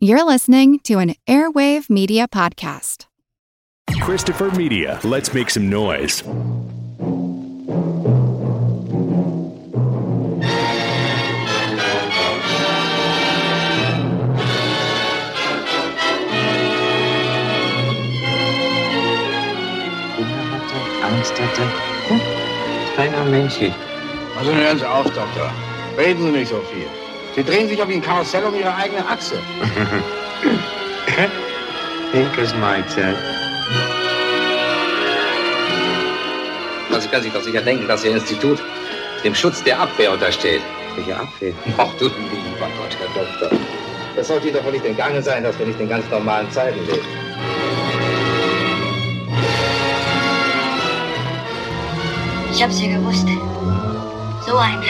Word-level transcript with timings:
You're 0.00 0.22
listening 0.22 0.78
to 0.84 1.00
an 1.00 1.16
Airwave 1.26 1.90
Media 1.90 2.28
Podcast. 2.28 3.06
Christopher 4.00 4.48
Media. 4.52 5.00
Let's 5.02 5.34
make 5.34 5.50
some 5.50 5.68
noise. 5.68 6.22
Angst 21.02 21.34
hatte? 21.40 21.62
Hm? 22.06 22.20
Kleiner 22.94 23.24
Mensch. 23.24 23.58
Also 24.38 24.54
hören 24.54 24.78
Sie 24.78 24.88
auf, 24.88 25.06
Doktor. 25.06 25.52
Reden 25.96 26.22
Sie 26.22 26.30
nicht 26.30 26.50
so 26.50 26.60
viel. 26.72 26.86
Sie 27.38 27.44
drehen 27.44 27.68
sich 27.68 27.80
auf 27.80 27.88
wie 27.88 27.94
ein 27.94 28.02
Karussell 28.02 28.42
um 28.42 28.52
Ihre 28.52 28.74
eigene 28.74 29.06
Achse. 29.06 29.36
Hinkes 32.12 32.52
Mahlzeit. 32.56 33.14
Also 36.88 37.02
Sie 37.02 37.08
können 37.08 37.22
sich 37.22 37.32
doch 37.32 37.42
sicher 37.42 37.60
denken, 37.62 37.86
dass 37.86 38.04
Ihr 38.04 38.10
Institut 38.10 38.60
dem 39.22 39.36
Schutz 39.36 39.62
der 39.62 39.78
Abwehr 39.78 40.10
untersteht. 40.14 40.62
Welche 40.96 41.16
Abwehr? 41.16 41.52
Ach 41.76 41.94
du 42.00 42.06
lieber 42.06 42.68
Gott, 42.76 42.96
Herr 42.98 43.24
Doktor. 43.24 43.56
Das 44.16 44.26
sollte 44.26 44.48
Ihnen 44.48 44.56
doch 44.56 44.64
wohl 44.64 44.72
nicht 44.72 44.84
entgangen 44.84 45.22
sein, 45.22 45.44
dass 45.44 45.56
wir 45.60 45.66
nicht 45.66 45.78
in 45.78 45.88
ganz 45.88 46.10
normalen 46.10 46.50
Zeiten 46.50 46.84
leben. 46.86 47.06
Ich 52.52 52.60
hab's 52.60 52.82
ja 52.82 52.88
gewusst. 52.96 53.28
So 54.44 54.56
ein 54.56 54.82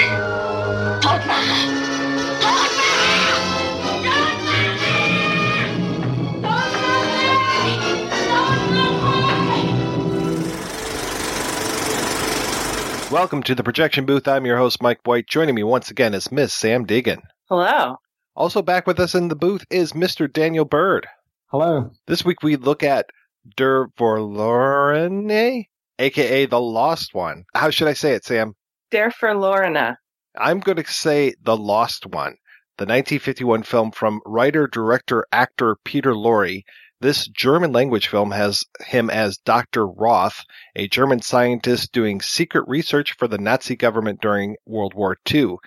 Welcome 13.11 13.43
to 13.45 13.55
the 13.55 13.65
projection 13.65 14.05
booth. 14.05 14.29
I'm 14.29 14.45
your 14.45 14.59
host, 14.59 14.83
Mike 14.83 15.01
White. 15.05 15.27
Joining 15.27 15.55
me 15.55 15.63
once 15.63 15.91
again 15.91 16.13
is 16.13 16.31
Miss 16.31 16.55
Samm 16.55 16.87
Deighan. 16.87 17.23
Hello. 17.49 17.97
Also 18.37 18.61
back 18.61 18.87
with 18.87 19.01
us 19.01 19.15
in 19.15 19.29
the 19.29 19.35
booth 19.35 19.65
is 19.71 19.95
Mr. 19.95 20.31
Daniel 20.31 20.67
Bird. 20.67 21.07
Hello. 21.47 21.91
This 22.07 22.23
week 22.23 22.43
we 22.43 22.57
look 22.57 22.83
at 22.83 23.07
Der 23.57 23.87
Verlorene, 23.99 25.65
aka 25.99 26.45
The 26.45 26.61
Lost 26.61 27.15
One. 27.15 27.45
How 27.55 27.71
should 27.71 27.89
I 27.89 27.95
say 27.95 28.13
it, 28.13 28.25
Samm? 28.25 28.53
Der 28.91 29.11
Verlorene. 29.11 29.97
I'm 30.37 30.61
going 30.61 30.77
to 30.77 30.85
say 30.85 31.33
The 31.43 31.57
Lost 31.57 32.05
One, 32.05 32.37
the 32.77 32.85
1951 32.85 33.63
film 33.63 33.91
from 33.91 34.21
writer, 34.27 34.67
director, 34.67 35.27
actor 35.33 35.77
Peter 35.83 36.13
Lorre. 36.13 36.63
This 37.01 37.29
German 37.29 37.71
language 37.71 38.09
film 38.09 38.33
has 38.33 38.65
him 38.81 39.09
as 39.09 39.39
Dr. 39.39 39.87
Roth, 39.87 40.45
a 40.75 40.89
German 40.89 41.23
scientist 41.23 41.93
doing 41.93 42.21
secret 42.21 42.65
research 42.67 43.15
for 43.17 43.29
the 43.29 43.39
Nazi 43.39 43.77
government 43.77 44.21
during 44.21 44.57
World 44.67 44.95
War 44.95 45.17
II. 45.33 45.59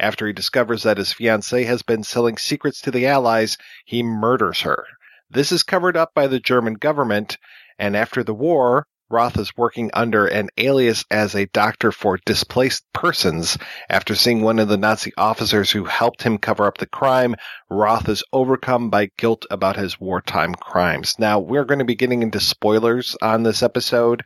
After 0.00 0.26
he 0.26 0.32
discovers 0.32 0.84
that 0.84 0.96
his 0.96 1.12
fiancée 1.12 1.66
has 1.66 1.82
been 1.82 2.04
selling 2.04 2.38
secrets 2.38 2.80
to 2.80 2.90
the 2.90 3.06
Allies, 3.06 3.58
he 3.84 4.02
murders 4.02 4.62
her. 4.62 4.86
This 5.28 5.52
is 5.52 5.62
covered 5.62 5.94
up 5.94 6.14
by 6.14 6.26
the 6.26 6.40
German 6.40 6.74
government, 6.74 7.36
and 7.78 7.94
after 7.94 8.24
the 8.24 8.32
war, 8.32 8.86
Roth 9.10 9.38
is 9.38 9.56
working 9.56 9.90
under 9.94 10.26
an 10.26 10.50
alias 10.58 11.04
as 11.10 11.34
a 11.34 11.46
doctor 11.46 11.92
for 11.92 12.18
displaced 12.26 12.84
persons. 12.92 13.56
After 13.88 14.14
seeing 14.14 14.42
one 14.42 14.58
of 14.58 14.68
the 14.68 14.76
Nazi 14.76 15.12
officers 15.16 15.70
who 15.70 15.84
helped 15.84 16.22
him 16.22 16.36
cover 16.36 16.66
up 16.66 16.78
the 16.78 16.86
crime, 16.86 17.34
Roth 17.70 18.08
is 18.08 18.22
overcome 18.32 18.90
by 18.90 19.10
guilt 19.16 19.46
about 19.50 19.76
his 19.76 19.98
wartime 19.98 20.54
crimes. 20.54 21.14
Now, 21.18 21.38
we're 21.38 21.64
going 21.64 21.78
to 21.78 21.86
be 21.86 21.94
getting 21.94 22.22
into 22.22 22.40
spoilers 22.40 23.16
on 23.22 23.42
this 23.42 23.62
episode. 23.62 24.24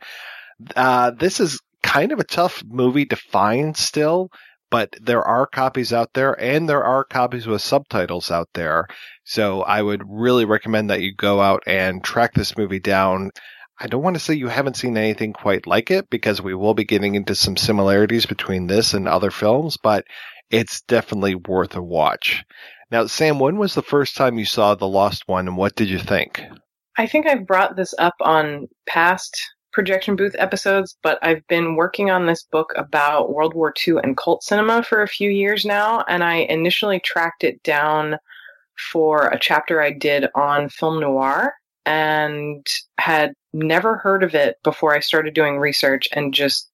Uh, 0.75 1.11
this 1.11 1.39
is 1.39 1.61
kind 1.81 2.11
of 2.11 2.19
a 2.19 2.25
tough 2.25 2.63
movie 2.65 3.05
to 3.05 3.15
find 3.15 3.77
still, 3.77 4.29
but 4.69 4.95
there 5.01 5.23
are 5.23 5.45
copies 5.45 5.93
out 5.93 6.13
there 6.13 6.33
and 6.41 6.67
there 6.67 6.83
are 6.83 7.03
copies 7.03 7.45
with 7.45 7.61
subtitles 7.61 8.31
out 8.31 8.49
there. 8.53 8.87
So 9.23 9.61
I 9.61 9.81
would 9.81 10.01
really 10.05 10.45
recommend 10.45 10.89
that 10.89 11.01
you 11.01 11.13
go 11.15 11.41
out 11.41 11.63
and 11.67 12.03
track 12.03 12.33
this 12.33 12.57
movie 12.57 12.79
down. 12.79 13.31
I 13.79 13.87
don't 13.87 14.03
want 14.03 14.15
to 14.15 14.19
say 14.19 14.35
you 14.35 14.47
haven't 14.47 14.77
seen 14.77 14.97
anything 14.97 15.33
quite 15.33 15.65
like 15.67 15.91
it 15.91 16.09
because 16.09 16.41
we 16.41 16.53
will 16.53 16.73
be 16.73 16.85
getting 16.85 17.15
into 17.15 17.35
some 17.35 17.57
similarities 17.57 18.25
between 18.25 18.67
this 18.67 18.93
and 18.93 19.07
other 19.07 19.31
films, 19.31 19.77
but 19.81 20.05
it's 20.51 20.81
definitely 20.81 21.35
worth 21.35 21.75
a 21.75 21.81
watch. 21.81 22.43
Now, 22.91 23.05
Samm, 23.05 23.39
when 23.39 23.57
was 23.57 23.73
the 23.73 23.81
first 23.81 24.15
time 24.15 24.37
you 24.37 24.45
saw 24.45 24.75
The 24.75 24.87
Lost 24.87 25.23
One 25.27 25.47
and 25.47 25.57
what 25.57 25.75
did 25.75 25.89
you 25.89 25.97
think? 25.97 26.43
I 26.97 27.07
think 27.07 27.25
I've 27.25 27.47
brought 27.47 27.75
this 27.75 27.95
up 27.97 28.13
on 28.21 28.67
past 28.85 29.35
projection 29.71 30.15
booth 30.15 30.35
episodes, 30.37 30.95
but 31.01 31.17
I've 31.23 31.45
been 31.47 31.75
working 31.75 32.11
on 32.11 32.27
this 32.27 32.43
book 32.43 32.71
about 32.77 33.33
World 33.33 33.55
War 33.55 33.73
II 33.87 33.95
and 34.03 34.15
cult 34.15 34.43
cinema 34.43 34.83
for 34.83 35.01
a 35.01 35.07
few 35.07 35.31
years 35.31 35.65
now, 35.65 36.05
and 36.07 36.23
I 36.23 36.35
initially 36.35 36.99
tracked 36.99 37.43
it 37.43 37.61
down 37.63 38.17
for 38.91 39.27
a 39.27 39.39
chapter 39.39 39.81
I 39.81 39.91
did 39.91 40.27
on 40.35 40.69
film 40.69 40.99
noir 40.99 41.53
and 41.85 42.65
had 42.97 43.33
never 43.53 43.97
heard 43.97 44.23
of 44.23 44.35
it 44.35 44.57
before 44.63 44.95
I 44.95 44.99
started 44.99 45.33
doing 45.33 45.57
research 45.57 46.07
and 46.13 46.33
just 46.33 46.69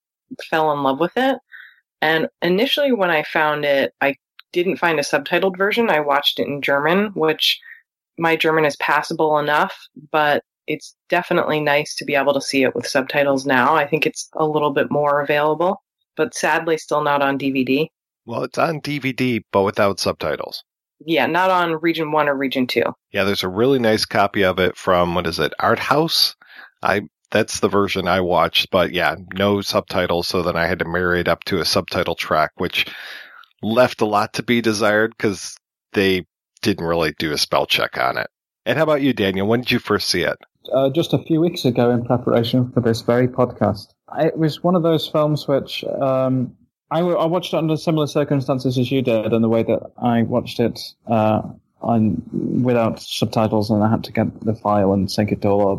fell 0.50 0.72
in 0.72 0.84
love 0.84 1.00
with 1.00 1.14
it. 1.16 1.38
And 2.02 2.30
initially, 2.42 2.92
when 2.92 3.10
I 3.10 3.24
found 3.24 3.66
it, 3.66 3.94
I 4.02 4.16
didn't 4.52 4.78
find 4.78 5.00
a 5.00 5.04
subtitled 5.04 5.58
version. 5.58 5.90
I 5.90 6.00
watched 6.00 6.40
it 6.40 6.48
in 6.48 6.62
German, 6.62 7.08
which 7.14 7.60
my 8.18 8.36
German 8.36 8.66
is 8.66 8.76
passable 8.78 9.38
enough, 9.38 9.76
but 10.12 10.44
it's 10.68 10.96
definitely 11.10 11.60
nice 11.60 11.96
to 11.96 12.06
be 12.06 12.16
able 12.16 12.34
to 12.34 12.42
see 12.42 12.64
it 12.64 12.76
with 12.76 12.88
subtitles 12.88 13.46
now. 13.46 13.76
I 13.76 13.88
think 13.88 14.06
it's 14.06 14.30
a 14.34 14.46
little 14.46 14.72
bit 14.72 14.92
more 14.92 15.22
available, 15.22 15.82
but 16.16 16.34
sadly, 16.34 16.78
still 16.78 17.02
not 17.02 17.22
on 17.22 17.40
DVD. 17.40 17.88
Well, 18.26 18.44
it's 18.44 18.58
on 18.58 18.82
DVD, 18.82 19.42
but 19.52 19.64
without 19.64 20.00
subtitles. 20.00 20.64
Yeah, 21.06 21.28
not 21.28 21.50
on 21.50 21.80
Region 21.82 22.12
1 22.12 22.28
or 22.28 22.36
Region 22.36 22.68
2. 22.68 22.84
Yeah, 23.12 23.24
there's 23.24 23.44
a 23.44 23.50
really 23.50 23.80
nice 23.80 24.06
copy 24.06 24.44
of 24.44 24.60
it 24.60 24.76
from, 24.76 25.16
what 25.16 25.28
is 25.28 25.40
it, 25.40 25.54
Art 25.60 25.80
House? 25.80 26.36
I 26.82 27.02
that's 27.32 27.60
the 27.60 27.70
version 27.70 28.08
I 28.08 28.22
watched, 28.22 28.72
but 28.72 28.92
yeah, 28.92 29.16
no 29.34 29.62
subtitles, 29.62 30.28
so 30.28 30.42
then 30.42 30.56
I 30.56 30.66
had 30.66 30.80
to 30.80 30.86
marry 30.86 31.20
it 31.20 31.28
up 31.28 31.44
to 31.46 31.60
a 31.60 31.66
subtitle 31.66 32.16
track, 32.16 32.52
which 32.56 32.88
left 33.62 34.02
a 34.02 34.06
lot 34.06 34.34
to 34.34 34.44
be 34.44 34.62
desired 34.62 35.14
because 35.16 35.56
they 35.94 36.26
didn't 36.62 36.86
really 36.86 37.14
do 37.20 37.32
a 37.32 37.38
spell 37.38 37.66
check 37.66 37.98
on 37.98 38.18
it. 38.18 38.28
And 38.66 38.78
how 38.78 38.84
about 38.84 39.02
you, 39.02 39.14
Daniel? 39.14 39.48
When 39.48 39.62
did 39.62 39.72
you 39.72 39.80
first 39.80 40.10
see 40.10 40.22
it? 40.22 40.38
Uh, 40.74 40.90
just 40.90 41.14
a 41.14 41.24
few 41.24 41.40
weeks 41.40 41.66
ago, 41.66 41.92
in 41.92 42.04
preparation 42.04 42.72
for 42.72 42.82
this 42.82 43.02
very 43.02 43.28
podcast, 43.28 43.88
it 44.18 44.38
was 44.38 44.64
one 44.64 44.76
of 44.76 44.84
those 44.84 45.08
films 45.08 45.48
which 45.48 45.84
um, 45.84 46.56
I, 46.92 47.00
I 47.00 47.26
watched 47.26 47.54
it 47.54 47.58
under 47.58 47.78
similar 47.78 48.08
circumstances 48.08 48.78
as 48.78 48.92
you 48.92 49.02
did, 49.02 49.32
in 49.32 49.42
the 49.42 49.50
way 49.50 49.64
that 49.64 49.92
I 50.02 50.24
watched 50.24 50.60
it 50.60 50.80
uh, 51.08 51.42
on 51.82 52.22
without 52.64 53.00
subtitles, 53.00 53.70
and 53.70 53.84
I 53.84 53.90
had 53.90 54.04
to 54.06 54.12
get 54.12 54.42
the 54.42 54.56
file 54.56 54.94
and 54.94 55.12
sync 55.12 55.32
it 55.32 55.46
all 55.46 55.72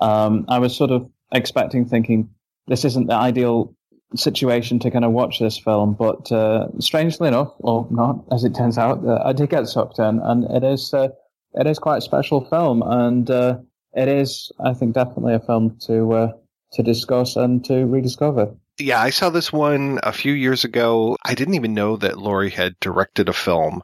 up. 0.00 0.08
Um, 0.08 0.44
I 0.48 0.58
was 0.58 0.76
sort 0.76 0.90
of 0.90 1.08
expecting, 1.32 1.86
thinking 1.86 2.30
this 2.66 2.84
isn't 2.84 3.06
the 3.06 3.14
ideal 3.14 3.74
situation 4.14 4.78
to 4.80 4.90
kind 4.90 5.04
of 5.04 5.12
watch 5.12 5.38
this 5.38 5.58
film, 5.58 5.94
but 5.94 6.30
uh, 6.32 6.68
strangely 6.80 7.28
enough, 7.28 7.52
or 7.58 7.86
not, 7.90 8.24
as 8.32 8.44
it 8.44 8.54
turns 8.54 8.78
out, 8.78 9.04
uh, 9.06 9.22
I 9.24 9.32
did 9.32 9.50
get 9.50 9.66
sucked 9.68 9.98
in, 9.98 10.18
and 10.20 10.44
it 10.50 10.64
is 10.64 10.92
uh, 10.92 11.08
it 11.54 11.66
is 11.66 11.78
quite 11.78 11.98
a 11.98 12.02
special 12.02 12.44
film, 12.44 12.82
and 12.82 13.30
uh, 13.30 13.58
it 13.94 14.08
is, 14.08 14.52
I 14.60 14.74
think, 14.74 14.94
definitely 14.94 15.34
a 15.34 15.40
film 15.40 15.78
to 15.86 16.12
uh, 16.12 16.32
to 16.72 16.82
discuss 16.82 17.36
and 17.36 17.64
to 17.66 17.86
rediscover. 17.86 18.54
Yeah, 18.78 19.00
I 19.00 19.10
saw 19.10 19.30
this 19.30 19.52
one 19.52 19.98
a 20.04 20.12
few 20.12 20.32
years 20.32 20.64
ago. 20.64 21.16
I 21.24 21.34
didn't 21.34 21.54
even 21.54 21.74
know 21.74 21.96
that 21.96 22.14
Lorre 22.14 22.52
had 22.52 22.78
directed 22.80 23.28
a 23.28 23.32
film. 23.32 23.82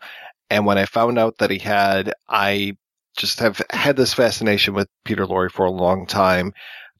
And 0.51 0.67
when 0.67 0.79
I 0.79 0.87
found 0.87 1.19
out 1.19 1.39
that 1.39 1.51
he 1.51 1.59
had, 1.59 2.13
I 2.29 2.77
just 3.17 3.41
have 3.41 3.61
had 3.71 3.97
this 3.97 4.15
fascination 4.15 4.75
with 4.75 4.89
Peter 5.05 5.27
Lorre 5.27 5.51
for 5.51 5.67
a 5.67 5.71
long 5.71 6.07
time. 6.07 6.53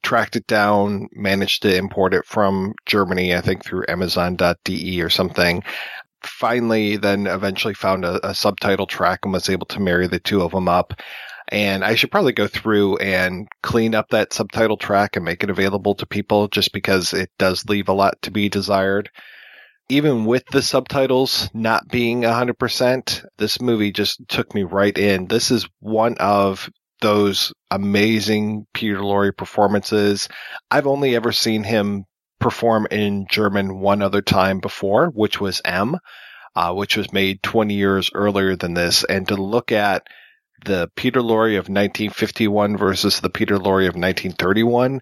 Tracked 0.03 0.35
it 0.37 0.47
down, 0.47 1.09
managed 1.13 1.63
to 1.63 1.77
import 1.77 2.15
it 2.15 2.27
from 2.27 2.75
Germany, 2.85 3.35
I 3.35 3.41
think 3.41 3.65
through 3.65 3.85
Amazon.de 3.89 5.01
or 5.01 5.09
something. 5.09 5.63
Finally, 6.23 6.97
then 6.97 7.27
eventually 7.27 7.75
found 7.75 8.05
a, 8.05 8.27
a 8.29 8.35
subtitle 8.35 8.87
track 8.87 9.21
and 9.23 9.33
was 9.33 9.49
able 9.49 9.67
to 9.67 9.81
marry 9.81 10.09
the 10.09 10.19
two 10.19 10.43
of 10.43 10.51
them 10.51 10.69
up. 10.69 10.95
And 11.49 11.85
I 11.85 11.95
should 11.95 12.11
probably 12.11 12.33
go 12.33 12.47
through 12.47 12.97
and 12.99 13.49
clean 13.63 13.95
up 13.95 14.09
that 14.11 14.33
subtitle 14.33 14.77
track 14.77 15.17
and 15.17 15.25
make 15.25 15.45
it 15.45 15.51
available 15.51 15.95
to 15.97 16.07
people 16.07 16.49
just 16.49 16.73
because 16.73 17.13
it 17.13 17.31
does 17.39 17.67
leave 17.67 17.89
a 17.89 17.93
lot 17.93 18.21
to 18.23 18.31
be 18.31 18.49
desired. 18.49 19.11
Even 19.91 20.25
with 20.25 20.45
the 20.51 20.63
subtitles 20.63 21.51
not 21.53 21.89
being 21.89 22.23
100%, 22.23 23.25
this 23.37 23.61
movie 23.61 23.93
just 23.93 24.27
took 24.29 24.55
me 24.55 24.63
right 24.63 24.97
in. 24.97 25.27
This 25.27 25.51
is 25.51 25.69
one 25.81 26.17
of 26.19 26.71
those 27.03 27.53
amazing 27.71 28.67
Peter 28.73 28.99
Lorre 29.01 29.37
performances. 29.37 30.29
I've 30.71 30.87
only 30.87 31.15
ever 31.15 31.33
seen 31.33 31.63
him 31.63 32.07
perform 32.41 32.87
in 32.91 33.27
German 33.31 33.81
one 33.81 34.01
other 34.01 34.23
time 34.23 34.61
before, 34.61 35.09
which 35.09 35.39
was 35.41 35.61
M, 35.65 35.99
uh, 36.57 36.73
which 36.73 36.97
was 36.97 37.13
made 37.13 37.43
20 37.43 37.75
years 37.75 38.11
earlier 38.15 38.57
than 38.57 38.75
this. 38.75 39.05
And 39.05 39.29
to 39.29 39.37
look 39.37 39.71
at 39.71 40.07
the 40.65 40.91
Peter 40.97 41.21
Lorre 41.21 41.59
of 41.59 41.69
1951 41.69 42.77
versus 42.77 43.21
the 43.21 43.31
Peter 43.31 43.57
Lorre 43.57 43.89
of 43.89 43.97
1931. 43.97 45.01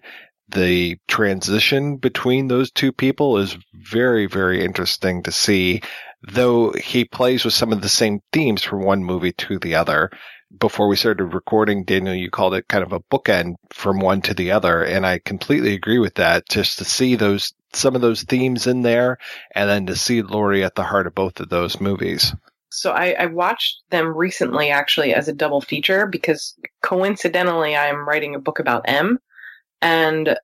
The 0.49 0.97
transition 1.07 1.97
between 1.97 2.47
those 2.47 2.71
two 2.71 2.91
people 2.91 3.37
is 3.37 3.57
very, 3.73 4.27
very 4.27 4.63
interesting 4.63 5.23
to 5.23 5.31
see, 5.31 5.81
though 6.21 6.71
he 6.71 7.05
plays 7.05 7.45
with 7.45 7.53
some 7.53 7.71
of 7.71 7.81
the 7.81 7.89
same 7.89 8.19
themes 8.31 8.61
from 8.61 8.83
one 8.83 9.03
movie 9.03 9.31
to 9.33 9.57
the 9.57 9.75
other. 9.75 10.11
Before 10.59 10.87
we 10.87 10.95
started 10.95 11.25
recording, 11.33 11.85
Daniel, 11.85 12.13
you 12.13 12.29
called 12.29 12.53
it 12.53 12.67
kind 12.67 12.83
of 12.83 12.91
a 12.91 12.99
bookend 12.99 13.55
from 13.71 13.99
one 13.99 14.21
to 14.23 14.35
the 14.35 14.51
other, 14.51 14.83
and 14.83 15.05
I 15.05 15.19
completely 15.19 15.73
agree 15.73 15.97
with 15.97 16.15
that. 16.15 16.47
Just 16.47 16.77
to 16.77 16.85
see 16.85 17.15
those 17.15 17.53
some 17.73 17.95
of 17.95 18.01
those 18.01 18.21
themes 18.21 18.67
in 18.67 18.83
there, 18.83 19.17
and 19.55 19.67
then 19.67 19.87
to 19.87 19.95
see 19.95 20.21
Lorre 20.21 20.63
at 20.63 20.75
the 20.75 20.83
heart 20.83 21.07
of 21.07 21.15
both 21.15 21.39
of 21.39 21.49
those 21.49 21.81
movies. 21.81 22.33
So 22.73 22.91
I, 22.91 23.11
I, 23.11 23.25
watched 23.27 23.81
them 23.91 24.07
recently, 24.07 24.69
actually, 24.69 25.13
as 25.13 25.27
a 25.27 25.33
double 25.33 25.61
feature 25.61 26.07
because 26.07 26.55
coincidentally, 26.81 27.75
I'm 27.75 28.07
writing 28.07 28.33
a 28.33 28.39
book 28.39 28.59
about 28.59 28.85
M, 28.87 29.19
and 29.81 30.37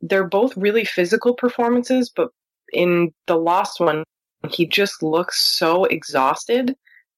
they're 0.00 0.26
both 0.26 0.56
really 0.56 0.84
physical 0.84 1.34
performances. 1.34 2.10
But 2.14 2.30
in 2.72 3.12
the 3.26 3.36
Lost 3.36 3.78
one, 3.78 4.04
he 4.48 4.66
just 4.66 5.02
looks 5.02 5.40
so 5.40 5.84
exhausted 5.84 6.74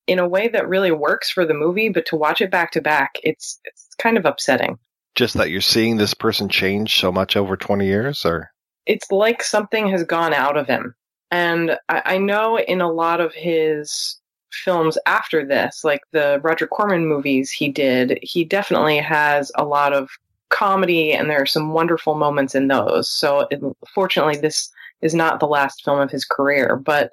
in 0.07 0.19
a 0.19 0.29
way 0.29 0.49
that 0.49 0.69
really 0.69 0.91
works 0.91 1.31
for 1.31 1.47
the 1.47 1.55
movie. 1.55 1.89
But 1.89 2.07
to 2.07 2.17
watch 2.17 2.41
it 2.41 2.51
back 2.51 2.73
to 2.73 2.81
back, 2.81 3.17
it's 3.23 3.61
it's 3.65 3.89
kind 3.99 4.19
of 4.19 4.25
upsetting. 4.25 4.79
Just 5.15 5.35
that 5.35 5.51
you're 5.51 5.61
seeing 5.61 5.97
this 5.97 6.15
person 6.15 6.49
change 6.49 6.99
so 6.99 7.13
much 7.13 7.37
over 7.37 7.57
20 7.57 7.87
years, 7.87 8.25
or 8.25 8.51
it's 8.87 9.11
like 9.13 9.43
something 9.43 9.89
has 9.89 10.03
gone 10.03 10.35
out 10.35 10.57
of 10.57 10.67
him. 10.67 10.95
And 11.31 11.79
I, 11.89 12.03
I 12.05 12.19
know 12.19 12.59
in 12.59 12.81
a 12.81 12.91
lot 12.91 13.21
of 13.21 13.35
his 13.35 14.18
films 14.51 14.99
after 15.07 15.45
this, 15.45 15.85
like 15.85 16.01
the 16.13 16.41
Roger 16.43 16.67
Corman 16.67 17.07
movies 17.07 17.51
he 17.51 17.69
did, 17.69 18.19
he 18.23 18.45
definitely 18.45 18.99
has 18.99 19.53
a 19.57 19.65
lot 19.65 19.93
of 19.93 20.11
comedy 20.51 21.13
and 21.13 21.29
there 21.29 21.43
are 21.43 21.47
some 21.47 21.73
wonderful 21.73 22.15
moments 22.15 22.55
in 22.55 22.69
those. 22.69 23.11
So 23.11 23.47
it, 23.51 23.61
fortunately, 23.95 24.37
this 24.37 24.71
is 25.03 25.15
not 25.15 25.41
the 25.41 25.47
last 25.47 25.85
film 25.85 26.01
of 26.01 26.11
his 26.11 26.25
career, 26.25 26.77
but 26.77 27.13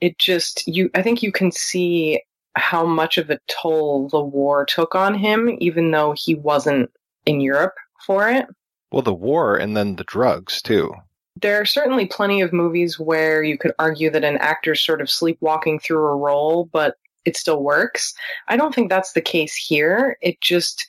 it 0.00 0.18
just, 0.18 0.66
you, 0.66 0.90
I 0.94 1.02
think 1.02 1.22
you 1.22 1.32
can 1.32 1.52
see 1.52 2.22
how 2.56 2.84
much 2.84 3.18
of 3.18 3.30
a 3.30 3.40
toll 3.48 4.08
the 4.08 4.20
war 4.20 4.64
took 4.64 4.94
on 4.94 5.14
him, 5.14 5.56
even 5.60 5.90
though 5.90 6.14
he 6.16 6.34
wasn't 6.34 6.90
in 7.26 7.40
Europe 7.40 7.74
for 8.06 8.28
it. 8.28 8.46
Well, 8.90 9.02
the 9.02 9.14
war 9.14 9.56
and 9.56 9.76
then 9.76 9.96
the 9.96 10.04
drugs 10.04 10.62
too 10.62 10.94
there 11.36 11.60
are 11.60 11.64
certainly 11.66 12.06
plenty 12.06 12.40
of 12.40 12.52
movies 12.52 12.98
where 12.98 13.42
you 13.42 13.56
could 13.56 13.72
argue 13.78 14.10
that 14.10 14.24
an 14.24 14.36
actor's 14.38 14.80
sort 14.80 15.00
of 15.00 15.10
sleepwalking 15.10 15.78
through 15.78 16.06
a 16.06 16.16
role, 16.16 16.68
but 16.72 16.96
it 17.24 17.36
still 17.36 17.62
works. 17.62 18.14
I 18.48 18.56
don't 18.56 18.74
think 18.74 18.88
that's 18.88 19.12
the 19.12 19.20
case 19.20 19.54
here. 19.54 20.16
It 20.20 20.40
just 20.40 20.86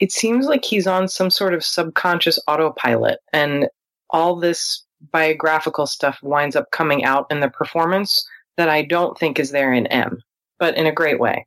it 0.00 0.10
seems 0.10 0.46
like 0.46 0.64
he's 0.64 0.86
on 0.86 1.08
some 1.08 1.30
sort 1.30 1.54
of 1.54 1.64
subconscious 1.64 2.38
autopilot 2.48 3.20
and 3.32 3.68
all 4.10 4.36
this 4.36 4.84
biographical 5.12 5.86
stuff 5.86 6.18
winds 6.22 6.56
up 6.56 6.70
coming 6.70 7.04
out 7.04 7.26
in 7.30 7.40
the 7.40 7.48
performance 7.48 8.26
that 8.56 8.68
I 8.68 8.82
don't 8.82 9.18
think 9.18 9.38
is 9.38 9.50
there 9.50 9.72
in 9.72 9.86
M, 9.88 10.20
but 10.58 10.76
in 10.76 10.86
a 10.86 10.92
great 10.92 11.18
way. 11.18 11.46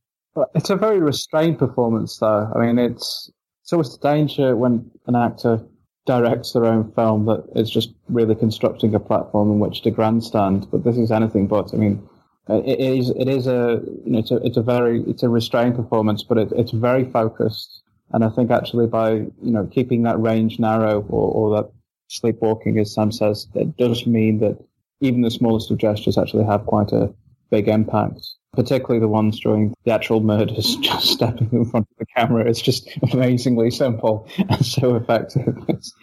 It's 0.53 0.69
a 0.69 0.75
very 0.75 0.99
restrained 0.99 1.59
performance, 1.59 2.17
though. 2.17 2.51
I 2.53 2.65
mean, 2.65 2.77
it's 2.77 3.31
it's 3.61 3.73
always 3.73 3.97
the 3.97 4.07
danger 4.07 4.55
when 4.55 4.91
an 5.07 5.15
actor 5.15 5.61
directs 6.05 6.53
their 6.53 6.65
own 6.65 6.91
film 6.93 7.25
that 7.25 7.43
is 7.55 7.69
just 7.69 7.93
really 8.09 8.35
constructing 8.35 8.93
a 8.93 8.99
platform 8.99 9.51
in 9.51 9.59
which 9.59 9.81
to 9.81 9.91
grandstand. 9.91 10.67
But 10.71 10.83
this 10.83 10.97
is 10.97 11.11
anything 11.11 11.47
but. 11.47 11.73
I 11.73 11.77
mean, 11.77 12.07
uh, 12.49 12.61
it 12.65 12.79
is 12.79 13.09
it 13.09 13.27
is 13.27 13.47
a 13.47 13.81
you 14.05 14.11
know 14.11 14.19
it's 14.19 14.31
a 14.31 14.37
it's 14.37 14.57
a 14.57 14.61
very 14.61 15.01
it's 15.03 15.23
a 15.23 15.29
restrained 15.29 15.75
performance, 15.75 16.23
but 16.23 16.37
it, 16.37 16.51
it's 16.55 16.71
very 16.71 17.05
focused. 17.05 17.81
And 18.11 18.23
I 18.23 18.29
think 18.29 18.51
actually 18.51 18.87
by 18.87 19.11
you 19.11 19.31
know 19.41 19.65
keeping 19.65 20.03
that 20.03 20.19
range 20.19 20.59
narrow 20.59 21.01
or, 21.09 21.31
or 21.31 21.55
that 21.55 21.71
sleepwalking, 22.07 22.79
as 22.79 22.95
Samm 22.95 23.11
says, 23.11 23.47
it 23.55 23.75
does 23.77 24.05
mean 24.05 24.39
that 24.39 24.57
even 25.01 25.21
the 25.21 25.31
smallest 25.31 25.71
of 25.71 25.77
gestures 25.77 26.17
actually 26.17 26.45
have 26.45 26.65
quite 26.65 26.91
a 26.91 27.13
big 27.49 27.67
impact 27.67 28.25
particularly 28.55 28.99
the 28.99 29.07
ones 29.07 29.39
during 29.39 29.73
the 29.83 29.91
actual 29.91 30.21
murders, 30.21 30.75
just 30.81 31.07
stepping 31.07 31.49
in 31.51 31.65
front 31.65 31.87
of 31.91 31.97
the 31.97 32.05
camera. 32.15 32.47
It's 32.47 32.61
just 32.61 32.89
amazingly 33.11 33.71
simple 33.71 34.27
and 34.37 34.65
so 34.65 34.95
effective. 34.95 35.57
It's, 35.67 35.93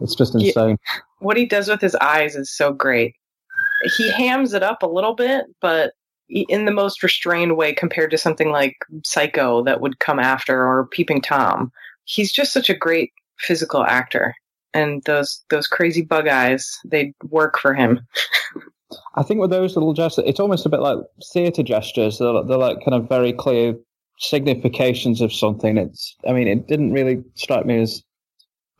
it's 0.00 0.14
just 0.14 0.34
insane. 0.34 0.78
Yeah, 0.86 1.00
what 1.18 1.36
he 1.36 1.44
does 1.44 1.68
with 1.68 1.82
his 1.82 1.94
eyes 1.96 2.34
is 2.34 2.50
so 2.50 2.72
great. 2.72 3.14
He 3.98 4.10
hams 4.10 4.54
it 4.54 4.62
up 4.62 4.82
a 4.82 4.86
little 4.86 5.14
bit, 5.14 5.44
but 5.60 5.92
in 6.30 6.64
the 6.64 6.72
most 6.72 7.02
restrained 7.02 7.56
way 7.56 7.74
compared 7.74 8.10
to 8.12 8.18
something 8.18 8.50
like 8.50 8.76
Psycho 9.04 9.62
that 9.64 9.80
would 9.80 9.98
come 9.98 10.18
after 10.18 10.64
or 10.64 10.86
Peeping 10.86 11.20
Tom. 11.20 11.72
He's 12.04 12.32
just 12.32 12.52
such 12.52 12.70
a 12.70 12.76
great 12.76 13.12
physical 13.38 13.84
actor. 13.84 14.34
And 14.72 15.02
those 15.04 15.44
those 15.50 15.66
crazy 15.66 16.02
bug 16.02 16.28
eyes, 16.28 16.78
they 16.84 17.12
work 17.28 17.58
for 17.58 17.74
him. 17.74 18.00
I 19.14 19.22
think 19.22 19.40
with 19.40 19.50
those 19.50 19.76
little 19.76 19.94
gestures, 19.94 20.24
it's 20.26 20.40
almost 20.40 20.66
a 20.66 20.68
bit 20.68 20.80
like 20.80 20.98
theatre 21.32 21.62
gestures. 21.62 22.18
They're, 22.18 22.42
they're 22.44 22.58
like 22.58 22.84
kind 22.84 22.94
of 22.94 23.08
very 23.08 23.32
clear 23.32 23.74
significations 24.18 25.20
of 25.20 25.32
something. 25.32 25.78
It's, 25.78 26.16
I 26.28 26.32
mean, 26.32 26.48
it 26.48 26.66
didn't 26.66 26.92
really 26.92 27.22
strike 27.34 27.66
me 27.66 27.80
as 27.80 28.02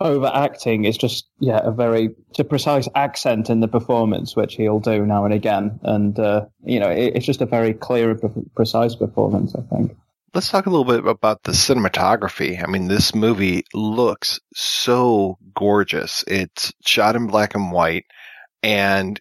overacting. 0.00 0.84
It's 0.84 0.98
just, 0.98 1.28
yeah, 1.38 1.60
a 1.62 1.70
very, 1.70 2.10
it's 2.30 2.38
a 2.38 2.44
precise 2.44 2.88
accent 2.94 3.50
in 3.50 3.60
the 3.60 3.68
performance, 3.68 4.34
which 4.34 4.54
he'll 4.54 4.80
do 4.80 5.06
now 5.06 5.24
and 5.24 5.34
again. 5.34 5.78
And, 5.82 6.18
uh, 6.18 6.46
you 6.64 6.80
know, 6.80 6.90
it, 6.90 7.16
it's 7.16 7.26
just 7.26 7.42
a 7.42 7.46
very 7.46 7.74
clear 7.74 8.10
and 8.10 8.50
precise 8.54 8.94
performance, 8.94 9.54
I 9.54 9.62
think. 9.74 9.96
Let's 10.32 10.50
talk 10.50 10.66
a 10.66 10.70
little 10.70 10.84
bit 10.84 11.04
about 11.06 11.42
the 11.42 11.52
cinematography. 11.52 12.62
I 12.62 12.66
mean, 12.66 12.86
this 12.86 13.14
movie 13.14 13.64
looks 13.74 14.38
so 14.54 15.38
gorgeous. 15.54 16.24
It's 16.28 16.72
shot 16.84 17.16
in 17.16 17.26
black 17.26 17.54
and 17.54 17.72
white 17.72 18.04
and 18.62 19.20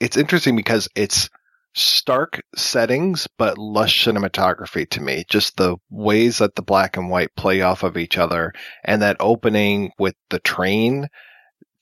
it's 0.00 0.16
interesting 0.16 0.56
because 0.56 0.88
it's 0.94 1.28
stark 1.74 2.42
settings, 2.56 3.26
but 3.36 3.58
lush 3.58 4.04
cinematography 4.04 4.88
to 4.90 5.00
me. 5.00 5.24
Just 5.28 5.56
the 5.56 5.76
ways 5.90 6.38
that 6.38 6.54
the 6.54 6.62
black 6.62 6.96
and 6.96 7.10
white 7.10 7.34
play 7.36 7.62
off 7.62 7.82
of 7.82 7.96
each 7.96 8.16
other 8.16 8.52
and 8.84 9.02
that 9.02 9.16
opening 9.20 9.90
with 9.98 10.14
the 10.30 10.38
train, 10.38 11.08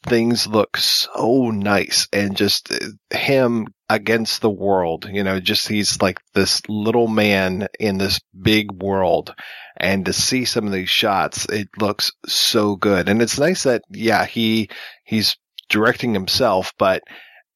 things 0.05 0.47
look 0.47 0.77
so 0.77 1.51
nice 1.51 2.09
and 2.13 2.37
just 2.37 2.73
uh, 2.73 3.17
him 3.17 3.67
against 3.89 4.41
the 4.41 4.51
world, 4.51 5.07
you 5.11 5.23
know, 5.23 5.39
just 5.39 5.69
he's 5.69 6.01
like 6.01 6.19
this 6.35 6.63
little 6.69 7.09
man 7.09 7.69
in 7.79 7.99
this 7.99 8.21
big 8.41 8.73
world. 8.73 9.35
And 9.77 10.07
to 10.07 10.13
see 10.13 10.45
some 10.45 10.67
of 10.67 10.73
these 10.73 10.89
shots, 10.89 11.47
it 11.47 11.69
looks 11.79 12.13
so 12.27 12.77
good. 12.77 13.09
And 13.09 13.21
it's 13.21 13.39
nice 13.39 13.65
that, 13.65 13.83
yeah, 13.91 14.25
he, 14.25 14.71
he's 15.05 15.37
directing 15.69 16.15
himself, 16.15 16.73
but 16.79 17.03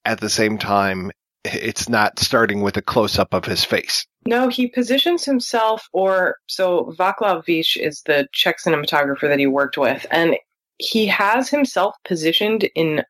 at 0.06 0.20
the 0.20 0.30
same 0.30 0.56
time, 0.56 1.10
it's 1.44 1.88
not 1.88 2.18
starting 2.18 2.62
with 2.62 2.76
a 2.76 2.82
close 2.82 3.18
up 3.18 3.34
of 3.34 3.44
his 3.44 3.64
face. 3.64 4.06
No, 4.26 4.48
he 4.48 4.68
positions 4.68 5.24
himself, 5.24 5.88
or 5.92 6.36
so 6.46 6.94
Vaclav 6.98 7.44
Vich 7.44 7.76
is 7.76 8.02
the 8.06 8.26
Czech 8.32 8.58
cinematographer 8.58 9.28
that 9.28 9.38
he 9.38 9.46
worked 9.46 9.76
with, 9.76 10.06
and 10.10 10.36
he 10.78 11.06
has 11.06 11.48
himself 11.48 11.94
positioned 12.04 12.64
in 12.74 13.02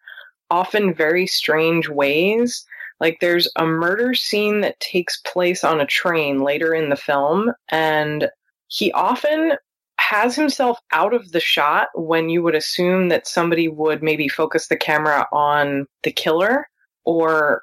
often 0.50 0.94
very 0.94 1.26
strange 1.26 1.88
ways. 1.88 2.64
Like 2.98 3.18
there's 3.20 3.48
a 3.56 3.66
murder 3.66 4.14
scene 4.14 4.62
that 4.62 4.80
takes 4.80 5.20
place 5.20 5.64
on 5.64 5.80
a 5.80 5.86
train 5.86 6.42
later 6.42 6.74
in 6.74 6.88
the 6.88 6.96
film, 6.96 7.52
and 7.68 8.28
he 8.68 8.90
often 8.92 9.52
has 9.98 10.36
himself 10.36 10.78
out 10.92 11.14
of 11.14 11.32
the 11.32 11.40
shot 11.40 11.88
when 11.94 12.28
you 12.28 12.42
would 12.42 12.54
assume 12.54 13.08
that 13.08 13.26
somebody 13.26 13.68
would 13.68 14.02
maybe 14.02 14.28
focus 14.28 14.68
the 14.68 14.76
camera 14.76 15.26
on 15.32 15.86
the 16.02 16.12
killer 16.12 16.66
or 17.06 17.62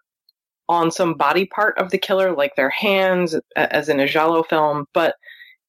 on 0.70 0.90
some 0.90 1.14
body 1.14 1.46
part 1.46 1.78
of 1.78 1.92
the 1.92 1.98
killer, 1.98 2.36
like 2.36 2.56
their 2.56 2.70
hands, 2.70 3.36
as 3.56 3.90
in 3.90 4.00
a 4.00 4.08
Giallo 4.08 4.44
film, 4.44 4.86
but 4.94 5.16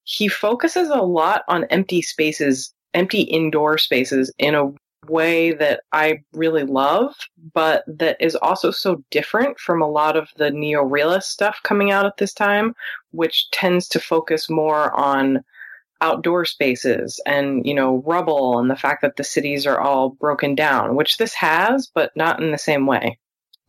he 0.04 0.28
focuses 0.28 0.88
a 0.88 1.02
lot 1.02 1.42
on 1.48 1.64
empty 1.64 2.00
spaces, 2.00 2.72
empty 2.94 3.22
indoor 3.22 3.76
spaces 3.76 4.32
in 4.38 4.54
a 4.54 4.72
way 5.10 5.52
that 5.52 5.80
I 5.92 6.22
really 6.32 6.64
love, 6.64 7.14
but 7.52 7.84
that 7.86 8.16
is 8.20 8.36
also 8.36 8.70
so 8.70 9.02
different 9.10 9.58
from 9.58 9.82
a 9.82 9.90
lot 9.90 10.16
of 10.16 10.28
the 10.36 10.50
neo 10.50 10.82
realist 10.82 11.30
stuff 11.30 11.60
coming 11.62 11.90
out 11.90 12.06
at 12.06 12.16
this 12.16 12.32
time, 12.32 12.74
which 13.10 13.50
tends 13.50 13.88
to 13.88 14.00
focus 14.00 14.48
more 14.48 14.92
on 14.92 15.44
outdoor 16.00 16.44
spaces 16.44 17.20
and, 17.26 17.66
you 17.66 17.74
know, 17.74 18.02
rubble 18.06 18.58
and 18.58 18.70
the 18.70 18.76
fact 18.76 19.02
that 19.02 19.16
the 19.16 19.24
cities 19.24 19.66
are 19.66 19.80
all 19.80 20.10
broken 20.10 20.54
down, 20.54 20.96
which 20.96 21.16
this 21.16 21.34
has, 21.34 21.90
but 21.94 22.10
not 22.16 22.42
in 22.42 22.50
the 22.50 22.58
same 22.58 22.86
way. 22.86 23.18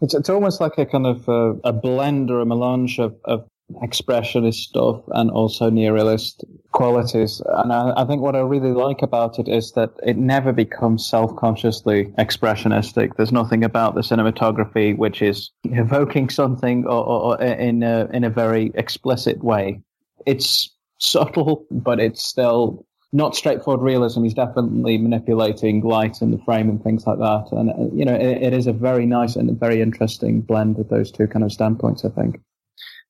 It's, 0.02 0.14
it's 0.14 0.30
almost 0.30 0.60
like 0.62 0.78
a 0.78 0.86
kind 0.86 1.08
of 1.08 1.28
a, 1.28 1.54
a 1.64 1.74
blend 1.74 2.30
or 2.30 2.42
a 2.42 2.46
melange 2.46 3.00
of, 3.00 3.16
of 3.26 3.48
expressionist 3.82 4.56
stuff 4.56 5.02
and 5.10 5.32
also 5.32 5.70
neorealist 5.70 6.44
qualities. 6.72 7.42
And 7.48 7.74
I, 7.74 7.94
I, 7.98 8.06
think 8.06 8.22
what 8.22 8.36
I 8.36 8.42
really 8.42 8.72
like 8.72 9.02
about 9.02 9.40
it 9.40 9.48
is 9.48 9.72
that 9.72 9.92
it 10.04 10.18
never 10.18 10.52
becomes 10.52 11.08
self-consciously 11.08 12.14
expressionistic. 12.20 13.16
There's 13.16 13.32
nothing 13.32 13.64
about 13.64 13.96
the 13.96 14.02
cinematography 14.02 14.96
which 14.96 15.22
is 15.22 15.52
evoking 15.64 16.30
something 16.30 16.86
or, 16.86 17.04
or, 17.04 17.22
or 17.34 17.42
in 17.42 17.82
a, 17.82 18.08
in 18.14 18.24
a 18.24 18.30
very 18.30 18.72
explicit 18.76 19.44
way. 19.44 19.82
It's 20.26 20.70
subtle, 21.00 21.66
but 21.72 22.00
it's 22.00 22.24
still 22.24 22.86
not 23.14 23.36
straightforward 23.36 23.82
realism. 23.82 24.24
He's 24.24 24.34
definitely 24.34 24.98
manipulating 24.98 25.82
light 25.82 26.22
in 26.22 26.32
the 26.32 26.38
frame 26.40 26.70
and 26.70 26.84
things 26.84 27.08
like 27.08 27.20
that. 27.20 27.48
And, 27.52 27.70
uh, 27.70 27.96
you 27.96 28.06
know, 28.06 28.16
it, 28.16 28.44
it 28.44 28.54
is 28.54 28.68
a 28.68 28.74
very 28.74 29.06
nice 29.06 29.36
and 29.36 29.58
very 29.60 29.82
interesting 29.82 30.42
blend 30.42 30.80
of 30.80 30.90
those 30.90 31.12
two 31.12 31.28
kind 31.28 31.46
of 31.46 31.52
standpoints, 31.52 32.04
I 32.04 32.10
think. 32.10 32.42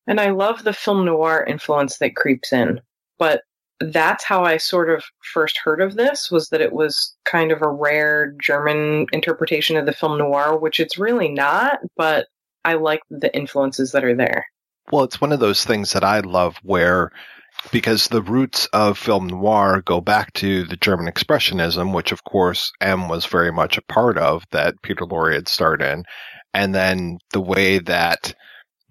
And 0.08 0.20
I 0.20 0.30
love 0.30 0.64
the 0.64 0.74
film 0.74 1.06
noir 1.06 1.44
influence 1.48 1.98
that 1.98 2.16
creeps 2.16 2.54
in. 2.54 2.80
But 3.18 3.42
that's 3.80 4.24
how 4.24 4.44
I 4.44 4.58
sort 4.58 4.90
of 4.90 5.04
first 5.34 5.60
heard 5.64 5.82
of 5.82 5.96
this 5.96 6.30
was 6.32 6.50
that 6.50 6.62
it 6.62 6.74
was 6.74 7.16
kind 7.26 7.52
of 7.52 7.62
a 7.62 7.70
rare 7.70 8.34
German 8.42 9.08
interpretation 9.12 9.76
of 9.76 9.86
the 9.86 9.94
film 9.94 10.18
noir, 10.18 10.58
which 10.58 10.80
it's 10.80 10.98
really 10.98 11.30
not, 11.30 11.80
but 11.98 12.28
I 12.64 12.76
like 12.76 13.02
the 13.10 13.36
influences 13.36 13.92
that 13.92 14.04
are 14.04 14.16
there. 14.16 14.46
Well, 14.92 15.04
it's 15.04 15.20
one 15.20 15.32
of 15.32 15.40
those 15.40 15.66
things 15.66 15.94
that 15.94 16.04
I 16.04 16.20
love 16.20 16.58
where 16.64 17.12
because 17.72 18.08
the 18.08 18.22
roots 18.22 18.68
of 18.68 18.98
film 18.98 19.28
noir 19.28 19.82
go 19.82 20.02
back 20.02 20.34
to 20.34 20.64
the 20.66 20.78
German 20.78 21.12
Expressionism, 21.12 21.94
which 21.94 22.12
of 22.12 22.24
course 22.24 22.72
M 22.82 23.10
was 23.10 23.26
very 23.26 23.52
much 23.52 23.78
a 23.78 23.84
part 23.84 24.18
of, 24.18 24.44
that 24.52 24.82
Peter 24.82 25.06
Lorre 25.06 25.34
had 25.34 25.48
starred 25.48 25.82
in, 25.82 26.04
and 26.54 26.74
then 26.74 27.18
the 27.32 27.42
way 27.42 27.80
that 27.80 28.34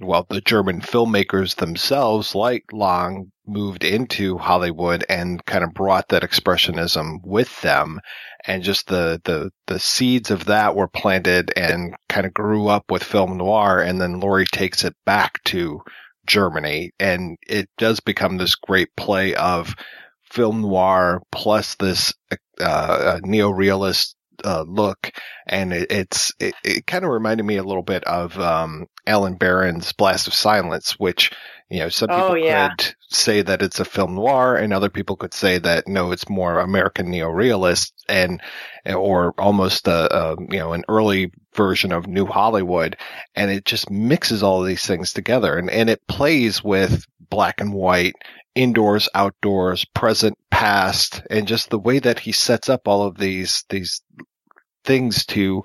well, 0.01 0.27
the 0.29 0.41
German 0.41 0.81
filmmakers 0.81 1.57
themselves, 1.57 2.35
like 2.35 2.65
Lang, 2.73 3.31
moved 3.47 3.85
into 3.85 4.39
Hollywood 4.39 5.05
and 5.09 5.45
kind 5.45 5.63
of 5.63 5.73
brought 5.73 6.09
that 6.09 6.23
expressionism 6.23 7.19
with 7.25 7.61
them. 7.61 8.01
And 8.47 8.63
just 8.63 8.89
the, 8.89 9.21
the, 9.25 9.51
the 9.67 9.79
seeds 9.79 10.31
of 10.31 10.47
that 10.47 10.75
were 10.75 10.89
planted 10.89 11.53
and 11.57 11.95
kind 12.09 12.27
of 12.27 12.35
grew 12.35 12.69
up 12.69 12.91
with 12.91 13.05
film 13.05 13.39
noir. 13.39 13.81
And 13.81 14.01
then 14.01 14.21
Lorre 14.21 14.47
takes 14.47 14.85
it 14.85 14.95
back 15.07 15.43
to 15.45 15.81
Germany 16.27 16.93
and 16.99 17.37
it 17.47 17.69
does 17.79 18.01
become 18.01 18.37
this 18.37 18.55
great 18.55 18.95
play 18.97 19.35
of 19.35 19.75
film 20.23 20.63
noir 20.63 21.23
plus 21.31 21.77
this, 21.77 22.13
uh, 22.61 23.21
neo-realist 23.23 24.17
uh, 24.45 24.65
look, 24.67 25.13
and 25.47 25.73
it, 25.73 25.91
it's 25.91 26.33
it, 26.39 26.55
it 26.65 26.87
kind 26.87 27.05
of 27.05 27.11
reminded 27.11 27.45
me 27.45 27.57
a 27.57 27.63
little 27.63 27.83
bit 27.83 28.05
of 28.05 28.39
um, 28.39 28.87
Allen 29.07 29.35
Baron's 29.35 29.93
Blast 29.93 30.27
of 30.27 30.35
Silence, 30.35 30.93
which 30.99 31.31
you 31.71 31.79
know 31.79 31.89
some 31.89 32.09
people 32.09 32.33
oh, 32.33 32.35
yeah. 32.35 32.71
could 32.71 32.95
say 33.09 33.43
that 33.43 33.63
it's 33.63 33.81
a 33.81 33.85
film 33.85 34.15
noir, 34.15 34.57
and 34.57 34.73
other 34.73 34.91
people 34.91 35.17
could 35.17 35.35
say 35.35 35.59
that 35.59 35.87
no, 35.87 36.13
it's 36.13 36.29
more 36.29 36.59
American 36.59 37.11
neo-realist, 37.11 37.93
and 38.09 38.41
or 38.87 39.35
almost 39.39 39.87
a, 39.89 40.15
a 40.15 40.37
you 40.51 40.59
know 40.59 40.73
an 40.73 40.85
early 40.89 41.33
version 41.55 41.93
of 41.93 42.07
New 42.07 42.27
Hollywood, 42.27 42.97
and 43.35 43.51
it 43.51 43.65
just 43.65 43.91
mixes 43.91 44.43
all 44.43 44.61
of 44.61 44.67
these 44.67 44.87
things 44.87 45.13
together, 45.13 45.57
and 45.57 45.71
and 45.71 45.91
it 45.91 46.07
plays 46.07 46.63
with 46.63 47.07
black 47.31 47.61
and 47.61 47.73
white 47.73 48.15
indoors, 48.55 49.09
outdoors, 49.15 49.85
present, 49.85 50.39
past, 50.51 51.23
and 51.31 51.49
just 51.49 51.71
the 51.71 51.79
way 51.79 51.99
that 51.99 52.21
he 52.21 52.33
sets 52.33 52.69
up 52.69 52.87
all 52.87 53.03
of 53.03 53.19
these 53.19 53.65
these 53.69 54.03
things 54.85 55.25
to 55.27 55.63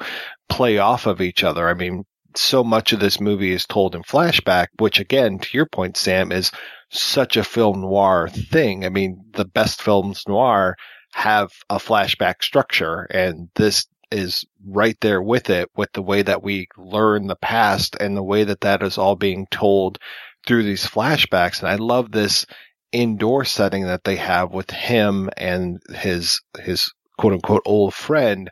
play 0.48 0.78
off 0.78 1.06
of 1.06 1.22
each 1.22 1.44
other. 1.44 1.68
I 1.68 1.74
mean, 1.74 2.06
so 2.36 2.64
much 2.64 2.94
of 2.94 3.00
this 3.00 3.20
movie 3.20 3.52
is 3.52 3.66
told 3.66 3.96
in 3.96 4.04
flashback, 4.04 4.68
which 4.78 5.00
again, 5.00 5.40
to 5.40 5.58
your 5.58 5.66
point, 5.66 5.96
Samm, 5.96 6.32
is 6.32 6.52
such 6.90 7.38
a 7.38 7.44
film 7.44 7.82
noir 7.82 8.30
thing. 8.30 8.86
I 8.86 8.90
mean, 8.90 9.24
the 9.34 9.46
best 9.46 9.82
films 9.82 10.24
noir 10.28 10.76
have 11.14 11.52
a 11.70 11.78
flashback 11.78 12.42
structure 12.44 13.02
and 13.04 13.50
this 13.56 13.86
is 14.12 14.46
right 14.66 14.98
there 15.02 15.22
with 15.22 15.50
it 15.50 15.70
with 15.76 15.92
the 15.94 16.02
way 16.02 16.22
that 16.22 16.44
we 16.44 16.68
learn 16.78 17.28
the 17.28 17.36
past 17.36 17.96
and 18.00 18.16
the 18.16 18.24
way 18.24 18.44
that 18.44 18.62
that 18.62 18.82
is 18.84 18.98
all 18.98 19.16
being 19.16 19.48
told 19.52 20.00
through 20.48 20.64
these 20.64 20.86
flashbacks. 20.86 21.60
And 21.60 21.70
I 21.70 21.76
love 21.76 22.12
this 22.12 22.46
indoor 22.92 23.46
setting 23.46 23.86
that 23.86 24.04
they 24.04 24.16
have 24.16 24.52
with 24.52 24.72
him 24.72 25.30
and 25.38 25.82
his, 25.94 26.42
his 26.60 26.92
quote 27.18 27.34
unquote 27.34 27.62
old 27.66 27.94
friend 27.94 28.50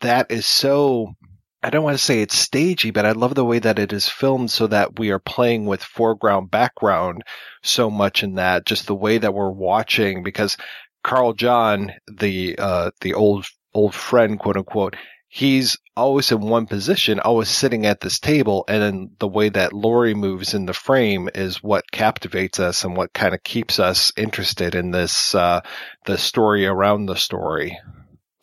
that 0.00 0.30
is 0.30 0.46
so 0.46 1.14
I 1.62 1.70
don't 1.70 1.82
want 1.82 1.96
to 1.96 2.04
say 2.04 2.20
it's 2.20 2.36
stagey, 2.36 2.90
but 2.90 3.06
I 3.06 3.12
love 3.12 3.34
the 3.34 3.44
way 3.44 3.58
that 3.58 3.78
it 3.78 3.90
is 3.94 4.06
filmed 4.06 4.50
so 4.50 4.66
that 4.66 4.98
we 4.98 5.10
are 5.10 5.18
playing 5.18 5.64
with 5.64 5.82
foreground 5.82 6.50
background 6.50 7.22
so 7.62 7.88
much 7.88 8.22
in 8.22 8.34
that 8.34 8.66
just 8.66 8.86
the 8.86 8.94
way 8.94 9.16
that 9.16 9.32
we're 9.32 9.50
watching 9.50 10.22
because 10.22 10.58
Karl 11.02 11.32
John, 11.32 11.92
the 12.06 12.56
uh, 12.58 12.90
the 13.00 13.14
old 13.14 13.46
old 13.74 13.94
friend, 13.94 14.38
quote 14.38 14.56
unquote, 14.56 14.96
he's 15.28 15.76
always 15.96 16.30
in 16.30 16.40
one 16.40 16.66
position, 16.66 17.20
always 17.20 17.48
sitting 17.48 17.86
at 17.86 18.00
this 18.00 18.18
table, 18.18 18.64
and 18.68 18.82
then 18.82 19.10
the 19.18 19.28
way 19.28 19.48
that 19.48 19.72
Lorre 19.72 20.14
moves 20.14 20.54
in 20.54 20.66
the 20.66 20.72
frame 20.72 21.28
is 21.34 21.62
what 21.62 21.90
captivates 21.90 22.60
us 22.60 22.84
and 22.84 22.96
what 22.96 23.12
kind 23.12 23.34
of 23.34 23.42
keeps 23.42 23.78
us 23.78 24.12
interested 24.16 24.74
in 24.74 24.90
this 24.90 25.34
uh, 25.34 25.60
the 26.06 26.18
story 26.18 26.66
around 26.66 27.06
the 27.06 27.16
story 27.16 27.78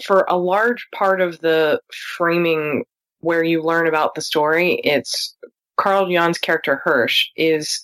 for 0.03 0.25
a 0.27 0.37
large 0.37 0.87
part 0.93 1.21
of 1.21 1.39
the 1.39 1.79
framing 2.17 2.83
where 3.19 3.43
you 3.43 3.61
learn 3.61 3.87
about 3.87 4.15
the 4.15 4.21
story, 4.21 4.81
it's 4.83 5.35
Karl 5.77 6.09
John's 6.11 6.37
character 6.37 6.81
Hirsch 6.83 7.27
is 7.35 7.83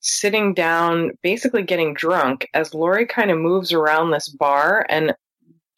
sitting 0.00 0.54
down, 0.54 1.10
basically 1.22 1.62
getting 1.62 1.94
drunk 1.94 2.48
as 2.54 2.70
Lorre 2.70 3.08
kind 3.08 3.30
of 3.30 3.38
moves 3.38 3.72
around 3.72 4.10
this 4.10 4.28
bar. 4.28 4.86
And 4.88 5.14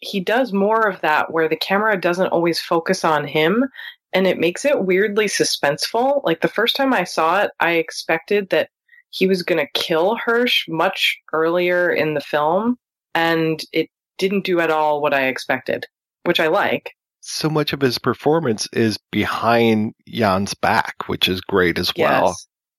he 0.00 0.20
does 0.20 0.52
more 0.52 0.88
of 0.88 1.00
that 1.00 1.32
where 1.32 1.48
the 1.48 1.56
camera 1.56 2.00
doesn't 2.00 2.28
always 2.28 2.60
focus 2.60 3.04
on 3.04 3.26
him. 3.26 3.64
And 4.12 4.26
it 4.26 4.38
makes 4.38 4.64
it 4.64 4.84
weirdly 4.84 5.26
suspenseful. 5.26 6.24
Like 6.24 6.40
the 6.40 6.48
first 6.48 6.74
time 6.74 6.92
I 6.92 7.04
saw 7.04 7.42
it, 7.42 7.52
I 7.60 7.72
expected 7.72 8.50
that 8.50 8.70
he 9.10 9.26
was 9.26 9.42
going 9.42 9.64
to 9.64 9.80
kill 9.80 10.16
Hirsch 10.16 10.66
much 10.68 11.18
earlier 11.32 11.90
in 11.90 12.14
the 12.14 12.20
film. 12.20 12.76
And 13.14 13.62
it 13.72 13.88
didn't 14.18 14.44
do 14.44 14.60
at 14.60 14.70
all 14.70 15.00
what 15.00 15.14
I 15.14 15.26
expected, 15.26 15.86
which 16.24 16.40
I 16.40 16.48
like. 16.48 16.92
So 17.20 17.50
much 17.50 17.72
of 17.72 17.80
his 17.80 17.98
performance 17.98 18.68
is 18.72 18.98
behind 19.12 19.94
John's 20.08 20.54
back, 20.54 20.94
which 21.06 21.28
is 21.28 21.40
great 21.40 21.78
as 21.78 21.92
well, 21.96 22.34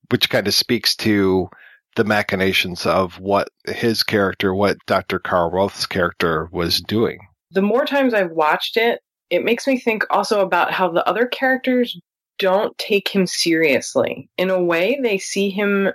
which 0.10 0.30
kind 0.30 0.48
of 0.48 0.54
speaks 0.54 0.96
to 0.98 1.50
the 1.95 2.03
machinations 2.03 2.86
of 2.86 3.19
what 3.19 3.50
his 3.65 4.03
character, 4.03 4.53
what 4.53 4.77
Dr. 4.86 5.19
Karl 5.19 5.51
Roth's 5.51 5.86
character 5.86 6.50
was 6.51 6.81
doing. 6.81 7.19
The 7.51 7.62
more 7.62 7.86
times 7.86 8.13
I've 8.13 8.31
watched 8.31 8.77
it, 8.77 9.01
it 9.29 9.43
makes 9.43 9.67
me 9.67 9.79
think 9.79 10.05
also 10.10 10.41
about 10.41 10.71
how 10.71 10.89
the 10.89 11.07
other 11.07 11.25
characters 11.25 12.00
don't 12.39 12.77
take 12.77 13.07
him 13.07 13.27
seriously. 13.27 14.29
In 14.38 14.50
a 14.50 14.62
way, 14.62 15.00
they 15.01 15.17
see 15.17 15.50
him 15.50 15.91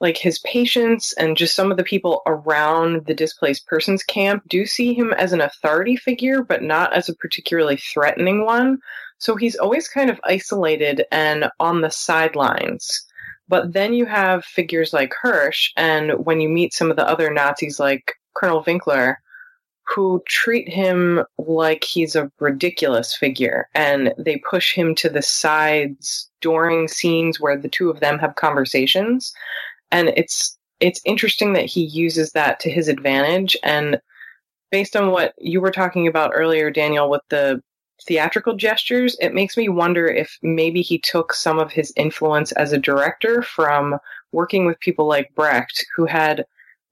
like 0.00 0.16
his 0.16 0.38
patients 0.40 1.12
and 1.14 1.36
just 1.36 1.56
some 1.56 1.70
of 1.70 1.76
the 1.76 1.84
people 1.84 2.22
around 2.26 3.06
the 3.06 3.14
displaced 3.14 3.66
persons 3.66 4.04
camp 4.04 4.42
do 4.48 4.64
see 4.64 4.94
him 4.94 5.12
as 5.14 5.32
an 5.32 5.40
authority 5.40 5.96
figure, 5.96 6.42
but 6.42 6.62
not 6.62 6.92
as 6.92 7.08
a 7.08 7.16
particularly 7.16 7.76
threatening 7.76 8.44
one. 8.44 8.78
So 9.18 9.34
he's 9.34 9.56
always 9.56 9.88
kind 9.88 10.10
of 10.10 10.20
isolated 10.24 11.04
and 11.10 11.50
on 11.58 11.80
the 11.80 11.90
sidelines. 11.90 13.04
But 13.48 13.72
then 13.72 13.94
you 13.94 14.04
have 14.06 14.44
figures 14.44 14.92
like 14.92 15.14
Hirsch, 15.20 15.70
and 15.76 16.24
when 16.26 16.40
you 16.40 16.48
meet 16.48 16.74
some 16.74 16.90
of 16.90 16.96
the 16.96 17.08
other 17.08 17.32
Nazis 17.32 17.80
like 17.80 18.12
Colonel 18.34 18.62
Winkler, 18.66 19.20
who 19.88 20.22
treat 20.26 20.68
him 20.68 21.24
like 21.38 21.82
he's 21.82 22.14
a 22.14 22.30
ridiculous 22.40 23.16
figure 23.16 23.68
and 23.74 24.12
they 24.18 24.36
push 24.48 24.74
him 24.74 24.94
to 24.94 25.08
the 25.08 25.22
sides 25.22 26.30
during 26.42 26.88
scenes 26.88 27.40
where 27.40 27.56
the 27.56 27.70
two 27.70 27.88
of 27.88 28.00
them 28.00 28.18
have 28.18 28.34
conversations. 28.36 29.32
And 29.90 30.10
it's 30.10 30.56
it's 30.80 31.00
interesting 31.04 31.54
that 31.54 31.64
he 31.64 31.84
uses 31.84 32.32
that 32.32 32.60
to 32.60 32.70
his 32.70 32.86
advantage. 32.86 33.56
And 33.64 34.00
based 34.70 34.94
on 34.94 35.10
what 35.10 35.32
you 35.38 35.60
were 35.60 35.70
talking 35.70 36.06
about 36.06 36.32
earlier 36.34 36.70
daniel 36.70 37.08
with 37.08 37.22
the 37.30 37.62
theatrical 38.06 38.54
gestures 38.54 39.16
it 39.20 39.34
makes 39.34 39.56
me 39.56 39.68
wonder 39.68 40.06
if 40.06 40.38
maybe 40.42 40.82
he 40.82 40.98
took 40.98 41.34
some 41.34 41.58
of 41.58 41.72
his 41.72 41.92
influence 41.96 42.52
as 42.52 42.72
a 42.72 42.78
director 42.78 43.42
from 43.42 43.98
working 44.32 44.66
with 44.66 44.78
people 44.80 45.06
like 45.06 45.34
brecht 45.34 45.84
who 45.96 46.06
had 46.06 46.44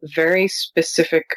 very 0.02 0.48
specific 0.48 1.36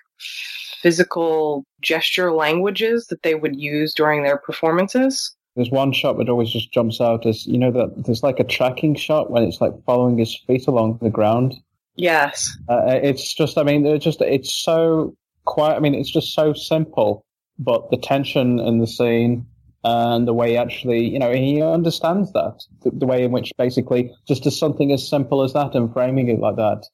physical 0.82 1.66
gesture 1.82 2.32
languages 2.34 3.08
that 3.08 3.22
they 3.24 3.36
would 3.36 3.60
use 3.60 3.94
during 3.94 4.24
their 4.24 4.38
performances 4.38 5.36
there's 5.60 5.72
one 5.72 5.92
shot 5.92 6.18
that 6.18 6.30
always 6.30 6.50
just 6.50 6.72
jumps 6.72 7.02
out 7.02 7.26
as 7.26 7.46
you 7.46 7.58
know 7.58 7.72
that 7.72 8.06
there's 8.06 8.24
like 8.24 8.40
a 8.40 8.46
tracking 8.46 8.96
shot 8.96 9.30
when 9.30 9.44
it's 9.44 9.60
like 9.60 9.74
following 9.86 10.18
his 10.18 10.34
feet 10.48 10.68
along 10.68 11.00
the 11.02 11.10
ground. 11.10 11.54
Yes, 11.96 12.58
uh, 12.70 13.00
it's 13.04 13.34
just 13.34 13.58
I 13.58 13.64
mean 13.64 13.86
it's 13.86 14.06
just 14.06 14.22
it's 14.22 14.54
so 14.54 15.18
quiet. 15.44 15.76
I 15.76 15.80
mean 15.80 15.96
it's 15.96 16.10
just 16.10 16.34
so 16.34 16.54
simple, 16.54 17.26
but 17.58 17.90
the 17.92 17.98
tension 17.98 18.60
in 18.60 18.80
the 18.80 18.88
scene 18.88 19.46
and 19.84 20.28
the 20.28 20.34
way 20.34 20.58
actually 20.58 21.08
you 21.08 21.20
know 21.20 21.32
he 21.32 21.62
understands 21.62 22.32
that 22.34 22.64
the, 22.84 22.92
the 22.92 23.06
way 23.06 23.24
in 23.24 23.32
which 23.32 23.52
basically 23.58 24.14
just 24.28 24.46
as 24.46 24.58
something 24.58 24.92
as 24.92 25.08
simple 25.08 25.44
as 25.44 25.54
that 25.54 25.76
and 25.76 25.92
framing 25.94 26.30
it 26.30 26.40
like 26.40 26.56
that, 26.58 26.86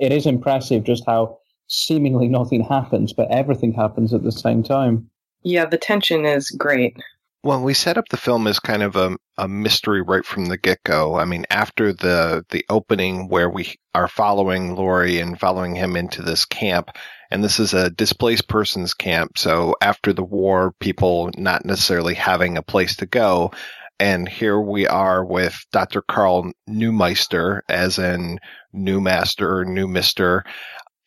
it 0.00 0.12
is 0.12 0.26
impressive 0.26 0.84
just 0.84 1.04
how 1.06 1.38
seemingly 1.68 2.28
nothing 2.28 2.62
happens, 2.62 3.12
but 3.12 3.30
everything 3.30 3.72
happens 3.72 4.14
at 4.14 4.22
the 4.22 4.32
same 4.32 4.62
time. 4.62 5.08
Yeah, 5.42 5.66
the 5.66 5.78
tension 5.78 6.24
is 6.24 6.50
great. 6.50 6.96
Well, 7.42 7.62
we 7.62 7.74
set 7.74 7.96
up 7.96 8.08
the 8.08 8.16
film 8.16 8.46
as 8.48 8.58
kind 8.58 8.82
of 8.82 8.96
a, 8.96 9.16
a 9.38 9.46
mystery 9.46 10.02
right 10.02 10.24
from 10.24 10.46
the 10.46 10.56
get 10.56 10.82
go. 10.84 11.16
I 11.16 11.24
mean, 11.24 11.46
after 11.50 11.92
the 11.92 12.44
the 12.50 12.64
opening 12.68 13.28
where 13.28 13.48
we 13.48 13.76
are 13.94 14.08
following 14.08 14.74
Lorre 14.74 15.22
and 15.22 15.38
following 15.38 15.76
him 15.76 15.94
into 15.94 16.22
this 16.22 16.44
camp, 16.44 16.90
and 17.30 17.42
this 17.42 17.58
is 17.58 17.74
a 17.74 17.90
displaced 17.90 18.48
persons 18.48 18.94
camp. 18.94 19.38
So 19.38 19.76
after 19.80 20.12
the 20.12 20.24
war, 20.24 20.72
people 20.80 21.30
not 21.36 21.64
necessarily 21.64 22.14
having 22.14 22.56
a 22.56 22.62
place 22.62 22.96
to 22.96 23.06
go. 23.06 23.52
And 23.98 24.28
here 24.28 24.60
we 24.60 24.86
are 24.86 25.24
with 25.24 25.58
Dr. 25.72 26.02
Karl 26.02 26.52
Neumeister, 26.68 27.62
as 27.68 27.98
in 27.98 28.38
new 28.72 29.00
master 29.00 29.64
new 29.64 29.88
mister, 29.88 30.44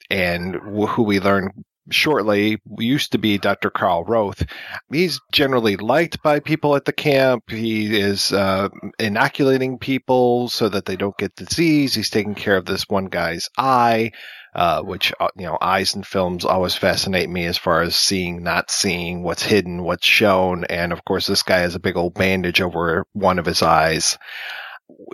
and 0.10 0.56
who 0.56 1.04
we 1.04 1.20
learn 1.20 1.52
shortly 1.90 2.62
used 2.78 3.12
to 3.12 3.18
be 3.18 3.38
Dr. 3.38 3.70
Karl 3.70 4.04
Roth. 4.04 4.46
He's 4.92 5.20
generally 5.32 5.78
liked 5.78 6.22
by 6.22 6.40
people 6.40 6.76
at 6.76 6.86
the 6.86 6.94
camp. 6.94 7.50
He 7.50 8.00
is 8.00 8.32
uh, 8.32 8.70
inoculating 8.98 9.80
people 9.80 10.50
so 10.50 10.70
that 10.70 10.86
they 10.86 10.96
don't 10.96 11.18
get 11.18 11.36
disease. 11.36 11.94
He's 11.94 12.10
taking 12.10 12.36
care 12.36 12.58
of 12.58 12.66
this 12.66 12.88
one 12.88 13.06
guy's 13.06 13.50
eye. 13.58 14.12
Uh, 14.56 14.82
which 14.82 15.14
uh, 15.20 15.28
you 15.38 15.46
know, 15.46 15.60
eyes 15.62 15.94
in 15.94 16.02
films 16.02 16.44
always 16.44 16.74
fascinate 16.74 17.30
me 17.30 17.46
as 17.46 17.56
far 17.56 17.84
as 17.84 17.96
seeing, 17.96 18.42
not 18.42 18.72
seeing, 18.72 19.22
what's 19.22 19.44
hidden, 19.44 19.84
what's 19.84 20.08
shown, 20.08 20.64
and 20.64 20.92
of 20.92 21.06
course, 21.06 21.28
this 21.28 21.44
guy 21.44 21.60
has 21.60 21.76
a 21.76 21.80
big 21.80 21.96
old 21.96 22.16
bandage 22.16 22.60
over 22.60 23.06
one 23.14 23.38
of 23.38 23.46
his 23.46 23.62
eyes 23.62 24.18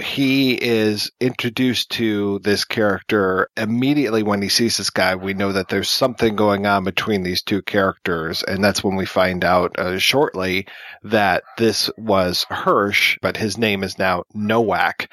he 0.01 0.53
is 0.53 1.12
introduced 1.20 1.91
to 1.91 2.39
this 2.39 2.65
character 2.65 3.50
immediately 3.58 4.24
when 4.24 4.41
he 4.41 4.50
sees 4.50 4.77
this 4.77 4.89
guy. 4.89 5.15
We 5.15 5.34
know 5.34 5.51
that 5.51 5.67
there's 5.67 5.89
something 5.89 6.36
going 6.36 6.65
on 6.65 6.84
between 6.84 7.24
these 7.24 7.41
two 7.41 7.62
characters, 7.62 8.44
and 8.44 8.63
that's 8.63 8.84
when 8.84 8.96
we 8.96 9.05
find 9.05 9.44
out 9.44 9.77
uh, 9.77 9.98
shortly 9.98 10.67
that 11.03 11.44
this 11.58 11.89
was 11.98 12.46
Hirsch, 12.50 13.17
but 13.22 13.38
his 13.38 13.58
name 13.58 13.84
is 13.84 13.98
now 13.98 14.24
Nowak. 14.34 15.12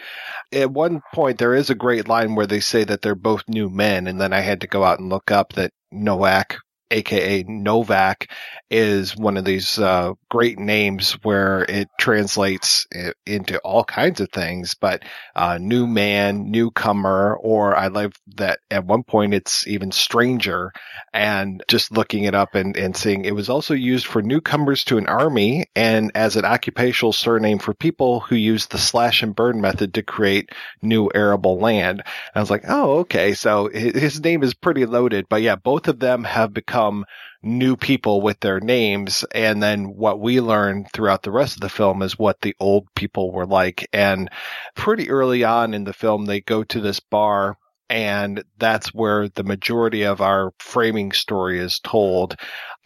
At 0.53 0.71
one 0.71 1.03
point, 1.13 1.39
there 1.39 1.55
is 1.55 1.71
a 1.71 1.75
great 1.75 2.09
line 2.09 2.35
where 2.35 2.47
they 2.47 2.61
say 2.61 2.85
that 2.85 3.03
they're 3.03 3.15
both 3.15 3.49
new 3.49 3.69
men, 3.69 4.07
and 4.07 4.21
then 4.21 4.33
I 4.33 4.41
had 4.41 4.61
to 4.63 4.67
go 4.67 4.85
out 4.85 5.01
and 5.01 5.09
look 5.09 5.31
up 5.31 5.55
that 5.55 5.73
Nowak 5.91 6.59
aka 6.93 7.43
Novak, 7.45 8.31
is 8.71 9.17
one 9.17 9.37
of 9.37 9.45
these 9.45 9.79
uh, 9.79 10.13
great 10.33 10.59
names 10.59 11.13
where 11.23 11.63
it 11.69 11.91
translates 11.99 12.87
into 13.27 13.59
all 13.59 13.85
kinds 13.85 14.19
of 14.23 14.31
things. 14.31 14.75
But 14.75 15.03
uh, 15.37 15.59
new 15.59 15.87
man, 15.87 16.51
newcomer, 16.51 17.37
or 17.37 17.77
I 17.77 17.89
love 17.89 18.15
that 18.37 18.61
at 18.71 18.87
one 18.87 19.03
point 19.03 19.35
it's 19.35 19.67
even 19.67 19.93
stranger. 19.93 20.73
And 21.13 21.63
just 21.69 21.93
looking 21.93 22.25
it 22.25 22.35
up 22.35 22.55
and, 22.55 22.75
and 22.79 22.97
seeing 22.97 23.27
it 23.27 23.35
was 23.35 23.51
also 23.51 23.75
used 23.75 24.07
for 24.07 24.23
newcomers 24.23 24.85
to 24.85 24.97
an 24.97 25.07
army 25.07 25.67
and 25.77 26.11
as 26.15 26.37
an 26.37 26.47
occupational 26.47 27.13
surname 27.13 27.59
for 27.59 27.75
people 27.75 28.21
who 28.21 28.37
use 28.37 28.67
the 28.69 28.79
slash 28.79 29.23
and 29.23 29.37
burn 29.37 29.61
method 29.61 29.93
to 29.95 30.03
create 30.03 30.49
new 30.81 31.11
arable 31.15 31.59
land. 31.59 32.01
And 32.01 32.37
I 32.37 32.41
was 32.41 32.51
like, 32.51 32.65
oh, 32.67 33.01
okay. 33.01 33.35
So 33.35 33.69
his 33.69 34.19
name 34.23 34.43
is 34.43 34.55
pretty 34.55 34.87
loaded. 34.87 35.27
But 35.29 35.43
yeah, 35.43 35.57
both 35.57 35.89
of 35.89 35.99
them 36.01 36.25
have 36.25 36.55
become 36.55 36.73
become 36.73 37.05
new 37.43 37.77
people 37.77 38.21
with 38.21 38.41
their 38.41 38.61
names. 38.61 39.25
And 39.35 39.63
then 39.63 39.97
what 39.97 40.21
we 40.21 40.41
learn 40.41 40.87
throughout 40.93 41.23
the 41.23 41.31
rest 41.31 41.57
of 41.57 41.61
the 41.61 41.69
film 41.69 42.03
is 42.03 42.19
what 42.19 42.41
the 42.41 42.55
old 42.61 42.87
people 42.95 43.33
were 43.33 43.47
like. 43.47 43.89
And 43.93 44.31
pretty 44.75 45.11
early 45.11 45.45
on 45.45 45.75
in 45.75 45.85
the 45.85 45.93
film, 45.93 46.25
they 46.25 46.41
go 46.41 46.65
to 46.65 46.81
this 46.81 47.01
bar 47.01 47.57
and 47.91 48.43
that's 48.57 48.95
where 48.95 49.29
the 49.29 49.45
majority 49.45 50.05
of 50.05 50.23
our 50.23 50.53
framing 50.59 51.13
story 51.13 51.59
is 51.59 51.79
told. 51.81 52.37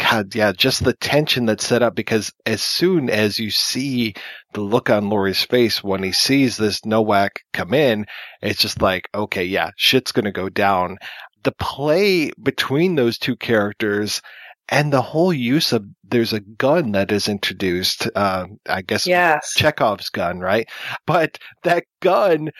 God, 0.00 0.34
yeah, 0.34 0.50
just 0.50 0.82
the 0.82 0.94
tension 0.94 1.46
that's 1.46 1.64
set 1.64 1.80
up 1.80 1.94
because 1.94 2.32
as 2.44 2.60
soon 2.60 3.08
as 3.08 3.38
you 3.38 3.50
see 3.50 4.14
the 4.52 4.62
look 4.62 4.90
on 4.90 5.08
Lorre's 5.08 5.44
face 5.44 5.82
when 5.82 6.02
he 6.02 6.10
sees 6.10 6.56
this 6.56 6.84
Nowak 6.84 7.40
come 7.52 7.72
in, 7.72 8.06
it's 8.42 8.60
just 8.60 8.82
like, 8.82 9.08
okay, 9.14 9.44
yeah, 9.44 9.70
shit's 9.76 10.10
gonna 10.10 10.32
go 10.32 10.48
down 10.48 10.98
the 11.44 11.52
play 11.52 12.32
between 12.42 12.96
those 12.96 13.18
two 13.18 13.36
characters 13.36 14.20
and 14.68 14.92
the 14.92 15.02
whole 15.02 15.32
use 15.32 15.72
of 15.72 15.84
there's 16.04 16.32
a 16.32 16.40
gun 16.40 16.92
that 16.92 17.12
is 17.12 17.28
introduced. 17.28 18.08
Uh, 18.14 18.46
I 18.68 18.82
guess 18.82 19.06
yes. 19.06 19.54
Chekhov's 19.56 20.10
gun, 20.10 20.40
right? 20.40 20.68
But 21.06 21.38
that 21.64 21.84
gun 22.00 22.50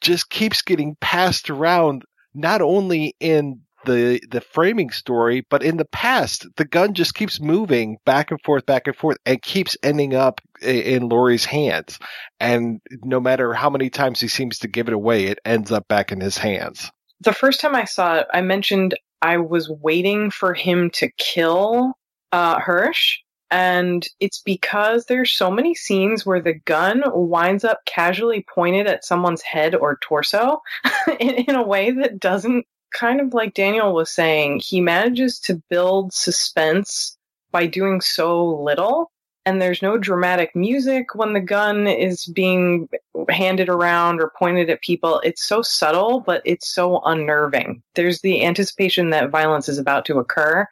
just 0.00 0.30
keeps 0.30 0.62
getting 0.62 0.96
passed 1.00 1.50
around, 1.50 2.02
not 2.34 2.60
only 2.60 3.14
in 3.20 3.60
the 3.86 4.20
the 4.30 4.40
framing 4.40 4.90
story, 4.90 5.46
but 5.50 5.62
in 5.62 5.76
the 5.76 5.84
past, 5.84 6.46
the 6.56 6.64
gun 6.64 6.94
just 6.94 7.14
keeps 7.14 7.40
moving 7.40 7.98
back 8.06 8.30
and 8.30 8.40
forth, 8.42 8.64
back 8.64 8.86
and 8.86 8.96
forth, 8.96 9.18
and 9.26 9.42
keeps 9.42 9.76
ending 9.82 10.14
up 10.14 10.40
in 10.62 11.08
Lorre's 11.08 11.44
hands. 11.44 11.98
And 12.40 12.80
no 13.02 13.20
matter 13.20 13.52
how 13.52 13.68
many 13.68 13.90
times 13.90 14.20
he 14.20 14.28
seems 14.28 14.58
to 14.60 14.68
give 14.68 14.88
it 14.88 14.94
away, 14.94 15.26
it 15.26 15.38
ends 15.44 15.70
up 15.70 15.86
back 15.88 16.12
in 16.12 16.20
his 16.20 16.38
hands 16.38 16.90
the 17.24 17.32
first 17.32 17.60
time 17.60 17.74
I 17.74 17.84
saw 17.84 18.16
it, 18.16 18.26
I 18.32 18.40
mentioned 18.40 18.94
I 19.24 19.38
was 19.38 19.70
waiting 19.70 20.30
for 20.30 20.52
him 20.52 20.90
to 20.90 21.08
kill 21.16 21.94
uh, 22.30 22.60
Hirsch. 22.60 23.20
And 23.50 24.06
it's 24.20 24.42
because 24.44 25.06
there's 25.06 25.32
so 25.32 25.50
many 25.50 25.74
scenes 25.74 26.26
where 26.26 26.42
the 26.42 26.52
gun 26.66 27.02
winds 27.06 27.64
up 27.64 27.78
casually 27.86 28.44
pointed 28.54 28.86
at 28.86 29.04
someone's 29.04 29.40
head 29.40 29.74
or 29.74 29.98
torso 30.02 30.60
in, 31.18 31.30
in 31.30 31.54
a 31.54 31.62
way 31.62 31.90
that 31.90 32.20
doesn't, 32.20 32.66
kind 32.92 33.18
of 33.18 33.32
like 33.32 33.54
Daniel 33.54 33.94
was 33.94 34.10
saying, 34.10 34.60
he 34.62 34.82
manages 34.82 35.40
to 35.40 35.62
build 35.70 36.12
suspense 36.12 37.16
by 37.50 37.66
doing 37.66 38.02
so 38.02 38.44
little 38.44 39.10
and 39.46 39.60
there's 39.60 39.82
no 39.82 39.98
dramatic 39.98 40.56
music 40.56 41.14
when 41.14 41.34
the 41.34 41.40
gun 41.40 41.86
is 41.86 42.26
being 42.26 42.88
handed 43.28 43.68
around 43.68 44.20
or 44.20 44.32
pointed 44.38 44.70
at 44.70 44.80
people. 44.80 45.20
It's 45.22 45.44
so 45.44 45.60
subtle, 45.60 46.20
but 46.20 46.40
it's 46.44 46.68
so 46.68 47.00
unnerving. 47.04 47.82
There's 47.94 48.22
the 48.22 48.44
anticipation 48.44 49.10
that 49.10 49.30
violence 49.30 49.68
is 49.68 49.78
about 49.78 50.06
to 50.06 50.18
occur. 50.18 50.66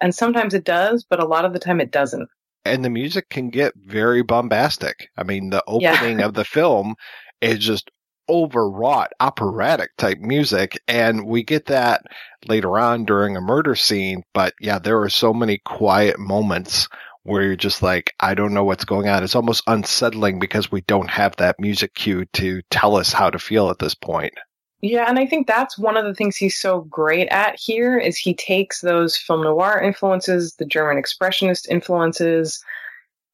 And 0.00 0.14
sometimes 0.14 0.54
it 0.54 0.64
does, 0.64 1.04
but 1.08 1.20
a 1.20 1.26
lot 1.26 1.44
of 1.44 1.52
the 1.52 1.58
time 1.58 1.80
it 1.80 1.92
doesn't. 1.92 2.28
And 2.64 2.84
the 2.84 2.90
music 2.90 3.28
can 3.30 3.50
get 3.50 3.72
very 3.76 4.22
bombastic. 4.22 5.08
I 5.16 5.22
mean, 5.22 5.50
the 5.50 5.62
opening 5.66 6.18
yeah. 6.18 6.26
of 6.26 6.34
the 6.34 6.44
film 6.44 6.96
is 7.40 7.58
just 7.58 7.90
overwrought 8.28 9.10
operatic 9.20 9.90
type 9.96 10.18
music 10.18 10.78
and 10.86 11.26
we 11.26 11.42
get 11.42 11.66
that 11.66 12.02
later 12.46 12.78
on 12.78 13.06
during 13.06 13.36
a 13.36 13.40
murder 13.40 13.74
scene 13.74 14.22
but 14.34 14.52
yeah 14.60 14.78
there 14.78 15.00
are 15.00 15.08
so 15.08 15.32
many 15.32 15.56
quiet 15.64 16.18
moments 16.18 16.88
where 17.28 17.42
you're 17.42 17.56
just 17.56 17.82
like, 17.82 18.14
I 18.20 18.34
don't 18.34 18.54
know 18.54 18.64
what's 18.64 18.84
going 18.84 19.08
on. 19.08 19.22
It's 19.22 19.36
almost 19.36 19.62
unsettling 19.66 20.38
because 20.38 20.72
we 20.72 20.80
don't 20.82 21.10
have 21.10 21.36
that 21.36 21.60
music 21.60 21.94
cue 21.94 22.24
to 22.34 22.62
tell 22.70 22.96
us 22.96 23.12
how 23.12 23.30
to 23.30 23.38
feel 23.38 23.70
at 23.70 23.78
this 23.78 23.94
point. 23.94 24.34
Yeah, 24.80 25.06
and 25.08 25.18
I 25.18 25.26
think 25.26 25.46
that's 25.46 25.76
one 25.76 25.96
of 25.96 26.04
the 26.04 26.14
things 26.14 26.36
he's 26.36 26.56
so 26.56 26.82
great 26.82 27.28
at 27.28 27.58
here 27.58 27.98
is 27.98 28.16
he 28.16 28.34
takes 28.34 28.80
those 28.80 29.16
film 29.16 29.42
noir 29.42 29.80
influences, 29.80 30.54
the 30.54 30.64
German 30.64 31.02
expressionist 31.02 31.68
influences, 31.68 32.62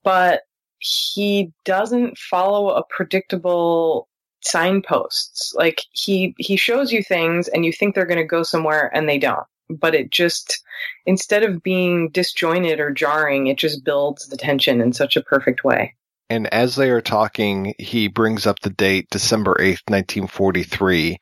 but 0.02 0.42
he 0.78 1.52
doesn't 1.64 2.16
follow 2.18 2.70
a 2.70 2.82
predictable 2.84 4.08
signposts. 4.42 5.54
Like 5.54 5.82
he 5.92 6.34
he 6.38 6.56
shows 6.56 6.92
you 6.92 7.02
things 7.02 7.48
and 7.48 7.64
you 7.64 7.72
think 7.72 7.94
they're 7.94 8.06
going 8.06 8.18
to 8.18 8.24
go 8.24 8.42
somewhere 8.42 8.90
and 8.94 9.08
they 9.08 9.18
don't 9.18 9.46
but 9.68 9.94
it 9.94 10.10
just 10.10 10.62
instead 11.06 11.42
of 11.42 11.62
being 11.62 12.10
disjointed 12.10 12.80
or 12.80 12.90
jarring, 12.90 13.46
it 13.46 13.58
just 13.58 13.84
builds 13.84 14.28
the 14.28 14.36
tension 14.36 14.80
in 14.80 14.92
such 14.92 15.16
a 15.16 15.22
perfect 15.22 15.64
way. 15.64 15.94
And 16.30 16.46
as 16.52 16.76
they 16.76 16.90
are 16.90 17.02
talking, 17.02 17.74
he 17.78 18.08
brings 18.08 18.46
up 18.46 18.60
the 18.60 18.70
date 18.70 19.08
December 19.10 19.54
8th, 19.58 19.82
1943. 19.88 21.18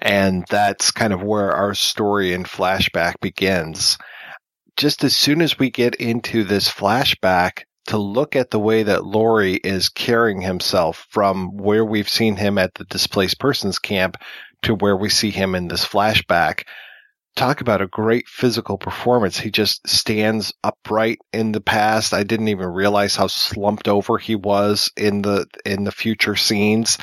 And 0.00 0.44
that's 0.48 0.90
kind 0.90 1.12
of 1.12 1.22
where 1.22 1.52
our 1.52 1.74
story 1.74 2.32
in 2.32 2.44
flashback 2.44 3.14
begins. 3.20 3.96
Just 4.76 5.04
as 5.04 5.14
soon 5.14 5.42
as 5.42 5.58
we 5.58 5.70
get 5.70 5.94
into 5.96 6.42
this 6.42 6.68
flashback, 6.68 7.64
to 7.86 7.98
look 7.98 8.36
at 8.36 8.50
the 8.50 8.58
way 8.58 8.82
that 8.84 9.00
Lorre 9.00 9.58
is 9.64 9.88
carrying 9.88 10.40
himself 10.40 11.06
from 11.10 11.56
where 11.56 11.84
we've 11.84 12.08
seen 12.08 12.36
him 12.36 12.56
at 12.58 12.74
the 12.74 12.84
displaced 12.84 13.40
persons 13.40 13.78
camp 13.78 14.16
to 14.62 14.74
where 14.74 14.96
we 14.96 15.08
see 15.08 15.30
him 15.30 15.54
in 15.54 15.68
this 15.68 15.84
flashback, 15.84 16.64
talk 17.36 17.60
about 17.60 17.82
a 17.82 17.86
great 17.86 18.28
physical 18.28 18.78
performance. 18.78 19.38
He 19.38 19.50
just 19.50 19.86
stands 19.88 20.52
upright 20.62 21.18
in 21.32 21.52
the 21.52 21.60
past. 21.60 22.12
I 22.12 22.22
didn't 22.22 22.48
even 22.48 22.68
realize 22.68 23.16
how 23.16 23.28
slumped 23.28 23.88
over 23.88 24.18
he 24.18 24.36
was 24.36 24.90
in 24.96 25.22
the 25.22 25.46
in 25.64 25.84
the 25.84 25.92
future 25.92 26.36
scenes. 26.36 26.98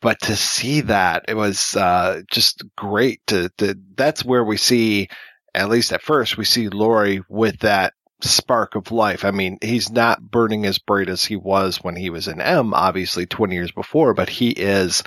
But 0.00 0.20
to 0.22 0.36
see 0.36 0.82
that, 0.82 1.24
it 1.28 1.34
was 1.34 1.74
uh, 1.74 2.22
just 2.30 2.62
great. 2.76 3.20
To, 3.28 3.50
to 3.58 3.76
that's 3.96 4.24
where 4.24 4.44
we 4.44 4.56
see, 4.56 5.08
at 5.54 5.68
least 5.68 5.92
at 5.92 6.02
first, 6.02 6.36
we 6.36 6.44
see 6.44 6.68
Lorre 6.68 7.22
with 7.28 7.60
that 7.60 7.94
spark 8.20 8.74
of 8.74 8.92
life. 8.92 9.24
I 9.24 9.30
mean, 9.30 9.58
he's 9.60 9.90
not 9.90 10.22
burning 10.22 10.66
as 10.66 10.78
bright 10.78 11.08
as 11.08 11.24
he 11.24 11.36
was 11.36 11.78
when 11.78 11.96
he 11.96 12.10
was 12.10 12.28
in 12.28 12.40
M, 12.40 12.74
obviously 12.74 13.26
20 13.26 13.54
years 13.54 13.72
before, 13.72 14.14
but 14.14 14.28
he 14.28 14.50
is 14.50 15.02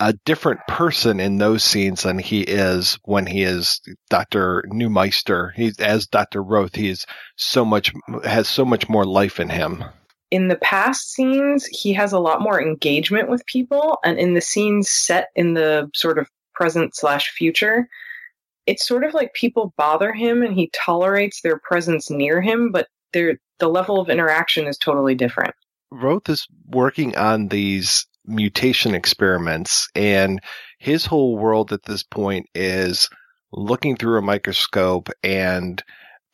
a 0.00 0.12
different 0.24 0.60
person 0.68 1.20
in 1.20 1.38
those 1.38 1.64
scenes 1.64 2.02
than 2.02 2.18
he 2.18 2.42
is 2.42 2.98
when 3.04 3.26
he 3.26 3.42
is 3.42 3.80
Dr. 4.10 4.64
Neumeister. 4.68 5.52
He's 5.54 5.78
as 5.80 6.06
Dr. 6.06 6.42
Roth, 6.42 6.74
he 6.74 6.88
is 6.88 7.06
so 7.36 7.64
much, 7.64 7.92
has 8.24 8.48
so 8.48 8.64
much 8.64 8.88
more 8.88 9.04
life 9.04 9.40
in 9.40 9.48
him. 9.48 9.84
in 10.30 10.48
the 10.48 10.56
past 10.56 11.12
scenes, 11.12 11.66
he 11.66 11.92
has 11.92 12.12
a 12.12 12.18
lot 12.18 12.40
more 12.40 12.60
engagement 12.60 13.28
with 13.28 13.46
people, 13.46 13.98
and 14.04 14.18
in 14.18 14.34
the 14.34 14.40
scenes 14.40 14.90
set 14.90 15.28
in 15.36 15.54
the 15.54 15.88
sort 15.94 16.18
of 16.18 16.28
present 16.52 16.96
slash 16.96 17.30
future, 17.30 17.88
it's 18.66 18.86
sort 18.86 19.04
of 19.04 19.14
like 19.14 19.32
people 19.34 19.72
bother 19.76 20.12
him 20.12 20.42
and 20.42 20.54
he 20.54 20.70
tolerates 20.74 21.40
their 21.42 21.58
presence 21.58 22.10
near 22.10 22.40
him, 22.40 22.72
but 22.72 22.88
the 23.12 23.38
level 23.60 24.00
of 24.00 24.10
interaction 24.10 24.66
is 24.66 24.76
totally 24.76 25.14
different. 25.14 25.54
Roth 25.90 26.28
is 26.28 26.46
working 26.66 27.16
on 27.16 27.48
these 27.48 28.06
mutation 28.26 28.94
experiments, 28.94 29.88
and 29.94 30.40
his 30.78 31.06
whole 31.06 31.36
world 31.36 31.72
at 31.72 31.82
this 31.84 32.02
point 32.02 32.46
is 32.54 33.08
looking 33.52 33.96
through 33.96 34.18
a 34.18 34.22
microscope 34.22 35.08
and 35.22 35.82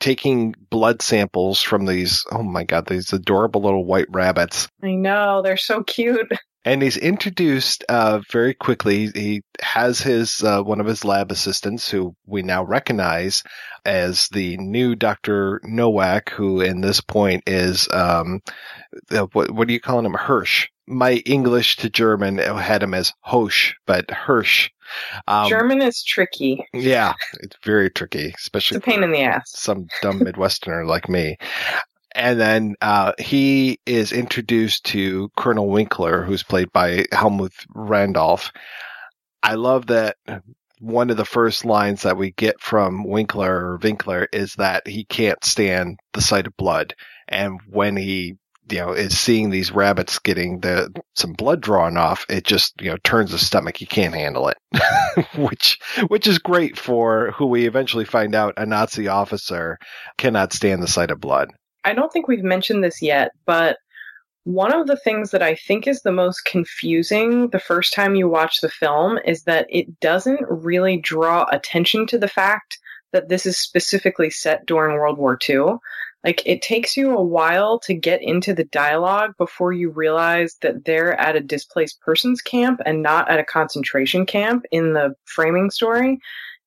taking 0.00 0.54
blood 0.70 1.00
samples 1.00 1.62
from 1.62 1.86
these 1.86 2.24
oh 2.32 2.42
my 2.42 2.64
god 2.64 2.86
these 2.86 3.12
adorable 3.12 3.62
little 3.62 3.84
white 3.84 4.08
rabbits 4.10 4.66
i 4.82 4.90
know 4.90 5.42
they're 5.42 5.56
so 5.56 5.84
cute 5.84 6.32
and 6.64 6.82
he's 6.82 6.96
introduced 6.96 7.84
uh, 7.88 8.20
very 8.30 8.54
quickly. 8.54 9.08
He 9.14 9.42
has 9.60 10.00
his 10.00 10.42
uh, 10.42 10.62
one 10.62 10.80
of 10.80 10.86
his 10.86 11.04
lab 11.04 11.32
assistants, 11.32 11.90
who 11.90 12.14
we 12.26 12.42
now 12.42 12.64
recognize 12.64 13.42
as 13.84 14.28
the 14.28 14.56
new 14.58 14.94
Doctor 14.94 15.60
Nowak, 15.64 16.30
who 16.30 16.60
in 16.60 16.80
this 16.80 17.00
point 17.00 17.42
is 17.46 17.88
um, 17.92 18.40
what 19.32 19.50
what 19.50 19.68
are 19.68 19.72
you 19.72 19.80
calling 19.80 20.06
him? 20.06 20.14
Hirsch. 20.14 20.68
My 20.86 21.14
English 21.26 21.76
to 21.78 21.90
German 21.90 22.38
had 22.38 22.82
him 22.82 22.94
as 22.94 23.12
Hosh, 23.20 23.74
but 23.86 24.10
Hirsch. 24.10 24.70
Um, 25.26 25.48
German 25.48 25.80
is 25.80 26.02
tricky. 26.02 26.66
Yeah, 26.72 27.14
it's 27.40 27.56
very 27.64 27.88
tricky, 27.90 28.34
especially 28.36 28.78
it's 28.78 28.86
a 28.86 28.90
pain 28.90 29.02
in 29.02 29.12
the 29.12 29.22
ass. 29.22 29.52
Some 29.54 29.86
dumb 30.02 30.20
Midwesterner 30.20 30.86
like 30.86 31.08
me. 31.08 31.36
And 32.14 32.38
then 32.38 32.74
uh, 32.82 33.12
he 33.18 33.78
is 33.86 34.12
introduced 34.12 34.84
to 34.86 35.30
Colonel 35.36 35.68
Winkler, 35.68 36.22
who's 36.22 36.42
played 36.42 36.70
by 36.72 37.06
Helmut 37.10 37.52
Rudolph. 37.74 38.52
I 39.42 39.54
love 39.54 39.86
that 39.86 40.16
one 40.78 41.10
of 41.10 41.16
the 41.16 41.24
first 41.24 41.64
lines 41.64 42.02
that 42.02 42.16
we 42.16 42.32
get 42.32 42.60
from 42.60 43.04
Winkler 43.04 43.54
or 43.54 43.78
Winkler 43.82 44.28
is 44.32 44.54
that 44.54 44.86
he 44.86 45.04
can't 45.04 45.42
stand 45.44 45.98
the 46.12 46.20
sight 46.20 46.46
of 46.46 46.56
blood. 46.56 46.94
And 47.28 47.60
when 47.68 47.96
he 47.96 48.36
you 48.72 48.78
know, 48.78 48.92
is 48.92 49.18
seeing 49.18 49.50
these 49.50 49.70
rabbits 49.70 50.18
getting 50.18 50.60
the 50.60 50.92
some 51.14 51.32
blood 51.32 51.60
drawn 51.60 51.96
off, 51.96 52.26
it 52.28 52.44
just 52.44 52.80
you 52.80 52.90
know 52.90 52.96
turns 53.04 53.32
his 53.32 53.46
stomach. 53.46 53.76
He 53.76 53.86
can't 53.86 54.14
handle 54.14 54.48
it, 54.48 54.58
which 55.36 55.78
which 56.08 56.26
is 56.26 56.38
great 56.38 56.78
for 56.78 57.32
who 57.32 57.46
we 57.46 57.66
eventually 57.66 58.04
find 58.04 58.34
out 58.34 58.54
a 58.56 58.66
Nazi 58.66 59.08
officer 59.08 59.78
cannot 60.18 60.52
stand 60.52 60.82
the 60.82 60.88
sight 60.88 61.10
of 61.10 61.20
blood. 61.20 61.50
I 61.84 61.94
don't 61.94 62.12
think 62.12 62.28
we've 62.28 62.44
mentioned 62.44 62.82
this 62.82 63.02
yet, 63.02 63.32
but 63.44 63.76
one 64.44 64.72
of 64.72 64.86
the 64.86 64.96
things 64.96 65.30
that 65.30 65.42
I 65.42 65.54
think 65.54 65.86
is 65.86 66.02
the 66.02 66.12
most 66.12 66.44
confusing 66.44 67.48
the 67.50 67.60
first 67.60 67.94
time 67.94 68.16
you 68.16 68.28
watch 68.28 68.60
the 68.60 68.68
film 68.68 69.18
is 69.24 69.44
that 69.44 69.66
it 69.68 70.00
doesn't 70.00 70.40
really 70.48 70.96
draw 70.96 71.46
attention 71.50 72.06
to 72.08 72.18
the 72.18 72.28
fact 72.28 72.78
that 73.12 73.28
this 73.28 73.46
is 73.46 73.58
specifically 73.58 74.30
set 74.30 74.66
during 74.66 74.96
World 74.96 75.18
War 75.18 75.38
II. 75.48 75.76
Like, 76.24 76.42
it 76.46 76.62
takes 76.62 76.96
you 76.96 77.16
a 77.16 77.22
while 77.22 77.80
to 77.80 77.94
get 77.94 78.22
into 78.22 78.54
the 78.54 78.64
dialogue 78.64 79.32
before 79.38 79.72
you 79.72 79.90
realize 79.90 80.56
that 80.62 80.84
they're 80.84 81.18
at 81.20 81.36
a 81.36 81.40
displaced 81.40 82.00
persons 82.00 82.40
camp 82.40 82.80
and 82.86 83.02
not 83.02 83.28
at 83.28 83.40
a 83.40 83.44
concentration 83.44 84.24
camp 84.24 84.64
in 84.70 84.92
the 84.92 85.14
framing 85.24 85.70
story. 85.70 86.20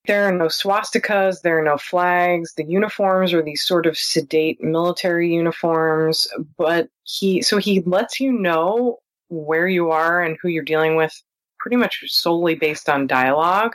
There 0.08 0.28
are 0.28 0.32
no 0.32 0.46
swastikas, 0.46 1.42
there 1.42 1.60
are 1.60 1.64
no 1.64 1.78
flags. 1.78 2.54
The 2.56 2.66
uniforms 2.66 3.34
are 3.34 3.42
these 3.42 3.64
sort 3.64 3.86
of 3.86 3.98
sedate 3.98 4.62
military 4.62 5.34
uniforms, 5.34 6.28
but 6.58 6.90
he, 7.04 7.42
so 7.42 7.58
he 7.58 7.82
lets 7.82 8.20
you 8.20 8.32
know 8.32 9.00
where 9.30 9.68
you 9.68 9.92
are 9.92 10.22
and 10.22 10.38
who 10.42 10.50
you're 10.50 10.64
dealing 10.64 10.96
with 10.96 11.14
pretty 11.60 11.78
much 11.78 12.04
solely 12.08 12.56
based 12.56 12.90
on 12.90 13.08
dialogue. 13.08 13.74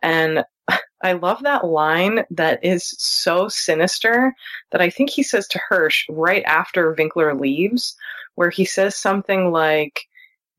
And 0.00 0.44
I 1.02 1.12
love 1.12 1.42
that 1.42 1.64
line 1.64 2.24
that 2.30 2.64
is 2.64 2.94
so 2.98 3.48
sinister 3.48 4.34
that 4.72 4.80
I 4.80 4.90
think 4.90 5.10
he 5.10 5.22
says 5.22 5.46
to 5.48 5.60
Hirsch 5.68 6.04
right 6.08 6.42
after 6.44 6.92
Winkler 6.92 7.34
leaves, 7.34 7.96
where 8.34 8.50
he 8.50 8.64
says 8.64 8.96
something 8.96 9.52
like, 9.52 10.08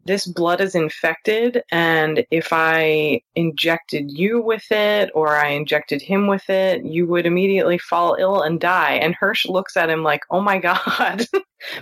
this 0.05 0.25
blood 0.25 0.61
is 0.61 0.75
infected 0.75 1.61
and 1.71 2.25
if 2.31 2.49
I 2.51 3.21
injected 3.35 4.09
you 4.09 4.41
with 4.41 4.65
it 4.71 5.11
or 5.13 5.35
I 5.35 5.49
injected 5.49 6.01
him 6.01 6.27
with 6.27 6.49
it, 6.49 6.83
you 6.83 7.05
would 7.07 7.25
immediately 7.25 7.77
fall 7.77 8.15
ill 8.19 8.41
and 8.41 8.59
die. 8.59 8.93
And 8.93 9.13
Hirsch 9.13 9.45
looks 9.45 9.77
at 9.77 9.89
him 9.89 10.03
like, 10.03 10.21
oh 10.29 10.41
my 10.41 10.57
God. 10.59 11.27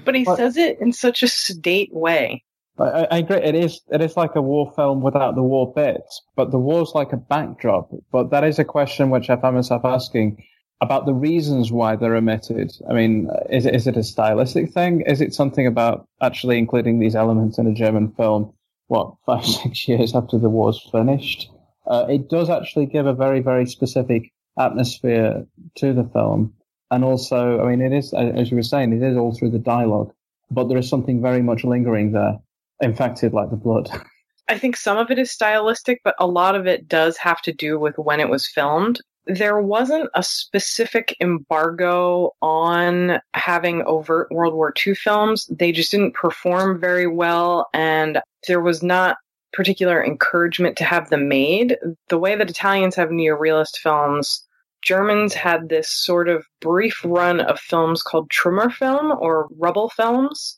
but 0.04 0.16
he 0.16 0.24
but, 0.26 0.36
says 0.36 0.58
it 0.58 0.82
in 0.82 0.92
such 0.92 1.24
a 1.24 1.28
sedate 1.28 1.94
way. 1.94 2.44
I, 2.80 3.08
I, 3.10 3.18
agree. 3.18 3.38
It 3.38 3.56
is, 3.56 3.82
it 3.92 4.02
is 4.02 4.16
like 4.16 4.36
a 4.36 4.42
war 4.42 4.72
film 4.76 5.02
without 5.02 5.36
the 5.36 5.44
war 5.44 5.74
bits, 5.74 6.22
but 6.36 6.52
the 6.52 6.60
war's 6.60 6.92
like 6.94 7.14
a 7.14 7.18
backdrop. 7.18 7.90
But 8.12 8.30
that 8.32 8.44
is 8.44 8.60
a 8.60 8.64
question 8.64 9.10
which 9.10 9.30
I 9.30 9.36
found 9.38 9.56
myself 9.56 9.84
asking 9.84 10.44
about 10.82 11.06
the 11.06 11.14
reasons 11.14 11.72
why 11.72 11.96
they're 11.96 12.16
omitted. 12.16 12.72
I 12.90 12.94
mean, 12.94 13.30
is 13.50 13.66
it, 13.66 13.76
is 13.76 13.88
it 13.88 13.98
a 13.98 14.04
stylistic 14.04 14.72
thing? 14.72 15.02
Is 15.02 15.22
it 15.22 15.34
something 15.34 15.66
about 15.66 16.08
actually 16.22 16.58
including 16.58 17.00
these 17.00 17.16
elements 17.16 17.58
in 17.58 17.68
a 17.68 17.74
German 17.74 18.12
film? 18.12 18.54
What 18.88 19.16
five 19.26 19.46
six 19.64 19.88
years 19.88 20.16
after 20.16 20.38
the 20.38 20.50
war's 20.50 20.80
finished? 20.92 21.50
Uh, 21.86 22.06
it 22.10 22.30
does 22.30 22.50
actually 22.50 22.86
give 22.86 23.06
a 23.06 23.14
very 23.14 23.40
very 23.40 23.66
specific 23.66 24.32
atmosphere 24.60 25.46
to 25.76 25.94
the 25.94 26.04
film, 26.04 26.54
and 26.92 27.04
also, 27.04 27.62
I 27.64 27.70
mean, 27.70 27.82
it 27.82 27.96
is 27.96 28.14
as 28.14 28.52
you 28.52 28.58
were 28.58 28.64
saying, 28.64 28.94
it 28.94 29.04
is 29.04 29.18
all 29.18 29.34
through 29.34 29.52
the 29.52 29.60
dialogue, 29.60 30.14
but 30.52 30.66
there 30.66 30.78
is 30.78 30.90
something 30.90 31.22
very 31.22 31.42
much 31.42 31.64
lingering 31.64 32.12
there, 32.12 32.40
infected 32.82 33.34
like 33.34 33.50
the 33.50 33.56
blood. 33.56 33.90
I 34.50 34.58
think 34.58 34.78
some 34.78 34.98
of 34.98 35.12
it 35.12 35.20
is 35.20 35.30
stylistic, 35.30 36.00
but 36.06 36.16
a 36.20 36.28
lot 36.28 36.56
of 36.56 36.68
it 36.68 36.88
does 36.88 37.18
have 37.18 37.42
to 37.42 37.52
do 37.52 37.78
with 37.78 37.98
when 37.98 38.22
it 38.22 38.30
was 38.30 38.48
filmed 38.48 39.02
there 39.28 39.60
wasn't 39.62 40.10
a 40.16 40.24
specific 40.24 41.16
embargo 41.20 42.32
on 42.42 43.20
having 43.34 43.84
overt 43.84 44.32
World 44.32 44.54
War 44.54 44.74
II 44.86 44.96
films. 44.96 45.46
They 45.48 45.72
just 45.72 45.92
didn't 45.92 46.14
perform 46.14 46.80
very 46.80 47.08
well, 47.08 47.68
and 47.74 48.22
there 48.48 48.62
was 48.62 48.82
not 48.82 49.18
particular 49.54 50.04
encouragement 50.04 50.78
to 50.78 50.84
have 50.84 51.10
them 51.10 51.28
made. 51.28 51.78
The 52.10 52.18
way 52.18 52.36
that 52.36 52.50
Italians 52.50 52.96
have 52.96 53.10
neorealist 53.10 53.78
films, 53.78 54.46
Germans 54.82 55.34
had 55.34 55.70
this 55.70 55.90
sort 55.90 56.30
of 56.30 56.46
brief 56.62 57.02
run 57.04 57.42
of 57.42 57.60
films 57.60 58.02
called 58.02 58.30
Trümmerfilm 58.30 59.20
or 59.20 59.50
rubble 59.58 59.90
films. 59.90 60.58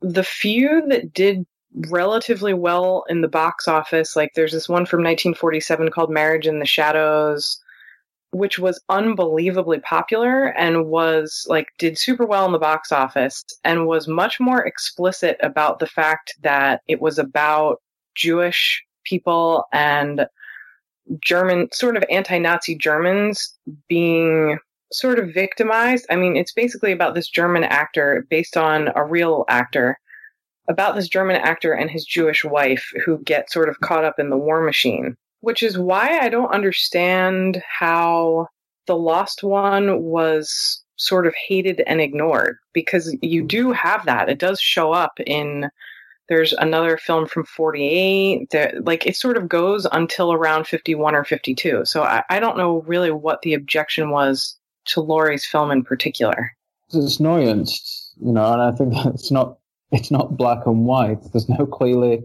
The 0.00 0.24
few 0.24 0.84
that 0.88 1.12
did 1.12 1.46
relatively 1.88 2.54
well 2.54 3.04
in 3.08 3.20
the 3.20 3.28
box 3.28 3.68
office, 3.68 4.16
like 4.16 4.32
there's 4.34 4.52
this 4.52 4.68
one 4.68 4.86
from 4.86 5.00
1947 5.00 5.90
called 5.90 6.10
Marriage 6.10 6.46
in 6.46 6.58
the 6.58 6.66
Shadows 6.66 7.60
which 8.36 8.58
was 8.58 8.82
unbelievably 8.88 9.80
popular 9.80 10.48
and 10.58 10.86
was 10.86 11.46
like 11.48 11.68
did 11.78 11.96
super 11.96 12.26
well 12.26 12.44
in 12.44 12.52
the 12.52 12.58
box 12.58 12.92
office 12.92 13.44
and 13.64 13.86
was 13.86 14.08
much 14.08 14.38
more 14.38 14.64
explicit 14.64 15.36
about 15.42 15.78
the 15.78 15.86
fact 15.86 16.34
that 16.42 16.82
it 16.86 17.00
was 17.00 17.18
about 17.18 17.80
Jewish 18.14 18.84
people 19.04 19.64
and 19.72 20.26
German 21.24 21.68
sort 21.72 21.96
of 21.96 22.04
anti-Nazi 22.10 22.76
Germans 22.76 23.56
being 23.88 24.58
sort 24.92 25.18
of 25.18 25.32
victimized. 25.32 26.04
I 26.10 26.16
mean, 26.16 26.36
it's 26.36 26.52
basically 26.52 26.92
about 26.92 27.14
this 27.14 27.28
German 27.28 27.64
actor 27.64 28.26
based 28.28 28.56
on 28.56 28.90
a 28.94 29.04
real 29.04 29.44
actor 29.48 29.98
about 30.68 30.94
this 30.94 31.08
German 31.08 31.36
actor 31.36 31.72
and 31.72 31.90
his 31.90 32.04
Jewish 32.04 32.44
wife 32.44 32.90
who 33.04 33.18
get 33.18 33.50
sort 33.50 33.68
of 33.68 33.80
caught 33.80 34.04
up 34.04 34.18
in 34.18 34.30
the 34.30 34.36
war 34.36 34.60
machine 34.60 35.16
which 35.46 35.62
is 35.62 35.78
why 35.78 36.18
I 36.18 36.28
don't 36.28 36.52
understand 36.52 37.62
how 37.68 38.48
The 38.88 38.96
Lost 38.96 39.44
One 39.44 40.02
was 40.02 40.82
sort 40.96 41.24
of 41.26 41.34
hated 41.46 41.82
and 41.86 42.00
ignored 42.00 42.56
because 42.72 43.16
you 43.22 43.42
hmm. 43.42 43.46
do 43.46 43.72
have 43.72 44.04
that. 44.06 44.28
It 44.28 44.40
does 44.40 44.60
show 44.60 44.92
up 44.92 45.20
in 45.24 45.70
there's 46.28 46.52
another 46.54 46.96
film 46.96 47.28
from 47.28 47.44
48 47.44 48.50
that 48.50 48.84
like 48.84 49.06
it 49.06 49.14
sort 49.14 49.36
of 49.36 49.48
goes 49.48 49.86
until 49.92 50.32
around 50.32 50.66
51 50.66 51.14
or 51.14 51.22
52 51.24 51.84
so 51.84 52.02
I, 52.02 52.24
I 52.28 52.40
don't 52.40 52.56
know 52.56 52.82
really 52.82 53.12
what 53.12 53.42
the 53.42 53.54
objection 53.54 54.10
was 54.10 54.58
to 54.86 55.00
Lorre's 55.00 55.46
film 55.46 55.70
in 55.70 55.84
particular. 55.84 56.50
It's 56.92 57.18
nuanced 57.18 58.10
you 58.20 58.32
know 58.32 58.52
and 58.52 58.62
i 58.62 58.72
think 58.72 58.94
it's 59.14 59.30
not 59.30 59.58
it's 59.92 60.10
not 60.10 60.36
black 60.36 60.66
and 60.66 60.84
white. 60.84 61.18
There's 61.32 61.48
no 61.48 61.66
clearly 61.66 62.22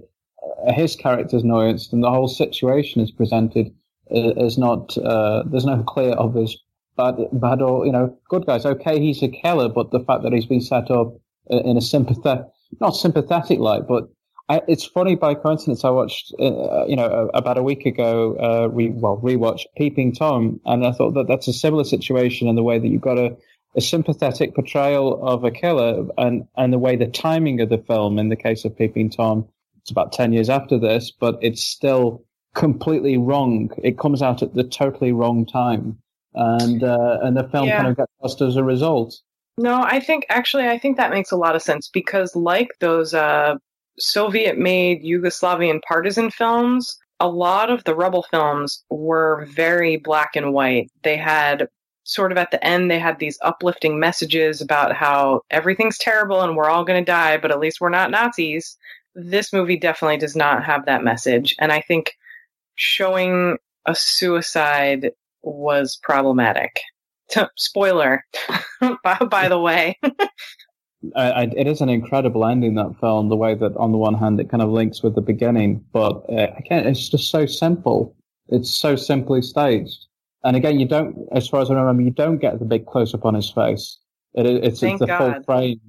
uh, 0.68 0.74
his 0.74 0.96
character's 0.96 1.44
nuanced 1.44 1.94
and 1.94 2.04
the 2.04 2.10
whole 2.10 2.28
situation 2.28 3.02
is 3.02 3.12
presented 3.12 3.74
as 4.12 4.58
not 4.58 4.98
uh, 4.98 5.44
there's 5.46 5.66
no 5.66 5.84
clear 5.84 6.14
obvious 6.18 6.58
bad 6.98 7.16
bad 7.32 7.62
or 7.62 7.86
you 7.86 7.92
know 7.92 8.18
good 8.30 8.46
guys. 8.46 8.66
Okay 8.66 9.00
he's 9.00 9.24
a 9.24 9.30
killer 9.30 9.70
but 9.70 9.92
the 9.92 10.00
fact 10.02 10.24
that 10.24 10.34
he's 10.34 10.46
been 10.46 10.62
set 10.62 10.92
up 10.92 11.14
in 11.50 11.78
a 11.78 11.82
sympathetic 11.82 12.46
not 12.80 12.92
sympathetic 12.92 13.60
light 13.60 13.88
but 13.88 14.10
I, 14.50 14.62
it's 14.68 14.86
funny 14.86 15.16
by 15.16 15.36
coincidence 15.36 15.86
I 15.86 15.92
watched 15.92 16.34
uh, 16.40 16.86
you 16.86 16.96
know 16.96 17.30
about 17.34 17.58
a 17.58 17.64
week 17.64 17.86
ago 17.86 18.36
uh, 18.38 18.68
re, 18.70 18.90
well 18.90 19.22
rewatched 19.24 19.66
Peeping 19.78 20.14
Tom 20.14 20.60
and 20.66 20.86
I 20.86 20.92
thought 20.92 21.14
that 21.14 21.28
that's 21.28 21.48
a 21.48 21.54
similar 21.54 21.84
situation 21.86 22.48
in 22.48 22.56
the 22.56 22.64
way 22.64 22.80
that 22.80 22.88
you've 22.88 23.02
got 23.02 23.18
a 23.18 23.38
a 23.76 23.82
sympathetic 23.82 24.54
portrayal 24.56 25.26
of 25.26 25.44
a 25.44 25.52
killer, 25.52 26.06
and 26.18 26.46
and 26.58 26.74
the 26.74 26.80
way 26.80 26.96
the 26.96 27.08
timing 27.08 27.62
of 27.62 27.70
the 27.70 27.78
film, 27.78 28.20
in 28.20 28.30
the 28.30 28.36
case 28.36 28.66
of 28.66 28.78
Peeping 28.78 29.10
Tom, 29.10 29.48
it's 29.82 29.92
about 29.92 30.12
ten 30.12 30.34
years 30.34 30.50
after 30.50 30.78
this, 30.78 31.12
but 31.12 31.38
it's 31.42 31.64
still 31.64 32.24
completely 32.54 33.18
wrong. 33.18 33.70
It 33.84 33.98
comes 33.98 34.22
out 34.22 34.42
at 34.44 34.54
the 34.54 34.64
totally 34.64 35.12
wrong 35.12 35.46
time, 35.46 35.98
and 36.34 36.84
uh, 36.84 37.20
and 37.22 37.38
the 37.38 37.48
film 37.50 37.68
Yeah. 37.68 37.78
kind 37.78 37.90
of 37.90 37.98
gets 37.98 38.12
lost 38.22 38.42
as 38.42 38.56
a 38.56 38.64
result. 38.64 39.16
No, 39.58 39.82
I 39.84 40.00
think 40.00 40.26
actually, 40.30 40.68
I 40.68 40.78
think 40.78 40.98
that 40.98 41.12
makes 41.12 41.32
a 41.32 41.38
lot 41.38 41.56
of 41.56 41.62
sense 41.62 41.90
because, 41.90 42.36
like 42.36 42.70
those 42.80 43.14
uh, 43.14 43.56
Soviet 44.00 44.58
made 44.58 45.04
Yugoslavian 45.04 45.82
partisan 45.88 46.32
films, 46.32 46.98
a 47.20 47.28
lot 47.30 47.70
of 47.70 47.84
the 47.84 47.96
rubble 47.96 48.26
films 48.32 48.84
were 48.90 49.46
very 49.52 49.98
black 49.98 50.36
and 50.36 50.54
white. 50.54 50.90
They 51.04 51.18
had 51.18 51.68
sort 52.04 52.32
of 52.32 52.38
at 52.38 52.52
the 52.52 52.64
end, 52.66 52.90
they 52.90 53.00
had 53.00 53.20
these 53.20 53.38
uplifting 53.42 54.00
messages 54.00 54.62
about 54.62 54.96
how 54.96 55.42
everything's 55.50 55.98
terrible 55.98 56.42
and 56.42 56.56
we're 56.56 56.70
all 56.70 56.84
going 56.84 57.04
to 57.04 57.12
die, 57.12 57.38
but 57.38 57.52
at 57.52 57.60
least 57.60 57.80
we're 57.80 57.90
not 57.90 58.12
Nazis. 58.12 58.78
This 59.16 59.54
movie 59.54 59.78
definitely 59.78 60.18
does 60.18 60.36
not 60.36 60.64
have 60.64 60.86
that 60.86 61.04
message. 61.04 61.56
And 61.60 61.72
I 61.72 61.82
think 61.82 62.14
showing 62.76 63.58
a 63.86 63.96
suicide 63.96 65.12
was 65.44 66.00
problematic. 66.02 66.80
Spoiler, 67.58 68.26
by, 69.04 69.18
by 69.30 69.48
the 69.48 69.60
way. 69.60 69.98
I, 71.16 71.32
I, 71.32 71.44
it 71.56 71.68
is 71.68 71.82
an 71.82 71.90
incredible 71.90 72.46
ending 72.46 72.76
that 72.76 72.96
film. 73.00 73.30
The 73.30 73.36
way 73.36 73.56
that 73.56 73.76
on 73.76 73.92
the 73.92 73.98
one 73.98 74.14
hand 74.14 74.40
it 74.40 74.50
kind 74.50 74.62
of 74.62 74.70
links 74.70 75.02
with 75.02 75.16
the 75.16 75.22
beginning, 75.22 75.84
but 75.92 76.24
uh, 76.30 76.48
it's 76.70 77.10
just 77.10 77.32
so 77.32 77.46
simple. 77.46 78.16
It's 78.50 78.74
so 78.74 78.96
simply 78.96 79.42
staged. 79.42 80.06
And 80.44 80.56
again, 80.56 80.80
you 80.80 80.88
don't, 80.88 81.28
as 81.32 81.48
far 81.48 81.62
as 81.62 81.70
I 81.70 81.76
remember, 81.76 82.02
you 82.02 82.12
don't 82.12 82.40
get 82.40 82.60
the 82.60 82.66
big 82.66 82.86
close 82.86 83.14
up 83.14 83.26
on 83.26 83.36
his 83.36 83.52
face. 83.52 84.00
It, 84.34 84.46
it's, 84.46 84.66
it's 84.66 84.80
Thank 84.80 85.00
the 85.00 85.08
full 85.08 85.36
frame. 85.44 85.80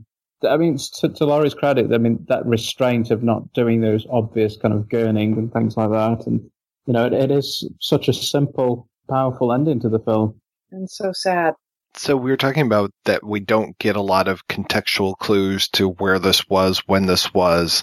I 0.48 0.56
mean, 0.56 0.76
to, 0.98 1.08
to 1.08 1.24
Lorre's 1.24 1.54
credit, 1.54 1.92
I 1.92 1.98
mean 1.98 2.24
that 2.28 2.44
restraint 2.44 3.10
of 3.10 3.22
not 3.22 3.52
doing 3.52 3.80
those 3.80 4.06
obvious 4.10 4.56
kind 4.56 4.74
of 4.74 4.88
gurning 4.88 5.38
and 5.38 5.52
things 5.52 5.76
like 5.76 5.90
that, 5.90 6.26
and 6.26 6.40
you 6.86 6.92
know, 6.92 7.06
it, 7.06 7.12
it 7.12 7.30
is 7.30 7.68
such 7.80 8.08
a 8.08 8.12
simple, 8.12 8.88
powerful 9.08 9.52
ending 9.52 9.80
to 9.80 9.88
the 9.88 10.00
film. 10.00 10.40
And 10.72 10.90
so 10.90 11.12
sad. 11.12 11.54
So 11.94 12.16
we 12.16 12.30
were 12.30 12.36
talking 12.36 12.66
about 12.66 12.90
that 13.04 13.22
we 13.22 13.38
don't 13.40 13.78
get 13.78 13.96
a 13.96 14.00
lot 14.00 14.26
of 14.26 14.46
contextual 14.48 15.16
clues 15.18 15.68
to 15.70 15.90
where 15.90 16.18
this 16.18 16.48
was, 16.48 16.82
when 16.86 17.06
this 17.06 17.32
was. 17.34 17.82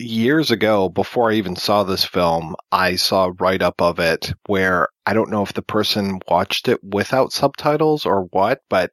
Years 0.00 0.52
ago, 0.52 0.88
before 0.88 1.30
I 1.30 1.34
even 1.34 1.56
saw 1.56 1.82
this 1.82 2.04
film, 2.04 2.54
I 2.70 2.94
saw 2.96 3.26
a 3.26 3.32
write 3.32 3.62
up 3.62 3.82
of 3.82 3.98
it 3.98 4.32
where 4.46 4.88
I 5.06 5.12
don't 5.12 5.30
know 5.30 5.42
if 5.42 5.54
the 5.54 5.62
person 5.62 6.20
watched 6.28 6.68
it 6.68 6.78
without 6.84 7.32
subtitles 7.32 8.06
or 8.06 8.22
what, 8.30 8.60
but 8.70 8.92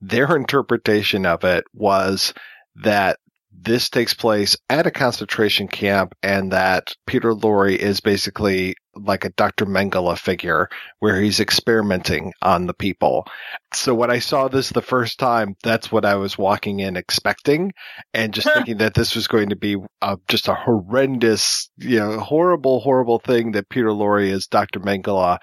their 0.00 0.34
interpretation 0.36 1.26
of 1.26 1.44
it 1.44 1.64
was 1.74 2.32
that 2.76 3.18
this 3.62 3.90
takes 3.90 4.14
place 4.14 4.56
at 4.68 4.86
a 4.86 4.90
concentration 4.90 5.68
camp 5.68 6.14
and 6.22 6.52
that 6.52 6.94
Peter 7.06 7.32
Lorre 7.32 7.76
is 7.76 8.00
basically 8.00 8.76
like 8.94 9.24
a 9.24 9.30
Dr. 9.30 9.66
Mengele 9.66 10.18
figure 10.18 10.68
where 11.00 11.20
he's 11.20 11.40
experimenting 11.40 12.32
on 12.42 12.66
the 12.66 12.74
people. 12.74 13.26
So 13.74 13.94
when 13.94 14.10
I 14.10 14.20
saw 14.20 14.48
this 14.48 14.70
the 14.70 14.82
first 14.82 15.18
time, 15.18 15.56
that's 15.62 15.92
what 15.92 16.04
I 16.04 16.16
was 16.16 16.38
walking 16.38 16.80
in 16.80 16.96
expecting 16.96 17.72
and 18.14 18.32
just 18.32 18.48
thinking 18.52 18.78
that 18.78 18.94
this 18.94 19.14
was 19.14 19.26
going 19.26 19.50
to 19.50 19.56
be 19.56 19.76
uh, 20.00 20.16
just 20.28 20.48
a 20.48 20.54
horrendous, 20.54 21.70
you 21.78 21.98
know, 21.98 22.18
horrible, 22.18 22.80
horrible 22.80 23.18
thing 23.18 23.52
that 23.52 23.68
Peter 23.68 23.88
Lorre 23.88 24.28
is 24.28 24.46
Dr. 24.46 24.80
Mengele. 24.80 25.38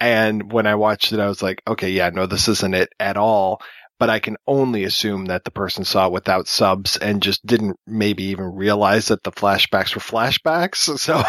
And 0.00 0.52
when 0.52 0.66
I 0.66 0.74
watched 0.74 1.12
it, 1.12 1.20
I 1.20 1.28
was 1.28 1.42
like, 1.42 1.62
okay, 1.66 1.90
yeah, 1.90 2.10
no, 2.10 2.26
this 2.26 2.48
isn't 2.48 2.74
it 2.74 2.90
at 2.98 3.16
all. 3.16 3.60
But 3.98 4.10
I 4.10 4.18
can 4.18 4.36
only 4.46 4.84
assume 4.84 5.26
that 5.26 5.44
the 5.44 5.50
person 5.50 5.84
saw 5.84 6.06
it 6.06 6.12
without 6.12 6.48
subs 6.48 6.96
and 6.96 7.22
just 7.22 7.44
didn't 7.46 7.76
maybe 7.86 8.24
even 8.24 8.46
realize 8.46 9.08
that 9.08 9.22
the 9.22 9.32
flashbacks 9.32 9.94
were 9.94 10.00
flashbacks. 10.00 10.88
So, 10.98 11.22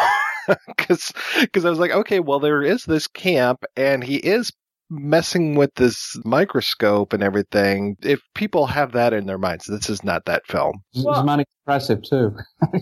cause, 0.78 1.12
cause 1.52 1.64
I 1.64 1.70
was 1.70 1.78
like, 1.80 1.90
okay, 1.90 2.20
well, 2.20 2.38
there 2.38 2.62
is 2.62 2.84
this 2.84 3.08
camp 3.08 3.64
and 3.76 4.02
he 4.04 4.16
is 4.16 4.52
messing 4.88 5.56
with 5.56 5.74
this 5.74 6.16
microscope 6.24 7.12
and 7.12 7.22
everything. 7.22 7.96
If 8.02 8.20
people 8.34 8.66
have 8.66 8.92
that 8.92 9.12
in 9.12 9.26
their 9.26 9.38
minds, 9.38 9.66
this 9.66 9.90
is 9.90 10.04
not 10.04 10.24
that 10.26 10.46
film. 10.46 10.82
He's 10.92 11.04
Well- 11.04 11.24
manic 11.24 11.48
depressive 11.64 12.02
too. 12.02 12.36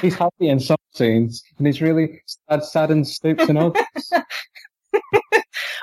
he's 0.00 0.14
happy 0.14 0.48
in 0.48 0.60
some 0.60 0.78
scenes, 0.94 1.42
and 1.58 1.66
he's 1.66 1.82
really 1.82 2.22
sad, 2.48 2.64
sad 2.64 2.90
and 2.90 3.06
stoops 3.06 3.48
in 3.48 3.56
others. 3.58 3.84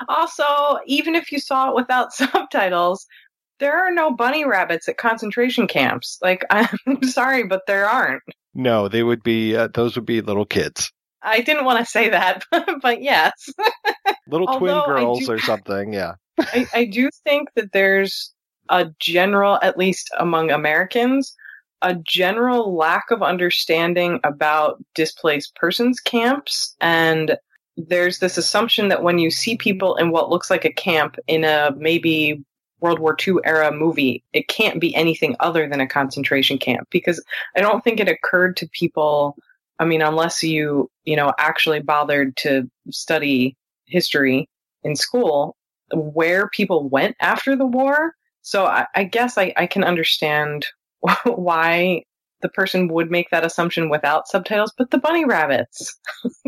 Also, 0.08 0.78
even 0.86 1.14
if 1.14 1.32
you 1.32 1.38
saw 1.38 1.70
it 1.70 1.74
without 1.74 2.12
subtitles, 2.12 3.06
there 3.58 3.76
are 3.76 3.90
no 3.90 4.14
bunny 4.14 4.44
rabbits 4.44 4.88
at 4.88 4.98
concentration 4.98 5.66
camps. 5.66 6.18
Like, 6.22 6.44
I'm 6.50 7.02
sorry, 7.02 7.44
but 7.44 7.62
there 7.66 7.88
aren't. 7.88 8.22
No, 8.54 8.88
they 8.88 9.02
would 9.02 9.22
be, 9.22 9.56
uh, 9.56 9.68
those 9.72 9.96
would 9.96 10.06
be 10.06 10.20
little 10.20 10.46
kids. 10.46 10.92
I 11.22 11.40
didn't 11.40 11.64
want 11.64 11.78
to 11.80 11.84
say 11.90 12.08
that, 12.10 12.44
but 12.82 13.02
yes. 13.02 13.32
Little 14.28 14.58
twin 14.58 14.80
girls 14.86 15.26
do- 15.26 15.32
or 15.32 15.38
something, 15.38 15.92
yeah. 15.92 16.14
I, 16.38 16.66
I 16.74 16.84
do 16.84 17.10
think 17.24 17.48
that 17.56 17.72
there's 17.72 18.32
a 18.68 18.86
general, 18.98 19.58
at 19.62 19.78
least 19.78 20.10
among 20.18 20.50
Americans, 20.50 21.34
a 21.82 21.94
general 21.94 22.76
lack 22.76 23.10
of 23.10 23.22
understanding 23.22 24.20
about 24.24 24.82
displaced 24.94 25.54
persons 25.56 26.00
camps. 26.00 26.74
And 26.80 27.36
there's 27.76 28.18
this 28.18 28.38
assumption 28.38 28.88
that 28.88 29.02
when 29.02 29.18
you 29.18 29.30
see 29.30 29.56
people 29.56 29.96
in 29.96 30.10
what 30.10 30.30
looks 30.30 30.50
like 30.50 30.64
a 30.64 30.72
camp 30.72 31.16
in 31.26 31.44
a 31.44 31.72
maybe 31.76 32.42
World 32.80 32.98
War 32.98 33.16
II 33.26 33.36
era 33.44 33.72
movie, 33.72 34.22
it 34.32 34.48
can't 34.48 34.80
be 34.80 34.94
anything 34.94 35.36
other 35.40 35.68
than 35.68 35.80
a 35.80 35.86
concentration 35.86 36.58
camp 36.58 36.88
because 36.90 37.22
I 37.56 37.60
don't 37.60 37.82
think 37.82 38.00
it 38.00 38.08
occurred 38.08 38.56
to 38.58 38.68
people. 38.68 39.36
I 39.78 39.84
mean, 39.84 40.02
unless 40.02 40.42
you, 40.42 40.90
you 41.04 41.16
know, 41.16 41.32
actually 41.38 41.80
bothered 41.80 42.36
to 42.38 42.70
study 42.90 43.56
history 43.86 44.48
in 44.82 44.96
school, 44.96 45.56
where 45.92 46.48
people 46.48 46.88
went 46.88 47.16
after 47.20 47.56
the 47.56 47.66
war. 47.66 48.14
So 48.42 48.66
I, 48.66 48.86
I 48.94 49.04
guess 49.04 49.38
I, 49.38 49.52
I 49.56 49.66
can 49.66 49.84
understand 49.84 50.66
why 51.24 52.04
the 52.42 52.48
person 52.48 52.88
would 52.88 53.10
make 53.10 53.30
that 53.30 53.44
assumption 53.44 53.88
without 53.88 54.28
subtitles, 54.28 54.72
but 54.76 54.90
the 54.90 54.98
bunny 54.98 55.24
rabbits. 55.24 55.98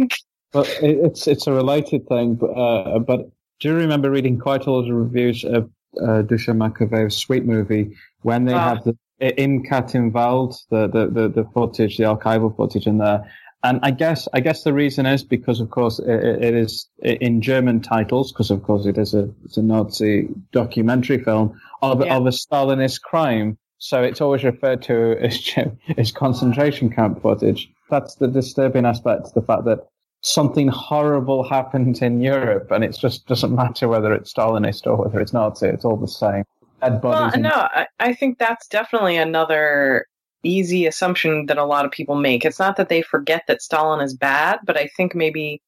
It, 0.54 0.68
it's 0.82 1.26
it's 1.26 1.46
a 1.46 1.52
related 1.52 2.06
thing. 2.08 2.34
But, 2.36 2.50
uh, 2.50 2.98
but 3.00 3.30
do 3.60 3.68
you 3.68 3.74
remember 3.74 4.10
reading 4.10 4.38
quite 4.38 4.66
a 4.66 4.70
lot 4.70 4.88
of 4.88 4.94
reviews 4.96 5.44
of 5.44 5.70
uh, 6.00 6.22
Dusan 6.22 6.56
Makavejev's 6.56 7.16
Sweet 7.16 7.44
Movie 7.44 7.96
when 8.22 8.44
they 8.44 8.54
Ah. 8.54 8.74
have 8.74 8.84
the 8.84 8.96
in 9.20 9.64
Kattenwald, 9.64 10.54
the, 10.70 10.86
the, 10.86 11.08
the, 11.08 11.28
the 11.28 11.44
footage, 11.52 11.96
the 11.96 12.04
archival 12.04 12.56
footage 12.56 12.86
in 12.86 12.98
there. 12.98 13.28
And 13.64 13.80
I 13.82 13.90
guess 13.90 14.28
I 14.32 14.38
guess 14.38 14.62
the 14.62 14.72
reason 14.72 15.06
is 15.06 15.24
because, 15.24 15.58
of 15.60 15.70
course, 15.70 15.98
it, 15.98 16.08
it 16.08 16.54
is 16.54 16.86
in 17.02 17.42
German 17.42 17.80
titles, 17.80 18.30
because 18.30 18.52
of 18.52 18.62
course 18.62 18.86
it 18.86 18.96
is 18.96 19.14
a 19.14 19.28
it's 19.44 19.56
a 19.56 19.62
Nazi 19.62 20.28
documentary 20.52 21.18
film 21.22 21.60
of 21.82 22.04
Yeah. 22.04 22.16
of 22.16 22.26
a 22.26 22.30
Stalinist 22.30 23.02
crime. 23.02 23.58
So 23.78 24.02
it's 24.02 24.20
always 24.20 24.44
referred 24.44 24.82
to 24.82 25.16
as 25.20 25.50
as 25.98 26.12
concentration 26.12 26.88
camp 26.90 27.20
footage. 27.20 27.68
That's 27.90 28.14
the 28.14 28.28
disturbing 28.28 28.86
aspect, 28.86 29.34
the 29.34 29.42
fact 29.42 29.64
that 29.64 29.88
something 30.20 30.68
horrible 30.68 31.42
happened 31.48 32.02
in 32.02 32.20
Europe, 32.20 32.70
and 32.70 32.84
it 32.84 32.96
just 32.98 33.26
doesn't 33.26 33.54
matter 33.54 33.88
whether 33.88 34.12
it's 34.12 34.32
Stalinist 34.32 34.86
or 34.86 34.96
whether 34.96 35.20
it's 35.20 35.32
Nazi. 35.32 35.68
It's 35.68 35.84
all 35.84 35.96
the 35.96 36.08
same. 36.08 36.44
Dead 36.80 37.00
Well, 37.02 37.12
bodies. 37.12 37.34
in- 37.34 37.42
no, 37.42 37.50
I, 37.50 37.86
I 37.98 38.14
think 38.14 38.38
that's 38.38 38.68
definitely 38.68 39.16
another 39.16 40.06
easy 40.44 40.86
assumption 40.86 41.46
that 41.46 41.58
a 41.58 41.64
lot 41.64 41.84
of 41.84 41.90
people 41.90 42.14
make. 42.14 42.44
It's 42.44 42.60
not 42.60 42.76
that 42.76 42.88
they 42.88 43.02
forget 43.02 43.42
that 43.48 43.62
Stalin 43.62 44.00
is 44.00 44.14
bad, 44.14 44.60
but 44.64 44.76
I 44.76 44.88
think 44.96 45.14
maybe 45.14 45.60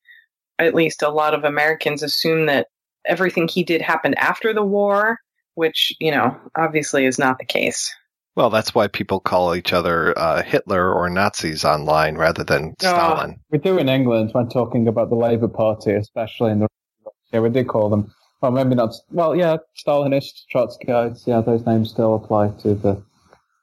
at 0.59 0.75
least 0.75 1.03
a 1.03 1.09
lot 1.11 1.35
of 1.35 1.43
Americans 1.45 2.03
assume 2.03 2.47
that 2.47 2.69
everything 3.05 3.49
he 3.49 3.65
did 3.65 3.83
happened 3.83 4.17
after 4.19 4.53
the 4.53 4.63
war, 4.63 5.19
which, 5.55 5.93
you 5.99 6.11
know, 6.13 6.37
obviously 6.57 7.07
is 7.07 7.19
not 7.19 7.39
the 7.39 7.45
case. 7.45 7.93
Well, 8.41 8.49
that's 8.49 8.75
why 8.75 8.89
people 8.89 9.21
call 9.21 9.55
each 9.55 9.75
other 9.75 10.19
uh, 10.19 10.43
Hitler 10.43 10.95
or 10.95 11.11
Nazis 11.11 11.63
online 11.63 12.17
rather 12.17 12.43
than 12.43 12.71
Oh. 12.71 12.75
Stalin. 12.89 13.39
We 13.51 13.59
do 13.59 13.77
in 13.77 13.91
England 13.91 14.31
when 14.33 14.49
talking 14.49 14.89
about 14.89 15.11
the 15.11 15.15
Labour 15.15 15.47
Party, 15.47 15.93
especially 15.93 16.53
in 16.53 16.61
the 16.61 16.69
yeah, 17.35 17.41
we 17.41 17.51
do 17.51 17.63
call 17.67 17.91
them. 17.91 18.11
Well, 18.41 18.51
maybe 18.51 18.75
not. 18.77 18.95
Well, 19.11 19.37
yeah, 19.37 19.59
Stalinist, 19.77 20.45
Trotskyites. 20.51 21.27
Yeah, 21.27 21.43
those 21.43 21.67
names 21.67 21.91
still 21.91 22.15
apply 22.15 22.53
to 22.63 22.75
the 22.75 23.03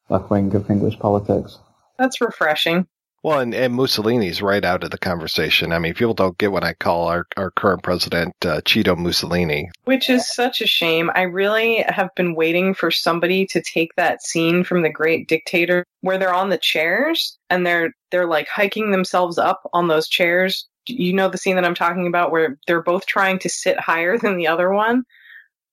left 0.10 0.30
wing 0.30 0.54
of 0.54 0.70
English 0.70 1.00
politics. 1.00 1.58
That's 1.98 2.22
refreshing. 2.22 2.86
Well, 3.24 3.40
and, 3.40 3.54
and 3.54 3.74
Mussolini's 3.74 4.42
right 4.42 4.64
out 4.64 4.84
of 4.84 4.92
the 4.92 4.98
conversation. 4.98 5.72
I 5.72 5.80
mean, 5.80 5.96
people 5.96 6.14
don't 6.14 6.38
get 6.38 6.52
what 6.52 6.64
I 6.64 6.74
call 6.74 7.08
our, 7.08 7.28
our 7.36 7.52
current 7.52 7.84
president, 7.84 8.36
uh, 8.46 8.62
Cheeto 8.62 8.96
Mussolini. 8.96 9.70
Which 9.86 10.10
is 10.10 10.32
such 10.32 10.62
a 10.62 10.68
shame. 10.68 11.10
I 11.16 11.24
really 11.24 11.84
have 11.88 12.10
been 12.16 12.36
waiting 12.36 12.74
for 12.74 12.92
somebody 12.92 13.48
to 13.48 13.62
take 13.62 13.96
that 13.98 14.24
scene 14.24 14.64
from 14.64 14.84
The 14.84 14.90
Great 14.90 15.28
Dictator 15.28 15.84
where 16.02 16.18
they're 16.18 16.34
on 16.34 16.50
the 16.50 16.60
chairs 16.60 17.38
and 17.50 17.66
they're 17.66 17.92
they're 18.12 18.28
like 18.28 18.48
hiking 18.48 18.92
themselves 18.92 19.38
up 19.38 19.62
on 19.74 19.88
those 19.88 20.08
chairs. 20.08 20.68
You 20.88 21.12
know 21.12 21.28
the 21.28 21.38
scene 21.38 21.56
that 21.56 21.66
I'm 21.66 21.76
talking 21.76 22.08
about 22.08 22.32
where 22.32 22.58
they're 22.68 22.84
both 22.84 23.06
trying 23.08 23.40
to 23.40 23.50
sit 23.50 23.80
higher 23.80 24.18
than 24.18 24.38
the 24.38 24.48
other 24.48 24.72
one. 24.72 25.04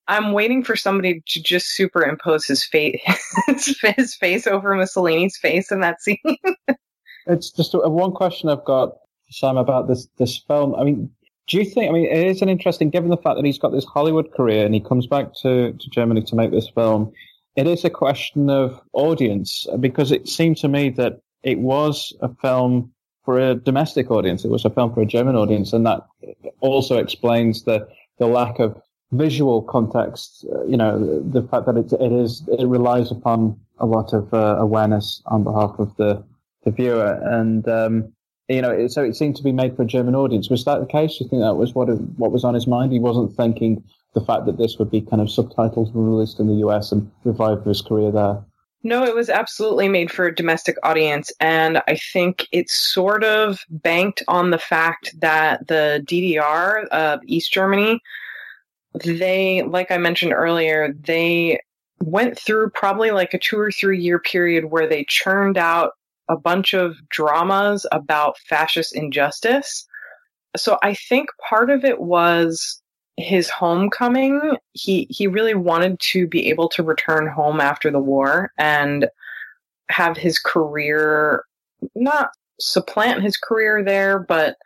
I'm 0.08 0.32
waiting 0.32 0.64
for 0.64 0.76
somebody 0.76 1.22
to 1.28 1.42
just 1.42 1.68
superimpose 1.68 2.46
his 2.46 2.64
face, 2.72 3.00
his 3.96 4.14
face 4.14 4.46
over 4.46 4.74
Mussolini's 4.74 5.36
face 5.36 5.70
in 5.70 5.80
that 5.80 6.02
scene. 6.02 6.18
it's 7.26 7.50
just 7.50 7.74
a, 7.74 7.78
one 7.88 8.12
question 8.12 8.48
I've 8.48 8.64
got, 8.64 8.96
Samm, 9.32 9.58
about 9.58 9.88
this 9.88 10.06
this 10.18 10.38
film. 10.38 10.74
I 10.74 10.84
mean, 10.84 11.10
do 11.48 11.58
you 11.58 11.64
think? 11.64 11.90
I 11.90 11.92
mean, 11.92 12.06
it 12.06 12.26
is 12.26 12.42
an 12.42 12.48
interesting, 12.48 12.90
given 12.90 13.10
the 13.10 13.16
fact 13.16 13.36
that 13.36 13.44
he's 13.44 13.58
got 13.58 13.72
this 13.72 13.84
Hollywood 13.84 14.32
career 14.32 14.64
and 14.64 14.74
he 14.74 14.80
comes 14.80 15.06
back 15.06 15.34
to 15.42 15.72
to 15.72 15.90
Germany 15.90 16.22
to 16.22 16.36
make 16.36 16.50
this 16.50 16.68
film. 16.68 17.12
It 17.56 17.66
is 17.66 17.84
a 17.84 17.90
question 17.90 18.50
of 18.50 18.80
audience 18.92 19.66
because 19.78 20.10
it 20.10 20.28
seemed 20.28 20.56
to 20.58 20.68
me 20.68 20.90
that 20.90 21.20
it 21.42 21.60
was 21.60 22.12
a 22.20 22.28
film 22.42 22.92
for 23.24 23.38
a 23.38 23.54
domestic 23.54 24.10
audience. 24.10 24.44
It 24.44 24.50
was 24.50 24.64
a 24.64 24.70
film 24.70 24.92
for 24.92 25.02
a 25.02 25.06
German 25.06 25.36
audience, 25.36 25.72
and 25.72 25.86
that 25.86 26.06
also 26.60 26.98
explains 26.98 27.64
the 27.64 27.86
the 28.18 28.26
lack 28.26 28.58
of 28.58 28.80
visual 29.12 29.62
context. 29.62 30.44
Uh, 30.52 30.64
you 30.64 30.76
know, 30.76 31.20
the 31.20 31.42
fact 31.42 31.66
that 31.66 31.76
it, 31.76 31.92
it 31.92 32.12
is 32.12 32.42
it 32.48 32.66
relies 32.66 33.10
upon 33.10 33.58
a 33.78 33.86
lot 33.86 34.12
of 34.12 34.32
uh, 34.32 34.56
awareness 34.58 35.22
on 35.26 35.44
behalf 35.44 35.74
of 35.78 35.94
the 35.96 36.22
the 36.64 36.70
viewer, 36.70 37.20
and 37.22 37.66
um, 37.68 38.12
you 38.48 38.60
know, 38.60 38.86
so 38.88 39.02
it 39.02 39.16
seemed 39.16 39.36
to 39.36 39.42
be 39.42 39.52
made 39.52 39.76
for 39.76 39.82
a 39.82 39.86
German 39.86 40.14
audience. 40.14 40.50
Was 40.50 40.64
that 40.64 40.80
the 40.80 40.86
case? 40.86 41.18
Do 41.18 41.24
you 41.24 41.30
think 41.30 41.42
that 41.42 41.54
was 41.54 41.74
what 41.74 41.88
what 42.18 42.32
was 42.32 42.44
on 42.44 42.54
his 42.54 42.66
mind? 42.66 42.92
He 42.92 42.98
wasn't 42.98 43.34
thinking 43.36 43.82
the 44.14 44.20
fact 44.20 44.46
that 44.46 44.58
this 44.58 44.78
would 44.78 44.90
be 44.90 45.00
kind 45.00 45.20
of 45.20 45.30
subtitles 45.30 45.90
released 45.92 46.38
in 46.38 46.46
the 46.46 46.66
US 46.66 46.92
and 46.92 47.10
revive 47.24 47.64
his 47.64 47.82
career 47.82 48.10
there. 48.10 48.44
No, 48.84 49.02
it 49.02 49.14
was 49.14 49.30
absolutely 49.30 49.88
made 49.88 50.10
for 50.10 50.26
a 50.26 50.34
domestic 50.34 50.76
audience. 50.82 51.32
And 51.40 51.82
I 51.88 51.96
think 52.12 52.46
it's 52.52 52.74
sort 52.74 53.24
of 53.24 53.60
banked 53.70 54.22
on 54.28 54.50
the 54.50 54.58
fact 54.58 55.18
that 55.20 55.66
the 55.68 56.04
DDR, 56.06 56.86
of 56.88 57.20
East 57.24 57.50
Germany, 57.50 57.98
they, 59.02 59.62
like 59.62 59.90
I 59.90 59.96
mentioned 59.96 60.34
earlier, 60.34 60.92
they 60.92 61.60
went 62.00 62.38
through 62.38 62.70
probably 62.70 63.10
like 63.10 63.32
a 63.32 63.38
two 63.38 63.58
or 63.58 63.72
three 63.72 63.98
year 63.98 64.18
period 64.18 64.66
where 64.66 64.86
they 64.86 65.06
churned 65.08 65.56
out 65.56 65.92
a 66.28 66.36
bunch 66.36 66.74
of 66.74 66.96
dramas 67.08 67.86
about 67.92 68.38
fascist 68.38 68.94
injustice. 68.94 69.86
So 70.56 70.78
I 70.82 70.94
think 70.94 71.28
part 71.48 71.70
of 71.70 71.84
it 71.84 72.00
was 72.00 72.80
his 73.16 73.48
homecoming, 73.48 74.56
he 74.72 75.06
he 75.10 75.26
really 75.26 75.54
wanted 75.54 76.00
to 76.00 76.26
be 76.26 76.48
able 76.48 76.68
to 76.70 76.82
return 76.82 77.28
home 77.28 77.60
after 77.60 77.90
the 77.90 78.00
war 78.00 78.52
and 78.58 79.08
have 79.88 80.16
his 80.16 80.38
career 80.38 81.44
not 81.94 82.30
supplant 82.60 83.22
his 83.22 83.36
career 83.36 83.84
there, 83.84 84.18
but 84.18 84.56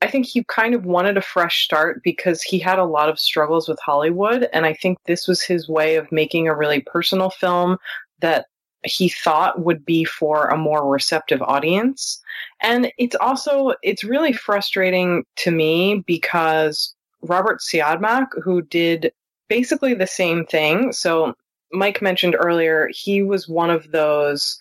I 0.00 0.08
think 0.08 0.26
he 0.26 0.44
kind 0.44 0.74
of 0.74 0.84
wanted 0.84 1.16
a 1.16 1.22
fresh 1.22 1.64
start 1.64 2.02
because 2.04 2.42
he 2.42 2.58
had 2.58 2.78
a 2.78 2.84
lot 2.84 3.08
of 3.08 3.18
struggles 3.18 3.68
with 3.68 3.80
Hollywood. 3.84 4.48
And 4.52 4.64
I 4.64 4.74
think 4.74 4.98
this 5.06 5.26
was 5.26 5.42
his 5.42 5.68
way 5.68 5.96
of 5.96 6.12
making 6.12 6.46
a 6.46 6.56
really 6.56 6.80
personal 6.80 7.30
film 7.30 7.78
that 8.20 8.46
he 8.84 9.08
thought 9.08 9.64
would 9.64 9.84
be 9.84 10.04
for 10.04 10.48
a 10.48 10.56
more 10.56 10.88
receptive 10.88 11.42
audience. 11.42 12.20
And 12.60 12.92
it's 12.98 13.16
also, 13.16 13.74
it's 13.82 14.04
really 14.04 14.32
frustrating 14.32 15.24
to 15.36 15.50
me 15.50 16.04
because 16.06 16.94
Robert 17.22 17.60
Siodmak, 17.60 18.28
who 18.42 18.62
did 18.62 19.12
basically 19.48 19.94
the 19.94 20.06
same 20.06 20.44
thing. 20.46 20.92
So 20.92 21.34
Mike 21.72 22.00
mentioned 22.00 22.36
earlier, 22.38 22.88
he 22.92 23.22
was 23.22 23.48
one 23.48 23.70
of 23.70 23.90
those 23.90 24.58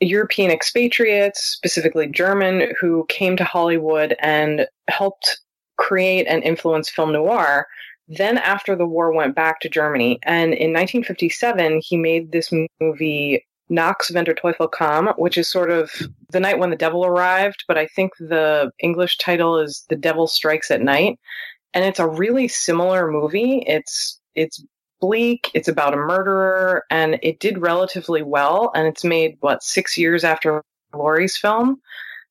European 0.00 0.50
expatriates, 0.50 1.40
specifically 1.40 2.06
German, 2.06 2.72
who 2.78 3.06
came 3.08 3.36
to 3.36 3.44
Hollywood 3.44 4.16
and 4.20 4.66
helped 4.88 5.40
create 5.78 6.26
and 6.26 6.42
influence 6.42 6.88
film 6.88 7.12
noir. 7.12 7.66
Then, 8.16 8.38
after 8.38 8.76
the 8.76 8.86
war, 8.86 9.12
went 9.12 9.34
back 9.34 9.60
to 9.60 9.68
Germany. 9.68 10.18
And 10.22 10.52
in 10.54 10.72
1957, 10.72 11.80
he 11.84 11.96
made 11.96 12.32
this 12.32 12.52
movie, 12.80 13.44
Nachts 13.70 14.12
wenn 14.12 14.24
der 14.24 14.34
Teufel 14.34 14.70
kam, 14.70 15.08
which 15.16 15.38
is 15.38 15.48
sort 15.48 15.70
of 15.70 15.90
The 16.30 16.40
Night 16.40 16.58
When 16.58 16.70
the 16.70 16.76
Devil 16.76 17.06
Arrived, 17.06 17.64
but 17.66 17.78
I 17.78 17.86
think 17.86 18.12
the 18.18 18.70
English 18.80 19.16
title 19.18 19.58
is 19.58 19.84
The 19.88 19.96
Devil 19.96 20.26
Strikes 20.26 20.70
at 20.70 20.82
Night 20.82 21.18
and 21.74 21.84
it's 21.84 21.98
a 21.98 22.08
really 22.08 22.48
similar 22.48 23.10
movie. 23.10 23.64
It's 23.66 24.20
it's 24.34 24.64
bleak. 25.00 25.50
It's 25.54 25.68
about 25.68 25.94
a 25.94 25.98
murderer, 25.98 26.84
and 26.90 27.18
it 27.22 27.40
did 27.40 27.58
relatively 27.58 28.22
well. 28.22 28.70
And 28.74 28.86
it's 28.86 29.04
made 29.04 29.36
what 29.40 29.62
six 29.62 29.96
years 29.96 30.24
after 30.24 30.62
Lorre's 30.94 31.36
film, 31.36 31.80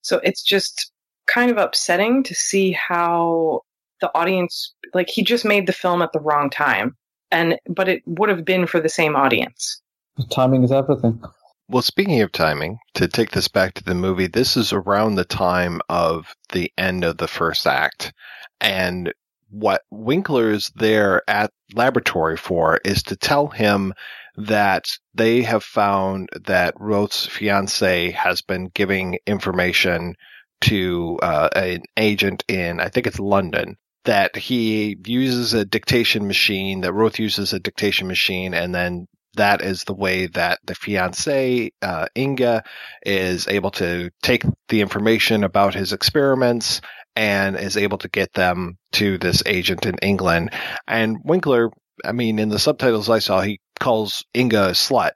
so 0.02 0.20
it's 0.24 0.44
just 0.44 0.91
kind 1.28 1.52
of 1.52 1.58
upsetting 1.58 2.24
to 2.24 2.36
see 2.36 2.72
how 2.72 3.62
the 4.02 4.12
audience 4.16 4.74
like 4.94 5.10
he 5.10 5.24
just 5.24 5.46
made 5.46 5.68
the 5.68 5.74
film 5.74 6.02
at 6.02 6.12
the 6.12 6.20
wrong 6.20 6.50
time, 6.50 6.96
and 7.32 7.58
but 7.70 7.88
it 7.88 8.04
would 8.06 8.30
have 8.30 8.44
been 8.46 8.68
for 8.68 8.80
the 8.80 8.90
same 8.90 9.16
audience. 9.16 9.82
Timing 10.30 10.64
is 10.64 10.72
everything. 10.72 11.22
Well, 11.70 11.82
speaking 11.82 12.20
of 12.22 12.34
timing, 12.34 12.80
to 12.96 13.08
take 13.08 13.32
this 13.32 13.48
back 13.48 13.76
to 13.76 13.84
the 13.84 13.96
movie, 13.96 14.28
this 14.28 14.58
is 14.58 14.74
around 14.74 15.16
the 15.16 15.24
time 15.24 15.80
of 15.88 16.36
the 16.52 16.70
end 16.78 17.06
of 17.06 17.18
the 17.18 17.30
first 17.30 17.66
act. 17.66 18.12
And 18.60 19.14
what 19.50 19.84
Winkler 19.90 20.52
is 20.52 20.70
there 20.76 21.24
at 21.30 21.52
laboratory 21.74 22.36
for 22.36 22.80
is 22.84 23.04
to 23.04 23.16
tell 23.16 23.48
him 23.48 23.94
that 24.36 24.86
they 25.14 25.44
have 25.44 25.64
found 25.64 26.30
that 26.46 26.74
Roth's 26.78 27.26
fiance 27.26 28.12
has 28.12 28.42
been 28.42 28.70
giving 28.74 29.18
information 29.26 30.16
to 30.62 31.20
uh, 31.22 31.50
an 31.56 31.84
agent 31.98 32.44
in, 32.48 32.80
I 32.80 32.90
think 32.90 33.08
it's 33.08 33.20
London, 33.20 33.78
that 34.06 34.36
he 34.36 34.98
uses 35.06 35.54
a 35.54 35.66
dictation 35.66 36.28
machine, 36.28 36.82
that 36.82 36.94
Roth 36.94 37.20
uses 37.20 37.54
a 37.54 37.60
dictation 37.60 38.08
machine, 38.08 38.54
and 38.54 38.74
then 38.74 39.08
that 39.36 39.62
is 39.62 39.84
the 39.84 39.94
way 39.94 40.28
that 40.28 40.60
the 40.66 40.76
fiance, 40.76 41.72
uh, 41.82 42.08
Inga, 42.18 42.64
is 43.06 43.48
able 43.48 43.72
to 43.72 44.10
take 44.22 44.44
the 44.68 44.82
information 44.82 45.44
about 45.44 45.74
his 45.74 45.94
experiments 45.94 46.82
and 47.16 47.58
is 47.58 47.78
able 47.78 47.98
to 48.00 48.10
get 48.10 48.34
them 48.34 48.78
to 48.94 49.18
this 49.18 49.44
agent 49.46 49.86
in 49.86 49.98
England. 50.02 50.52
And 50.88 51.18
Winkler, 51.24 51.72
I 52.04 52.12
mean, 52.12 52.40
in 52.40 52.50
the 52.50 52.60
subtitles 52.60 53.10
I 53.10 53.20
saw, 53.20 53.42
he 53.42 53.60
calls 53.80 54.26
Inga 54.36 54.70
a 54.70 54.72
slut. 54.72 55.12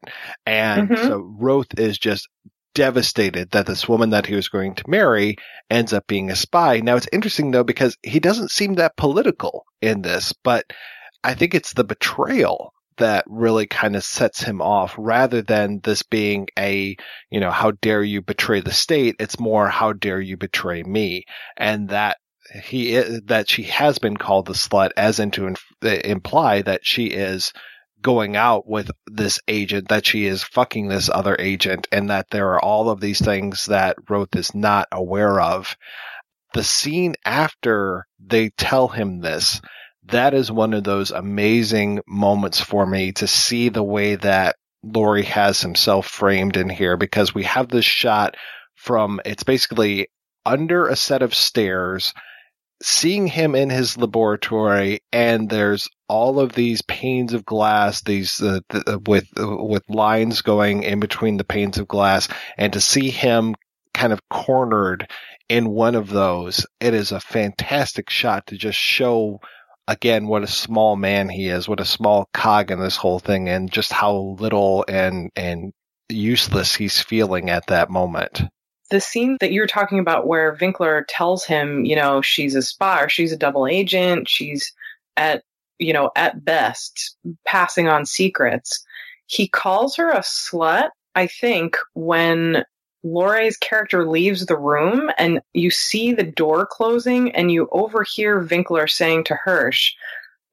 And 0.45 0.89
mm-hmm. 0.89 1.08
so 1.08 1.36
Roth 1.38 1.78
is 1.78 1.98
just 1.98 2.28
devastated 2.76 3.50
that 3.52 3.66
this 3.66 3.90
woman 3.90 4.12
that 4.12 4.28
he 4.28 4.36
was 4.36 4.50
going 4.50 4.76
to 4.76 4.84
marry 4.88 5.38
ends 5.72 5.94
up 5.94 6.06
being 6.06 6.30
a 6.30 6.36
spy. 6.36 6.82
Now 6.82 6.96
it's 6.96 7.08
interesting 7.12 7.50
though, 7.50 7.64
because 7.64 7.98
he 8.04 8.20
doesn't 8.20 8.52
seem 8.52 8.76
that 8.76 8.98
political 8.98 9.66
in 9.82 10.04
this, 10.04 10.34
but 10.44 10.66
I 11.24 11.34
think 11.34 11.56
it's 11.56 11.74
the 11.74 11.84
betrayal 11.84 12.72
that 12.98 13.26
really 13.28 13.66
kind 13.66 13.96
of 13.96 14.04
sets 14.04 14.42
him 14.42 14.62
off 14.62 14.94
rather 14.98 15.42
than 15.42 15.80
this 15.84 16.04
being 16.04 16.48
a, 16.58 16.96
you 17.32 17.40
know, 17.40 17.52
how 17.52 17.72
dare 17.82 18.04
you 18.04 18.22
betray 18.22 18.62
the 18.62 18.72
state? 18.72 19.16
It's 19.20 19.40
more, 19.40 19.68
how 19.68 19.94
dare 19.94 20.22
you 20.22 20.38
betray 20.38 20.84
me? 20.84 21.26
And 21.58 21.90
that 21.90 22.18
he, 22.64 22.94
that 23.26 23.50
she 23.50 23.64
has 23.64 23.98
been 23.98 24.18
called 24.18 24.46
the 24.46 24.54
slut 24.54 24.92
as 24.96 25.20
into 25.20 25.48
inf- 25.48 25.66
imply 25.82 26.62
that 26.62 26.86
she 26.86 27.08
is 27.08 27.52
going 28.06 28.36
out 28.36 28.68
with 28.68 28.91
this 29.08 29.39
agent, 29.48 29.88
that 29.88 30.06
she 30.06 30.28
is 30.28 30.44
fucking 30.44 30.88
this 30.88 31.10
other 31.10 31.36
agent, 31.39 31.88
and 31.91 32.12
that 32.12 32.30
there 32.30 32.50
are 32.54 32.63
all 32.63 32.91
of 32.91 33.02
these 33.02 33.20
things 33.20 33.65
that 33.65 33.98
Roth 34.08 34.36
is 34.36 34.54
not 34.54 34.88
aware 34.91 35.41
of. 35.41 35.76
The 36.54 36.63
scene 36.63 37.15
after 37.26 38.06
they 38.24 38.50
tell 38.50 38.89
him 38.89 39.22
this, 39.22 39.60
that 40.04 40.36
is 40.36 40.52
one 40.52 40.76
of 40.76 40.84
those 40.84 41.10
amazing 41.10 42.02
moments 42.08 42.62
for 42.62 42.86
me 42.86 43.12
to 43.13 43.26
see 43.26 43.70
the 43.70 43.84
way 43.84 44.18
that 44.18 44.56
Lorre 44.86 45.24
has 45.24 45.60
himself 45.62 46.06
framed 46.06 46.58
in 46.58 46.70
here 46.70 46.98
because 46.98 47.34
we 47.34 47.41
have 47.46 47.70
this 47.70 47.86
shot 47.86 48.38
from 48.76 49.20
it's 49.26 49.44
basically 49.44 50.10
under 50.46 50.89
a 50.89 50.96
set 50.96 51.24
of 51.24 51.34
stairs 51.34 52.13
seeing 52.82 53.28
him 53.28 53.56
in 53.56 53.70
his 53.70 53.98
laboratory 53.98 55.00
and 55.12 55.50
there's 55.50 55.88
all 56.08 56.40
of 56.40 56.54
these 56.54 56.82
panes 56.84 57.34
of 57.34 57.46
glass 57.46 58.02
these 58.04 58.42
uh, 58.42 58.60
th- 58.70 58.84
with 59.08 59.28
uh, 59.40 59.64
with 59.64 59.84
lines 59.90 60.42
going 60.42 60.84
in 60.84 61.00
between 61.00 61.38
the 61.38 61.44
panes 61.44 61.78
of 61.78 61.88
glass 61.88 62.28
and 62.58 62.74
to 62.74 62.82
see 62.82 63.10
him 63.10 63.56
kind 63.94 64.12
of 64.12 64.20
cornered 64.30 65.10
in 65.48 65.69
one 65.69 65.96
of 65.96 66.10
those 66.10 66.65
it 66.80 66.94
is 66.94 67.12
a 67.12 67.19
fantastic 67.19 68.10
shot 68.10 68.46
to 68.48 68.58
just 68.58 68.78
show 68.78 69.40
again 69.88 70.28
what 70.28 70.44
a 70.44 70.48
small 70.48 70.96
man 70.96 71.30
he 71.30 71.48
is, 71.48 71.67
what 71.67 71.80
a 71.80 71.86
small 71.86 72.28
cog 72.34 72.71
in 72.71 72.80
this 72.80 72.98
whole 72.98 73.19
thing, 73.19 73.50
and 73.50 73.71
just 73.71 73.92
how 73.92 74.36
little 74.40 74.86
and 74.88 75.32
and 75.36 75.73
useless 76.10 76.76
he's 76.76 77.02
feeling 77.02 77.50
at 77.50 77.67
that 77.67 77.90
moment. 77.90 78.44
The 78.90 79.02
scene 79.02 79.38
that 79.40 79.52
you're 79.52 79.67
talking 79.67 80.00
about 80.00 80.27
where 80.27 80.58
Winkler 80.60 81.06
tells 81.10 81.44
him, 81.44 81.86
you 81.86 81.96
know, 81.96 82.21
she's 82.21 82.56
a 82.56 82.62
spy 82.62 83.02
or 83.02 83.10
she's 83.10 83.31
a 83.31 83.38
double 83.38 83.67
agent, 83.67 84.29
she's 84.29 84.71
at, 85.17 85.44
you 85.79 85.92
know, 85.92 86.12
at 86.15 86.46
best 86.46 87.15
passing 87.46 87.88
on 87.88 88.06
secrets. 88.06 88.86
He 89.27 89.48
calls 89.48 89.96
her 89.96 90.12
a 90.12 90.19
slut, 90.19 90.90
I 91.15 91.25
think, 91.27 91.77
when 91.94 92.63
Lorre's 93.04 93.58
character 93.58 94.08
leaves 94.08 94.46
the 94.46 94.58
room 94.58 95.12
and 95.17 95.40
you 95.54 95.69
see 95.69 96.12
the 96.12 96.23
door 96.23 96.65
closing 96.65 97.31
and 97.36 97.52
you 97.52 97.69
overhear 97.71 98.40
Winkler 98.40 98.88
saying 98.88 99.25
to 99.25 99.38
Hösch, 99.46 99.92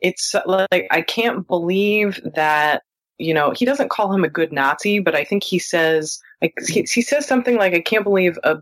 it's 0.01 0.35
like 0.47 0.87
I 0.91 1.01
can't 1.01 1.47
believe 1.47 2.21
that 2.35 2.83
you 3.23 3.35
know 3.35 3.53
he 3.53 3.65
doesn't 3.65 3.91
call 3.91 4.13
him 4.13 4.25
a 4.25 4.29
good 4.29 4.53
Nazi, 4.53 4.99
but 4.99 5.15
I 5.15 5.25
think 5.25 5.45
he 5.45 5.59
says 5.59 6.21
like 6.41 6.55
he, 6.67 6.83
he 6.83 7.03
says 7.03 7.27
something 7.27 7.57
like 7.57 7.75
I 7.75 7.81
can't 7.81 8.05
believe 8.05 8.39
a 8.45 8.59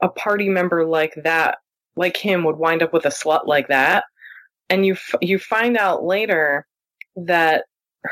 a 0.00 0.08
party 0.08 0.48
member 0.48 0.84
like 0.84 1.14
that 1.24 1.58
like 1.96 2.16
him 2.16 2.44
would 2.44 2.56
wind 2.56 2.82
up 2.82 2.92
with 2.92 3.06
a 3.06 3.10
slut 3.10 3.46
like 3.46 3.68
that, 3.68 4.04
and 4.68 4.84
you 4.86 4.94
f- 4.94 5.14
you 5.20 5.38
find 5.38 5.76
out 5.76 6.04
later 6.04 6.66
that 7.16 7.64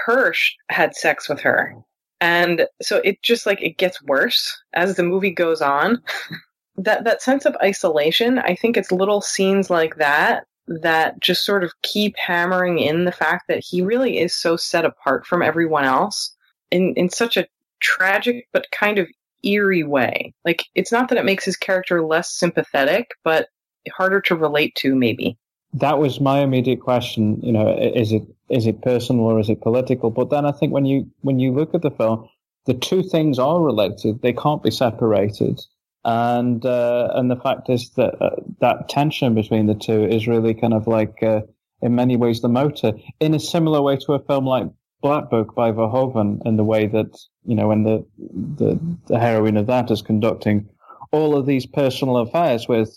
Hösch 0.06 0.52
had 0.68 0.94
sex 0.94 1.28
with 1.28 1.40
her. 1.40 1.74
And 2.20 2.66
so 2.80 2.98
it 2.98 3.20
just 3.22 3.46
like 3.46 3.60
it 3.60 3.78
gets 3.78 4.02
worse 4.02 4.62
as 4.74 4.94
the 4.94 5.02
movie 5.02 5.32
goes 5.32 5.60
on. 5.60 6.00
that 6.76 7.04
that 7.04 7.22
sense 7.22 7.44
of 7.44 7.56
isolation, 7.62 8.38
I 8.38 8.54
think 8.54 8.76
it's 8.76 8.92
little 8.92 9.20
scenes 9.20 9.70
like 9.70 9.96
that 9.96 10.44
that 10.66 11.20
just 11.20 11.44
sort 11.44 11.64
of 11.64 11.72
keep 11.82 12.16
hammering 12.16 12.78
in 12.78 13.04
the 13.04 13.12
fact 13.12 13.48
that 13.48 13.64
he 13.64 13.82
really 13.82 14.18
is 14.18 14.34
so 14.34 14.56
set 14.56 14.84
apart 14.84 15.26
from 15.26 15.42
everyone 15.42 15.84
else 15.84 16.34
in 16.70 16.94
in 16.94 17.08
such 17.08 17.36
a 17.36 17.46
tragic 17.80 18.46
but 18.52 18.70
kind 18.70 18.98
of 18.98 19.08
eerie 19.42 19.84
way. 19.84 20.32
Like 20.44 20.64
it's 20.74 20.92
not 20.92 21.08
that 21.08 21.18
it 21.18 21.24
makes 21.24 21.44
his 21.44 21.56
character 21.56 22.04
less 22.04 22.32
sympathetic, 22.32 23.10
but 23.24 23.48
harder 23.90 24.20
to 24.22 24.36
relate 24.36 24.74
to 24.76 24.94
maybe. 24.94 25.36
That 25.74 25.98
was 25.98 26.20
my 26.20 26.40
immediate 26.40 26.80
question. 26.80 27.40
You 27.42 27.52
know, 27.52 27.76
is 27.76 28.12
it 28.12 28.22
is 28.48 28.66
it 28.66 28.82
personal 28.82 29.24
or 29.24 29.40
is 29.40 29.48
it 29.48 29.60
political? 29.60 30.10
But 30.10 30.30
then 30.30 30.44
I 30.44 30.52
think 30.52 30.72
when 30.72 30.84
you 30.84 31.10
when 31.22 31.38
you 31.38 31.52
look 31.52 31.74
at 31.74 31.82
the 31.82 31.90
film, 31.90 32.28
the 32.66 32.74
two 32.74 33.02
things 33.02 33.38
are 33.38 33.60
related. 33.60 34.22
They 34.22 34.32
can't 34.32 34.62
be 34.62 34.70
separated 34.70 35.60
and 36.04 36.64
uh, 36.64 37.08
and 37.14 37.30
the 37.30 37.36
fact 37.36 37.68
is 37.68 37.90
that 37.90 38.20
uh, 38.20 38.36
that 38.60 38.88
tension 38.88 39.34
between 39.34 39.66
the 39.66 39.74
two 39.74 40.04
is 40.04 40.26
really 40.26 40.54
kind 40.54 40.74
of 40.74 40.86
like 40.86 41.22
uh, 41.22 41.42
in 41.80 41.94
many 41.94 42.16
ways 42.16 42.40
the 42.40 42.48
motor 42.48 42.92
in 43.20 43.34
a 43.34 43.40
similar 43.40 43.80
way 43.80 43.96
to 43.96 44.12
a 44.14 44.24
film 44.24 44.46
like 44.46 44.66
Black 45.00 45.30
Book 45.30 45.54
by 45.54 45.70
Verhoeven 45.72 46.44
in 46.44 46.56
the 46.56 46.64
way 46.64 46.86
that 46.86 47.16
you 47.44 47.54
know 47.54 47.68
when 47.68 47.84
the 47.84 48.04
the, 48.18 48.80
the 49.06 49.18
heroine 49.18 49.56
of 49.56 49.66
that 49.66 49.90
is 49.90 50.02
conducting 50.02 50.68
all 51.12 51.36
of 51.36 51.46
these 51.46 51.66
personal 51.66 52.16
affairs 52.16 52.66
with 52.68 52.96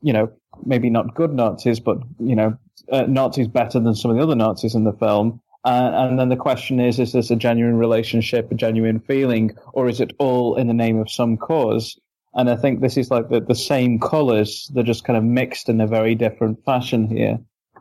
you 0.00 0.12
know 0.12 0.32
maybe 0.64 0.90
not 0.90 1.14
good 1.14 1.32
Nazis 1.32 1.78
but 1.78 1.98
you 2.18 2.34
know 2.34 2.56
uh, 2.90 3.02
Nazis 3.02 3.48
better 3.48 3.78
than 3.78 3.94
some 3.94 4.10
of 4.10 4.16
the 4.16 4.22
other 4.22 4.34
Nazis 4.34 4.74
in 4.74 4.84
the 4.84 4.92
film 4.92 5.40
uh, 5.64 5.90
and 5.92 6.18
then 6.18 6.30
the 6.30 6.36
question 6.36 6.80
is, 6.80 6.98
is 6.98 7.12
this 7.12 7.30
a 7.30 7.36
genuine 7.36 7.76
relationship, 7.76 8.50
a 8.50 8.54
genuine 8.54 8.98
feeling, 8.98 9.54
or 9.74 9.88
is 9.88 10.00
it 10.00 10.12
all 10.18 10.56
in 10.56 10.68
the 10.68 10.74
name 10.74 10.98
of 10.98 11.10
some 11.10 11.36
cause? 11.36 11.98
And 12.34 12.48
I 12.48 12.56
think 12.56 12.80
this 12.80 12.96
is 12.96 13.10
like 13.10 13.28
the, 13.28 13.40
the 13.40 13.54
same 13.54 13.98
colors. 13.98 14.70
They're 14.72 14.84
just 14.84 15.04
kind 15.04 15.16
of 15.16 15.24
mixed 15.24 15.68
in 15.68 15.80
a 15.80 15.86
very 15.86 16.14
different 16.14 16.64
fashion 16.64 17.08
here 17.08 17.38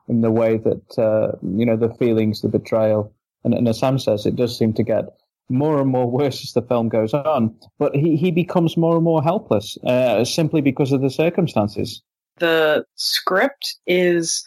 in 0.08 0.22
the 0.22 0.32
way 0.32 0.58
that, 0.58 0.97
uh, 0.97 1.38
you 1.43 1.66
know, 1.66 1.78
the 1.78 1.93
feelings, 1.95 2.41
the 2.41 2.50
betrayal. 2.50 3.14
And, 3.43 3.54
and 3.54 3.68
as 3.68 3.80
Samm 3.80 4.02
says, 4.02 4.26
it 4.26 4.36
does 4.36 4.58
seem 4.58 4.74
to 4.74 4.84
get 4.84 5.06
more 5.50 5.80
and 5.80 5.89
more 5.89 6.10
worse 6.10 6.43
as 6.43 6.54
the 6.54 6.62
film 6.62 6.89
goes 6.89 7.14
on. 7.14 7.56
But 7.78 7.95
he, 7.95 8.16
he 8.16 8.32
becomes 8.32 8.76
more 8.76 8.95
and 8.95 9.04
more 9.04 9.22
helpless, 9.22 9.78
uh, 9.86 10.26
simply 10.26 10.62
because 10.62 10.91
of 10.91 11.02
the 11.02 11.10
circumstances. 11.10 12.02
The 12.39 12.86
script 12.95 13.76
is 13.86 14.43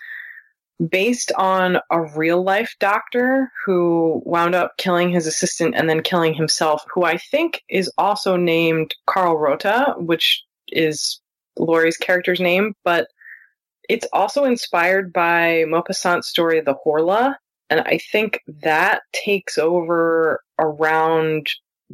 based 0.90 1.30
on 1.36 1.78
a 1.90 2.02
real 2.16 2.42
life 2.42 2.74
doctor 2.80 3.50
who 3.64 4.22
wound 4.24 4.54
up 4.54 4.72
killing 4.78 5.10
his 5.10 5.26
assistant 5.26 5.74
and 5.76 5.88
then 5.88 6.02
killing 6.02 6.34
himself, 6.34 6.84
who 6.92 7.04
I 7.04 7.18
think 7.18 7.62
is 7.68 7.92
also 7.98 8.36
named 8.36 8.94
Karl 9.06 9.36
Rothe, 9.36 9.98
which 9.98 10.42
is 10.68 11.20
Lorre's 11.58 11.96
character's 11.96 12.40
name, 12.40 12.74
but 12.84 13.08
it's 13.88 14.06
also 14.12 14.44
inspired 14.44 15.12
by 15.12 15.64
Maupassant's 15.68 16.28
story, 16.28 16.60
The 16.60 16.74
Horla. 16.74 17.36
And 17.68 17.80
I 17.80 17.98
think 17.98 18.40
that 18.62 19.02
takes 19.12 19.58
over 19.58 20.42
around 20.58 21.48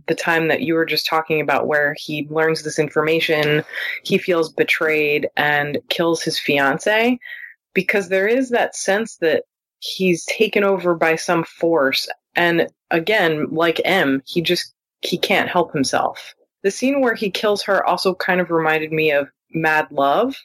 the 0.07 0.14
time 0.14 0.49
that 0.49 0.62
you 0.62 0.74
were 0.74 0.87
just 0.87 1.07
talking 1.07 1.41
about, 1.41 1.66
where 1.66 1.95
he 1.99 2.26
learns 2.31 2.62
this 2.62 2.79
information, 2.79 3.64
he 4.05 4.16
feels 4.16 4.53
betrayed 4.53 5.29
and 5.37 5.79
kills 5.89 6.22
his 6.22 6.39
fiance 6.39 7.18
because 7.75 8.09
there 8.09 8.27
is 8.27 8.51
that 8.51 8.77
sense 8.77 9.16
that 9.16 9.45
he's 9.81 10.25
taken 10.25 10.64
over 10.64 10.95
by 10.95 11.16
some 11.16 11.45
force. 11.45 12.09
And 12.35 12.69
again, 12.91 13.47
like 13.51 13.81
M, 13.85 14.23
he 14.27 14.41
just, 14.43 14.75
he 15.01 15.19
can't 15.19 15.49
help 15.49 15.73
himself. 15.73 16.35
The 16.62 16.71
scene 16.71 17.01
where 17.01 17.14
he 17.14 17.31
kills 17.31 17.62
her 17.62 17.85
also 17.87 18.14
kind 18.14 18.41
of 18.41 18.51
reminded 18.51 18.93
me 18.93 19.12
of 19.12 19.29
Mad 19.53 19.87
Love, 19.91 20.37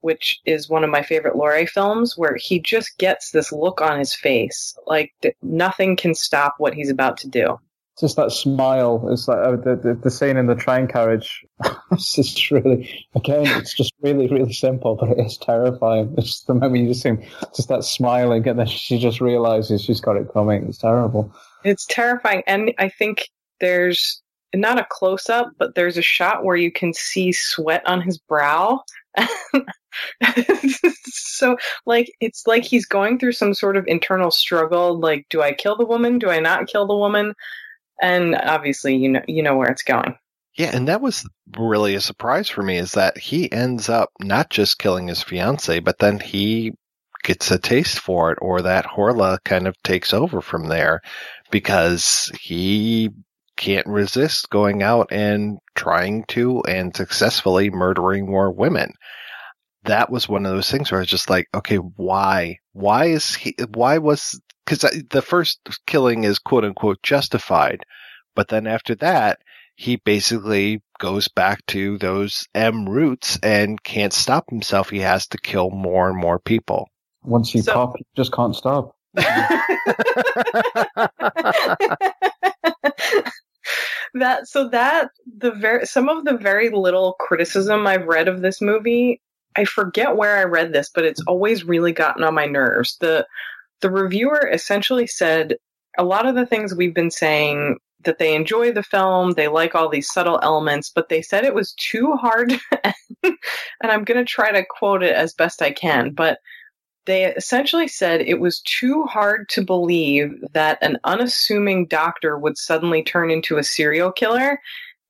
which 0.00 0.40
is 0.44 0.68
one 0.68 0.84
of 0.84 0.90
my 0.90 1.02
favorite 1.02 1.34
Lorre 1.34 1.68
films, 1.68 2.16
where 2.16 2.36
he 2.36 2.60
just 2.60 2.98
gets 2.98 3.30
this 3.30 3.52
look 3.52 3.80
on 3.80 3.98
his 3.98 4.14
face, 4.14 4.76
like 4.86 5.12
nothing 5.42 5.96
can 5.96 6.14
stop 6.14 6.56
what 6.58 6.74
he's 6.74 6.90
about 6.90 7.16
to 7.18 7.28
do 7.28 7.58
just 7.98 8.16
that 8.16 8.32
smile. 8.32 9.08
It's 9.10 9.26
like 9.26 9.38
oh, 9.38 9.56
the, 9.56 9.76
the, 9.76 9.94
the 9.94 10.10
scene 10.10 10.36
in 10.36 10.46
the 10.46 10.54
train 10.54 10.86
carriage. 10.86 11.44
it's 11.92 12.14
just 12.14 12.50
really, 12.50 13.06
again, 13.14 13.46
it's 13.58 13.74
just 13.74 13.92
really, 14.02 14.28
really 14.28 14.52
simple, 14.52 14.96
but 14.96 15.10
it 15.10 15.18
is 15.18 15.38
terrifying. 15.38 16.14
It's 16.18 16.26
just 16.26 16.46
the 16.46 16.54
moment 16.54 16.82
you 16.82 16.88
just 16.88 17.02
see 17.02 17.16
just 17.54 17.68
that 17.68 17.84
smiling, 17.84 18.46
and 18.46 18.58
then 18.58 18.66
she 18.66 18.98
just 18.98 19.20
realizes 19.20 19.82
she's 19.82 20.00
got 20.00 20.16
it 20.16 20.32
coming. 20.32 20.66
It's 20.68 20.78
terrible. 20.78 21.32
It's 21.64 21.86
terrifying, 21.86 22.42
and 22.46 22.72
I 22.78 22.90
think 22.90 23.28
there's 23.60 24.22
not 24.54 24.78
a 24.78 24.86
close 24.88 25.28
up, 25.28 25.52
but 25.58 25.74
there's 25.74 25.96
a 25.96 26.02
shot 26.02 26.44
where 26.44 26.56
you 26.56 26.70
can 26.70 26.92
see 26.92 27.32
sweat 27.32 27.86
on 27.86 28.02
his 28.02 28.18
brow. 28.18 28.82
so 31.06 31.56
like 31.86 32.12
it's 32.20 32.46
like 32.46 32.64
he's 32.64 32.84
going 32.84 33.18
through 33.18 33.32
some 33.32 33.54
sort 33.54 33.78
of 33.78 33.86
internal 33.86 34.30
struggle 34.30 35.00
like 35.00 35.24
do 35.30 35.40
i 35.40 35.54
kill 35.54 35.74
the 35.74 35.86
woman 35.86 36.18
do 36.18 36.28
i 36.28 36.38
not 36.38 36.66
kill 36.66 36.86
the 36.86 36.94
woman 36.94 37.32
and 38.00 38.34
obviously 38.34 38.96
you 38.96 39.08
know 39.08 39.22
you 39.26 39.42
know 39.42 39.56
where 39.56 39.68
it's 39.70 39.82
going. 39.82 40.16
Yeah, 40.56 40.74
and 40.74 40.88
that 40.88 41.02
was 41.02 41.28
really 41.58 41.94
a 41.96 42.00
surprise 42.00 42.48
for 42.48 42.62
me 42.62 42.78
is 42.78 42.92
that 42.92 43.18
he 43.18 43.50
ends 43.52 43.90
up 43.90 44.10
not 44.20 44.48
just 44.48 44.78
killing 44.78 45.08
his 45.08 45.22
fiance, 45.22 45.80
but 45.80 45.98
then 45.98 46.18
he 46.18 46.72
gets 47.22 47.50
a 47.50 47.58
taste 47.58 47.98
for 47.98 48.32
it, 48.32 48.38
or 48.40 48.62
that 48.62 48.86
Horla 48.86 49.38
kind 49.44 49.66
of 49.66 49.74
takes 49.82 50.14
over 50.14 50.40
from 50.40 50.68
there 50.68 51.02
because 51.50 52.30
he 52.40 53.10
can't 53.56 53.86
resist 53.86 54.48
going 54.50 54.82
out 54.82 55.08
and 55.10 55.58
trying 55.74 56.24
to 56.28 56.62
and 56.68 56.94
successfully 56.96 57.70
murdering 57.70 58.26
more 58.26 58.50
women. 58.50 58.92
That 59.84 60.10
was 60.10 60.28
one 60.28 60.46
of 60.46 60.52
those 60.52 60.70
things 60.70 60.90
where 60.90 61.00
I 61.00 61.02
was 61.02 61.10
just 61.10 61.30
like, 61.30 61.46
okay, 61.54 61.76
why? 61.76 62.58
Why 62.72 63.06
is 63.06 63.34
he, 63.34 63.54
why 63.74 63.98
was 63.98 64.40
because 64.66 64.80
the 65.10 65.22
first 65.22 65.60
killing 65.86 66.24
is 66.24 66.38
quote 66.38 66.64
unquote 66.64 67.02
justified, 67.02 67.84
but 68.34 68.48
then 68.48 68.66
after 68.66 68.94
that, 68.96 69.38
he 69.76 69.96
basically 69.96 70.82
goes 70.98 71.28
back 71.28 71.64
to 71.66 71.98
those 71.98 72.48
M 72.54 72.88
roots 72.88 73.38
and 73.42 73.82
can't 73.82 74.12
stop 74.12 74.48
himself. 74.50 74.90
He 74.90 75.00
has 75.00 75.26
to 75.28 75.38
kill 75.38 75.70
more 75.70 76.08
and 76.08 76.18
more 76.18 76.38
people. 76.38 76.88
Once 77.22 77.54
you 77.54 77.62
so, 77.62 77.72
pop, 77.72 77.94
you 77.98 78.04
just 78.16 78.32
can't 78.32 78.56
stop. 78.56 78.96
that 84.14 84.46
so 84.46 84.68
that 84.68 85.10
the 85.38 85.50
very 85.52 85.86
some 85.86 86.08
of 86.08 86.24
the 86.24 86.36
very 86.36 86.70
little 86.70 87.14
criticism 87.18 87.86
I've 87.86 88.06
read 88.06 88.28
of 88.28 88.40
this 88.42 88.60
movie, 88.60 89.20
I 89.54 89.64
forget 89.64 90.16
where 90.16 90.36
I 90.38 90.44
read 90.44 90.72
this, 90.72 90.90
but 90.94 91.04
it's 91.04 91.22
always 91.26 91.64
really 91.64 91.92
gotten 91.92 92.24
on 92.24 92.34
my 92.34 92.46
nerves. 92.46 92.96
The 93.00 93.26
the 93.80 93.90
reviewer 93.90 94.48
essentially 94.52 95.06
said 95.06 95.56
a 95.98 96.04
lot 96.04 96.26
of 96.26 96.34
the 96.34 96.46
things 96.46 96.74
we've 96.74 96.94
been 96.94 97.10
saying 97.10 97.78
that 98.04 98.18
they 98.18 98.34
enjoy 98.34 98.72
the 98.72 98.82
film, 98.82 99.32
they 99.32 99.48
like 99.48 99.74
all 99.74 99.88
these 99.88 100.10
subtle 100.10 100.38
elements, 100.42 100.90
but 100.94 101.08
they 101.08 101.22
said 101.22 101.44
it 101.44 101.54
was 101.54 101.74
too 101.74 102.12
hard. 102.12 102.52
and 103.22 103.36
I'm 103.82 104.04
going 104.04 104.18
to 104.18 104.24
try 104.24 104.52
to 104.52 104.64
quote 104.68 105.02
it 105.02 105.14
as 105.14 105.34
best 105.34 105.62
I 105.62 105.72
can, 105.72 106.12
but 106.12 106.38
they 107.06 107.24
essentially 107.24 107.88
said 107.88 108.20
it 108.20 108.40
was 108.40 108.60
too 108.60 109.04
hard 109.04 109.48
to 109.50 109.64
believe 109.64 110.32
that 110.52 110.78
an 110.82 110.98
unassuming 111.04 111.86
doctor 111.86 112.36
would 112.36 112.58
suddenly 112.58 113.02
turn 113.02 113.30
into 113.30 113.58
a 113.58 113.64
serial 113.64 114.10
killer. 114.10 114.60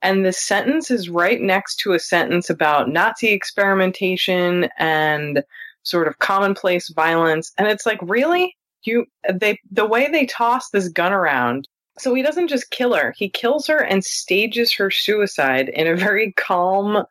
And 0.03 0.25
the 0.25 0.33
sentence 0.33 0.91
is 0.91 1.09
right 1.09 1.41
next 1.41 1.77
to 1.81 1.93
a 1.93 1.99
sentence 1.99 2.51
about 2.51 2.91
Nazi 2.91 3.29
experimentation 3.29 4.69
and 4.79 5.43
sort 5.87 6.09
of 6.09 6.19
commonplace 6.19 6.89
violence. 6.89 7.53
And 7.57 7.69
it's 7.69 7.87
like, 7.87 8.01
really? 8.03 8.57
You, 8.83 9.07
they, 9.33 9.59
the 9.71 9.87
way 9.87 10.09
they 10.11 10.27
toss 10.27 10.71
this 10.71 10.89
gun 10.89 11.13
around. 11.13 11.69
So 11.99 12.13
he 12.13 12.23
doesn't 12.23 12.49
just 12.49 12.71
kill 12.71 12.95
her, 12.95 13.15
he 13.17 13.31
kills 13.31 13.67
her 13.69 13.79
and 13.79 14.05
stages 14.05 14.73
her 14.75 14.91
suicide 14.91 15.71
in 15.71 15.87
a 15.87 15.97
very 15.97 16.33
calm, 16.33 17.05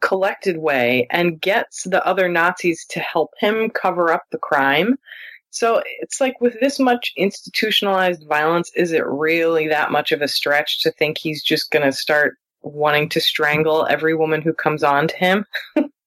collected 0.00 0.58
way 0.58 1.06
and 1.10 1.40
gets 1.40 1.84
the 1.84 2.04
other 2.06 2.28
Nazis 2.28 2.86
to 2.90 3.00
help 3.00 3.32
him 3.38 3.70
cover 3.70 4.12
up 4.12 4.22
the 4.30 4.38
crime. 4.38 4.96
So 5.50 5.82
it's 5.98 6.20
like 6.20 6.40
with 6.40 6.58
this 6.60 6.78
much 6.78 7.12
institutionalized 7.16 8.24
violence, 8.28 8.70
is 8.76 8.92
it 8.92 9.04
really 9.04 9.66
that 9.68 9.90
much 9.90 10.12
of 10.12 10.22
a 10.22 10.28
stretch 10.28 10.82
to 10.82 10.92
think 10.92 11.18
he's 11.18 11.42
just 11.42 11.70
going 11.70 11.84
to 11.84 11.92
start 11.92 12.36
wanting 12.62 13.08
to 13.10 13.20
strangle 13.20 13.86
every 13.86 14.14
woman 14.14 14.42
who 14.42 14.52
comes 14.52 14.84
on 14.84 15.08
to 15.08 15.16
him? 15.16 15.44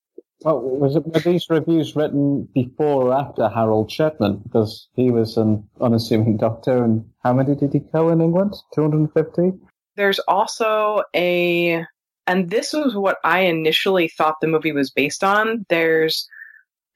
Well, 0.44 0.60
was 0.60 0.96
it, 0.96 1.06
were 1.06 1.20
these 1.20 1.50
reviews 1.50 1.96
written 1.96 2.50
before 2.54 3.08
or 3.08 3.14
after 3.14 3.48
Harold 3.48 3.89
Shipman? 3.89 4.41
Because 4.44 4.89
he 4.96 5.10
was 5.10 5.38
an 5.38 5.68
unassuming 5.80 6.38
doctor, 6.38 6.84
and 6.84 7.06
how 7.24 7.34
many 7.34 7.56
did 7.56 7.74
he 7.74 7.80
kill 7.80 8.10
in 8.10 8.22
England? 8.22 8.56
250? 8.76 9.54
There's 9.96 10.20
also 10.20 11.04
a, 11.16 11.86
and 12.28 12.50
this 12.50 12.74
was 12.74 12.96
what 12.96 13.20
I 13.24 13.41
initially 13.41 14.08
thought 14.10 14.41
the 14.41 14.48
movie 14.48 14.72
was 14.72 14.89
based 14.89 15.24
on. 15.24 15.66
There's 15.70 16.28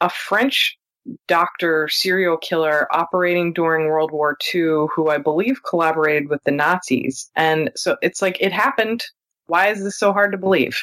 a 0.02 0.10
French 0.10 0.78
doctor 1.28 1.88
serial 1.88 2.38
killer 2.38 2.88
operating 2.94 3.54
during 3.54 3.88
World 3.88 4.12
War 4.12 4.38
II 4.54 4.88
who 4.94 5.10
I 5.10 5.18
believe 5.18 5.64
collaborated 5.64 6.30
with 6.30 6.44
the 6.44 6.52
Nazis. 6.52 7.30
And 7.36 7.72
so 7.76 7.98
it's 8.02 8.22
like, 8.22 8.38
it 8.42 8.52
happened. 8.52 9.04
Why 9.46 9.68
is 9.68 9.84
this 9.84 9.98
so 9.98 10.12
hard 10.12 10.34
to 10.34 10.38
believe? 10.38 10.78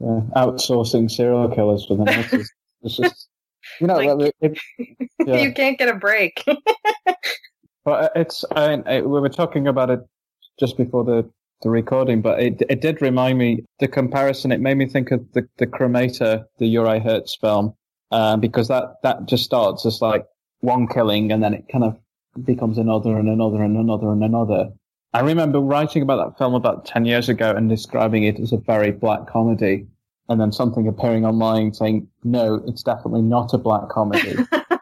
Yeah, 0.00 0.20
outsourcing 0.36 1.10
serial 1.10 1.48
killers 1.48 1.86
for 1.86 1.96
the 1.96 2.04
Nazis. 2.04 2.52
it's 2.82 2.96
just, 2.96 3.28
you 3.80 3.86
know, 3.86 3.96
Like- 3.96 4.34
it, 4.40 4.58
yeah. 5.26 5.36
you 5.36 5.52
can't 5.52 5.78
get 5.78 5.88
a 5.88 5.94
break. 5.94 6.44
But 7.84 8.12
it's 8.16 8.44
I, 8.50 8.82
I, 8.86 9.00
we 9.02 9.20
were 9.20 9.28
talking 9.28 9.66
about 9.68 9.90
it 9.90 10.00
just 10.58 10.78
before 10.78 11.04
the, 11.04 11.30
the 11.62 11.68
recording, 11.68 12.22
but 12.22 12.40
it 12.40 12.62
it 12.70 12.80
did 12.80 13.02
remind 13.02 13.36
me 13.38 13.64
the 13.78 13.88
comparison. 13.88 14.52
It 14.52 14.60
made 14.60 14.76
me 14.78 14.86
think 14.86 15.10
of 15.10 15.20
the 15.32 15.46
the 15.58 15.66
Cremator, 15.66 16.44
the 16.58 16.74
Juraj 16.74 17.02
Herz 17.02 17.36
film, 17.40 17.74
um, 18.10 18.40
because 18.40 18.68
that 18.68 18.94
that 19.02 19.26
just 19.26 19.44
starts 19.44 19.84
as 19.84 20.00
like 20.00 20.24
one 20.60 20.86
killing, 20.88 21.30
and 21.30 21.42
then 21.42 21.52
it 21.52 21.66
kind 21.70 21.84
of 21.84 21.98
becomes 22.42 22.78
another 22.78 23.18
and 23.18 23.28
another 23.28 23.62
and 23.62 23.76
another 23.76 24.10
and 24.12 24.24
another. 24.24 24.70
I 25.14 25.20
remember 25.20 25.60
writing 25.60 26.02
about 26.02 26.16
that 26.24 26.38
film 26.38 26.54
about 26.54 26.84
ten 26.84 27.06
years 27.06 27.28
ago 27.28 27.52
and 27.52 27.68
describing 27.68 28.24
it 28.24 28.38
as 28.38 28.52
a 28.52 28.58
very 28.58 28.90
black 28.90 29.26
comedy, 29.26 29.86
and 30.28 30.40
then 30.40 30.52
something 30.52 30.86
appearing 30.88 31.24
online 31.24 31.72
saying 31.72 32.08
no, 32.22 32.62
it's 32.66 32.82
definitely 32.82 33.22
not 33.22 33.54
a 33.54 33.58
black 33.58 33.88
comedy. 33.88 34.36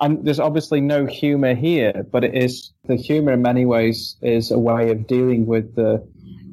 And 0.00 0.24
there's 0.24 0.40
obviously 0.40 0.80
no 0.80 1.04
humor 1.04 1.54
here, 1.54 2.06
but 2.10 2.24
it 2.24 2.34
is 2.34 2.72
the 2.86 2.96
humor 2.96 3.32
in 3.32 3.42
many 3.42 3.66
ways 3.66 4.16
is 4.22 4.50
a 4.50 4.58
way 4.58 4.90
of 4.90 5.06
dealing 5.06 5.44
with 5.44 5.76
the 5.76 6.02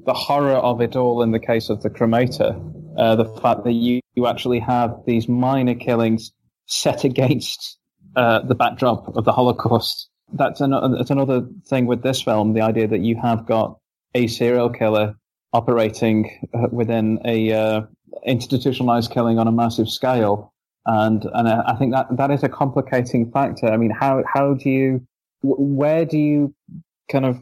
the 0.05 0.13
horror 0.13 0.55
of 0.55 0.81
it 0.81 0.97
all. 0.97 1.21
In 1.21 1.31
the 1.31 1.39
case 1.39 1.69
of 1.69 1.81
the 1.81 1.89
cremator, 1.89 2.59
uh, 2.97 3.15
the 3.15 3.25
fact 3.41 3.63
that 3.63 3.71
you 3.71 4.01
you 4.15 4.27
actually 4.27 4.59
have 4.59 5.01
these 5.05 5.29
minor 5.29 5.75
killings 5.75 6.33
set 6.65 7.05
against 7.05 7.77
uh, 8.17 8.39
the 8.39 8.55
backdrop 8.55 9.15
of 9.15 9.23
the 9.23 9.31
Holocaust. 9.31 10.09
That's 10.33 10.61
another 10.61 10.97
that's 10.97 11.09
another 11.09 11.47
thing 11.65 11.85
with 11.85 12.03
this 12.03 12.21
film. 12.21 12.53
The 12.53 12.61
idea 12.61 12.87
that 12.87 12.99
you 12.99 13.15
have 13.21 13.45
got 13.45 13.77
a 14.13 14.27
serial 14.27 14.69
killer 14.69 15.15
operating 15.53 16.49
uh, 16.53 16.67
within 16.71 17.19
a 17.25 17.51
uh, 17.51 17.81
institutionalized 18.25 19.11
killing 19.11 19.39
on 19.39 19.47
a 19.47 19.51
massive 19.51 19.89
scale 19.89 20.53
and 20.87 21.25
and 21.33 21.47
I 21.49 21.75
think 21.75 21.91
that 21.91 22.07
that 22.15 22.31
is 22.31 22.43
a 22.43 22.49
complicating 22.49 23.29
factor. 23.31 23.67
I 23.67 23.77
mean, 23.77 23.91
how 23.91 24.23
how 24.25 24.53
do 24.53 24.69
you 24.69 25.05
where 25.43 26.05
do 26.05 26.17
you 26.17 26.55
kind 27.11 27.25
of 27.25 27.37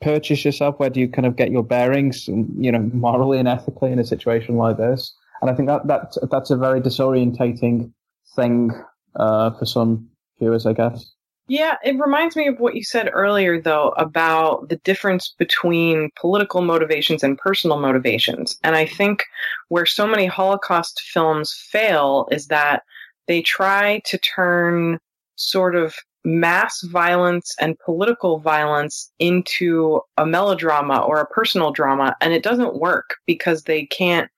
purchase 0.00 0.44
yourself? 0.44 0.78
Where 0.78 0.90
do 0.90 1.00
you 1.00 1.08
kind 1.08 1.26
of 1.26 1.34
get 1.36 1.50
your 1.50 1.64
bearings, 1.64 2.28
you 2.28 2.70
know, 2.70 2.88
morally 2.92 3.38
and 3.38 3.48
ethically 3.48 3.90
in 3.90 3.98
a 3.98 4.04
situation 4.04 4.56
like 4.56 4.76
this? 4.76 5.12
And 5.42 5.50
I 5.50 5.54
think 5.54 5.68
that 5.68 5.86
that 5.88 6.16
that's 6.30 6.50
a 6.50 6.56
very 6.56 6.80
disorientating 6.80 7.92
thing 8.36 8.70
uh, 9.16 9.50
for 9.58 9.66
some 9.66 10.08
viewers, 10.38 10.64
I 10.64 10.72
guess. 10.72 11.13
Yeah, 11.46 11.76
it 11.84 11.98
reminds 11.98 12.36
me 12.36 12.46
of 12.48 12.58
what 12.58 12.74
you 12.74 12.82
said 12.82 13.10
earlier, 13.12 13.60
though, 13.60 13.90
about 13.98 14.70
the 14.70 14.76
difference 14.76 15.34
between 15.38 16.10
political 16.18 16.62
motivations 16.62 17.22
and 17.22 17.36
personal 17.36 17.78
motivations. 17.78 18.58
And 18.64 18.74
I 18.74 18.86
think 18.86 19.24
where 19.68 19.84
so 19.84 20.06
many 20.06 20.24
Holocaust 20.24 21.02
films 21.02 21.52
fail 21.70 22.28
is 22.30 22.46
that 22.46 22.82
they 23.28 23.42
try 23.42 24.00
to 24.06 24.16
turn 24.18 24.98
sort 25.36 25.76
of 25.76 25.94
mass 26.24 26.80
violence 26.84 27.54
and 27.60 27.78
political 27.84 28.38
violence 28.38 29.12
into 29.18 30.00
a 30.16 30.24
melodrama 30.24 31.00
or 31.00 31.20
a 31.20 31.26
personal 31.26 31.72
drama. 31.72 32.16
And 32.22 32.32
it 32.32 32.42
doesn't 32.42 32.80
work 32.80 33.16
because 33.26 33.64
they 33.64 33.84
can't 33.86 34.30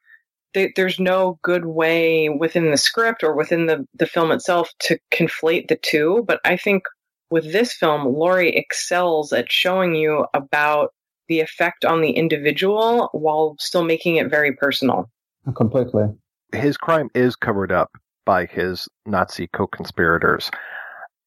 there's 0.75 0.99
no 0.99 1.39
good 1.43 1.67
way 1.67 2.31
within 2.31 2.71
the 2.71 2.79
script 2.79 3.23
or 3.23 3.35
within 3.35 3.67
the, 3.67 3.87
the 3.95 4.07
film 4.07 4.33
itself 4.33 4.71
to 4.79 4.99
conflate 5.13 5.69
the 5.69 5.77
two. 5.77 6.25
But 6.27 6.41
I 6.47 6.57
think 6.57 6.85
with 7.31 7.53
this 7.53 7.73
film, 7.73 8.03
Lorre 8.03 8.53
excels 8.55 9.33
at 9.33 9.51
showing 9.51 9.95
you 9.95 10.27
about 10.35 10.91
the 11.29 11.41
effect 11.41 11.85
on 11.85 12.01
the 12.01 12.11
individual 12.11 13.09
while 13.13 13.57
still 13.59 13.85
making 13.85 14.17
it 14.17 14.31
very 14.31 14.53
personal. 14.53 15.11
Completely. 15.57 16.05
his 16.53 16.77
crime 16.77 17.09
is 17.15 17.37
covered 17.37 17.71
up 17.71 17.91
by 18.25 18.47
his 18.47 18.89
Nazi 19.07 19.49
co-conspirators. 19.53 20.51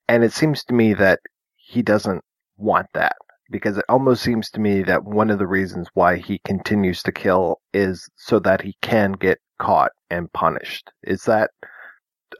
And 0.07 0.23
it 0.23 0.33
seems 0.33 0.63
to 0.65 0.73
me 0.73 0.93
that 0.95 1.19
he 1.55 1.81
doesn't 1.81 2.23
want 2.57 2.87
that 2.93 3.15
because 3.51 3.77
it 3.77 3.85
almost 3.87 4.21
seems 4.21 4.49
to 4.51 4.59
me 4.59 4.83
that 4.83 5.05
one 5.05 5.29
of 5.29 5.39
the 5.39 5.47
reasons 5.47 5.87
why 5.93 6.17
he 6.17 6.39
continues 6.45 7.01
to 7.03 7.11
kill 7.11 7.61
is 7.73 8.09
so 8.17 8.39
that 8.39 8.61
he 8.61 8.75
can 8.81 9.13
get 9.13 9.39
caught 9.59 9.91
and 10.09 10.31
punished. 10.33 10.89
Is 11.03 11.23
that 11.23 11.51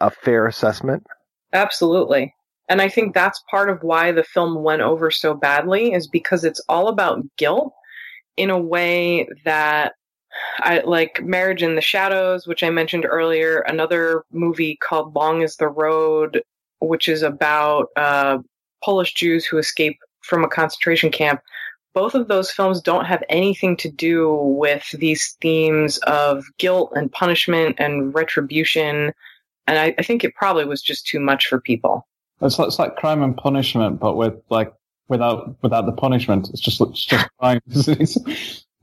a 0.01 0.09
fair 0.09 0.45
assessment? 0.47 1.03
Absolutely. 1.53 2.33
And 2.69 2.81
I 2.81 2.87
think 2.87 3.13
that's 3.13 3.43
part 3.49 3.69
of 3.69 3.81
why 3.81 4.11
the 4.11 4.23
film 4.23 4.63
went 4.63 4.83
over 4.83 5.09
so 5.09 5.33
badly 5.33 5.91
is 5.91 6.07
because 6.07 6.43
it's 6.43 6.61
all 6.69 6.87
about 6.87 7.25
guilt 7.35 7.73
in 8.37 8.51
a 8.51 8.59
way 8.59 9.27
that 9.43 9.93
I 10.59 10.81
like 10.81 11.23
Marriage 11.23 11.63
in 11.63 11.75
the 11.75 11.81
Shadows, 11.81 12.47
which 12.47 12.63
I 12.63 12.69
mentioned 12.69 13.05
earlier, 13.05 13.59
another 13.59 14.23
movie 14.31 14.77
called 14.81 15.15
Long 15.15 15.41
is 15.41 15.55
the 15.55 15.67
Road, 15.67 16.43
which 16.79 17.07
is 17.09 17.23
about 17.23 17.87
uh, 17.95 18.37
Polish 18.83 19.13
Jews 19.13 19.45
who 19.45 19.57
escape 19.57 19.97
from 20.21 20.43
a 20.43 20.49
concentration 20.49 21.11
camp. 21.11 21.41
Both 21.95 22.13
of 22.13 22.27
those 22.27 22.51
films 22.51 22.81
don't 22.81 23.05
have 23.05 23.23
anything 23.29 23.75
to 23.77 23.89
do 23.89 24.31
with 24.33 24.87
these 24.91 25.35
themes 25.41 25.97
of 25.99 26.45
guilt 26.59 26.91
and 26.95 27.11
punishment 27.11 27.75
and 27.79 28.13
retribution. 28.13 29.11
And 29.65 29.79
I, 29.79 29.95
I 29.97 30.03
think 30.03 30.23
it 30.23 30.35
probably 30.35 30.65
was 30.65 30.83
just 30.83 31.07
too 31.07 31.19
much 31.19 31.47
for 31.47 31.59
people. 31.59 32.07
It's 32.41 32.57
like, 32.57 32.67
it's 32.67 32.79
like 32.79 32.95
crime 32.95 33.21
and 33.21 33.35
punishment, 33.35 33.99
but 33.99 34.15
with 34.15 34.35
like 34.49 34.73
without 35.09 35.55
without 35.61 35.85
the 35.85 35.91
punishment. 35.91 36.49
It's 36.49 36.61
just 36.61 36.79
it's 36.79 37.05
just 37.05 37.27
crime. 37.39 37.59
it's 37.67 38.17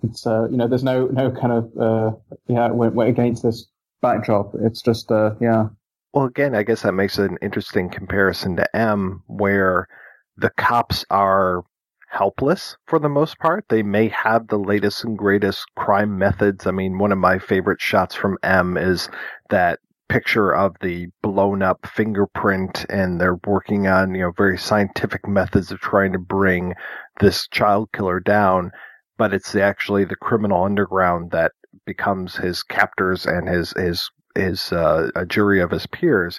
it's, 0.03 0.27
uh, 0.27 0.49
you 0.51 0.57
know 0.57 0.69
there's 0.69 0.85
no 0.85 1.07
no 1.07 1.31
kind 1.31 1.53
of 1.53 1.79
uh, 1.79 2.17
yeah 2.49 2.71
we're, 2.71 2.91
we're 2.91 3.07
against 3.07 3.43
this 3.43 3.67
backdrop. 4.03 4.53
It's 4.61 4.83
just 4.83 5.11
uh, 5.11 5.35
yeah 5.41 5.69
Well, 6.13 6.27
again, 6.27 6.55
I 6.55 6.63
guess 6.63 6.83
that 6.83 6.93
makes 6.93 7.19
an 7.19 7.39
interesting 7.41 7.89
comparison 7.89 8.57
to 8.57 8.77
M, 8.77 9.23
where 9.27 9.89
the 10.37 10.51
cops 10.51 11.05
are 11.11 11.65
helpless 12.09 12.77
for 12.87 12.99
the 12.99 13.09
most 13.09 13.39
part. 13.39 13.65
They 13.69 13.83
may 13.83 14.09
have 14.09 14.49
the 14.49 14.59
latest 14.59 15.05
and 15.05 15.17
greatest 15.17 15.65
crime 15.77 16.19
methods. 16.19 16.67
I 16.67 16.71
mean, 16.71 16.99
one 16.99 17.13
of 17.13 17.19
my 17.19 17.39
favorite 17.39 17.81
shots 17.81 18.15
from 18.15 18.39
M 18.43 18.77
is 18.77 19.09
that 19.51 19.81
picture 20.09 20.55
of 20.55 20.77
the 20.81 21.09
blown 21.23 21.63
up 21.63 21.87
fingerprint 21.87 22.87
and 22.89 23.21
they're 23.21 23.39
working 23.47 23.87
on, 23.87 24.15
you 24.15 24.23
know, 24.23 24.33
very 24.37 24.59
scientific 24.59 25.27
methods 25.27 25.71
of 25.71 25.81
trying 25.81 26.13
to 26.13 26.19
bring 26.19 26.75
this 27.21 27.49
child 27.49 27.89
killer 27.93 28.21
down. 28.21 28.71
But 29.19 29.33
it's 29.33 29.55
actually 29.55 30.05
the 30.05 30.17
criminal 30.17 30.65
underground 30.65 31.31
that 31.31 31.53
becomes 31.87 32.37
his 32.37 32.63
captors 32.63 33.27
and 33.27 33.49
his, 33.49 33.73
his, 33.73 34.11
his, 34.35 34.73
uh, 34.73 35.11
a 35.15 35.25
jury 35.25 35.61
of 35.61 35.71
his 35.71 35.87
peers. 35.87 36.39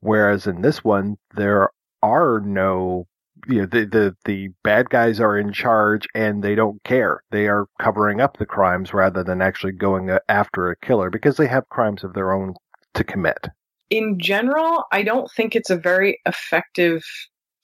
Whereas 0.00 0.46
in 0.46 0.60
this 0.60 0.84
one, 0.84 1.16
there 1.34 1.70
are 2.02 2.40
no 2.40 3.06
you 3.46 3.60
know 3.60 3.66
the, 3.66 3.84
the 3.86 4.16
the 4.24 4.48
bad 4.64 4.90
guys 4.90 5.20
are 5.20 5.38
in 5.38 5.52
charge 5.52 6.06
and 6.14 6.42
they 6.42 6.54
don't 6.54 6.82
care 6.82 7.22
they 7.30 7.46
are 7.46 7.66
covering 7.80 8.20
up 8.20 8.36
the 8.36 8.46
crimes 8.46 8.92
rather 8.92 9.22
than 9.22 9.40
actually 9.40 9.72
going 9.72 10.10
after 10.28 10.70
a 10.70 10.76
killer 10.76 11.10
because 11.10 11.36
they 11.36 11.46
have 11.46 11.68
crimes 11.68 12.02
of 12.02 12.14
their 12.14 12.32
own 12.32 12.54
to 12.98 13.04
commit 13.04 13.48
in 13.90 14.18
general, 14.18 14.84
I 14.92 15.02
don't 15.02 15.30
think 15.32 15.56
it's 15.56 15.70
a 15.70 15.76
very 15.76 16.20
effective 16.26 17.02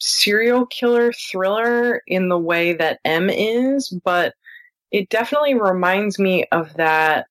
serial 0.01 0.67
killer 0.67 1.13
thriller 1.13 2.03
in 2.07 2.29
the 2.29 2.39
way 2.39 2.75
that 2.75 3.01
M 3.05 3.31
is, 3.31 3.89
but 4.05 4.35
it 4.91 5.09
definitely 5.09 5.55
reminds 5.55 6.19
me 6.19 6.45
of 6.53 6.75
that 6.75 7.27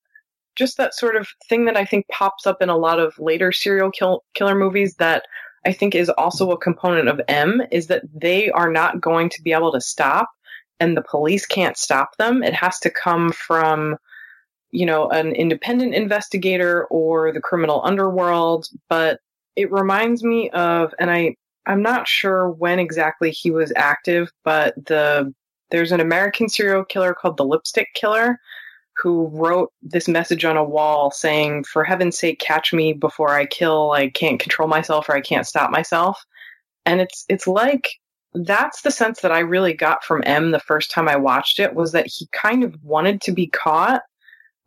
just 0.56 0.78
that 0.78 0.94
sort 0.94 1.16
of 1.16 1.28
thing 1.50 1.66
that 1.66 1.76
I 1.76 1.86
think 1.86 2.08
pops 2.10 2.46
up 2.46 2.62
in 2.62 2.70
a 2.70 2.78
lot 2.78 3.00
of 3.00 3.18
later 3.18 3.52
serial 3.52 3.90
kill- 3.90 4.24
killer 4.36 4.54
movies 4.54 4.96
that 4.96 5.24
I 5.66 5.72
think 5.72 5.96
is 5.96 6.10
also 6.10 6.52
a 6.52 6.60
component 6.60 7.08
of 7.08 7.22
M 7.28 7.64
is 7.72 7.88
that 7.88 8.04
they 8.14 8.52
are 8.52 8.72
not 8.72 9.02
going 9.02 9.30
to 9.30 9.42
be 9.42 9.54
able 9.54 9.72
to 9.72 9.82
stop 9.82 10.30
and 10.80 10.96
the 10.96 11.02
police 11.02 11.46
can't 11.48 11.78
stop 11.78 12.18
them. 12.18 12.44
It 12.44 12.54
has 12.54 12.78
to 12.80 12.92
come 12.92 13.32
from 13.32 13.98
you 14.74 14.86
know, 14.86 15.08
an 15.10 15.34
independent 15.34 15.94
investigator 15.94 16.86
or 16.86 17.32
the 17.32 17.40
criminal 17.40 17.82
underworld, 17.84 18.68
but 18.90 19.20
it 19.56 19.72
reminds 19.72 20.24
me 20.24 20.50
of, 20.50 20.94
and 21.00 21.12
I, 21.12 21.36
I'm 21.68 21.84
not 21.84 22.08
sure 22.08 22.50
when 22.50 22.80
exactly 22.80 23.30
he 23.30 23.52
was 23.52 23.72
active, 23.76 24.32
but 24.44 24.74
the, 24.86 25.32
there's 25.70 25.92
an 25.92 26.00
American 26.00 26.50
serial 26.50 26.84
killer 26.84 27.14
called 27.14 27.38
the 27.38 27.46
Lipstick 27.46 27.90
Killer, 27.94 28.40
who 28.98 29.28
wrote 29.28 29.72
this 29.84 30.08
message 30.08 30.44
on 30.44 30.58
a 30.58 30.64
wall 30.64 31.12
saying, 31.12 31.66
For 31.66 31.84
heaven's 31.84 32.18
sake, 32.18 32.40
catch 32.40 32.74
me 32.74 32.94
before 32.94 33.30
I 33.30 33.46
kill. 33.46 33.92
I 33.92 34.10
can't 34.10 34.40
control 34.40 34.68
myself 34.68 35.08
or 35.08 35.16
I 35.16 35.22
can't 35.22 35.48
stop 35.48 35.70
myself. 35.70 36.24
And 36.86 37.00
it's, 37.00 37.26
it's 37.30 37.48
like, 37.48 37.90
that's 38.34 38.82
the 38.82 38.92
sense 38.92 39.22
that 39.22 39.32
I 39.32 39.40
really 39.40 39.74
got 39.74 40.04
from 40.04 40.24
M 40.26 40.52
the 40.52 40.60
first 40.60 40.90
time 40.90 41.08
I 41.08 41.16
watched 41.16 41.60
it 41.60 41.76
was 41.76 41.92
that 41.92 42.08
he 42.08 42.28
kind 42.32 42.64
of 42.64 42.76
wanted 42.84 43.22
to 43.22 43.32
be 43.32 43.48
caught, 43.48 44.02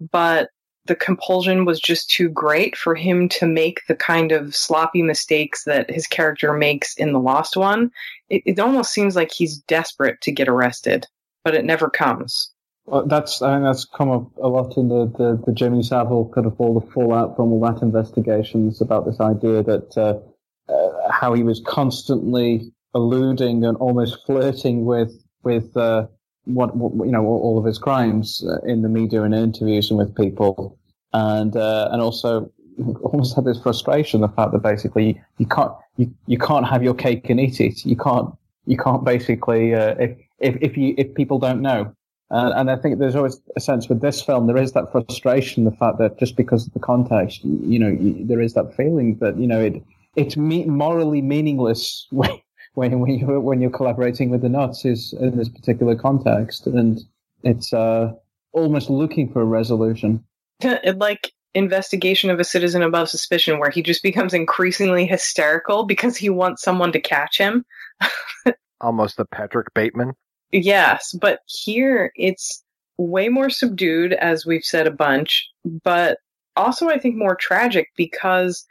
but 0.01 0.51
the 0.87 0.95
compulsion 0.95 1.65
was 1.65 1.81
just 1.81 2.11
too 2.11 2.29
great 2.29 2.77
for 2.77 2.95
him 2.95 3.29
to 3.29 3.47
make 3.47 3.81
the 3.89 3.95
kind 3.95 4.33
of 4.33 4.55
sloppy 4.55 5.03
mistakes 5.03 5.65
that 5.65 5.91
his 5.91 6.07
character 6.07 6.53
makes 6.53 6.95
in 6.95 7.13
The 7.13 7.21
Lost 7.21 7.57
One. 7.57 7.91
It, 8.29 8.43
it 8.47 8.61
almost 8.61 8.93
seems 8.93 9.17
like 9.17 9.33
he's 9.33 9.59
desperate 9.59 10.21
to 10.23 10.33
get 10.33 10.49
arrested, 10.49 11.07
but 11.45 11.55
it 11.55 11.65
never 11.65 11.91
comes. 11.91 12.53
Well, 12.87 13.05
that's 13.05 13.43
I 13.43 13.55
think 13.55 13.65
that's 13.65 13.85
come 13.85 14.11
up 14.11 14.31
a 14.41 14.49
lot 14.49 14.77
in 14.77 14.89
the, 14.89 15.07
the, 15.07 15.43
the 15.45 15.53
Jimmy 15.53 15.83
Savile 15.83 16.31
kind 16.33 16.47
of 16.47 16.55
all 16.61 16.79
the 16.79 16.87
fallout 16.93 17.35
from 17.35 17.53
all 17.53 17.61
that 17.61 17.83
investigations 17.83 18.81
about 18.81 19.07
this 19.07 19.19
idea 19.19 19.65
that 19.65 19.99
uh, 19.99 20.73
uh, 20.73 21.11
how 21.11 21.35
he 21.35 21.43
was 21.43 21.61
constantly 21.67 22.73
alluding 22.95 23.65
and 23.65 23.77
almost 23.79 24.25
flirting 24.25 24.85
with 24.85 25.13
with 25.43 25.77
uh, 25.77 26.07
what, 26.47 26.77
what, 26.77 27.07
you 27.07 27.13
know 27.13 27.25
all 27.25 27.59
of 27.59 27.65
his 27.65 27.79
crimes 27.79 28.45
uh, 28.49 28.59
in 28.65 28.83
the 28.83 28.89
media 28.89 29.23
and 29.23 29.35
interviews 29.35 29.91
and 29.91 29.99
with 29.99 30.15
people, 30.17 30.79
and 31.13 31.57
uh, 31.57 31.89
and 31.93 32.01
also 32.01 32.51
almost 33.03 33.35
had 33.35 33.45
this 33.45 33.61
frustration 33.61 34.21
the 34.21 34.29
fact 34.29 34.53
that 34.53 34.63
basically 34.63 35.21
you 35.39 35.47
can't 35.47 35.73
you, 35.97 36.13
you 36.27 36.39
can't 36.39 36.67
have 36.67 36.83
your 36.83 36.95
cake 36.95 37.29
and 37.29 37.41
eat 37.41 37.61
it. 37.61 37.85
You 37.85 37.97
can't 37.97 38.35
you 38.67 38.77
can't 38.77 39.05
basically 39.05 39.75
uh, 39.75 39.95
if 39.99 40.17
if 40.39 40.57
if 40.61 40.77
you 40.77 40.95
if 40.97 41.15
people 41.15 41.39
don't 41.39 41.61
know. 41.61 41.95
Uh, 42.29 42.53
and 42.57 42.71
I 42.71 42.77
think 42.77 42.99
there's 42.99 43.15
always 43.15 43.41
a 43.55 43.61
sense 43.61 43.89
with 43.89 44.01
this 44.01 44.21
film, 44.21 44.49
there 44.49 44.57
is 44.57 44.73
that 44.73 44.91
frustration, 44.91 45.65
the 45.65 45.71
fact 45.71 45.99
that 45.99 46.19
just 46.19 46.37
because 46.37 46.67
of 46.67 46.73
the 46.73 46.81
context, 46.81 47.45
you, 47.45 47.61
you 47.63 47.79
know, 47.79 47.89
you, 47.89 48.27
there 48.27 48.41
is 48.41 48.55
that 48.55 48.75
feeling 48.75 49.17
that, 49.21 49.39
you 49.39 49.47
know, 49.47 49.61
it, 49.61 49.81
it's 50.17 50.37
me- 50.37 50.65
morally 50.65 51.23
meaningless 51.23 52.09
when, 52.11 52.31
when, 52.77 53.01
when, 53.01 53.19
you, 53.19 53.41
when 53.41 53.61
you're 53.61 53.71
collaborating 53.71 54.31
with 54.31 54.43
the 54.43 54.49
Nazis 54.49 55.13
in 55.19 55.37
this 55.37 55.49
particular 55.49 55.97
context. 55.97 56.67
And 56.67 57.01
it's, 57.43 57.73
uh, 57.73 58.13
almost 58.53 58.91
looking 58.91 59.33
for 59.33 59.43
a 59.43 59.45
resolution. 59.45 60.25
like 60.97 61.33
investigation 61.55 62.31
of 62.31 62.39
a 62.39 62.45
citizen 62.45 62.83
above 62.83 63.09
suspicion 63.09 63.59
where 63.59 63.71
he 63.71 63.83
just 63.83 64.03
becomes 64.03 64.35
increasingly 64.35 65.07
hysterical 65.07 65.85
because 65.85 66.17
he 66.17 66.29
wants 66.29 66.63
someone 66.63 66.93
to 66.93 67.01
catch 67.01 67.39
him. 67.39 67.65
Almost 68.81 69.17
the 69.17 69.25
Patrick 69.25 69.73
Bateman. 69.73 70.13
Yes, 70.53 71.15
but 71.19 71.41
here 71.47 72.13
it's 72.15 72.63
way 72.99 73.29
more 73.29 73.51
subdued, 73.51 74.13
as 74.13 74.45
we've 74.45 74.65
said 74.65 74.87
a 74.87 74.91
bunch, 74.91 75.49
but 75.65 76.19
also 76.57 76.89
I 76.89 76.99
think 76.99 77.17
more 77.17 77.37
tragic 77.37 77.89
because 77.97 78.67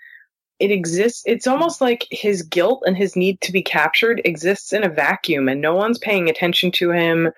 it 0.60 0.72
exists. 0.72 1.24
It's 1.26 1.48
almost 1.48 1.82
like 1.82 2.08
his 2.12 2.42
guilt 2.42 2.84
and 2.86 2.96
his 2.96 3.16
need 3.16 3.42
to 3.42 3.52
be 3.52 3.62
captured 3.62 4.22
exists 4.24 4.72
in 4.72 4.84
a 4.84 4.90
vacuum 4.90 5.50
and 5.50 5.62
no 5.62 5.76
one's 5.76 5.98
paying 5.98 6.30
attention 6.30 6.72
to 6.74 6.92
him. 6.92 7.32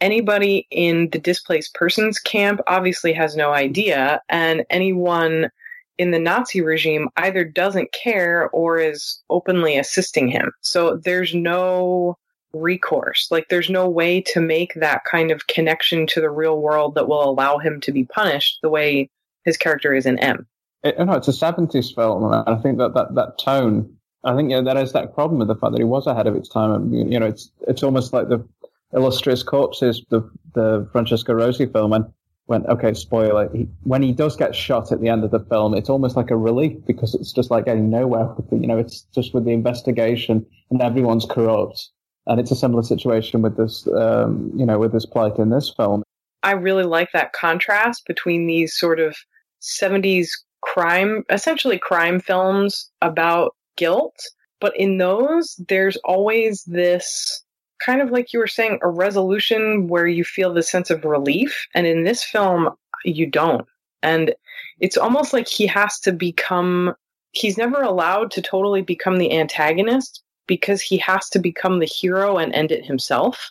Anybody 0.00 0.66
in 0.70 1.08
the 1.10 1.18
displaced 1.18 1.74
persons 1.74 2.18
camp 2.18 2.60
obviously 2.66 3.12
has 3.14 3.34
no 3.34 3.52
idea, 3.52 4.20
and 4.28 4.66
anyone 4.68 5.50
in 5.96 6.10
the 6.10 6.18
Nazi 6.18 6.60
regime 6.60 7.08
either 7.16 7.44
doesn't 7.44 7.92
care 7.92 8.50
or 8.50 8.78
is 8.78 9.22
openly 9.30 9.78
assisting 9.78 10.28
him. 10.28 10.52
So 10.60 10.96
there's 10.96 11.34
no 11.34 12.18
recourse. 12.52 13.28
Like 13.30 13.48
there's 13.48 13.70
no 13.70 13.88
way 13.88 14.20
to 14.22 14.40
make 14.40 14.74
that 14.74 15.04
kind 15.04 15.30
of 15.30 15.46
connection 15.46 16.06
to 16.08 16.20
the 16.20 16.30
real 16.30 16.60
world 16.60 16.94
that 16.94 17.08
will 17.08 17.28
allow 17.28 17.58
him 17.58 17.80
to 17.82 17.92
be 17.92 18.04
punished 18.04 18.58
the 18.62 18.68
way 18.68 19.08
his 19.44 19.56
character 19.56 19.94
is 19.94 20.04
in 20.04 20.18
M. 20.18 20.46
It, 20.88 20.98
no, 20.98 21.12
it's 21.14 21.28
a 21.28 21.32
70s 21.32 21.94
film, 21.94 22.24
and 22.24 22.44
I 22.46 22.60
think 22.60 22.78
that, 22.78 22.94
that, 22.94 23.14
that 23.14 23.38
tone, 23.38 23.96
I 24.24 24.34
think 24.34 24.50
yeah, 24.50 24.60
that 24.62 24.76
is 24.76 24.92
that 24.92 25.14
problem 25.14 25.38
with 25.38 25.48
the 25.48 25.54
fact 25.54 25.72
that 25.72 25.80
he 25.80 25.84
was 25.84 26.06
ahead 26.06 26.26
of 26.26 26.34
its 26.36 26.48
time. 26.48 26.92
You 26.92 27.20
know, 27.20 27.26
it's 27.26 27.50
it's 27.68 27.82
almost 27.82 28.12
like 28.12 28.28
the 28.28 28.46
Illustrious 28.92 29.42
Corpses, 29.42 30.04
the 30.10 30.28
the 30.54 30.88
Francesco 30.92 31.32
Rosi 31.32 31.66
film, 31.66 31.92
and 31.92 32.06
when 32.46 32.66
okay, 32.66 32.94
spoiler, 32.94 33.48
he, 33.52 33.68
when 33.82 34.02
he 34.02 34.12
does 34.12 34.36
get 34.36 34.54
shot 34.54 34.92
at 34.92 35.00
the 35.00 35.08
end 35.08 35.24
of 35.24 35.30
the 35.30 35.40
film, 35.40 35.74
it's 35.74 35.88
almost 35.88 36.16
like 36.16 36.30
a 36.30 36.36
relief 36.36 36.76
because 36.86 37.14
it's 37.14 37.32
just 37.32 37.50
like 37.50 37.64
getting 37.64 37.90
nowhere. 37.90 38.26
With 38.36 38.50
the, 38.50 38.56
you 38.56 38.66
know, 38.66 38.78
it's 38.78 39.02
just 39.14 39.34
with 39.34 39.44
the 39.44 39.52
investigation 39.52 40.46
and 40.70 40.82
everyone's 40.82 41.26
corrupt 41.28 41.90
and 42.26 42.40
it's 42.40 42.50
a 42.50 42.56
similar 42.56 42.82
situation 42.82 43.42
with 43.42 43.56
this, 43.56 43.86
um, 43.88 44.50
you 44.56 44.66
know, 44.66 44.78
with 44.78 44.92
this 44.92 45.06
plight 45.06 45.38
in 45.38 45.50
this 45.50 45.72
film. 45.76 46.02
I 46.42 46.52
really 46.52 46.84
like 46.84 47.10
that 47.12 47.32
contrast 47.32 48.04
between 48.06 48.46
these 48.46 48.76
sort 48.76 49.00
of 49.00 49.16
70s 49.62 50.28
crime, 50.62 51.24
essentially 51.30 51.78
crime 51.78 52.20
films 52.20 52.90
about 53.02 53.54
guilt. 53.76 54.16
But 54.60 54.76
in 54.76 54.98
those, 54.98 55.54
there's 55.68 55.96
always 55.98 56.64
this 56.64 57.42
kind 57.84 58.00
of 58.00 58.10
like 58.10 58.32
you 58.32 58.38
were 58.38 58.46
saying, 58.46 58.78
a 58.82 58.88
resolution 58.88 59.86
where 59.86 60.06
you 60.06 60.24
feel 60.24 60.54
the 60.54 60.62
sense 60.62 60.90
of 60.90 61.04
relief. 61.04 61.66
And 61.74 61.86
in 61.86 62.04
this 62.04 62.24
film, 62.24 62.70
you 63.04 63.26
don't. 63.26 63.66
And 64.02 64.34
it's 64.80 64.96
almost 64.96 65.32
like 65.32 65.46
he 65.46 65.66
has 65.66 66.00
to 66.00 66.12
become, 66.12 66.94
he's 67.32 67.58
never 67.58 67.82
allowed 67.82 68.30
to 68.32 68.42
totally 68.42 68.82
become 68.82 69.18
the 69.18 69.32
antagonist, 69.36 70.22
because 70.46 70.80
he 70.80 70.96
has 70.98 71.28
to 71.30 71.40
become 71.40 71.80
the 71.80 71.86
hero 71.86 72.38
and 72.38 72.54
end 72.54 72.70
it 72.70 72.86
himself 72.86 73.50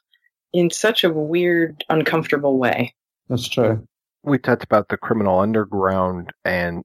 in 0.53 0.69
such 0.71 1.03
a 1.03 1.09
weird, 1.09 1.83
uncomfortable 1.89 2.57
way. 2.57 2.95
That's 3.27 3.47
true. 3.47 3.85
We 4.25 4.39
talked 4.39 4.63
about 4.63 4.89
the 4.89 4.97
criminal 4.97 5.39
underground 5.39 6.33
and 6.43 6.83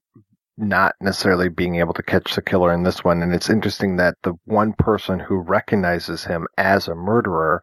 not 0.56 0.94
necessarily 1.00 1.48
being 1.48 1.76
able 1.76 1.94
to 1.94 2.02
catch 2.02 2.34
the 2.34 2.42
killer 2.42 2.72
in 2.72 2.82
this 2.82 3.02
one. 3.02 3.22
And 3.22 3.34
it's 3.34 3.48
interesting 3.48 3.96
that 3.96 4.16
the 4.22 4.34
one 4.44 4.74
person 4.74 5.18
who 5.18 5.36
recognizes 5.36 6.24
him 6.24 6.46
as 6.58 6.86
a 6.86 6.94
murderer 6.94 7.62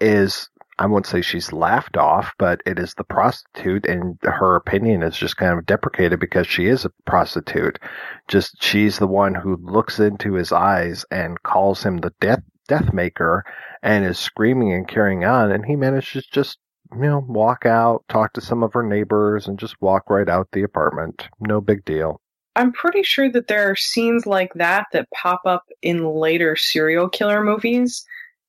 is 0.00 0.48
I 0.80 0.86
won't 0.86 1.06
say 1.06 1.22
she's 1.22 1.52
laughed 1.52 1.96
off, 1.96 2.32
but 2.38 2.60
it 2.64 2.78
is 2.78 2.94
the 2.94 3.02
prostitute, 3.02 3.84
and 3.84 4.16
her 4.22 4.54
opinion 4.54 5.02
is 5.02 5.16
just 5.16 5.36
kind 5.36 5.58
of 5.58 5.66
deprecated 5.66 6.20
because 6.20 6.46
she 6.46 6.66
is 6.66 6.84
a 6.84 6.92
prostitute. 7.04 7.80
Just 8.28 8.62
she's 8.62 9.00
the 9.00 9.08
one 9.08 9.34
who 9.34 9.56
looks 9.56 9.98
into 9.98 10.34
his 10.34 10.52
eyes 10.52 11.04
and 11.10 11.42
calls 11.42 11.82
him 11.82 11.96
the 11.96 12.12
death 12.20 12.42
death 12.68 12.92
maker, 12.92 13.44
and 13.82 14.04
is 14.04 14.18
screaming 14.18 14.72
and 14.72 14.86
carrying 14.86 15.24
on, 15.24 15.50
and 15.50 15.64
he 15.64 15.74
manages 15.74 16.26
just 16.26 16.58
you 16.92 17.02
know 17.02 17.24
walk 17.26 17.66
out, 17.66 18.04
talk 18.08 18.32
to 18.34 18.40
some 18.40 18.62
of 18.62 18.72
her 18.72 18.82
neighbors, 18.82 19.46
and 19.46 19.58
just 19.58 19.80
walk 19.80 20.10
right 20.10 20.28
out 20.28 20.48
the 20.52 20.62
apartment. 20.62 21.28
No 21.40 21.60
big 21.60 21.84
deal. 21.84 22.20
I'm 22.56 22.72
pretty 22.72 23.02
sure 23.02 23.30
that 23.30 23.46
there 23.46 23.70
are 23.70 23.76
scenes 23.76 24.26
like 24.26 24.52
that 24.54 24.86
that 24.92 25.08
pop 25.14 25.42
up 25.46 25.64
in 25.82 26.04
later 26.04 26.56
serial 26.56 27.08
killer 27.08 27.44
movies. 27.44 28.04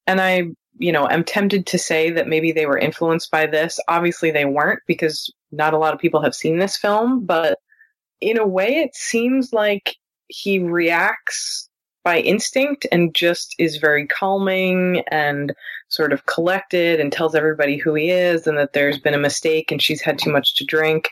And 0.08 0.20
I 0.20 0.48
you 0.80 0.94
know, 0.94 1.08
am 1.10 1.24
tempted 1.24 1.68
to 1.68 1.78
say 1.78 2.10
that 2.10 2.28
maybe 2.28 2.52
they 2.52 2.66
were 2.66 2.78
influenced 2.78 3.30
by 3.30 3.46
this. 3.46 3.80
Obviously, 3.90 4.32
they 4.32 4.46
weren't 4.46 4.80
because 4.88 5.32
not 5.52 5.74
a 5.74 5.78
lot 5.78 5.94
of 5.94 6.00
people 6.00 6.22
have 6.22 6.34
seen 6.34 6.58
this 6.58 6.78
film, 6.78 7.26
but 7.26 7.60
in 8.22 8.40
a 8.40 8.48
way, 8.48 8.78
it 8.78 8.96
seems 8.96 9.52
like 9.52 9.96
he 10.28 10.60
reacts 10.60 11.69
by 12.04 12.20
instinct 12.20 12.88
and 12.92 13.14
just 13.14 13.56
is 13.60 13.78
very 13.78 14.08
calming 14.08 15.04
and 15.12 15.54
sort 15.90 16.14
of 16.14 16.26
collected 16.26 17.00
and 17.00 17.12
tells 17.12 17.36
everybody 17.36 17.78
who 17.78 17.94
he 17.94 18.10
is 18.10 18.48
and 18.48 18.58
that 18.58 18.74
there's 18.74 19.00
been 19.00 19.14
a 19.14 19.20
mistake 19.20 19.72
and 19.72 19.82
she's 19.82 20.02
had 20.02 20.18
too 20.18 20.32
much 20.32 20.56
to 20.56 20.66
drink. 20.66 21.10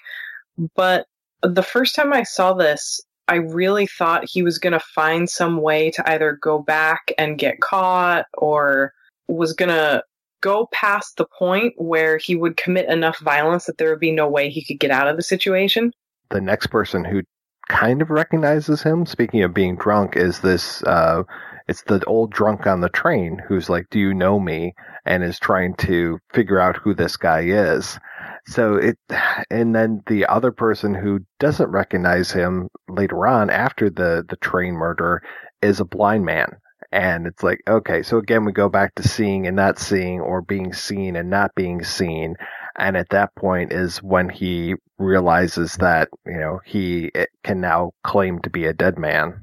But 0.76 1.08
the 1.44 1.64
first 1.64 1.96
time 1.96 2.14
I 2.14 2.24
saw 2.24 2.54
this, 2.54 3.02
I 3.28 3.36
really 3.36 3.88
thought 3.88 4.30
he 4.30 4.42
was 4.42 4.58
going 4.58 4.74
to 4.74 4.80
find 4.80 5.30
some 5.30 5.62
way 5.62 5.92
to 5.92 6.10
either 6.10 6.40
go 6.42 6.60
back 6.60 7.12
and 7.18 7.38
get 7.38 7.60
caught 7.60 8.26
or 8.38 8.94
was 9.28 9.54
going 9.54 9.70
to 9.70 10.04
go 10.42 10.68
past 10.72 11.18
the 11.18 11.26
point 11.38 11.74
where 11.78 12.18
he 12.18 12.36
would 12.36 12.58
commit 12.58 12.90
enough 12.90 13.20
violence 13.20 13.66
that 13.66 13.78
there 13.78 13.90
would 13.90 14.00
be 14.00 14.12
no 14.12 14.28
way 14.30 14.50
he 14.50 14.64
could 14.64 14.80
get 14.80 14.92
out 14.92 15.08
of 15.08 15.18
the 15.18 15.24
situation. 15.24 15.92
The 16.30 16.42
next 16.42 16.68
person 16.68 17.04
who 17.04 17.24
kind 17.70 18.02
of 18.02 18.10
recognizes 18.10 18.82
him, 18.82 19.06
speaking 19.06 19.44
of 19.44 19.54
being 19.54 19.76
drunk, 19.76 20.16
is 20.16 20.40
this, 20.40 20.84
uh, 20.84 21.24
it's 21.68 21.84
the 21.84 22.04
old 22.06 22.32
drunk 22.32 22.66
on 22.66 22.82
the 22.82 22.90
train 22.90 23.42
who's 23.48 23.70
like, 23.70 23.88
do 23.90 24.00
you 24.00 24.14
know 24.14 24.40
me? 24.40 24.74
And 25.06 25.24
is 25.24 25.40
trying 25.40 25.76
to 25.76 26.20
figure 26.34 26.60
out 26.60 26.78
who 26.78 26.94
this 26.94 27.18
guy 27.18 27.42
is. 27.42 28.00
So 28.46 28.76
it, 28.76 28.98
and 29.50 29.76
then 29.76 30.04
the 30.08 30.26
other 30.26 30.52
person 30.52 30.94
who 30.94 31.20
doesn't 31.40 31.70
recognize 31.70 32.32
him 32.32 32.70
later 32.88 33.28
on 33.28 33.50
after 33.50 33.90
the, 33.90 34.26
the 34.28 34.38
train 34.38 34.74
murder 34.74 35.22
is 35.62 35.80
a 35.80 35.86
blind 35.86 36.26
man 36.26 36.58
and 36.92 37.28
it's 37.28 37.44
like, 37.44 37.62
okay, 37.68 38.02
so 38.02 38.18
again, 38.18 38.46
we 38.46 38.52
go 38.54 38.70
back 38.70 38.96
to 38.96 39.08
seeing 39.08 39.46
and 39.46 39.56
not 39.56 39.78
seeing 39.78 40.22
or 40.22 40.42
being 40.42 40.74
seen 40.74 41.16
and 41.16 41.30
not 41.30 41.54
being 41.56 41.84
seen. 41.84 42.36
And 42.78 42.96
at 42.96 43.10
that 43.10 43.34
point 43.36 43.74
is 43.74 44.04
when 44.04 44.30
he 44.30 44.76
realizes 44.98 45.76
that, 45.76 46.10
you 46.26 46.38
know, 46.38 46.60
he 46.66 47.12
eh, 47.16 47.26
can 47.44 47.60
now 47.60 47.92
claim 48.04 48.40
to 48.40 48.50
be 48.50 48.66
a 48.66 48.74
dead 48.74 48.98
man. 48.98 49.42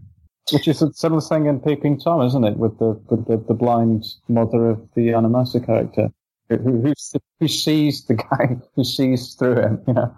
Which 0.53 0.68
is 0.68 0.82
a 0.82 0.93
similar 0.93 1.20
thing 1.20 1.47
in 1.47 1.61
Peeping 1.61 2.01
Tom, 2.01 2.20
isn't 2.26 2.45
it? 2.45 2.57
With 2.59 2.78
the, 2.78 3.01
with 3.09 3.26
the, 3.26 3.39
the 3.49 3.55
blind 3.55 4.05
mother 4.28 4.68
of 4.68 4.89
the 4.95 5.14
Anna 5.14 5.45
character. 5.64 6.11
who, 6.49 6.57
who, 6.57 6.93
who 7.41 7.49
sees 7.49 8.05
the 8.05 8.14
guy 8.14 8.57
who 8.76 8.85
sees 8.85 9.35
through 9.35 9.57
him. 9.57 9.82
You 9.87 9.95
know, 9.95 10.14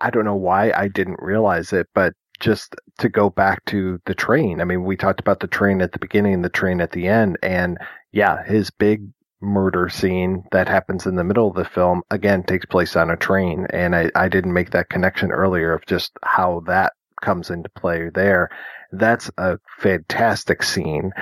I 0.00 0.10
don't 0.10 0.24
know 0.24 0.36
why 0.36 0.72
I 0.72 0.88
didn't 0.88 1.20
realize 1.20 1.72
it, 1.72 1.88
but 1.94 2.14
just 2.40 2.74
to 2.98 3.08
go 3.08 3.30
back 3.30 3.64
to 3.66 4.00
the 4.06 4.14
train. 4.14 4.60
I 4.60 4.64
mean, 4.64 4.84
we 4.84 4.96
talked 4.96 5.20
about 5.20 5.40
the 5.40 5.46
train 5.46 5.82
at 5.82 5.92
the 5.92 5.98
beginning 5.98 6.42
the 6.42 6.48
train 6.48 6.80
at 6.80 6.92
the 6.92 7.06
end, 7.06 7.38
and 7.42 7.78
yeah, 8.12 8.44
his 8.44 8.70
big 8.70 9.08
murder 9.40 9.88
scene 9.88 10.44
that 10.52 10.68
happens 10.68 11.06
in 11.06 11.16
the 11.16 11.24
middle 11.24 11.48
of 11.48 11.56
the 11.56 11.64
film 11.64 12.02
again 12.10 12.42
takes 12.42 12.66
place 12.66 12.96
on 12.96 13.10
a 13.10 13.16
train, 13.16 13.66
and 13.70 13.94
I, 13.94 14.10
I 14.14 14.28
didn't 14.28 14.52
make 14.52 14.70
that 14.70 14.90
connection 14.90 15.32
earlier 15.32 15.72
of 15.72 15.86
just 15.86 16.12
how 16.22 16.62
that 16.66 16.92
comes 17.22 17.50
into 17.50 17.68
play 17.70 18.10
there 18.14 18.48
that's 18.92 19.30
a 19.38 19.58
fantastic 19.78 20.62
scene. 20.62 21.12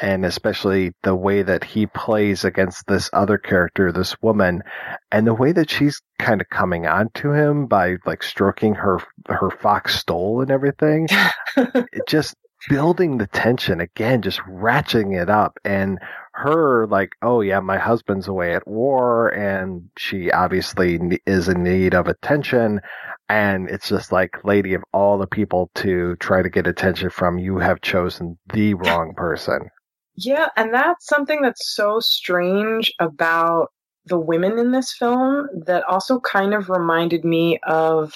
And 0.00 0.24
especially 0.24 0.92
the 1.02 1.14
way 1.14 1.42
that 1.42 1.64
he 1.64 1.86
plays 1.86 2.44
against 2.44 2.86
this 2.86 3.10
other 3.12 3.38
character, 3.38 3.90
this 3.90 4.20
woman, 4.22 4.62
and 5.10 5.26
the 5.26 5.34
way 5.34 5.52
that 5.52 5.70
she's 5.70 6.00
kind 6.18 6.40
of 6.40 6.48
coming 6.50 6.86
on 6.86 7.10
to 7.14 7.32
him 7.32 7.66
by 7.66 7.96
like 8.04 8.22
stroking 8.22 8.74
her, 8.74 8.98
her 9.28 9.50
fox 9.50 9.98
stole 9.98 10.40
and 10.42 10.50
everything. 10.50 11.08
it 11.56 12.06
just 12.06 12.34
building 12.68 13.18
the 13.18 13.26
tension 13.28 13.80
again, 13.80 14.22
just 14.22 14.40
ratcheting 14.40 15.20
it 15.20 15.30
up. 15.30 15.58
And 15.64 15.98
her 16.32 16.86
like, 16.86 17.12
oh 17.22 17.40
yeah, 17.40 17.60
my 17.60 17.78
husband's 17.78 18.28
away 18.28 18.54
at 18.54 18.66
war 18.68 19.28
and 19.28 19.88
she 19.96 20.30
obviously 20.30 21.20
is 21.26 21.48
in 21.48 21.62
need 21.62 21.94
of 21.94 22.08
attention. 22.08 22.80
And 23.28 23.68
it's 23.70 23.88
just 23.88 24.12
like, 24.12 24.44
lady 24.44 24.74
of 24.74 24.84
all 24.92 25.18
the 25.18 25.26
people 25.26 25.70
to 25.76 26.16
try 26.16 26.42
to 26.42 26.50
get 26.50 26.66
attention 26.66 27.10
from, 27.10 27.38
you 27.38 27.58
have 27.58 27.80
chosen 27.80 28.38
the 28.52 28.74
wrong 28.74 29.14
person. 29.16 29.70
Yeah. 30.16 30.48
And 30.56 30.72
that's 30.72 31.06
something 31.06 31.42
that's 31.42 31.74
so 31.74 32.00
strange 32.00 32.92
about 33.00 33.68
the 34.04 34.18
women 34.18 34.58
in 34.58 34.70
this 34.70 34.92
film 34.92 35.48
that 35.66 35.84
also 35.84 36.20
kind 36.20 36.54
of 36.54 36.70
reminded 36.70 37.24
me 37.24 37.58
of 37.64 38.14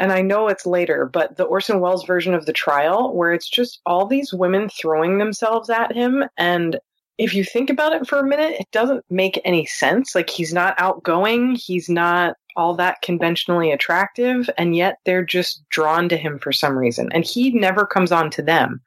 and 0.00 0.12
I 0.12 0.22
know 0.22 0.48
it's 0.48 0.66
later, 0.66 1.06
but 1.06 1.36
the 1.36 1.44
Orson 1.44 1.80
Welles 1.80 2.04
version 2.04 2.34
of 2.34 2.46
the 2.46 2.52
trial, 2.52 3.14
where 3.14 3.32
it's 3.32 3.48
just 3.48 3.80
all 3.84 4.06
these 4.06 4.32
women 4.32 4.68
throwing 4.68 5.18
themselves 5.18 5.68
at 5.68 5.94
him. 5.94 6.24
And 6.38 6.80
if 7.18 7.34
you 7.34 7.44
think 7.44 7.68
about 7.68 7.92
it 7.92 8.08
for 8.08 8.18
a 8.18 8.26
minute, 8.26 8.56
it 8.58 8.70
doesn't 8.72 9.04
make 9.10 9.38
any 9.44 9.66
sense. 9.66 10.14
Like, 10.14 10.30
he's 10.30 10.54
not 10.54 10.74
outgoing, 10.78 11.54
he's 11.54 11.88
not 11.88 12.36
all 12.56 12.74
that 12.76 13.02
conventionally 13.02 13.70
attractive, 13.70 14.48
and 14.56 14.74
yet 14.74 14.96
they're 15.04 15.24
just 15.24 15.62
drawn 15.68 16.08
to 16.08 16.16
him 16.16 16.38
for 16.38 16.50
some 16.50 16.76
reason. 16.76 17.10
And 17.12 17.24
he 17.24 17.50
never 17.50 17.86
comes 17.86 18.10
on 18.10 18.30
to 18.30 18.42
them. 18.42 18.80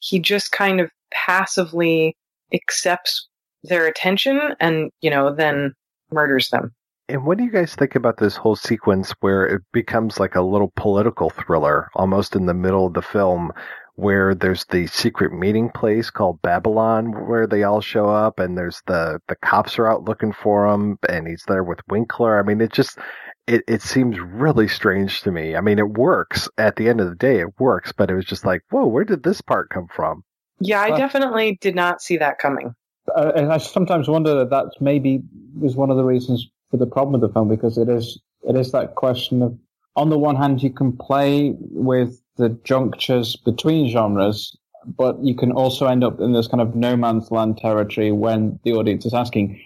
He 0.00 0.18
just 0.18 0.50
kind 0.52 0.80
of 0.80 0.90
passively 1.12 2.16
accepts 2.52 3.28
their 3.62 3.86
attention 3.86 4.40
and, 4.60 4.90
you 5.00 5.10
know, 5.10 5.32
then 5.32 5.74
murders 6.10 6.48
them. 6.50 6.74
And 7.08 7.24
what 7.24 7.38
do 7.38 7.44
you 7.44 7.50
guys 7.50 7.74
think 7.74 7.94
about 7.94 8.16
this 8.16 8.36
whole 8.36 8.56
sequence 8.56 9.12
where 9.20 9.46
it 9.46 9.62
becomes 9.72 10.18
like 10.18 10.34
a 10.34 10.42
little 10.42 10.72
political 10.76 11.30
thriller 11.30 11.88
almost 11.94 12.34
in 12.34 12.46
the 12.46 12.54
middle 12.54 12.86
of 12.86 12.94
the 12.94 13.02
film 13.02 13.52
where 13.94 14.34
there's 14.34 14.64
the 14.66 14.86
secret 14.88 15.32
meeting 15.32 15.70
place 15.70 16.10
called 16.10 16.42
Babylon 16.42 17.26
where 17.28 17.46
they 17.46 17.62
all 17.62 17.80
show 17.80 18.08
up 18.08 18.38
and 18.38 18.58
there's 18.58 18.82
the 18.86 19.20
the 19.28 19.36
cops 19.36 19.78
are 19.78 19.90
out 19.90 20.04
looking 20.04 20.32
for 20.32 20.66
him 20.66 20.98
and 21.08 21.26
he's 21.26 21.44
there 21.46 21.62
with 21.62 21.80
Winkler. 21.88 22.38
I 22.38 22.42
mean 22.42 22.60
it 22.60 22.72
just 22.72 22.98
it 23.46 23.62
it 23.68 23.82
seems 23.82 24.18
really 24.18 24.66
strange 24.66 25.22
to 25.22 25.30
me. 25.30 25.54
I 25.54 25.60
mean 25.60 25.78
it 25.78 25.96
works 25.96 26.48
at 26.58 26.74
the 26.74 26.88
end 26.88 27.00
of 27.00 27.08
the 27.08 27.14
day 27.14 27.40
it 27.40 27.58
works, 27.60 27.92
but 27.92 28.10
it 28.10 28.14
was 28.14 28.26
just 28.26 28.44
like, 28.44 28.62
"Whoa, 28.70 28.86
where 28.86 29.04
did 29.04 29.22
this 29.22 29.40
part 29.40 29.70
come 29.70 29.86
from?" 29.94 30.24
Yeah, 30.58 30.80
I 30.80 30.96
definitely 30.96 31.56
did 31.60 31.74
not 31.74 32.02
see 32.02 32.16
that 32.16 32.38
coming. 32.38 32.74
Uh, 33.14 33.32
and 33.36 33.52
I 33.52 33.58
sometimes 33.58 34.08
wonder 34.08 34.34
that 34.40 34.50
that 34.50 34.72
maybe 34.80 35.22
was 35.58 35.76
one 35.76 35.90
of 35.90 35.96
the 35.96 36.04
reasons 36.04 36.50
for 36.70 36.76
the 36.76 36.86
problem 36.86 37.14
of 37.14 37.20
the 37.20 37.28
film 37.28 37.48
because 37.48 37.78
it 37.78 37.88
is 37.88 38.18
it 38.42 38.56
is 38.56 38.72
that 38.72 38.94
question 38.94 39.42
of 39.42 39.58
on 39.96 40.10
the 40.10 40.18
one 40.18 40.36
hand 40.36 40.62
you 40.62 40.70
can 40.70 40.96
play 40.96 41.54
with 41.58 42.20
the 42.36 42.50
junctures 42.64 43.36
between 43.36 43.88
genres, 43.88 44.56
but 44.84 45.22
you 45.22 45.34
can 45.34 45.52
also 45.52 45.86
end 45.86 46.04
up 46.04 46.20
in 46.20 46.32
this 46.32 46.46
kind 46.46 46.60
of 46.60 46.74
no 46.74 46.96
man's 46.96 47.30
land 47.30 47.58
territory 47.58 48.12
when 48.12 48.60
the 48.62 48.72
audience 48.72 49.06
is 49.06 49.14
asking, 49.14 49.60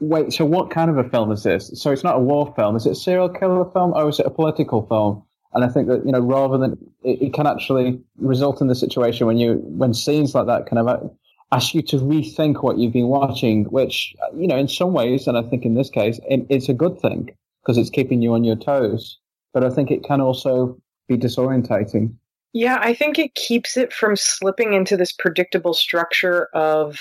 wait, 0.00 0.32
so 0.32 0.44
what 0.44 0.70
kind 0.70 0.90
of 0.90 0.98
a 0.98 1.08
film 1.08 1.32
is 1.32 1.42
this? 1.42 1.70
So 1.74 1.90
it's 1.90 2.04
not 2.04 2.16
a 2.16 2.20
war 2.20 2.52
film. 2.56 2.76
Is 2.76 2.86
it 2.86 2.92
a 2.92 2.94
serial 2.94 3.28
killer 3.28 3.64
film 3.70 3.92
or 3.94 4.08
is 4.08 4.20
it 4.20 4.26
a 4.26 4.30
political 4.30 4.86
film? 4.86 5.22
And 5.52 5.64
I 5.64 5.68
think 5.68 5.88
that, 5.88 6.06
you 6.06 6.12
know, 6.12 6.20
rather 6.20 6.58
than 6.58 6.72
it, 7.02 7.22
it 7.22 7.34
can 7.34 7.46
actually 7.46 8.00
result 8.18 8.60
in 8.60 8.68
the 8.68 8.74
situation 8.74 9.26
when 9.26 9.36
you, 9.36 9.54
when 9.64 9.94
scenes 9.94 10.34
like 10.34 10.46
that 10.46 10.66
kind 10.66 10.78
of 10.78 11.10
ask 11.52 11.74
you 11.74 11.82
to 11.82 11.96
rethink 11.96 12.62
what 12.62 12.78
you've 12.78 12.92
been 12.92 13.08
watching, 13.08 13.64
which, 13.64 14.14
you 14.36 14.46
know, 14.46 14.56
in 14.56 14.68
some 14.68 14.92
ways, 14.92 15.26
and 15.26 15.36
I 15.36 15.42
think 15.42 15.64
in 15.64 15.74
this 15.74 15.90
case, 15.90 16.20
it, 16.28 16.46
it's 16.48 16.68
a 16.68 16.74
good 16.74 17.00
thing 17.00 17.30
because 17.62 17.76
it's 17.76 17.90
keeping 17.90 18.22
you 18.22 18.34
on 18.34 18.44
your 18.44 18.56
toes. 18.56 19.18
But 19.52 19.64
I 19.64 19.70
think 19.70 19.90
it 19.90 20.04
can 20.04 20.20
also 20.20 20.80
be 21.08 21.16
disorientating. 21.16 22.14
Yeah, 22.52 22.78
I 22.80 22.94
think 22.94 23.18
it 23.18 23.34
keeps 23.34 23.76
it 23.76 23.92
from 23.92 24.16
slipping 24.16 24.74
into 24.74 24.96
this 24.96 25.12
predictable 25.12 25.74
structure 25.74 26.48
of 26.54 26.98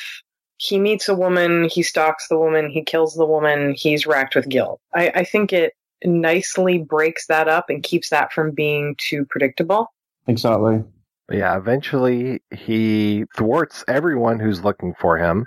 he 0.57 0.79
meets 0.79 1.07
a 1.07 1.15
woman, 1.15 1.69
he 1.71 1.83
stalks 1.83 2.27
the 2.27 2.37
woman, 2.37 2.69
he 2.69 2.83
kills 2.83 3.15
the 3.15 3.25
woman, 3.25 3.73
he's 3.75 4.05
racked 4.05 4.35
with 4.35 4.49
guilt. 4.49 4.81
I, 4.93 5.09
I 5.15 5.23
think 5.23 5.53
it 5.53 5.73
nicely 6.03 6.77
breaks 6.77 7.27
that 7.27 7.47
up 7.47 7.69
and 7.69 7.81
keeps 7.81 8.09
that 8.09 8.33
from 8.33 8.51
being 8.51 8.95
too 8.97 9.25
predictable. 9.29 9.87
Exactly. 10.27 10.83
Yeah, 11.31 11.57
eventually 11.57 12.41
he 12.51 13.25
thwarts 13.37 13.83
everyone 13.87 14.39
who's 14.39 14.63
looking 14.63 14.95
for 14.99 15.17
him, 15.17 15.45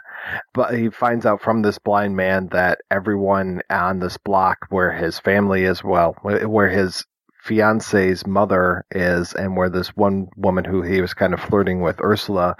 but 0.54 0.74
he 0.74 0.90
finds 0.90 1.26
out 1.26 1.42
from 1.42 1.62
this 1.62 1.78
blind 1.78 2.16
man 2.16 2.48
that 2.52 2.80
everyone 2.90 3.62
on 3.68 3.98
this 3.98 4.16
block 4.16 4.58
where 4.68 4.92
his 4.92 5.18
family 5.18 5.64
is, 5.64 5.82
well, 5.82 6.14
where 6.22 6.68
his 6.68 7.04
fiance's 7.42 8.24
mother 8.26 8.84
is, 8.92 9.32
and 9.34 9.56
where 9.56 9.70
this 9.70 9.88
one 9.88 10.28
woman 10.36 10.64
who 10.64 10.82
he 10.82 11.00
was 11.00 11.14
kind 11.14 11.34
of 11.34 11.40
flirting 11.40 11.80
with, 11.80 12.00
Ursula, 12.00 12.54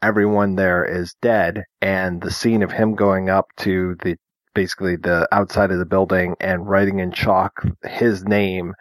everyone 0.00 0.56
there 0.56 0.84
is 0.84 1.14
dead. 1.20 1.64
And 1.82 2.22
the 2.22 2.30
scene 2.30 2.62
of 2.62 2.72
him 2.72 2.94
going 2.94 3.28
up 3.28 3.46
to 3.58 3.96
the 4.02 4.16
basically 4.54 4.96
the 4.96 5.28
outside 5.32 5.70
of 5.70 5.78
the 5.78 5.84
building 5.84 6.36
and 6.40 6.66
writing 6.68 7.00
in 7.00 7.12
chalk 7.12 7.66
his 7.82 8.24
name 8.24 8.72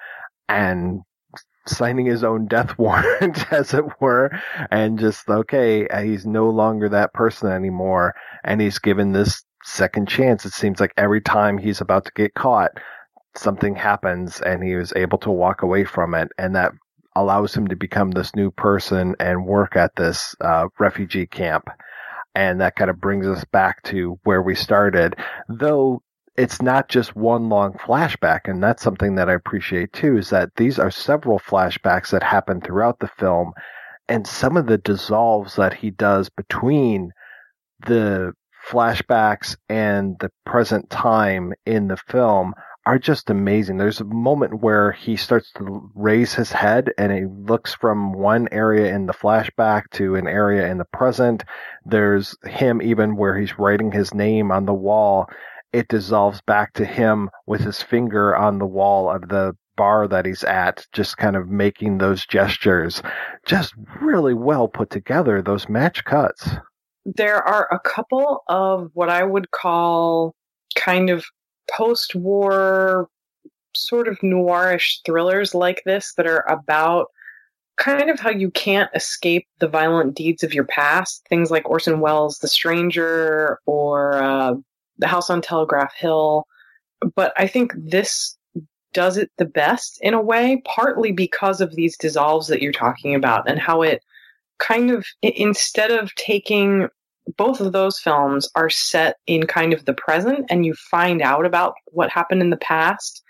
and 0.47 1.01
signing 1.65 2.05
his 2.05 2.23
own 2.23 2.47
death 2.47 2.75
warrant, 2.77 3.51
as 3.51 3.73
it 3.73 3.85
were, 3.99 4.31
and 4.71 4.99
just, 4.99 5.29
okay, 5.29 5.87
he's 6.03 6.25
no 6.25 6.49
longer 6.49 6.89
that 6.89 7.13
person 7.13 7.51
anymore, 7.51 8.13
and 8.43 8.61
he's 8.61 8.79
given 8.79 9.11
this 9.11 9.43
second 9.63 10.07
chance. 10.07 10.45
It 10.45 10.53
seems 10.53 10.79
like 10.79 10.93
every 10.97 11.21
time 11.21 11.57
he's 11.57 11.81
about 11.81 12.05
to 12.05 12.11
get 12.15 12.33
caught, 12.33 12.71
something 13.35 13.75
happens 13.75 14.39
and 14.41 14.63
he 14.63 14.75
was 14.75 14.93
able 14.95 15.17
to 15.19 15.31
walk 15.31 15.61
away 15.61 15.85
from 15.85 16.13
it, 16.13 16.29
and 16.37 16.55
that 16.55 16.71
allows 17.15 17.55
him 17.55 17.67
to 17.67 17.75
become 17.75 18.11
this 18.11 18.35
new 18.35 18.51
person 18.51 19.15
and 19.19 19.45
work 19.45 19.75
at 19.75 19.95
this 19.95 20.35
uh, 20.41 20.67
refugee 20.79 21.27
camp. 21.27 21.65
And 22.35 22.59
that 22.61 22.75
kind 22.75 22.89
of 22.89 22.99
brings 22.99 23.27
us 23.27 23.45
back 23.45 23.83
to 23.83 24.19
where 24.23 24.41
we 24.41 24.55
started. 24.55 25.15
Though 25.47 26.01
it's 26.35 26.61
not 26.61 26.89
just 26.89 27.15
one 27.15 27.49
long 27.49 27.73
flashback, 27.73 28.41
and 28.45 28.63
that's 28.63 28.83
something 28.83 29.15
that 29.15 29.29
I 29.29 29.33
appreciate 29.33 29.93
too, 29.93 30.17
is 30.17 30.29
that 30.29 30.49
these 30.55 30.79
are 30.79 30.91
several 30.91 31.39
flashbacks 31.39 32.09
that 32.11 32.23
happen 32.23 32.61
throughout 32.61 32.99
the 32.99 33.11
film, 33.19 33.53
and 34.07 34.25
some 34.25 34.57
of 34.57 34.65
the 34.65 34.77
dissolves 34.77 35.55
that 35.55 35.73
he 35.73 35.91
does 35.91 36.29
between 36.29 37.11
the 37.85 38.33
flashbacks 38.69 39.55
and 39.69 40.15
the 40.19 40.31
present 40.45 40.89
time 40.89 41.53
in 41.65 41.87
the 41.87 41.97
film 41.97 42.53
are 42.85 42.99
just 42.99 43.29
amazing. 43.29 43.77
There's 43.77 44.01
a 44.01 44.05
moment 44.05 44.61
where 44.61 44.91
he 44.91 45.15
starts 45.15 45.51
to 45.53 45.89
raise 45.95 46.33
his 46.33 46.51
head 46.51 46.91
and 46.97 47.11
he 47.11 47.25
looks 47.25 47.73
from 47.73 48.13
one 48.13 48.49
area 48.51 48.93
in 48.93 49.05
the 49.05 49.13
flashback 49.13 49.83
to 49.93 50.15
an 50.15 50.27
area 50.27 50.69
in 50.69 50.79
the 50.79 50.85
present. 50.85 51.45
There's 51.85 52.35
him 52.45 52.81
even 52.81 53.15
where 53.15 53.37
he's 53.37 53.57
writing 53.57 53.91
his 53.91 54.13
name 54.13 54.51
on 54.51 54.65
the 54.65 54.73
wall 54.73 55.29
it 55.73 55.87
dissolves 55.87 56.41
back 56.41 56.73
to 56.73 56.85
him 56.85 57.29
with 57.47 57.61
his 57.61 57.81
finger 57.81 58.35
on 58.35 58.59
the 58.59 58.65
wall 58.65 59.09
of 59.09 59.29
the 59.29 59.53
bar 59.75 60.07
that 60.07 60.25
he's 60.25 60.43
at, 60.43 60.85
just 60.93 61.17
kind 61.17 61.35
of 61.35 61.49
making 61.49 61.97
those 61.97 62.25
gestures. 62.25 63.01
Just 63.45 63.73
really 63.99 64.35
well 64.35 64.67
put 64.67 64.91
together, 64.91 65.41
those 65.41 65.67
match 65.67 66.05
cuts. 66.05 66.47
There 67.05 67.41
are 67.43 67.67
a 67.71 67.79
couple 67.79 68.43
of 68.47 68.91
what 68.93 69.09
I 69.09 69.23
would 69.23 69.51
call 69.51 70.35
kind 70.75 71.09
of 71.09 71.25
post 71.69 72.15
war, 72.15 73.09
sort 73.75 74.07
of 74.07 74.19
noirish 74.19 74.99
thrillers 75.05 75.55
like 75.55 75.81
this 75.85 76.13
that 76.15 76.27
are 76.27 76.45
about 76.47 77.07
kind 77.77 78.11
of 78.11 78.19
how 78.19 78.29
you 78.29 78.51
can't 78.51 78.91
escape 78.93 79.47
the 79.59 79.67
violent 79.67 80.15
deeds 80.15 80.43
of 80.43 80.53
your 80.53 80.65
past. 80.65 81.25
Things 81.27 81.49
like 81.49 81.67
Orson 81.67 81.99
Welles' 81.99 82.37
The 82.37 82.47
Stranger 82.47 83.59
or 83.65 84.21
uh, 84.21 84.53
the 84.97 85.07
house 85.07 85.29
on 85.29 85.41
Telegraph 85.41 85.93
Hill. 85.95 86.45
But 87.15 87.33
I 87.37 87.47
think 87.47 87.73
this 87.77 88.37
does 88.93 89.17
it 89.17 89.31
the 89.37 89.45
best 89.45 89.97
in 90.01 90.13
a 90.13 90.21
way, 90.21 90.61
partly 90.65 91.11
because 91.11 91.61
of 91.61 91.75
these 91.75 91.97
dissolves 91.97 92.47
that 92.47 92.61
you're 92.61 92.71
talking 92.71 93.15
about 93.15 93.49
and 93.49 93.59
how 93.59 93.81
it 93.81 94.01
kind 94.59 94.91
of, 94.91 95.05
instead 95.21 95.91
of 95.91 96.13
taking 96.15 96.87
both 97.37 97.59
of 97.59 97.71
those 97.71 97.99
films 97.99 98.49
are 98.55 98.69
set 98.69 99.15
in 99.27 99.47
kind 99.47 99.73
of 99.73 99.85
the 99.85 99.93
present 99.93 100.45
and 100.49 100.65
you 100.65 100.73
find 100.73 101.21
out 101.21 101.45
about 101.45 101.73
what 101.87 102.09
happened 102.09 102.41
in 102.41 102.49
the 102.49 102.57
past. 102.57 103.23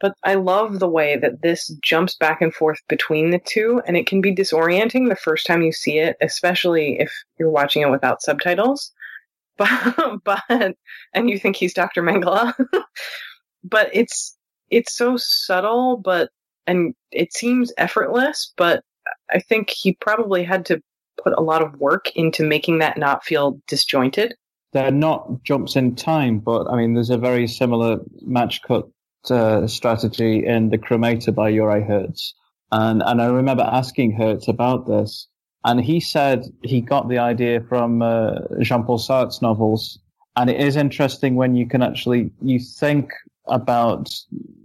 But 0.00 0.14
I 0.24 0.34
love 0.34 0.80
the 0.80 0.88
way 0.88 1.16
that 1.16 1.42
this 1.42 1.68
jumps 1.82 2.16
back 2.16 2.42
and 2.42 2.52
forth 2.52 2.80
between 2.88 3.30
the 3.30 3.38
two, 3.38 3.80
and 3.86 3.96
it 3.96 4.06
can 4.06 4.20
be 4.20 4.34
disorienting 4.34 5.08
the 5.08 5.16
first 5.16 5.46
time 5.46 5.62
you 5.62 5.72
see 5.72 5.98
it, 5.98 6.16
especially 6.20 6.98
if 6.98 7.12
you're 7.38 7.50
watching 7.50 7.82
it 7.82 7.90
without 7.90 8.20
subtitles. 8.20 8.92
But, 10.24 10.24
but 10.24 10.76
and 11.12 11.30
you 11.30 11.38
think 11.38 11.56
he's 11.56 11.74
Dr. 11.74 12.02
Mengele. 12.02 12.54
but 13.64 13.88
it's 13.92 14.36
it's 14.70 14.96
so 14.96 15.16
subtle, 15.16 15.96
but 15.96 16.30
and 16.66 16.94
it 17.12 17.32
seems 17.32 17.72
effortless, 17.78 18.52
but 18.56 18.82
I 19.30 19.38
think 19.38 19.70
he 19.70 19.94
probably 19.94 20.42
had 20.44 20.66
to 20.66 20.80
put 21.22 21.34
a 21.36 21.42
lot 21.42 21.62
of 21.62 21.74
work 21.78 22.10
into 22.16 22.42
making 22.44 22.78
that 22.78 22.98
not 22.98 23.24
feel 23.24 23.60
disjointed. 23.68 24.34
They're 24.72 24.90
not 24.90 25.42
jumps 25.44 25.76
in 25.76 25.94
time, 25.94 26.40
but 26.40 26.66
I 26.68 26.76
mean, 26.76 26.94
there's 26.94 27.10
a 27.10 27.18
very 27.18 27.46
similar 27.46 27.98
match 28.22 28.62
cut 28.62 28.88
uh, 29.30 29.66
strategy 29.66 30.44
in 30.44 30.70
The 30.70 30.78
Cremator 30.78 31.34
by 31.34 31.52
Juraj 31.52 31.86
Herz. 31.86 32.34
And, 32.72 33.02
and 33.04 33.22
I 33.22 33.26
remember 33.26 33.62
asking 33.62 34.12
Herz 34.12 34.48
about 34.48 34.86
this. 34.86 35.28
And 35.64 35.80
he 35.80 36.00
said 36.00 36.44
he 36.62 36.80
got 36.80 37.08
the 37.08 37.18
idea 37.18 37.60
from 37.62 38.02
uh, 38.02 38.40
Jean-Paul 38.60 38.98
Sartre's 38.98 39.40
novels. 39.40 39.98
And 40.36 40.50
it 40.50 40.60
is 40.60 40.76
interesting 40.76 41.36
when 41.36 41.54
you 41.54 41.66
can 41.66 41.82
actually, 41.82 42.30
you 42.42 42.58
think 42.58 43.12
about 43.46 44.10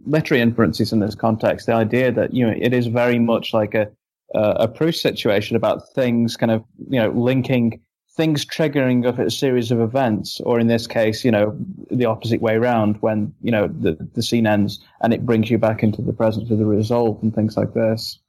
literary 0.05 0.41
inferences 0.41 0.91
in 0.91 0.99
this 0.99 1.15
context, 1.15 1.67
the 1.67 1.73
idea 1.73 2.11
that, 2.11 2.33
you 2.33 2.45
know, 2.45 2.53
it 2.57 2.73
is 2.73 2.87
very 2.87 3.19
much 3.19 3.53
like 3.53 3.75
a, 3.75 3.89
a 4.33 4.67
Proust 4.67 5.01
situation 5.01 5.55
about 5.55 5.87
things 5.93 6.35
kind 6.35 6.51
of, 6.51 6.63
you 6.89 6.99
know, 6.99 7.09
linking 7.11 7.81
things 8.15 8.45
triggering 8.45 9.07
of 9.07 9.17
a 9.19 9.31
series 9.31 9.71
of 9.71 9.79
events, 9.79 10.41
or 10.41 10.59
in 10.59 10.67
this 10.67 10.87
case, 10.87 11.23
you 11.23 11.31
know, 11.31 11.55
the 11.89 12.05
opposite 12.05 12.41
way 12.41 12.55
around 12.55 12.97
when, 12.99 13.33
you 13.41 13.51
know, 13.51 13.67
the, 13.67 13.95
the 14.13 14.21
scene 14.21 14.45
ends 14.45 14.79
and 15.01 15.13
it 15.13 15.25
brings 15.25 15.49
you 15.49 15.57
back 15.57 15.83
into 15.83 16.01
the 16.01 16.11
present 16.11 16.51
of 16.51 16.57
the 16.57 16.65
resolve 16.65 17.17
and 17.21 17.33
things 17.33 17.55
like 17.55 17.73
this. 17.73 18.19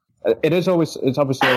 It 0.43 0.53
is 0.53 0.69
always, 0.69 0.97
it's 1.03 1.19
obviously 1.19 1.49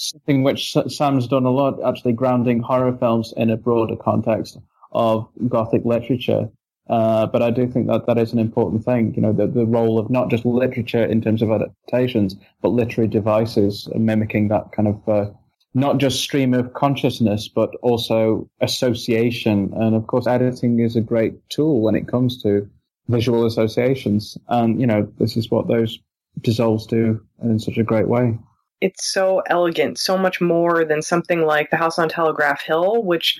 something 0.00 0.42
which 0.42 0.74
Samm's 0.88 1.28
done 1.28 1.44
a 1.44 1.50
lot, 1.50 1.78
actually 1.86 2.14
grounding 2.14 2.60
horror 2.60 2.96
films 2.96 3.34
in 3.36 3.50
a 3.50 3.56
broader 3.56 3.96
context 3.96 4.58
of 4.92 5.28
Gothic 5.48 5.84
literature. 5.84 6.48
Uh, 6.88 7.26
but 7.26 7.42
I 7.42 7.50
do 7.50 7.68
think 7.68 7.86
that 7.86 8.06
that 8.06 8.18
is 8.18 8.32
an 8.32 8.38
important 8.38 8.84
thing, 8.84 9.14
you 9.14 9.22
know, 9.22 9.32
the, 9.32 9.46
the 9.46 9.66
role 9.66 9.98
of 9.98 10.10
not 10.10 10.30
just 10.30 10.44
literature 10.44 11.04
in 11.04 11.20
terms 11.20 11.42
of 11.42 11.50
adaptations, 11.50 12.34
but 12.62 12.70
literary 12.70 13.08
devices 13.08 13.88
mimicking 13.94 14.48
that 14.48 14.72
kind 14.72 14.88
of, 14.88 15.08
uh, 15.08 15.30
not 15.74 15.98
just 15.98 16.20
stream 16.20 16.52
of 16.54 16.72
consciousness, 16.72 17.46
but 17.46 17.70
also 17.82 18.48
association. 18.60 19.72
And 19.76 19.94
of 19.94 20.08
course, 20.08 20.26
editing 20.26 20.80
is 20.80 20.96
a 20.96 21.00
great 21.00 21.34
tool 21.50 21.82
when 21.82 21.94
it 21.94 22.08
comes 22.08 22.42
to 22.42 22.68
visual 23.06 23.46
associations. 23.46 24.36
And, 24.48 24.80
you 24.80 24.86
know, 24.86 25.06
this 25.18 25.36
is 25.36 25.48
what 25.50 25.68
those 25.68 25.98
dissolves 26.40 26.86
do 26.86 27.20
in 27.42 27.58
such 27.60 27.76
a 27.76 27.84
great 27.84 28.08
way. 28.08 28.36
It's 28.80 29.12
so 29.12 29.42
elegant, 29.46 29.98
so 29.98 30.16
much 30.16 30.40
more 30.40 30.84
than 30.84 31.02
something 31.02 31.42
like 31.42 31.70
The 31.70 31.76
House 31.76 31.98
on 31.98 32.08
Telegraph 32.08 32.62
Hill, 32.62 33.02
which 33.02 33.38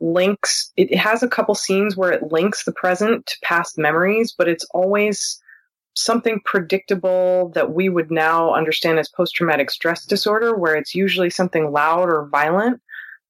links 0.00 0.72
it 0.76 0.94
has 0.96 1.22
a 1.22 1.28
couple 1.28 1.54
scenes 1.54 1.96
where 1.96 2.10
it 2.10 2.32
links 2.32 2.64
the 2.64 2.72
present 2.72 3.26
to 3.26 3.36
past 3.42 3.76
memories 3.76 4.34
but 4.36 4.48
it's 4.48 4.64
always 4.72 5.38
something 5.94 6.40
predictable 6.44 7.50
that 7.54 7.72
we 7.72 7.88
would 7.88 8.10
now 8.10 8.54
understand 8.54 8.98
as 8.98 9.08
post-traumatic 9.08 9.70
stress 9.70 10.06
disorder 10.06 10.56
where 10.56 10.74
it's 10.74 10.94
usually 10.94 11.28
something 11.28 11.70
loud 11.70 12.08
or 12.08 12.28
violent 12.28 12.80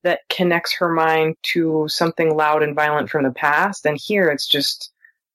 that 0.05 0.20
connects 0.28 0.74
her 0.74 0.88
mind 0.88 1.36
to 1.43 1.86
something 1.88 2.36
loud 2.36 2.62
and 2.62 2.74
violent 2.74 3.11
from 3.11 3.24
the 3.24 3.30
past. 3.30 3.84
And 3.84 3.99
here 3.99 4.28
it's 4.30 4.47
just 4.47 4.93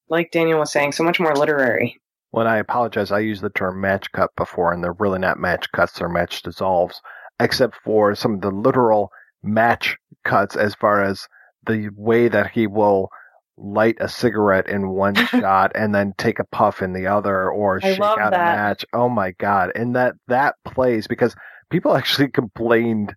like 0.07 0.31
daniel 0.31 0.59
was 0.59 0.71
saying 0.71 0.93
so 0.93 1.03
much 1.03 1.19
more 1.19 1.35
literary 1.35 1.99
well 2.35 2.47
i 2.47 2.57
apologize 2.57 3.11
i 3.11 3.19
used 3.19 3.41
the 3.41 3.49
term 3.49 3.81
match 3.81 4.11
cut 4.11 4.29
before 4.35 4.71
and 4.73 4.83
they're 4.83 4.93
really 4.93 5.19
not 5.19 5.39
match 5.39 5.71
cuts 5.71 5.93
they're 5.93 6.09
match 6.09 6.41
dissolves 6.41 7.01
except 7.39 7.75
for 7.83 8.13
some 8.15 8.35
of 8.35 8.41
the 8.41 8.51
literal 8.51 9.09
match 9.43 9.97
cuts 10.23 10.55
as 10.55 10.75
far 10.75 11.01
as 11.01 11.27
the 11.65 11.89
way 11.95 12.27
that 12.27 12.51
he 12.51 12.67
will 12.67 13.09
light 13.57 13.95
a 13.99 14.09
cigarette 14.09 14.67
in 14.67 14.89
one 14.89 15.15
shot 15.27 15.71
and 15.75 15.95
then 15.95 16.13
take 16.17 16.39
a 16.39 16.45
puff 16.45 16.81
in 16.81 16.93
the 16.93 17.07
other 17.07 17.49
or 17.49 17.79
I 17.81 17.93
shake 17.93 18.01
out 18.01 18.31
that. 18.31 18.33
a 18.33 18.37
match. 18.37 18.85
Oh 18.93 19.09
my 19.09 19.31
god. 19.31 19.71
And 19.75 19.95
that 19.95 20.15
that 20.27 20.55
plays 20.65 21.07
because 21.07 21.35
people 21.69 21.95
actually 21.95 22.29
complained 22.29 23.15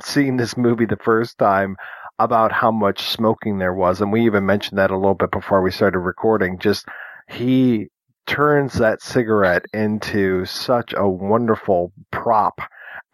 seeing 0.00 0.36
this 0.36 0.56
movie 0.56 0.86
the 0.86 0.96
first 0.96 1.38
time 1.38 1.76
about 2.18 2.52
how 2.52 2.70
much 2.70 3.08
smoking 3.08 3.58
there 3.58 3.74
was 3.74 4.00
and 4.00 4.12
we 4.12 4.24
even 4.24 4.46
mentioned 4.46 4.78
that 4.78 4.92
a 4.92 4.96
little 4.96 5.14
bit 5.14 5.32
before 5.32 5.60
we 5.60 5.72
started 5.72 5.98
recording 5.98 6.58
just 6.58 6.86
he 7.28 7.88
turns 8.26 8.74
that 8.74 9.02
cigarette 9.02 9.64
into 9.72 10.44
such 10.44 10.94
a 10.96 11.08
wonderful 11.08 11.92
prop 12.10 12.60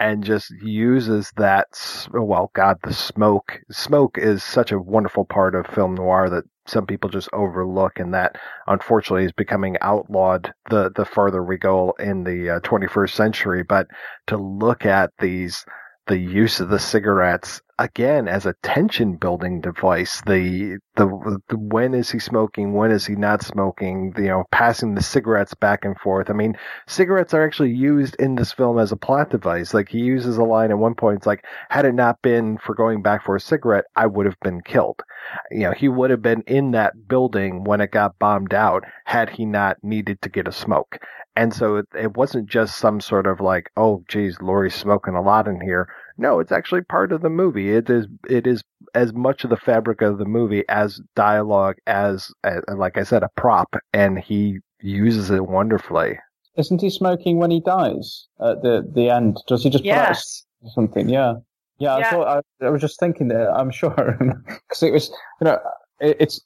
and 0.00 0.24
just 0.24 0.50
uses 0.62 1.32
that. 1.36 1.66
Well, 2.12 2.50
God, 2.54 2.78
the 2.82 2.92
smoke. 2.92 3.60
Smoke 3.70 4.18
is 4.18 4.42
such 4.42 4.72
a 4.72 4.78
wonderful 4.78 5.24
part 5.24 5.54
of 5.54 5.66
film 5.66 5.94
noir 5.94 6.30
that 6.30 6.44
some 6.66 6.86
people 6.86 7.10
just 7.10 7.28
overlook, 7.32 7.98
and 7.98 8.12
that 8.14 8.36
unfortunately 8.66 9.24
is 9.24 9.32
becoming 9.32 9.76
outlawed 9.80 10.52
the 10.70 10.90
the 10.94 11.04
further 11.04 11.42
we 11.42 11.56
go 11.56 11.94
in 11.98 12.24
the 12.24 12.50
uh, 12.50 12.60
21st 12.60 13.10
century. 13.10 13.62
But 13.62 13.86
to 14.26 14.36
look 14.36 14.84
at 14.86 15.10
these 15.18 15.64
the 16.08 16.18
use 16.18 16.58
of 16.60 16.70
the 16.70 16.78
cigarettes 16.78 17.60
again 17.78 18.26
as 18.26 18.44
a 18.44 18.54
tension 18.62 19.14
building 19.14 19.60
device 19.60 20.20
the, 20.26 20.78
the, 20.96 21.38
the 21.48 21.56
when 21.56 21.94
is 21.94 22.10
he 22.10 22.18
smoking 22.18 22.72
when 22.72 22.90
is 22.90 23.06
he 23.06 23.14
not 23.14 23.42
smoking 23.42 24.12
you 24.16 24.24
know 24.24 24.44
passing 24.50 24.94
the 24.94 25.02
cigarettes 25.02 25.54
back 25.54 25.84
and 25.84 25.96
forth. 25.98 26.28
I 26.28 26.32
mean 26.32 26.56
cigarettes 26.88 27.34
are 27.34 27.44
actually 27.44 27.72
used 27.72 28.16
in 28.18 28.34
this 28.34 28.52
film 28.52 28.78
as 28.78 28.90
a 28.90 28.96
plot 28.96 29.30
device. 29.30 29.74
Like 29.74 29.88
he 29.88 29.98
uses 29.98 30.38
a 30.38 30.44
line 30.44 30.70
at 30.70 30.78
one 30.78 30.94
point 30.94 31.18
it's 31.18 31.26
like 31.26 31.44
had 31.70 31.84
it 31.84 31.94
not 31.94 32.20
been 32.22 32.58
for 32.58 32.74
going 32.74 33.02
back 33.02 33.24
for 33.24 33.36
a 33.36 33.40
cigarette 33.40 33.84
i 33.94 34.06
would 34.06 34.26
have 34.26 34.40
been 34.40 34.60
killed. 34.62 35.00
You 35.50 35.60
know 35.60 35.72
he 35.72 35.88
would 35.88 36.10
have 36.10 36.22
been 36.22 36.42
in 36.46 36.72
that 36.72 37.06
building 37.06 37.62
when 37.64 37.80
it 37.80 37.92
got 37.92 38.18
bombed 38.18 38.54
out 38.54 38.84
had 39.04 39.30
he 39.30 39.44
not 39.44 39.76
needed 39.82 40.20
to 40.22 40.28
get 40.28 40.48
a 40.48 40.52
smoke 40.52 40.98
and 41.38 41.54
so 41.54 41.76
it, 41.76 41.86
it 41.94 42.16
wasn't 42.16 42.48
just 42.48 42.76
some 42.76 43.00
sort 43.00 43.26
of 43.26 43.40
like 43.40 43.70
oh 43.76 44.04
geez 44.08 44.36
Lorre's 44.40 44.74
smoking 44.74 45.14
a 45.14 45.22
lot 45.22 45.48
in 45.48 45.60
here 45.60 45.88
no, 46.18 46.40
it's 46.40 46.52
actually 46.52 46.82
part 46.82 47.12
of 47.12 47.22
the 47.22 47.30
movie. 47.30 47.70
It 47.72 47.88
is 47.88 48.06
it 48.28 48.46
is 48.46 48.62
as 48.94 49.12
much 49.12 49.44
of 49.44 49.50
the 49.50 49.56
fabric 49.56 50.02
of 50.02 50.18
the 50.18 50.24
movie 50.24 50.64
as 50.68 51.00
dialogue 51.14 51.76
as, 51.86 52.32
as 52.42 52.62
like 52.76 52.98
I 52.98 53.04
said 53.04 53.22
a 53.22 53.30
prop 53.36 53.76
and 53.92 54.18
he 54.18 54.58
uses 54.80 55.30
it 55.30 55.46
wonderfully. 55.46 56.18
Isn't 56.56 56.80
he 56.80 56.90
smoking 56.90 57.38
when 57.38 57.52
he 57.52 57.60
dies 57.60 58.26
at 58.40 58.62
the 58.62 58.86
the 58.92 59.08
end? 59.08 59.38
Does 59.46 59.62
he 59.62 59.70
just 59.70 59.84
yes. 59.84 60.44
put 60.60 60.66
out 60.66 60.72
something? 60.74 61.08
Yeah. 61.08 61.34
Yeah, 61.78 61.98
Yeah. 61.98 62.06
I 62.06 62.10
thought 62.10 62.44
I, 62.60 62.66
I 62.66 62.70
was 62.70 62.80
just 62.80 62.98
thinking 62.98 63.28
that 63.28 63.48
I'm 63.52 63.70
sure 63.70 64.16
because 64.46 64.82
it 64.82 64.92
was 64.92 65.10
you 65.40 65.44
know 65.44 65.60
it, 66.00 66.16
it's 66.18 66.40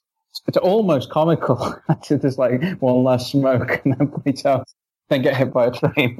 it's 0.47 0.57
almost 0.57 1.09
comical. 1.09 1.75
There's 2.09 2.37
like 2.37 2.61
one 2.79 3.03
last 3.03 3.31
smoke 3.31 3.81
and 3.83 3.95
then 3.97 4.07
bleach 4.07 4.45
out, 4.45 4.67
then 5.09 5.21
get 5.21 5.37
hit 5.37 5.53
by 5.53 5.67
a 5.67 5.71
train. 5.71 6.17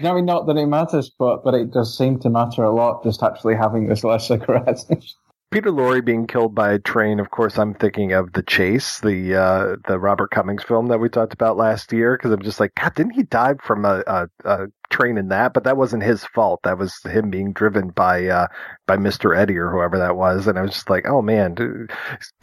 no, 0.00 0.10
I 0.12 0.14
mean, 0.14 0.26
not 0.26 0.46
that 0.46 0.56
it 0.56 0.66
matters, 0.66 1.10
but 1.18 1.44
but 1.44 1.54
it 1.54 1.70
does 1.70 1.96
seem 1.96 2.18
to 2.20 2.30
matter 2.30 2.62
a 2.62 2.74
lot. 2.74 3.04
Just 3.04 3.22
actually 3.22 3.54
having 3.54 3.88
this 3.88 4.04
less 4.04 4.28
cigarettes. 4.28 4.86
Peter 5.50 5.70
Lorre 5.70 6.04
being 6.04 6.26
killed 6.26 6.54
by 6.54 6.72
a 6.72 6.78
train, 6.78 7.18
of 7.18 7.30
course, 7.30 7.58
I'm 7.58 7.72
thinking 7.72 8.12
of 8.12 8.34
The 8.34 8.42
Chase, 8.42 9.00
the 9.00 9.34
uh, 9.34 9.76
the 9.86 9.98
Robert 9.98 10.30
Cummings 10.30 10.62
film 10.62 10.88
that 10.88 10.98
we 10.98 11.08
talked 11.08 11.32
about 11.32 11.56
last 11.56 11.90
year, 11.90 12.16
because 12.16 12.32
I'm 12.32 12.42
just 12.42 12.60
like, 12.60 12.74
God, 12.74 12.94
didn't 12.94 13.14
he 13.14 13.22
die 13.22 13.54
from 13.62 13.86
a, 13.86 14.02
a, 14.06 14.28
a 14.44 14.66
train 14.90 15.16
in 15.16 15.28
that? 15.28 15.54
But 15.54 15.64
that 15.64 15.78
wasn't 15.78 16.02
his 16.02 16.22
fault. 16.22 16.60
That 16.64 16.76
was 16.76 17.00
him 17.02 17.30
being 17.30 17.54
driven 17.54 17.88
by 17.88 18.26
uh, 18.26 18.48
by 18.86 18.98
Mr. 18.98 19.34
Eddie 19.34 19.56
or 19.56 19.70
whoever 19.70 19.96
that 19.96 20.16
was. 20.16 20.46
And 20.46 20.58
I 20.58 20.62
was 20.62 20.72
just 20.72 20.90
like, 20.90 21.06
oh 21.08 21.22
man, 21.22 21.54
dude, 21.54 21.92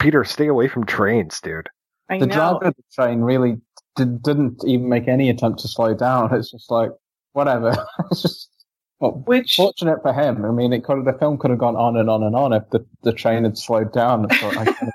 Peter, 0.00 0.24
stay 0.24 0.48
away 0.48 0.66
from 0.66 0.84
trains, 0.84 1.40
dude. 1.40 1.68
I 2.10 2.18
the 2.18 2.26
know. 2.26 2.34
driver 2.34 2.64
of 2.64 2.74
the 2.74 2.82
train 2.92 3.20
really 3.20 3.58
did, 3.96 4.22
didn't 4.22 4.62
even 4.64 4.88
make 4.88 5.08
any 5.08 5.30
attempt 5.30 5.60
to 5.60 5.68
slow 5.68 5.94
down. 5.94 6.34
It's 6.34 6.50
just 6.50 6.70
like 6.70 6.90
whatever. 7.32 7.74
it's 8.10 8.22
just 8.22 8.50
well, 8.98 9.22
Which 9.26 9.56
fortunate 9.56 10.00
for 10.02 10.12
him. 10.12 10.44
I 10.44 10.50
mean, 10.50 10.72
it 10.72 10.84
could 10.84 11.04
the 11.04 11.12
film 11.18 11.38
could 11.38 11.50
have 11.50 11.58
gone 11.58 11.76
on 11.76 11.96
and 11.96 12.08
on 12.08 12.22
and 12.22 12.34
on 12.34 12.52
if 12.52 12.62
the, 12.70 12.86
the 13.02 13.12
train 13.12 13.44
had 13.44 13.58
slowed 13.58 13.92
down. 13.92 14.26
I 14.30 14.64
gotta, 14.64 14.92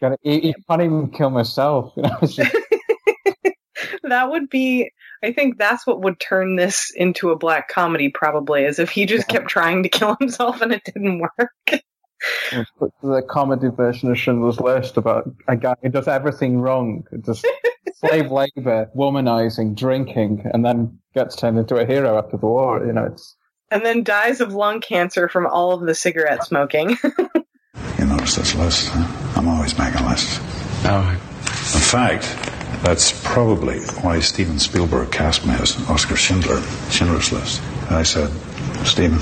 gotta, 0.00 0.16
you, 0.22 0.54
can't 0.68 0.82
even 0.82 1.10
kill 1.10 1.30
myself. 1.30 1.92
You 1.96 2.02
know, 2.02 2.18
just, 2.22 2.38
that 4.02 4.30
would 4.30 4.48
be 4.48 4.90
I 5.22 5.32
think 5.32 5.58
that's 5.58 5.86
what 5.86 6.02
would 6.02 6.20
turn 6.20 6.56
this 6.56 6.92
into 6.94 7.30
a 7.30 7.38
black 7.38 7.68
comedy 7.68 8.10
probably 8.10 8.64
is 8.64 8.78
if 8.78 8.90
he 8.90 9.06
just 9.06 9.28
kept 9.28 9.48
trying 9.48 9.82
to 9.82 9.88
kill 9.88 10.16
himself 10.20 10.60
and 10.60 10.72
it 10.72 10.84
didn't 10.84 11.20
work. 11.20 11.82
The 13.02 13.22
comedy 13.28 13.68
version 13.68 14.10
of 14.10 14.18
Schindler's 14.18 14.60
List 14.60 14.96
about 14.96 15.30
a 15.48 15.56
guy 15.56 15.74
who 15.82 15.88
does 15.88 16.08
everything 16.08 16.60
wrong, 16.60 17.04
just 17.24 17.46
slave 17.94 18.30
labor, 18.30 18.90
womanizing, 18.96 19.74
drinking, 19.74 20.48
and 20.52 20.64
then 20.64 20.98
gets 21.14 21.36
turned 21.36 21.58
into 21.58 21.76
a 21.76 21.86
hero 21.86 22.18
after 22.18 22.36
the 22.36 22.46
war. 22.46 22.84
You 22.84 22.92
know, 22.92 23.04
it's 23.04 23.36
And 23.70 23.84
then 23.84 24.04
dies 24.04 24.40
of 24.40 24.54
lung 24.54 24.80
cancer 24.80 25.28
from 25.28 25.46
all 25.46 25.72
of 25.72 25.86
the 25.86 25.94
cigarette 25.94 26.44
smoking. 26.44 26.96
You 27.98 28.06
notice 28.06 28.36
this 28.36 28.54
list, 28.54 28.88
huh? 28.90 29.38
I'm 29.38 29.48
always 29.48 29.78
making 29.78 30.04
lists. 30.06 30.38
Oh, 30.84 31.10
In 31.10 31.80
fact, 31.80 32.24
that's 32.82 33.12
probably 33.24 33.80
why 34.02 34.20
Steven 34.20 34.58
Spielberg 34.58 35.10
cast 35.10 35.46
me 35.46 35.54
as 35.54 35.76
Oscar 35.88 36.16
Schindler, 36.16 36.60
Schindler's 36.90 37.32
List. 37.32 37.62
I 37.90 38.02
said, 38.02 38.30
Steven, 38.84 39.18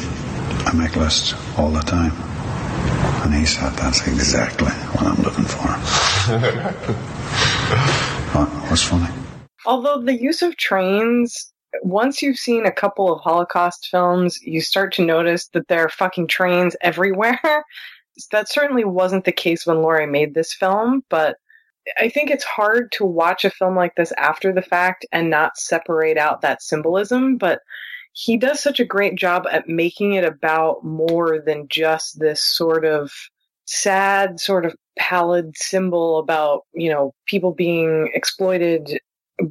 I 0.66 0.72
make 0.74 0.96
lists 0.96 1.34
all 1.56 1.70
the 1.70 1.80
time. 1.80 2.12
And 3.24 3.34
he 3.34 3.46
said, 3.46 3.72
that's 3.72 4.06
exactly 4.06 4.68
what 4.68 5.06
I'm 5.06 5.22
looking 5.22 5.46
for. 5.46 5.66
what, 8.36 8.48
what's 8.68 8.82
funny? 8.82 9.10
Although 9.64 10.02
the 10.02 10.14
use 10.14 10.42
of 10.42 10.58
trains, 10.58 11.50
once 11.82 12.20
you've 12.20 12.36
seen 12.36 12.66
a 12.66 12.70
couple 12.70 13.10
of 13.10 13.22
Holocaust 13.22 13.88
films, 13.90 14.42
you 14.42 14.60
start 14.60 14.92
to 14.94 15.06
notice 15.06 15.48
that 15.54 15.68
there 15.68 15.86
are 15.86 15.88
fucking 15.88 16.26
trains 16.26 16.76
everywhere. 16.82 17.64
that 18.30 18.52
certainly 18.52 18.84
wasn't 18.84 19.24
the 19.24 19.32
case 19.32 19.66
when 19.66 19.78
Lorre 19.78 20.10
made 20.10 20.34
this 20.34 20.52
film, 20.52 21.02
but 21.08 21.38
I 21.98 22.10
think 22.10 22.30
it's 22.30 22.44
hard 22.44 22.92
to 22.92 23.06
watch 23.06 23.46
a 23.46 23.50
film 23.50 23.74
like 23.74 23.94
this 23.94 24.12
after 24.18 24.52
the 24.52 24.60
fact 24.60 25.06
and 25.12 25.30
not 25.30 25.56
separate 25.56 26.18
out 26.18 26.42
that 26.42 26.62
symbolism, 26.62 27.38
but 27.38 27.60
he 28.14 28.36
does 28.36 28.62
such 28.62 28.78
a 28.78 28.84
great 28.84 29.16
job 29.16 29.44
at 29.50 29.68
making 29.68 30.14
it 30.14 30.24
about 30.24 30.84
more 30.84 31.42
than 31.44 31.66
just 31.68 32.20
this 32.20 32.40
sort 32.40 32.84
of 32.84 33.10
sad, 33.66 34.38
sort 34.38 34.64
of 34.64 34.74
pallid 34.96 35.56
symbol 35.56 36.20
about, 36.20 36.62
you 36.72 36.88
know, 36.88 37.12
people 37.26 37.52
being 37.52 38.08
exploited 38.14 39.00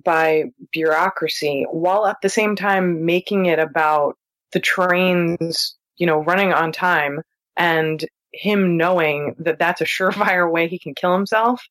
by 0.05 0.45
bureaucracy, 0.72 1.66
while 1.72 2.07
at 2.07 2.16
the 2.22 2.30
same 2.30 2.55
time 2.55 3.05
making 3.05 3.47
it 3.47 3.59
about 3.59 4.16
the 4.53 4.61
trains, 4.61 5.76
you 5.97 6.07
know, 6.07 6.24
running 6.24 6.53
on 6.53 6.72
time 6.72 7.20
and 7.57 8.05
him 8.32 8.78
knowing 8.78 9.36
that 9.39 9.59
that's 9.59 9.82
a 9.82 9.86
surefire 9.86 10.49
way 10.49 10.70
he 10.70 10.80
can 10.80 10.95
kill 10.95 11.14
himself. 11.14 11.61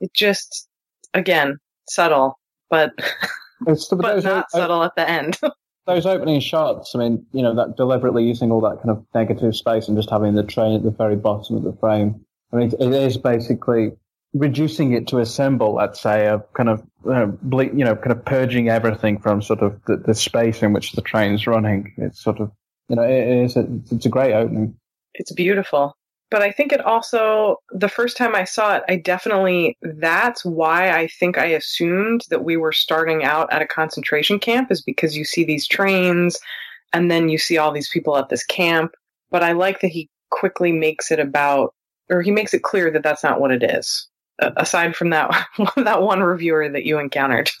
It 0.00 0.12
just, 0.12 0.68
again, 1.14 1.58
subtle, 1.88 2.36
but 2.68 2.90
It's 3.64 3.86
the, 3.86 3.96
but 4.02 4.24
not 4.24 4.46
o- 4.52 4.58
subtle 4.58 4.82
at 4.82 4.96
the 4.96 5.08
end. 5.08 5.38
those 5.86 6.06
opening 6.06 6.40
shots, 6.40 6.94
I 6.94 6.98
mean, 6.98 7.26
you 7.32 7.42
know, 7.42 7.56
that 7.56 7.76
deliberately 7.76 8.24
using 8.24 8.50
all 8.50 8.60
that 8.62 8.76
kind 8.76 8.90
of 8.90 9.04
negative 9.14 9.56
space 9.56 9.88
and 9.88 9.96
just 9.96 10.10
having 10.10 10.34
the 10.34 10.44
train 10.44 10.76
at 10.76 10.82
the 10.82 10.90
very 10.90 11.16
bottom 11.16 11.56
of 11.56 11.62
the 11.62 11.72
frame. 11.72 12.24
I 12.52 12.56
mean, 12.56 12.72
it 12.78 12.92
is 12.92 13.16
basically 13.16 13.92
reducing 14.34 14.92
it 14.92 15.08
to 15.08 15.18
a 15.18 15.26
symbol, 15.26 15.74
let's 15.74 16.00
say, 16.00 16.28
of 16.28 16.50
kind 16.52 16.68
of, 16.68 16.82
uh, 17.08 17.26
ble- 17.26 17.64
you 17.64 17.84
know, 17.84 17.96
kind 17.96 18.12
of 18.12 18.24
purging 18.24 18.68
everything 18.68 19.18
from 19.18 19.42
sort 19.42 19.60
of 19.60 19.80
the, 19.86 19.96
the 19.96 20.14
space 20.14 20.62
in 20.62 20.72
which 20.72 20.92
the 20.92 21.02
train's 21.02 21.46
running. 21.46 21.92
It's 21.96 22.22
sort 22.22 22.40
of, 22.40 22.52
you 22.88 22.96
know, 22.96 23.02
it 23.02 23.44
is, 23.44 23.56
a, 23.56 23.66
it's 23.90 24.06
a 24.06 24.08
great 24.08 24.32
opening. 24.32 24.76
it's 25.14 25.32
beautiful. 25.32 25.96
But 26.32 26.40
I 26.40 26.50
think 26.50 26.72
it 26.72 26.80
also, 26.80 27.58
the 27.72 27.90
first 27.90 28.16
time 28.16 28.34
I 28.34 28.44
saw 28.44 28.76
it, 28.76 28.84
I 28.88 28.96
definitely, 28.96 29.76
that's 29.82 30.46
why 30.46 30.90
I 30.90 31.06
think 31.06 31.36
I 31.36 31.44
assumed 31.44 32.22
that 32.30 32.42
we 32.42 32.56
were 32.56 32.72
starting 32.72 33.22
out 33.22 33.52
at 33.52 33.60
a 33.60 33.66
concentration 33.66 34.38
camp, 34.38 34.72
is 34.72 34.80
because 34.80 35.14
you 35.14 35.26
see 35.26 35.44
these 35.44 35.68
trains 35.68 36.40
and 36.94 37.10
then 37.10 37.28
you 37.28 37.36
see 37.36 37.58
all 37.58 37.70
these 37.70 37.90
people 37.90 38.16
at 38.16 38.30
this 38.30 38.44
camp. 38.44 38.92
But 39.30 39.42
I 39.42 39.52
like 39.52 39.82
that 39.82 39.88
he 39.88 40.08
quickly 40.30 40.72
makes 40.72 41.10
it 41.10 41.20
about, 41.20 41.74
or 42.08 42.22
he 42.22 42.30
makes 42.30 42.54
it 42.54 42.62
clear 42.62 42.90
that 42.90 43.02
that's 43.02 43.22
not 43.22 43.38
what 43.38 43.52
it 43.52 43.62
is. 43.62 44.08
Aside 44.40 44.96
from 44.96 45.10
that, 45.10 45.30
that 45.76 46.00
one 46.00 46.22
reviewer 46.22 46.66
that 46.70 46.84
you 46.84 46.98
encountered. 46.98 47.50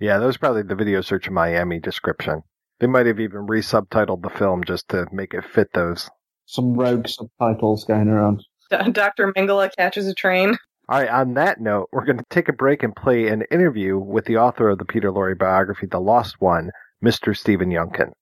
Yeah, 0.00 0.18
that 0.18 0.26
was 0.26 0.36
probably 0.36 0.62
the 0.62 0.74
Video 0.74 1.00
Search 1.00 1.30
Miami 1.30 1.78
description. 1.78 2.42
They 2.80 2.88
might 2.88 3.06
have 3.06 3.20
even 3.20 3.46
re-subtitled 3.46 4.22
the 4.22 4.30
film 4.30 4.64
just 4.64 4.88
to 4.88 5.06
make 5.12 5.32
it 5.32 5.44
fit 5.44 5.68
those. 5.74 6.10
Some 6.52 6.74
rogue 6.74 7.08
subtitles 7.08 7.86
going 7.86 8.08
around. 8.08 8.44
Dr. 8.92 9.32
Mengele 9.32 9.74
catches 9.74 10.06
a 10.06 10.12
train. 10.12 10.58
All 10.86 11.00
right, 11.00 11.08
on 11.08 11.32
that 11.32 11.62
note, 11.62 11.88
we're 11.92 12.04
going 12.04 12.18
to 12.18 12.24
take 12.28 12.50
a 12.50 12.52
break 12.52 12.82
and 12.82 12.94
play 12.94 13.28
an 13.28 13.44
interview 13.50 13.96
with 13.96 14.26
the 14.26 14.36
author 14.36 14.68
of 14.68 14.76
the 14.76 14.84
Peter 14.84 15.10
Lorre 15.10 15.38
biography, 15.38 15.86
The 15.86 15.98
Lost 15.98 16.42
One, 16.42 16.70
Mr. 17.02 17.34
Stephen 17.34 17.70
Youngkin. 17.70 18.12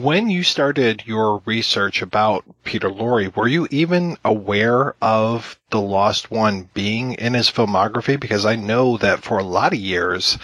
When 0.00 0.30
you 0.30 0.44
started 0.44 1.02
your 1.04 1.42
research 1.44 2.00
about 2.00 2.44
Peter 2.62 2.88
Lorre, 2.88 3.34
were 3.34 3.48
you 3.48 3.66
even 3.72 4.16
aware 4.24 4.94
of 5.02 5.58
The 5.70 5.80
Lost 5.80 6.30
One 6.30 6.70
being 6.72 7.14
in 7.14 7.34
his 7.34 7.50
filmography? 7.50 8.20
Because 8.20 8.46
I 8.46 8.54
know 8.54 8.96
that 8.98 9.24
for 9.24 9.38
a 9.38 9.42
lot 9.42 9.72
of 9.72 9.80
years, 9.80 10.38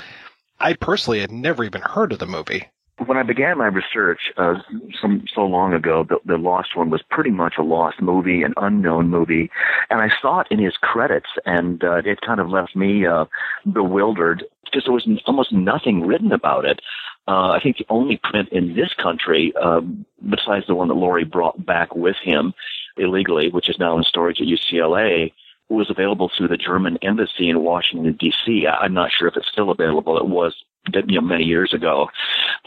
I 0.58 0.72
personally 0.72 1.20
had 1.20 1.30
never 1.30 1.62
even 1.62 1.82
heard 1.82 2.12
of 2.12 2.18
the 2.18 2.26
movie. 2.26 2.66
When 3.06 3.16
I 3.16 3.22
began 3.22 3.58
my 3.58 3.66
research 3.66 4.20
uh, 4.36 4.54
some 5.00 5.24
so 5.34 5.42
long 5.42 5.72
ago, 5.72 6.04
the, 6.08 6.18
the 6.24 6.36
Lost 6.36 6.76
One 6.76 6.90
was 6.90 7.02
pretty 7.10 7.30
much 7.30 7.54
a 7.58 7.62
lost 7.62 8.00
movie, 8.00 8.42
an 8.42 8.52
unknown 8.56 9.08
movie, 9.08 9.50
and 9.88 10.00
I 10.00 10.08
saw 10.20 10.40
it 10.40 10.48
in 10.50 10.58
his 10.58 10.76
credits, 10.76 11.28
and 11.46 11.82
uh, 11.82 12.02
it 12.04 12.20
kind 12.20 12.40
of 12.40 12.50
left 12.50 12.76
me 12.76 13.06
uh, 13.06 13.24
bewildered 13.72 14.44
because 14.64 14.84
there 14.84 14.92
was 14.92 15.08
almost 15.26 15.52
nothing 15.52 16.06
written 16.06 16.30
about 16.30 16.64
it. 16.64 16.80
Uh, 17.26 17.50
I 17.50 17.60
think 17.62 17.78
the 17.78 17.86
only 17.88 18.20
print 18.22 18.48
in 18.50 18.74
this 18.74 18.92
country, 18.94 19.52
uh, 19.60 19.80
besides 20.28 20.66
the 20.66 20.74
one 20.74 20.88
that 20.88 20.94
Lorre 20.94 21.30
brought 21.30 21.64
back 21.64 21.94
with 21.94 22.16
him 22.22 22.52
illegally, 22.96 23.50
which 23.50 23.68
is 23.68 23.78
now 23.78 23.96
in 23.96 24.04
storage 24.04 24.40
at 24.40 24.46
UCLA, 24.46 25.32
was 25.68 25.90
available 25.90 26.30
through 26.36 26.48
the 26.48 26.56
German 26.56 26.98
embassy 27.02 27.48
in 27.48 27.62
Washington 27.62 28.16
D.C. 28.18 28.66
I'm 28.66 28.94
not 28.94 29.10
sure 29.16 29.28
if 29.28 29.36
it's 29.36 29.48
still 29.50 29.70
available. 29.70 30.18
It 30.18 30.26
was 30.26 30.54
you 30.94 31.20
know, 31.20 31.26
many 31.26 31.44
years 31.44 31.72
ago. 31.72 32.08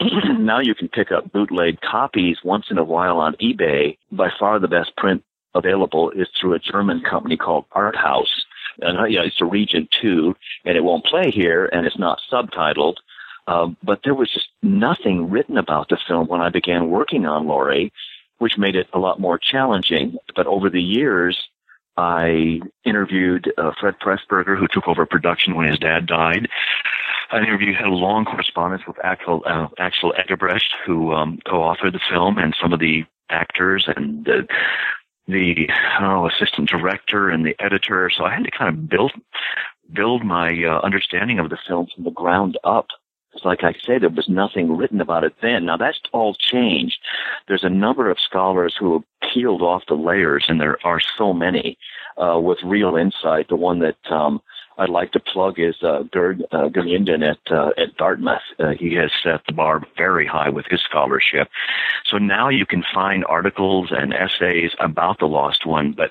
now 0.38 0.60
you 0.60 0.74
can 0.74 0.88
pick 0.88 1.12
up 1.12 1.32
bootleg 1.32 1.80
copies 1.80 2.38
once 2.44 2.66
in 2.70 2.78
a 2.78 2.84
while 2.84 3.18
on 3.18 3.34
eBay. 3.36 3.96
By 4.12 4.30
far 4.38 4.58
the 4.58 4.68
best 4.68 4.96
print 4.96 5.22
available 5.54 6.10
is 6.10 6.28
through 6.38 6.54
a 6.54 6.58
German 6.58 7.00
company 7.00 7.36
called 7.36 7.64
Art 7.72 7.96
House. 7.96 8.44
And 8.80 8.98
uh, 8.98 9.04
yeah, 9.04 9.22
it's 9.22 9.40
a 9.40 9.44
region 9.44 9.88
two, 9.90 10.34
and 10.64 10.76
it 10.76 10.82
won't 10.82 11.04
play 11.04 11.30
here, 11.30 11.66
and 11.66 11.86
it's 11.86 11.98
not 11.98 12.20
subtitled. 12.30 12.96
Um, 13.46 13.76
but 13.82 14.00
there 14.04 14.14
was 14.14 14.32
just 14.32 14.48
nothing 14.62 15.30
written 15.30 15.58
about 15.58 15.88
the 15.88 15.98
film 16.08 16.28
when 16.28 16.40
I 16.40 16.48
began 16.48 16.90
working 16.90 17.26
on 17.26 17.46
Lorre, 17.46 17.90
which 18.38 18.58
made 18.58 18.74
it 18.74 18.88
a 18.92 18.98
lot 18.98 19.20
more 19.20 19.38
challenging. 19.38 20.16
But 20.34 20.46
over 20.46 20.70
the 20.70 20.82
years, 20.82 21.38
I 21.96 22.60
interviewed 22.84 23.52
uh, 23.56 23.72
Fred 23.78 23.96
Pressburger, 24.00 24.58
who 24.58 24.66
took 24.66 24.88
over 24.88 25.06
production 25.06 25.54
when 25.54 25.68
his 25.68 25.78
dad 25.78 26.06
died. 26.06 26.48
I 27.34 27.38
interviewed, 27.38 27.74
had 27.74 27.86
a 27.86 27.90
long 27.90 28.24
correspondence 28.24 28.82
with 28.86 28.96
Axel, 29.02 29.42
uh, 29.44 29.66
Axel 29.78 30.14
Eggebrecht, 30.16 30.70
who 30.86 31.12
um, 31.12 31.40
co-authored 31.46 31.92
the 31.92 32.00
film, 32.08 32.38
and 32.38 32.54
some 32.60 32.72
of 32.72 32.78
the 32.78 33.04
actors 33.28 33.88
and 33.96 34.24
the, 34.24 34.46
the 35.26 35.68
assistant 36.32 36.68
director 36.68 37.30
and 37.30 37.44
the 37.44 37.56
editor. 37.58 38.10
So 38.14 38.24
I 38.24 38.34
had 38.34 38.44
to 38.44 38.50
kind 38.50 38.68
of 38.68 38.88
build 38.88 39.12
build 39.92 40.24
my 40.24 40.64
uh, 40.64 40.80
understanding 40.82 41.38
of 41.38 41.50
the 41.50 41.58
film 41.68 41.88
from 41.94 42.04
the 42.04 42.10
ground 42.10 42.56
up. 42.64 42.86
Because, 43.30 43.44
like 43.44 43.64
I 43.64 43.74
said, 43.84 44.02
there 44.02 44.08
was 44.08 44.28
nothing 44.28 44.76
written 44.76 45.00
about 45.00 45.24
it 45.24 45.34
then. 45.42 45.66
Now 45.66 45.76
that's 45.76 46.00
all 46.12 46.34
changed. 46.34 46.98
There's 47.48 47.64
a 47.64 47.68
number 47.68 48.10
of 48.10 48.20
scholars 48.20 48.76
who 48.78 48.92
have 48.94 49.02
peeled 49.32 49.60
off 49.60 49.86
the 49.88 49.94
layers, 49.94 50.46
and 50.48 50.60
there 50.60 50.78
are 50.84 51.00
so 51.18 51.32
many 51.32 51.76
uh, 52.16 52.38
with 52.38 52.58
real 52.62 52.96
insight. 52.96 53.48
The 53.48 53.56
one 53.56 53.80
that 53.80 53.98
um, 54.10 54.40
I'd 54.76 54.88
like 54.88 55.12
to 55.12 55.20
plug 55.20 55.58
is 55.58 55.76
uh, 55.82 56.02
Gerd 56.10 56.42
uh, 56.50 56.68
Gemünden 56.68 57.22
at 57.22 57.52
uh, 57.52 57.70
at 57.76 57.96
Dartmouth. 57.96 58.42
Uh, 58.58 58.70
he 58.78 58.94
has 58.94 59.10
set 59.22 59.40
the 59.46 59.52
bar 59.52 59.82
very 59.96 60.26
high 60.26 60.48
with 60.48 60.66
his 60.66 60.80
scholarship. 60.80 61.48
So 62.06 62.18
now 62.18 62.48
you 62.48 62.66
can 62.66 62.84
find 62.92 63.24
articles 63.26 63.92
and 63.92 64.12
essays 64.12 64.72
about 64.80 65.20
the 65.20 65.26
Lost 65.26 65.64
One. 65.64 65.92
But 65.92 66.10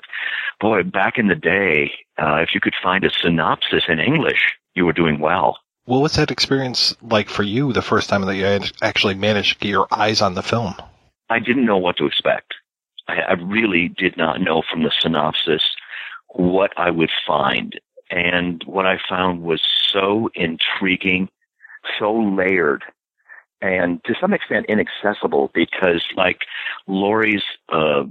boy, 0.60 0.82
back 0.82 1.18
in 1.18 1.28
the 1.28 1.34
day, 1.34 1.92
uh, 2.18 2.36
if 2.36 2.54
you 2.54 2.60
could 2.60 2.74
find 2.82 3.04
a 3.04 3.10
synopsis 3.10 3.84
in 3.88 4.00
English, 4.00 4.54
you 4.74 4.86
were 4.86 4.92
doing 4.92 5.18
well. 5.18 5.58
What 5.84 6.00
was 6.00 6.14
that 6.14 6.30
experience 6.30 6.96
like 7.02 7.28
for 7.28 7.42
you 7.42 7.74
the 7.74 7.82
first 7.82 8.08
time 8.08 8.22
that 8.22 8.36
you 8.36 8.68
actually 8.80 9.14
managed 9.14 9.54
to 9.54 9.58
get 9.58 9.68
your 9.68 9.86
eyes 9.90 10.22
on 10.22 10.34
the 10.34 10.42
film? 10.42 10.74
I 11.28 11.38
didn't 11.38 11.66
know 11.66 11.78
what 11.78 11.98
to 11.98 12.06
expect. 12.06 12.54
I, 13.08 13.16
I 13.20 13.32
really 13.34 13.88
did 13.88 14.16
not 14.16 14.40
know 14.40 14.62
from 14.70 14.82
the 14.82 14.92
synopsis 14.98 15.62
what 16.28 16.72
I 16.78 16.90
would 16.90 17.10
find. 17.26 17.78
And 18.14 18.62
what 18.64 18.86
I 18.86 18.98
found 19.08 19.42
was 19.42 19.60
so 19.92 20.30
intriguing, 20.36 21.28
so 21.98 22.14
layered, 22.14 22.84
and 23.60 24.02
to 24.04 24.14
some 24.20 24.32
extent 24.32 24.66
inaccessible 24.68 25.50
because, 25.52 26.04
like 26.16 26.42
Lorre's 26.86 27.42
uh, 27.70 28.04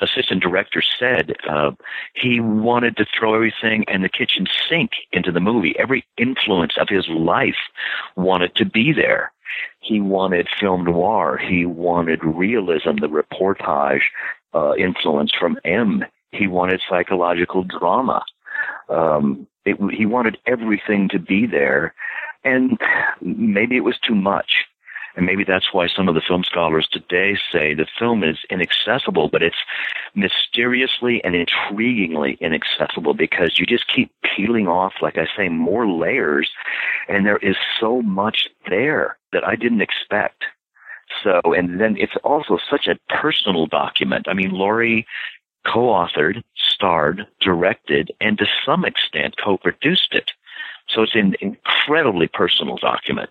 assistant 0.00 0.42
director 0.42 0.80
said, 0.80 1.34
uh, 1.46 1.72
he 2.14 2.40
wanted 2.40 2.96
to 2.96 3.04
throw 3.04 3.34
everything 3.34 3.84
in 3.88 4.00
the 4.00 4.08
kitchen 4.08 4.46
sink 4.66 4.92
into 5.12 5.30
the 5.30 5.40
movie. 5.40 5.74
Every 5.78 6.06
influence 6.16 6.78
of 6.80 6.88
his 6.88 7.06
life 7.08 7.58
wanted 8.16 8.54
to 8.54 8.64
be 8.64 8.94
there. 8.94 9.30
He 9.80 10.00
wanted 10.00 10.48
film 10.58 10.84
noir. 10.84 11.36
He 11.36 11.66
wanted 11.66 12.24
realism, 12.24 12.96
the 12.98 13.08
reportage 13.08 14.04
uh, 14.54 14.74
influence 14.76 15.32
from 15.38 15.58
M. 15.66 16.06
He 16.32 16.46
wanted 16.46 16.80
psychological 16.88 17.64
drama. 17.64 18.24
Um, 18.88 19.46
it, 19.64 19.76
he 19.92 20.06
wanted 20.06 20.38
everything 20.46 21.08
to 21.10 21.18
be 21.18 21.46
there, 21.46 21.94
and 22.44 22.78
maybe 23.20 23.76
it 23.76 23.84
was 23.84 23.98
too 23.98 24.14
much. 24.14 24.66
And 25.16 25.26
maybe 25.26 25.42
that's 25.44 25.72
why 25.72 25.88
some 25.88 26.08
of 26.08 26.14
the 26.14 26.20
film 26.26 26.44
scholars 26.44 26.88
today 26.90 27.36
say 27.50 27.74
the 27.74 27.86
film 27.98 28.22
is 28.22 28.38
inaccessible, 28.48 29.28
but 29.28 29.42
it's 29.42 29.56
mysteriously 30.14 31.22
and 31.24 31.34
intriguingly 31.34 32.38
inaccessible 32.40 33.14
because 33.14 33.58
you 33.58 33.66
just 33.66 33.88
keep 33.88 34.12
peeling 34.22 34.68
off, 34.68 34.94
like 35.02 35.18
I 35.18 35.26
say, 35.36 35.48
more 35.48 35.88
layers, 35.88 36.50
and 37.08 37.26
there 37.26 37.38
is 37.38 37.56
so 37.80 38.02
much 38.02 38.48
there 38.68 39.18
that 39.32 39.46
I 39.46 39.56
didn't 39.56 39.82
expect. 39.82 40.44
So, 41.24 41.40
and 41.44 41.80
then 41.80 41.96
it's 41.98 42.16
also 42.22 42.58
such 42.70 42.86
a 42.86 42.98
personal 43.12 43.66
document. 43.66 44.28
I 44.28 44.34
mean, 44.34 44.52
Lorre 44.52 45.04
co-authored, 45.66 46.42
starred, 46.56 47.26
directed, 47.40 48.10
and 48.20 48.38
to 48.38 48.46
some 48.64 48.84
extent 48.84 49.34
co-produced 49.42 50.14
it. 50.14 50.30
So 50.88 51.02
it's 51.02 51.14
an 51.14 51.34
incredibly 51.40 52.26
personal 52.26 52.76
document. 52.76 53.30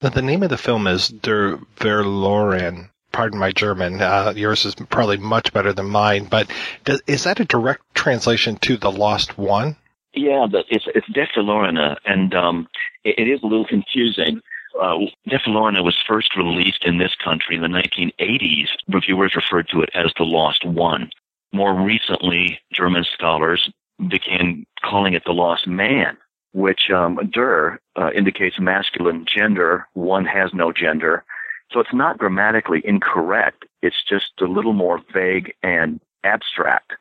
The 0.00 0.22
name 0.22 0.42
of 0.42 0.50
the 0.50 0.58
film 0.58 0.86
is 0.86 1.08
Der 1.08 1.58
Verloren. 1.76 2.90
Pardon 3.12 3.38
my 3.38 3.52
German. 3.52 4.00
Uh, 4.00 4.32
yours 4.34 4.64
is 4.64 4.74
probably 4.74 5.18
much 5.18 5.52
better 5.52 5.72
than 5.72 5.86
mine. 5.86 6.24
But 6.24 6.50
does, 6.84 7.02
is 7.06 7.24
that 7.24 7.40
a 7.40 7.44
direct 7.44 7.82
translation 7.94 8.56
to 8.62 8.76
The 8.76 8.90
Lost 8.90 9.36
One? 9.36 9.76
Yeah, 10.14 10.46
it's 10.68 10.86
it's 10.94 11.06
Der 11.12 11.26
Verlorene, 11.36 11.96
and 12.04 12.34
um, 12.34 12.68
it, 13.04 13.18
it 13.18 13.28
is 13.30 13.42
a 13.42 13.46
little 13.46 13.66
confusing. 13.66 14.40
Uh, 14.80 14.98
Der 15.28 15.38
Verlorene 15.46 15.84
was 15.84 15.96
first 16.08 16.36
released 16.36 16.84
in 16.84 16.98
this 16.98 17.14
country 17.22 17.56
in 17.56 17.62
the 17.62 17.68
1980s. 17.68 18.68
Reviewers 18.88 19.34
referred 19.36 19.68
to 19.68 19.82
it 19.82 19.90
as 19.94 20.12
The 20.16 20.24
Lost 20.24 20.64
One. 20.64 21.10
More 21.52 21.74
recently, 21.74 22.60
German 22.72 23.04
scholars 23.12 23.70
began 24.08 24.64
calling 24.82 25.14
it 25.14 25.22
The 25.24 25.32
Lost 25.32 25.66
Man 25.66 26.16
which 26.52 26.90
um, 26.90 27.18
der 27.32 27.78
uh, 27.96 28.10
indicates 28.14 28.58
masculine 28.58 29.24
gender. 29.26 29.86
One 29.94 30.24
has 30.24 30.52
no 30.52 30.72
gender. 30.72 31.24
So 31.70 31.78
it's 31.80 31.94
not 31.94 32.18
grammatically 32.18 32.82
incorrect. 32.84 33.64
It's 33.82 34.02
just 34.08 34.32
a 34.40 34.44
little 34.44 34.72
more 34.72 35.00
vague 35.14 35.54
and 35.62 36.00
abstract. 36.24 36.92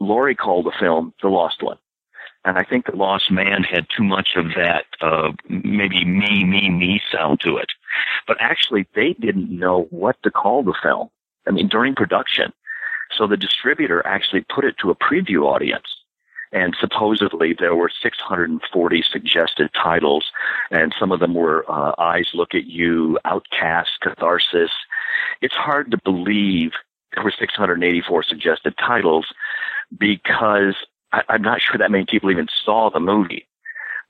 Lorre 0.00 0.36
called 0.36 0.64
the 0.64 0.72
film 0.78 1.12
The 1.20 1.28
Lost 1.28 1.62
One. 1.62 1.76
And 2.46 2.56
I 2.56 2.64
think 2.64 2.86
The 2.86 2.96
Lost 2.96 3.30
Man 3.30 3.62
had 3.62 3.86
too 3.94 4.02
much 4.02 4.30
of 4.36 4.46
that, 4.56 4.86
uh, 5.02 5.32
maybe 5.50 6.06
me, 6.06 6.44
me, 6.44 6.70
me 6.70 7.02
sound 7.12 7.40
to 7.40 7.58
it. 7.58 7.68
But 8.26 8.38
actually, 8.40 8.86
they 8.94 9.12
didn't 9.12 9.50
know 9.50 9.86
what 9.90 10.16
to 10.22 10.30
call 10.30 10.62
the 10.62 10.74
film. 10.82 11.10
I 11.46 11.50
mean, 11.50 11.68
during 11.68 11.94
production. 11.94 12.52
So 13.16 13.26
the 13.26 13.36
distributor 13.36 14.06
actually 14.06 14.42
put 14.42 14.64
it 14.64 14.76
to 14.78 14.90
a 14.90 14.94
preview 14.94 15.44
audience 15.44 15.86
and 16.52 16.76
supposedly 16.80 17.54
there 17.58 17.74
were 17.76 17.90
640 18.02 19.02
suggested 19.02 19.70
titles, 19.72 20.30
and 20.70 20.94
some 20.98 21.12
of 21.12 21.20
them 21.20 21.34
were 21.34 21.64
uh, 21.70 21.94
Eyes 21.98 22.30
Look 22.34 22.54
at 22.54 22.66
You, 22.66 23.18
Outcast, 23.24 23.90
Catharsis. 24.00 24.72
It's 25.40 25.54
hard 25.54 25.90
to 25.92 25.98
believe 25.98 26.72
there 27.14 27.24
were 27.24 27.34
684 27.36 28.22
suggested 28.24 28.74
titles 28.78 29.26
because 29.96 30.74
I, 31.12 31.22
I'm 31.28 31.42
not 31.42 31.60
sure 31.60 31.78
that 31.78 31.90
many 31.90 32.04
people 32.04 32.30
even 32.30 32.48
saw 32.64 32.90
the 32.90 33.00
movie. 33.00 33.46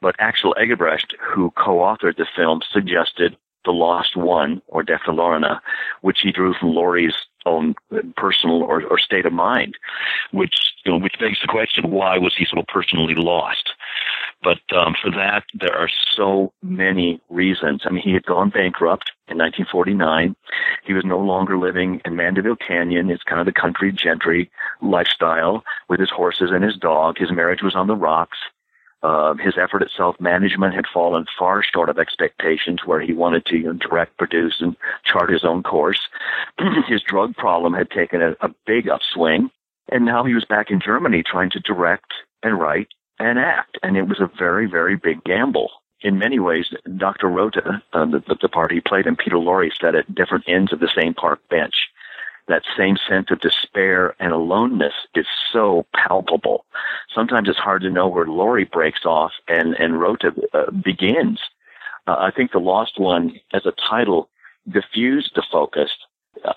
But 0.01 0.17
Axel 0.19 0.55
Eggebrecht, 0.59 1.15
who 1.21 1.51
co-authored 1.51 2.17
the 2.17 2.27
film, 2.35 2.63
suggested 2.73 3.37
The 3.67 3.71
Lost 3.71 4.17
One, 4.17 4.63
or 4.67 4.83
Der 4.83 4.99
Verlorene, 4.99 5.61
which 6.01 6.21
he 6.23 6.33
drew 6.33 6.55
from 6.55 6.71
Lorre's 6.71 7.27
own 7.47 7.75
personal 8.17 8.63
or, 8.63 8.83
or 8.85 8.99
state 8.99 9.27
of 9.27 9.33
mind, 9.33 9.77
which 10.33 10.55
you 10.85 10.93
know, 10.93 10.99
which 10.99 11.19
begs 11.19 11.39
the 11.41 11.49
question: 11.49 11.91
Why 11.91 12.19
was 12.19 12.35
he 12.37 12.45
so 12.45 12.63
personally 12.69 13.15
lost? 13.15 13.71
But 14.43 14.61
um, 14.75 14.95
for 15.01 15.11
that, 15.11 15.45
there 15.55 15.77
are 15.77 15.91
so 16.17 16.53
many 16.63 17.21
reasons. 17.29 17.83
I 17.85 17.91
mean, 17.91 18.03
he 18.03 18.13
had 18.13 18.25
gone 18.25 18.49
bankrupt 18.49 19.13
in 19.29 19.37
1949. 19.37 20.35
He 20.85 20.95
was 20.95 21.05
no 21.05 21.19
longer 21.19 21.59
living 21.59 22.01
in 22.05 22.17
Mandeville 22.17 22.57
Canyon. 22.57 23.11
It's 23.11 23.23
kind 23.23 23.41
of 23.41 23.47
the 23.47 23.61
country 23.61 23.93
gentry 23.93 24.51
lifestyle 24.81 25.63
with 25.89 26.01
his 26.01 26.11
horses 26.11 26.51
and 26.53 26.65
his 26.65 26.77
dog. 26.77 27.19
His 27.19 27.31
marriage 27.31 27.63
was 27.63 27.77
on 27.77 27.87
the 27.87 27.97
rocks. 27.97 28.39
Uh, 29.03 29.35
his 29.35 29.55
effort 29.57 29.83
at 29.83 29.89
self-management 29.97 30.75
had 30.75 30.85
fallen 30.93 31.25
far 31.39 31.63
short 31.63 31.89
of 31.89 31.99
expectations 31.99 32.81
where 32.85 33.01
he 33.01 33.15
wanted 33.15 33.47
to 33.47 33.57
you 33.57 33.65
know, 33.65 33.73
direct, 33.73 34.17
produce, 34.19 34.61
and 34.61 34.77
chart 35.05 35.31
his 35.31 35.45
own 35.45 35.63
course. 35.63 36.01
his 36.89 37.03
drug 37.03 37.35
problem 37.37 37.73
had 37.73 37.91
taken 37.91 38.21
a, 38.21 38.37
a 38.43 38.51
big 38.67 38.89
upswing, 38.89 39.51
and 39.91 40.05
now 40.05 40.23
he 40.25 40.35
was 40.35 40.45
back 40.45 40.71
in 40.71 40.81
Germany 40.81 41.23
trying 41.23 41.51
to 41.51 41.61
direct 41.61 42.13
and 42.43 42.59
write 42.61 42.89
and 43.19 43.39
act. 43.39 43.79
And 43.83 43.97
it 43.97 44.07
was 44.07 44.21
a 44.21 44.31
very, 44.39 44.67
very 44.67 44.97
big 44.97 45.25
gamble. 45.25 45.71
In 46.03 46.19
many 46.19 46.39
ways, 46.39 46.67
Dr. 46.97 47.29
Rothe, 47.29 47.59
uh, 47.93 48.07
the, 48.07 48.37
the 48.41 48.49
part 48.49 48.73
he 48.73 48.81
played, 48.81 49.07
and 49.07 49.19
Peter 49.19 49.37
Lorre 49.37 49.71
sat 49.81 49.95
at 49.95 50.15
different 50.15 50.45
ends 50.47 50.73
of 50.73 50.81
the 50.81 50.91
same 50.95 51.15
park 51.15 51.41
bench 51.49 51.90
that 52.51 52.63
same 52.77 52.97
sense 53.09 53.29
of 53.31 53.41
despair 53.41 54.15
and 54.19 54.33
aloneness 54.33 54.93
is 55.15 55.27
so 55.53 55.87
palpable. 55.95 56.67
Sometimes 57.15 57.49
it's 57.49 57.59
hard 57.59 57.83
to 57.83 57.91
know 57.91 58.09
where 58.09 58.27
Lorre 58.27 58.71
breaks 58.71 59.05
off 59.07 59.31
and, 59.49 59.75
and 59.75 59.95
Rothe 59.95 60.37
uh, 60.53 60.71
begins. 60.71 61.41
Uh, 62.07 62.17
I 62.19 62.31
think 62.37 62.51
The 62.51 62.59
Lost 62.59 62.99
One, 62.99 63.39
as 63.55 63.67
a 63.67 63.73
title, 63.89 64.29
diffused 64.69 65.33
the 65.35 65.45
focus. 65.51 65.91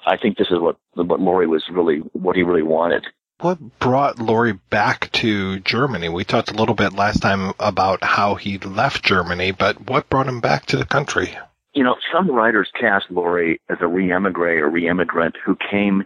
I 0.05 0.17
think 0.17 0.37
this 0.37 0.49
is 0.49 0.59
what, 0.59 0.77
what 0.95 1.19
Lorre 1.19 1.47
was 1.47 1.63
really, 1.71 1.99
what 2.13 2.35
he 2.35 2.43
really 2.43 2.63
wanted. 2.63 3.05
What 3.39 3.79
brought 3.79 4.17
Lorre 4.17 4.59
back 4.69 5.11
to 5.13 5.59
Germany? 5.59 6.09
We 6.09 6.23
talked 6.23 6.51
a 6.51 6.55
little 6.55 6.75
bit 6.75 6.93
last 6.93 7.21
time 7.21 7.53
about 7.59 8.03
how 8.03 8.35
he 8.35 8.57
left 8.57 9.03
Germany, 9.03 9.51
but 9.51 9.87
what 9.89 10.09
brought 10.09 10.27
him 10.27 10.39
back 10.39 10.65
to 10.67 10.77
the 10.77 10.85
country? 10.85 11.37
You 11.73 11.83
know, 11.83 11.95
some 12.11 12.29
writers 12.29 12.69
cast 12.79 13.09
Lorre 13.09 13.57
as 13.69 13.77
a 13.81 13.87
re-emigre 13.87 14.63
or 14.63 14.69
re-immigrant 14.69 15.35
who 15.43 15.55
came 15.55 16.05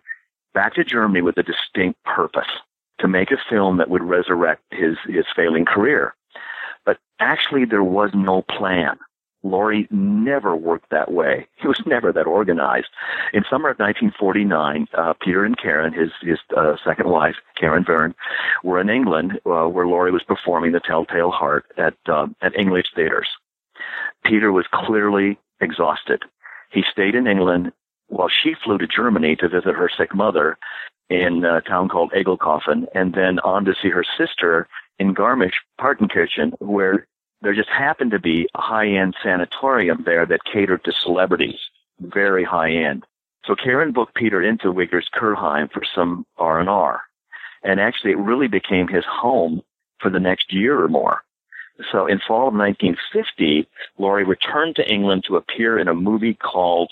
back 0.54 0.76
to 0.76 0.84
Germany 0.84 1.22
with 1.22 1.38
a 1.38 1.44
distinct 1.44 2.02
purpose 2.04 2.48
to 3.00 3.08
make 3.08 3.32
a 3.32 3.38
film 3.50 3.78
that 3.78 3.90
would 3.90 4.04
resurrect 4.04 4.64
his, 4.72 4.98
his 5.08 5.26
failing 5.36 5.66
career. 5.66 6.16
But 6.86 6.98
actually 7.20 7.66
there 7.66 7.84
was 7.84 8.12
no 8.14 8.42
plan. 8.44 8.98
Lorre 9.44 9.88
never 9.92 10.56
worked 10.56 10.90
that 10.90 11.12
way. 11.12 11.48
He 11.58 11.68
was 11.68 11.82
never 11.86 12.12
that 12.12 12.26
organized. 12.26 12.88
In 13.34 13.44
summer 13.50 13.70
of 13.70 13.78
1949, 13.78 14.88
uh, 14.94 15.14
Peter 15.22 15.46
and 15.46 15.58
Karen, 15.58 15.94
his 15.94 16.10
his 16.22 16.40
uh, 16.56 16.76
second 16.84 17.10
wife, 17.10 17.36
Karen 17.56 17.86
Verne, 17.86 18.16
were 18.64 18.82
in 18.82 18.90
England, 18.90 19.34
uh, 19.46 19.68
where 19.68 19.86
Lorre 19.86 20.12
was 20.12 20.24
performing 20.24 20.72
The 20.72 20.80
Telltale 20.80 21.32
Heart 21.32 21.66
at 21.78 21.94
uh, 22.08 22.28
at 22.42 22.58
English 22.58 22.88
theaters. 22.96 23.28
Peter 24.26 24.52
was 24.52 24.66
clearly 24.74 25.38
exhausted. 25.62 26.24
He 26.72 26.84
stayed 26.92 27.16
in 27.16 27.28
England 27.28 27.72
while 28.08 28.30
she 28.30 28.54
flew 28.64 28.78
to 28.78 28.88
Germany 28.88 29.36
to 29.38 29.50
visit 29.50 29.76
her 29.76 29.90
sick 29.96 30.14
mother 30.16 30.58
in 31.10 31.44
a 31.46 31.62
town 31.62 31.90
called 31.90 32.12
Egelkofen, 32.12 32.86
and 32.94 33.14
then 33.14 33.40
on 33.40 33.66
to 33.66 33.74
see 33.82 33.90
her 33.90 34.06
sister 34.18 34.68
in 35.00 35.14
Garmisch, 35.14 35.54
Partenkirchen, 35.80 36.54
where 36.60 37.08
there 37.42 37.54
just 37.54 37.70
happened 37.70 38.12
to 38.12 38.20
be 38.20 38.48
a 38.56 38.62
high-end 38.62 39.16
sanatorium 39.24 40.04
there 40.06 40.26
that 40.26 40.44
catered 40.52 40.84
to 40.84 40.92
celebrities, 40.92 41.60
very 42.00 42.44
high-end. 42.44 43.06
So 43.46 43.56
Karen 43.56 43.94
booked 43.94 44.16
Peter 44.16 44.42
into 44.42 44.74
Wiggers 44.74 45.06
Kurheim 45.16 45.72
for 45.72 45.84
some 45.96 46.26
R&R. 46.38 47.02
And 47.64 47.80
actually 47.80 48.12
it 48.12 48.18
really 48.18 48.48
became 48.48 48.88
his 48.88 49.06
home 49.06 49.62
for 50.00 50.10
the 50.10 50.20
next 50.20 50.52
year 50.52 50.82
or 50.82 50.88
more. 50.88 51.24
So 51.92 52.08
in 52.08 52.20
fall 52.20 52.48
of 52.48 52.54
1950, 52.54 53.68
Lorre 54.00 54.26
returned 54.26 54.76
to 54.78 54.92
England 54.92 55.26
to 55.28 55.36
appear 55.36 55.78
in 55.78 55.88
a 55.88 55.94
movie 55.94 56.34
called 56.34 56.92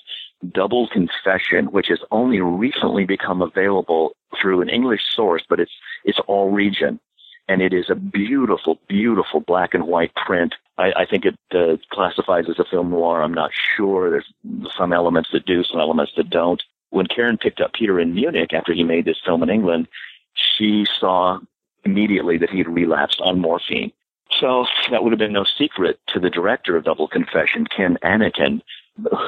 Double 0.52 0.88
Confession, 0.90 1.72
which 1.72 1.88
has 1.88 2.00
only 2.12 2.42
recently 2.42 3.06
become 3.06 3.42
available 3.42 4.16
through 4.40 4.62
an 4.62 4.70
English 4.70 5.02
source, 5.16 5.44
but 5.50 5.60
it's 5.60 5.72
it's 6.04 6.20
all 6.28 6.52
region, 6.52 7.00
and 7.48 7.62
it 7.62 7.74
is 7.74 7.90
a 7.90 7.96
beautiful, 7.96 8.80
beautiful 8.88 9.40
black 9.40 9.74
and 9.74 9.88
white 9.88 10.14
print. 10.16 10.54
I, 10.78 10.92
I 10.92 11.06
think 11.06 11.26
it 11.26 11.38
uh, 11.52 11.78
classifies 11.92 12.46
as 12.50 12.60
a 12.60 12.66
film 12.66 12.92
noir. 12.92 13.24
I'm 13.24 13.34
not 13.34 13.52
sure. 13.76 14.12
There's 14.12 14.34
some 14.78 14.94
elements 14.94 15.30
that 15.32 15.46
do, 15.46 15.64
some 15.64 15.80
elements 15.80 16.12
that 16.18 16.30
don't. 16.30 16.62
When 16.92 17.08
Karen 17.08 17.38
picked 17.38 17.62
up 17.62 17.74
Peter 17.74 18.00
in 18.00 18.14
Munich 18.14 18.54
after 18.54 18.74
he 18.74 18.84
made 18.84 19.06
this 19.06 19.22
film 19.26 19.42
in 19.42 19.50
England, 19.50 19.88
she 20.34 20.86
saw 21.00 21.40
immediately 21.84 22.38
that 22.38 22.50
he'd 22.50 22.68
relapsed 22.68 23.22
on 23.22 23.40
morphine 23.40 23.92
so 24.40 24.66
that 24.92 25.04
would 25.04 25.12
have 25.12 25.20
been 25.20 25.34
no 25.34 25.46
secret 25.58 26.00
to 26.08 26.20
the 26.20 26.30
director 26.30 26.76
of 26.76 26.84
Double 26.84 27.08
Confession, 27.08 27.66
Ken 27.66 27.98
Annakin, 28.04 28.62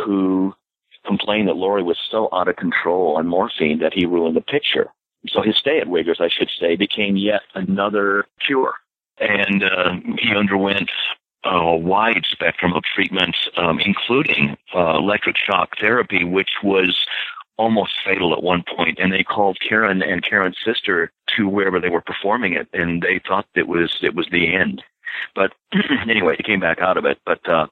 who 0.06 0.54
complained 1.06 1.48
that 1.48 1.56
Lorre 1.56 1.84
was 1.84 1.98
so 2.10 2.30
out 2.34 2.48
of 2.48 2.56
control 2.56 3.18
on 3.18 3.28
morphine 3.28 3.80
that 3.80 3.94
he 3.94 4.06
ruined 4.06 4.36
the 4.36 4.42
picture. 4.42 4.92
So 5.28 5.42
his 5.42 5.58
stay 5.58 5.80
at 5.80 5.88
Wiggers, 5.88 6.22
I 6.22 6.30
should 6.30 6.50
say, 6.60 6.76
became 6.76 7.16
yet 7.16 7.42
another 7.56 8.26
cure. 8.40 8.76
And 9.20 9.64
uh, 9.64 9.96
he 10.20 10.36
underwent 10.36 10.92
a 11.44 11.76
wide 11.76 12.26
spectrum 12.30 12.74
of 12.74 12.84
treatments, 12.84 13.38
um, 13.58 13.80
including 13.80 14.58
uh, 14.76 14.98
electric 14.98 15.38
shock 15.38 15.78
therapy, 15.80 16.24
which 16.24 16.50
was 16.64 17.06
almost 17.58 17.94
fatal 18.06 18.34
at 18.34 18.44
one 18.44 18.64
point. 18.64 18.78
point, 18.78 19.00
and 19.00 19.12
they 19.12 19.24
called 19.24 19.58
Karen 19.68 20.02
and 20.04 20.24
Karen's 20.24 20.58
sister 20.64 21.12
to 21.36 21.48
wherever 21.48 21.80
they 21.80 21.90
were 21.90 22.02
performing 22.02 22.54
it, 22.54 22.68
and 22.74 23.02
they 23.02 23.20
thought 23.28 23.48
it 23.56 23.68
was 23.68 23.98
it 24.02 24.16
was 24.16 24.28
the 24.32 24.54
end. 24.54 24.84
But 25.36 25.54
anyway, 26.10 26.36
he 26.38 26.44
came 26.44 26.60
back 26.60 26.80
out 26.80 26.98
of 26.98 27.06
it. 27.06 27.20
But 27.26 27.48
uh, 27.48 27.68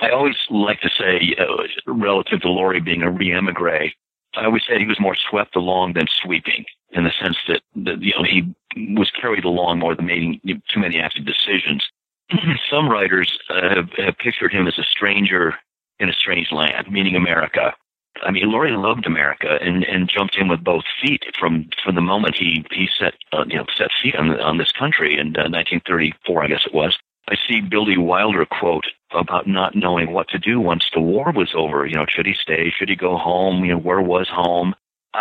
I 0.00 0.10
always 0.10 0.36
like 0.50 0.80
to 0.80 0.90
say, 0.90 1.34
uh, 1.38 1.92
relative 1.92 2.40
to 2.42 2.48
Lorre 2.48 2.84
being 2.84 3.02
a 3.02 3.10
re-emigre, 3.10 3.90
I 4.36 4.44
always 4.44 4.62
said 4.68 4.80
he 4.80 4.86
was 4.86 5.00
more 5.00 5.16
swept 5.16 5.56
along 5.56 5.94
than 5.94 6.06
sweeping, 6.08 6.64
in 6.90 7.04
the 7.04 7.12
sense 7.22 7.38
that, 7.48 7.62
that 7.76 8.02
you 8.02 8.12
know 8.12 8.24
he 8.24 8.54
was 8.94 9.10
carried 9.10 9.44
along 9.44 9.78
more 9.78 9.94
than 9.94 10.06
making 10.06 10.40
too 10.44 10.80
many 10.80 11.00
active 11.00 11.24
decisions. 11.24 11.88
Some 12.70 12.88
writers 12.88 13.38
uh, 13.48 13.74
have, 13.74 13.90
have 13.96 14.18
pictured 14.18 14.52
him 14.52 14.66
as 14.66 14.78
a 14.78 14.84
stranger 14.84 15.54
in 15.98 16.10
a 16.10 16.12
strange 16.12 16.52
land, 16.52 16.90
meaning 16.90 17.16
America. 17.16 17.72
I 18.22 18.30
mean, 18.30 18.46
Lorre 18.46 18.70
loved 18.80 19.06
America 19.06 19.58
and, 19.60 19.84
and 19.84 20.08
jumped 20.08 20.36
in 20.36 20.48
with 20.48 20.64
both 20.64 20.84
feet 21.00 21.24
from 21.38 21.68
from 21.82 21.94
the 21.94 22.00
moment 22.00 22.36
he 22.36 22.64
he 22.70 22.88
set 22.98 23.14
uh, 23.32 23.44
you 23.46 23.56
know 23.56 23.66
set 23.76 23.90
feet 24.02 24.16
on 24.16 24.38
on 24.40 24.58
this 24.58 24.72
country 24.72 25.14
in 25.14 25.28
uh, 25.36 25.48
1934, 25.48 26.44
I 26.44 26.48
guess 26.48 26.66
it 26.66 26.74
was. 26.74 26.96
I 27.28 27.36
see 27.48 27.60
Billy 27.60 27.98
Wilder 27.98 28.46
quote 28.46 28.86
about 29.12 29.48
not 29.48 29.74
knowing 29.74 30.12
what 30.12 30.28
to 30.28 30.38
do 30.38 30.60
once 30.60 30.90
the 30.94 31.00
war 31.00 31.32
was 31.32 31.52
over. 31.54 31.84
You 31.86 31.96
know, 31.96 32.06
should 32.08 32.26
he 32.26 32.34
stay? 32.34 32.70
Should 32.70 32.88
he 32.88 32.96
go 32.96 33.16
home? 33.16 33.64
You 33.64 33.72
know, 33.72 33.80
where 33.80 34.00
was 34.00 34.28
home? 34.28 34.74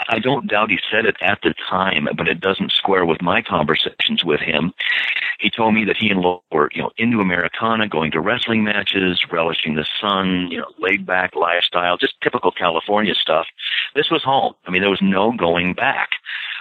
I 0.10 0.20
don't 0.20 0.48
doubt 0.48 0.70
he 0.70 0.80
said 0.92 1.06
it 1.06 1.16
at 1.22 1.40
the 1.42 1.54
time, 1.70 2.08
but 2.18 2.28
it 2.28 2.40
doesn't 2.40 2.72
square 2.72 3.06
with 3.06 3.22
my 3.22 3.42
conversations 3.42 4.24
with 4.24 4.40
him. 4.40 4.74
He 5.40 5.50
told 5.50 5.74
me 5.74 5.86
that 5.86 5.98
he 5.98 6.10
and 6.10 6.22
Lo 6.22 6.44
were, 6.52 6.70
you 6.74 6.82
know, 6.82 6.92
into 6.98 7.20
Americana, 7.22 7.88
going 7.88 8.12
to 8.12 8.20
wrestling 8.20 8.64
matches, 8.64 9.24
relishing 9.32 9.76
the 9.76 9.86
sun, 10.02 10.48
you 10.50 10.60
know, 10.60 10.68
laid 10.80 11.06
back 11.06 11.36
lifestyle, 11.36 11.98
just 11.98 12.20
typical 12.22 12.52
California 12.52 13.16
stuff. 13.16 13.48
This 13.96 14.10
was 14.10 14.24
home. 14.24 14.54
I 14.66 14.72
mean, 14.72 14.82
there 14.82 14.90
was 14.90 15.02
no 15.02 15.32
going 15.32 15.74
back. 15.74 16.10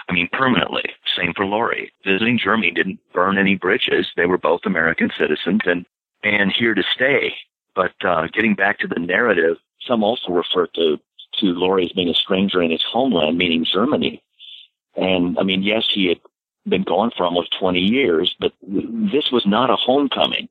I 0.07 0.13
mean, 0.13 0.29
permanently. 0.31 0.93
Same 1.17 1.33
for 1.33 1.45
Lorre. 1.45 1.89
Visiting 2.05 2.37
Germany 2.37 2.71
didn't 2.71 2.99
burn 3.13 3.37
any 3.37 3.55
bridges. 3.55 4.07
They 4.15 4.25
were 4.25 4.37
both 4.37 4.61
American 4.65 5.09
citizens 5.17 5.61
and, 5.65 5.85
and 6.23 6.51
here 6.51 6.73
to 6.73 6.83
stay. 6.93 7.33
But, 7.75 7.93
uh, 8.05 8.27
getting 8.27 8.55
back 8.55 8.79
to 8.79 8.87
the 8.87 8.99
narrative, 8.99 9.57
some 9.85 10.03
also 10.03 10.31
refer 10.31 10.67
to 10.75 10.97
to 11.39 11.53
Lorre 11.53 11.85
as 11.85 11.91
being 11.91 12.09
a 12.09 12.13
stranger 12.13 12.61
in 12.61 12.71
his 12.71 12.83
homeland, 12.83 13.37
meaning 13.37 13.65
Germany. 13.65 14.21
And 14.95 15.37
I 15.37 15.43
mean, 15.43 15.63
yes, 15.63 15.85
he 15.91 16.07
had 16.07 16.19
been 16.67 16.83
gone 16.83 17.11
for 17.15 17.25
almost 17.25 17.57
20 17.59 17.79
years, 17.79 18.35
but 18.39 18.53
this 18.61 19.31
was 19.31 19.45
not 19.45 19.69
a 19.69 19.75
homecoming. 19.75 20.49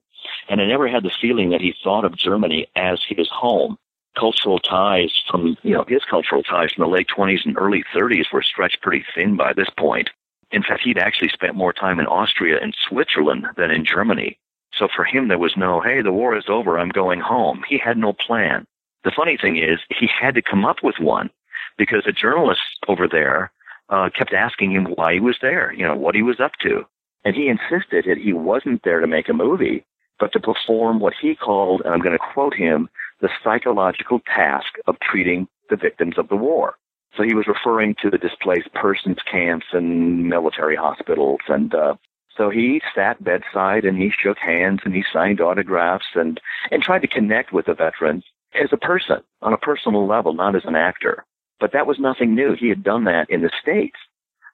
And 0.48 0.60
I 0.60 0.66
never 0.66 0.88
had 0.88 1.02
the 1.02 1.12
feeling 1.20 1.50
that 1.50 1.60
he 1.60 1.74
thought 1.82 2.04
of 2.04 2.16
Germany 2.16 2.66
as 2.76 3.00
his 3.06 3.28
home. 3.28 3.78
Cultural 4.16 4.60
ties 4.60 5.12
from, 5.28 5.56
you 5.62 5.74
know, 5.74 5.84
his 5.88 6.04
cultural 6.04 6.42
ties 6.42 6.72
from 6.72 6.84
the 6.84 6.94
late 6.94 7.08
20s 7.08 7.44
and 7.44 7.58
early 7.58 7.84
30s 7.94 8.32
were 8.32 8.42
stretched 8.42 8.80
pretty 8.80 9.04
thin 9.14 9.36
by 9.36 9.52
this 9.52 9.68
point. 9.76 10.10
In 10.52 10.62
fact, 10.62 10.82
he'd 10.84 10.98
actually 10.98 11.30
spent 11.30 11.56
more 11.56 11.72
time 11.72 11.98
in 11.98 12.06
Austria 12.06 12.60
and 12.62 12.76
Switzerland 12.88 13.46
than 13.56 13.72
in 13.72 13.84
Germany. 13.84 14.38
So 14.72 14.88
for 14.94 15.04
him, 15.04 15.28
there 15.28 15.38
was 15.38 15.56
no, 15.56 15.80
hey, 15.80 16.00
the 16.00 16.12
war 16.12 16.36
is 16.36 16.44
over, 16.48 16.78
I'm 16.78 16.90
going 16.90 17.20
home. 17.20 17.64
He 17.68 17.78
had 17.78 17.98
no 17.98 18.12
plan. 18.12 18.66
The 19.04 19.12
funny 19.14 19.36
thing 19.40 19.56
is, 19.56 19.80
he 19.90 20.08
had 20.08 20.34
to 20.34 20.42
come 20.42 20.64
up 20.64 20.76
with 20.82 20.96
one 20.98 21.30
because 21.76 22.04
a 22.06 22.12
journalist 22.12 22.60
over 22.88 23.06
there 23.06 23.52
uh, 23.90 24.08
kept 24.16 24.32
asking 24.32 24.72
him 24.72 24.86
why 24.94 25.14
he 25.14 25.20
was 25.20 25.36
there, 25.42 25.72
you 25.72 25.86
know, 25.86 25.94
what 25.94 26.14
he 26.14 26.22
was 26.22 26.40
up 26.40 26.52
to. 26.62 26.84
And 27.24 27.34
he 27.34 27.48
insisted 27.48 28.04
that 28.06 28.18
he 28.18 28.32
wasn't 28.32 28.82
there 28.82 29.00
to 29.00 29.06
make 29.06 29.28
a 29.28 29.34
movie, 29.34 29.84
but 30.18 30.32
to 30.32 30.40
perform 30.40 31.00
what 31.00 31.14
he 31.20 31.34
called, 31.34 31.82
and 31.84 31.92
I'm 31.92 32.00
going 32.00 32.16
to 32.16 32.32
quote 32.32 32.54
him, 32.54 32.88
the 33.20 33.28
psychological 33.42 34.20
task 34.20 34.74
of 34.86 34.96
treating 35.00 35.48
the 35.70 35.76
victims 35.76 36.18
of 36.18 36.28
the 36.28 36.36
war. 36.36 36.74
So 37.16 37.22
he 37.22 37.34
was 37.34 37.46
referring 37.46 37.94
to 38.02 38.10
the 38.10 38.18
displaced 38.18 38.72
persons 38.74 39.18
camps 39.30 39.66
and 39.72 40.28
military 40.28 40.76
hospitals. 40.76 41.40
And 41.48 41.74
uh, 41.74 41.94
so 42.36 42.50
he 42.50 42.80
sat 42.94 43.22
bedside 43.22 43.84
and 43.84 43.96
he 43.96 44.10
shook 44.10 44.38
hands 44.38 44.80
and 44.84 44.94
he 44.94 45.04
signed 45.12 45.40
autographs 45.40 46.06
and, 46.14 46.40
and 46.70 46.82
tried 46.82 47.02
to 47.02 47.08
connect 47.08 47.52
with 47.52 47.66
the 47.66 47.74
veterans 47.74 48.24
as 48.54 48.70
a 48.72 48.76
person 48.76 49.22
on 49.42 49.52
a 49.52 49.58
personal 49.58 50.06
level, 50.06 50.32
not 50.32 50.56
as 50.56 50.64
an 50.64 50.76
actor. 50.76 51.24
But 51.60 51.72
that 51.72 51.86
was 51.86 51.98
nothing 51.98 52.34
new. 52.34 52.54
He 52.54 52.68
had 52.68 52.82
done 52.82 53.04
that 53.04 53.30
in 53.30 53.42
the 53.42 53.50
States, 53.60 53.96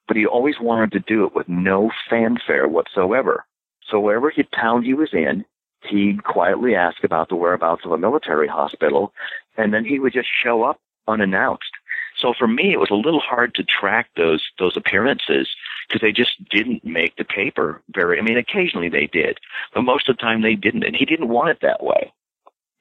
but 0.06 0.16
he 0.16 0.27
always 0.27 0.60
wanted 0.60 0.93
to 0.93 1.01
do 1.01 1.24
it 1.24 1.35
with 1.35 1.48
no 1.48 1.90
fanfare 2.09 2.68
whatsoever. 2.68 3.44
So 3.89 4.01
wherever 4.01 4.31
he, 4.31 4.43
town 4.44 4.82
he 4.82 4.94
was 4.94 5.12
in, 5.12 5.44
he'd 5.89 6.24
quietly 6.24 6.74
ask 6.74 7.02
about 7.02 7.28
the 7.28 7.36
whereabouts 7.36 7.85
of 7.85 7.93
a 7.93 7.98
military 7.98 8.48
hospital, 8.48 9.12
and 9.56 9.72
then 9.72 9.85
he 9.85 9.98
would 9.98 10.12
just 10.12 10.28
show 10.31 10.62
up 10.62 10.78
unannounced. 11.09 11.72
So 12.16 12.35
for 12.39 12.47
me, 12.47 12.72
it 12.72 12.78
was 12.78 12.90
a 12.90 12.94
little 12.94 13.20
hard 13.20 13.55
to 13.55 13.64
track 13.64 14.10
those 14.16 14.43
those 14.59 14.77
appearances 14.77 15.48
because 15.89 16.02
they 16.02 16.12
just 16.12 16.32
didn't 16.51 16.85
make 16.85 17.16
the 17.16 17.24
paper 17.24 17.81
very. 17.94 18.18
I 18.18 18.22
mean, 18.22 18.36
occasionally 18.36 18.90
they 18.90 19.06
did, 19.06 19.39
but 19.74 19.82
most 19.82 20.09
of 20.09 20.16
the 20.16 20.20
time 20.20 20.43
they 20.43 20.55
didn't, 20.55 20.85
and 20.85 20.94
he 20.94 21.06
didn't 21.06 21.28
want 21.28 21.48
it 21.48 21.60
that 21.62 21.82
way 21.82 22.12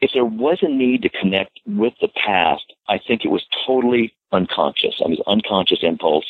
if 0.02 0.12
there 0.14 0.26
was 0.26 0.60
a 0.62 0.70
need 0.70 1.02
to 1.02 1.10
connect 1.10 1.60
with 1.66 1.94
the 2.02 2.08
past, 2.08 2.74
I 2.88 3.00
think 3.00 3.26
it 3.26 3.32
was 3.32 3.46
totally 3.66 4.14
unconscious. 4.32 5.02
I 5.04 5.10
mean, 5.10 5.20
unconscious 5.28 5.80
impulse, 5.82 6.26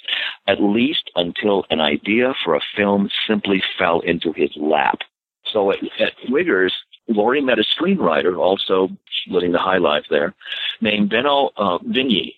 at 0.48 0.62
least 0.62 1.12
until 1.16 1.66
an 1.70 1.80
idea 1.80 2.34
for 2.44 2.56
a 2.56 2.62
film 2.76 3.10
simply 3.28 3.62
fell 3.78 4.00
into 4.00 4.34
his 4.34 4.52
lap. 4.56 5.00
So 5.46 5.72
at, 5.72 5.80
at 6.00 6.14
Wiggers, 6.30 6.72
Lorre 7.10 7.44
met 7.44 7.60
a 7.60 7.64
screenwriter, 7.64 8.38
also 8.38 8.90
living 9.28 9.52
the 9.52 9.60
high 9.60 9.78
life 9.78 10.06
there, 10.10 10.34
named 10.82 11.10
Benno 11.10 11.50
uh, 11.58 11.80
Vigny, 11.80 12.36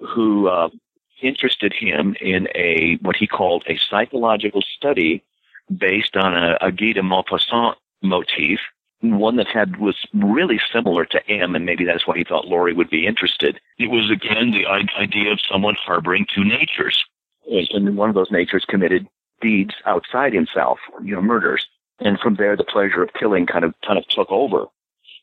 who 0.00 0.48
uh, 0.48 0.68
interested 1.22 1.72
him 1.72 2.16
in 2.20 2.48
a 2.54 2.98
what 3.02 3.16
he 3.16 3.26
called 3.26 3.64
a 3.68 3.78
psychological 3.88 4.62
study 4.76 5.22
based 5.74 6.16
on 6.16 6.34
a, 6.34 6.58
a 6.60 6.70
Guy 6.70 6.92
de 6.92 7.02
Maupassant 7.02 7.74
motif 8.02 8.60
one 9.12 9.36
that 9.36 9.46
had 9.46 9.76
was 9.78 9.96
really 10.12 10.60
similar 10.72 11.04
to 11.06 11.30
M, 11.30 11.54
and 11.54 11.64
maybe 11.64 11.84
that's 11.84 12.06
why 12.06 12.16
he 12.16 12.24
thought 12.24 12.46
Lorre 12.46 12.74
would 12.74 12.90
be 12.90 13.06
interested. 13.06 13.60
It 13.78 13.90
was 13.90 14.10
again 14.10 14.50
the 14.50 14.66
idea 14.66 15.32
of 15.32 15.40
someone 15.40 15.74
harboring 15.74 16.26
two 16.32 16.44
natures, 16.44 17.04
and 17.46 17.96
one 17.96 18.08
of 18.08 18.14
those 18.14 18.30
natures 18.30 18.64
committed 18.64 19.06
deeds 19.40 19.74
outside 19.86 20.32
himself, 20.32 20.78
you 21.02 21.14
know, 21.14 21.22
murders, 21.22 21.66
and 22.00 22.18
from 22.18 22.36
there 22.36 22.56
the 22.56 22.64
pleasure 22.64 23.02
of 23.02 23.12
killing 23.14 23.46
kind 23.46 23.64
of 23.64 23.74
kind 23.86 23.98
of 23.98 24.06
took 24.08 24.30
over. 24.30 24.66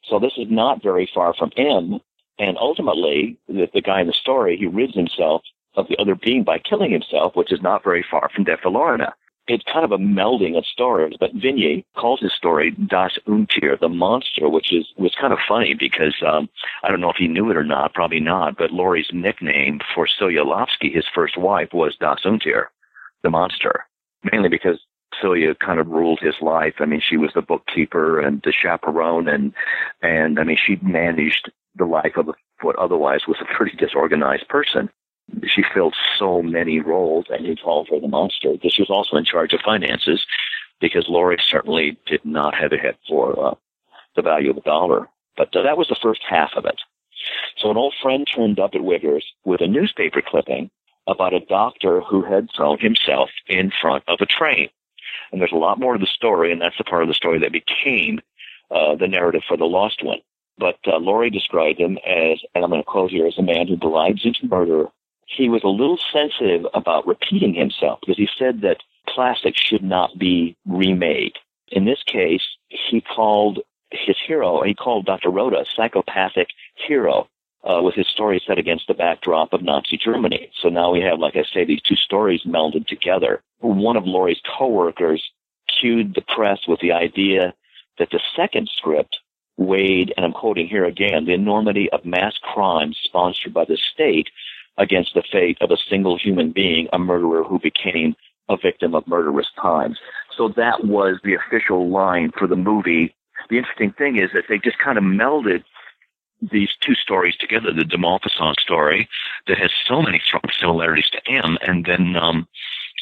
So 0.04 0.20
this 0.20 0.34
is 0.38 0.48
not 0.50 0.84
very 0.84 1.10
far 1.14 1.34
from 1.34 1.52
M, 1.58 2.00
and 2.40 2.58
ultimately 2.58 3.38
the, 3.48 3.70
the 3.74 3.82
guy 3.82 4.02
in 4.02 4.08
the 4.08 4.14
story 4.14 4.58
he 4.58 4.68
rids 4.68 4.96
himself 4.96 5.42
of 5.76 5.88
the 5.88 5.98
other 5.98 6.16
being 6.16 6.44
by 6.44 6.60
killing 6.60 6.92
himself, 6.92 7.36
which 7.36 7.52
is 7.52 7.62
not 7.62 7.84
very 7.84 8.06
far 8.10 8.30
from 8.34 8.44
Der 8.44 8.58
Verlorene 8.58 9.12
it's 9.48 9.64
kind 9.72 9.84
of 9.84 9.92
a 9.92 9.98
melding 9.98 10.58
of 10.58 10.66
stories. 10.66 11.16
But 11.20 11.36
Vigny 11.36 11.84
calls 11.96 12.20
his 12.20 12.34
story 12.34 12.72
Das 12.72 13.18
Untier, 13.28 13.78
the 13.80 13.90
monster, 13.90 14.50
which 14.50 14.72
is 14.72 14.88
was 14.98 15.16
kind 15.20 15.34
of 15.34 15.40
funny 15.48 15.74
because 15.74 16.16
um, 16.26 16.50
I 16.84 16.90
don't 16.90 17.02
know 17.02 17.10
if 17.10 17.18
he 17.18 17.28
knew 17.28 17.50
it 17.50 17.58
or 17.58 17.64
not, 17.64 17.94
probably 17.94 18.20
not. 18.20 18.58
But 18.58 18.72
Lorre's 18.72 19.10
nickname 19.14 19.80
for 19.94 20.08
Celia 20.08 20.44
Lovsky, 20.44 20.94
his 20.94 21.06
first 21.14 21.38
wife, 21.38 21.70
was 21.74 21.96
Das 22.00 22.20
Untier, 22.24 22.68
the 23.24 23.30
monster, 23.30 23.86
mainly 24.32 24.50
because 24.50 24.80
Celia 25.20 25.56
kind 25.56 25.80
of 25.80 25.88
ruled 25.88 26.20
his 26.20 26.36
life. 26.42 26.76
I 26.80 26.86
mean, 26.86 27.02
she 27.02 27.18
was 27.18 27.32
the 27.34 27.42
bookkeeper 27.42 28.20
and 28.20 28.42
the 28.44 28.54
chaperone, 28.54 29.28
and 29.28 29.54
and 30.02 30.40
I 30.40 30.44
mean, 30.44 30.58
she 30.64 30.78
managed 30.82 31.52
the 31.76 31.86
life 31.86 32.18
of 32.18 32.30
what 32.62 32.76
otherwise 32.76 33.22
was 33.28 33.38
a 33.42 33.56
pretty 33.56 33.76
disorganized 33.76 34.48
person 34.50 34.90
she 35.48 35.64
filled 35.74 35.96
so 36.18 36.42
many 36.42 36.80
roles, 36.80 37.26
and 37.30 37.46
he 37.46 37.56
called 37.56 37.90
her 37.90 38.00
the 38.00 38.08
monster. 38.08 38.52
Because 38.52 38.74
she 38.74 38.82
was 38.82 38.90
also 38.90 39.18
in 39.18 39.26
charge 39.26 39.54
of 39.54 39.62
finances, 39.62 40.26
because 40.80 41.08
Lorre 41.08 41.38
certainly 41.42 41.98
did 42.06 42.24
not 42.26 42.56
have 42.56 42.72
a 42.72 42.78
head 42.78 42.98
for 43.08 43.48
uh, 43.48 43.56
the 44.16 44.22
value 44.22 44.50
of 44.50 44.56
the 44.56 44.62
dollar. 44.62 45.08
But 45.38 45.56
uh, 45.56 45.64
that 45.64 45.78
was 45.78 45.88
the 45.88 46.00
first 46.02 46.22
half 46.28 46.52
of 46.56 46.66
it. 46.66 46.82
So 47.58 47.70
an 47.70 47.78
old 47.78 47.94
friend 48.02 48.28
turned 48.28 48.60
up 48.60 48.72
at 48.74 48.82
Wiggers 48.82 49.24
with 49.46 49.62
a 49.62 49.68
newspaper 49.68 50.22
clipping 50.26 50.70
about 51.08 51.34
a 51.34 51.40
doctor 51.40 52.02
who 52.02 52.24
had 52.24 52.50
thrown 52.56 52.80
himself 52.80 53.30
in 53.48 53.72
front 53.82 54.04
of 54.08 54.20
a 54.22 54.26
train. 54.26 54.70
And 55.32 55.40
there's 55.40 55.52
a 55.52 55.58
lot 55.58 55.80
more 55.80 55.94
to 55.94 56.00
the 56.00 56.08
story, 56.08 56.52
and 56.52 56.62
that's 56.62 56.78
the 56.78 56.84
part 56.84 57.04
of 57.04 57.08
the 57.08 57.14
story 57.14 57.40
that 57.40 57.52
became 57.52 58.20
uh, 58.70 58.96
the 58.96 59.08
narrative 59.08 59.44
for 59.48 59.58
the 59.58 59.66
Lost 59.66 60.04
One. 60.04 60.20
But 60.58 60.78
uh, 60.86 61.00
Lorre 61.00 61.32
described 61.32 61.80
him 61.80 61.98
as, 62.06 62.40
and 62.54 62.64
I'm 62.64 62.70
going 62.70 62.82
to 62.82 62.86
quote 62.86 63.12
here, 63.12 63.28
as 63.28 63.38
a 63.38 63.44
man 63.44 63.68
who 63.68 63.76
delights 63.76 64.26
in 64.26 64.50
murder 64.50 64.88
he 65.36 65.50
was 65.50 65.64
a 65.64 65.70
little 65.70 66.00
sensitive 66.12 66.66
about 66.74 67.08
repeating 67.08 67.54
himself 67.54 68.00
because 68.02 68.18
he 68.18 68.28
said 68.38 68.62
that 68.62 68.84
plastic 69.08 69.56
should 69.56 69.84
not 69.84 70.18
be 70.18 70.56
remade. 70.66 71.34
In 71.70 71.86
this 71.86 72.04
case, 72.04 72.44
he 72.68 73.02
called 73.02 73.60
his 73.92 74.18
hero, 74.26 74.62
he 74.64 74.74
called 74.74 75.06
Dr. 75.06 75.30
Rothe 75.30 75.54
a 75.54 75.66
psychopathic 75.76 76.48
hero 76.76 77.28
uh, 77.64 77.82
with 77.82 77.96
his 77.96 78.08
story 78.08 78.42
set 78.46 78.58
against 78.58 78.88
the 78.88 78.94
backdrop 78.94 79.54
of 79.54 79.62
Nazi 79.62 79.98
Germany. 79.98 80.50
So 80.62 80.70
now 80.70 80.92
we 80.92 81.02
have, 81.02 81.20
like 81.20 81.36
I 81.36 81.44
say, 81.54 81.66
these 81.66 81.82
two 81.82 81.96
stories 81.96 82.44
melded 82.44 82.88
together. 82.88 83.42
One 83.60 83.98
of 83.98 84.06
Lorre's 84.06 84.42
coworkers 84.58 85.24
cued 85.80 86.16
the 86.16 86.24
press 86.36 86.60
with 86.68 86.80
the 86.80 86.92
idea 86.92 87.54
that 88.00 88.10
the 88.12 88.20
second 88.36 88.70
script 88.76 89.18
weighed, 89.58 90.14
and 90.16 90.26
I'm 90.26 90.32
quoting 90.34 90.68
here 90.68 90.86
again, 90.86 91.26
the 91.26 91.34
enormity 91.34 91.90
of 91.92 92.06
mass 92.06 92.34
crimes 92.42 92.98
sponsored 93.04 93.54
by 93.54 93.66
the 93.66 93.78
state 93.78 94.30
against 94.78 95.14
the 95.14 95.24
fate 95.32 95.58
of 95.62 95.72
a 95.72 95.78
single 95.90 96.18
human 96.18 96.52
being, 96.52 96.88
a 96.94 97.00
murderer 97.00 97.44
who 97.44 97.60
became 97.60 98.16
a 98.50 98.58
victim 98.58 98.96
of 98.96 99.08
murderous 99.08 99.50
crimes. 99.56 99.98
So 100.38 100.50
that 100.58 100.86
was 100.86 101.20
the 101.24 101.36
official 101.36 101.90
line 101.90 102.32
for 102.38 102.48
the 102.48 102.56
movie 102.56 103.16
the 103.50 103.58
interesting 103.58 103.92
thing 103.92 104.18
is 104.18 104.32
that 104.34 104.46
they 104.50 104.58
just 104.58 104.78
kind 104.80 104.98
of 104.98 105.04
melded 105.04 105.64
these 106.52 106.70
two 106.82 106.96
stories 106.96 107.36
together, 107.38 107.72
the 107.72 107.84
de 107.84 107.98
Maupassant 107.98 108.60
story 108.60 109.08
that 109.48 109.58
has 109.58 109.72
so 109.88 110.02
many 110.02 110.22
strong 110.26 110.42
similarities 110.60 111.10
to 111.12 111.32
M, 111.32 111.58
and 111.62 111.86
then 111.86 112.16
um, 112.16 112.48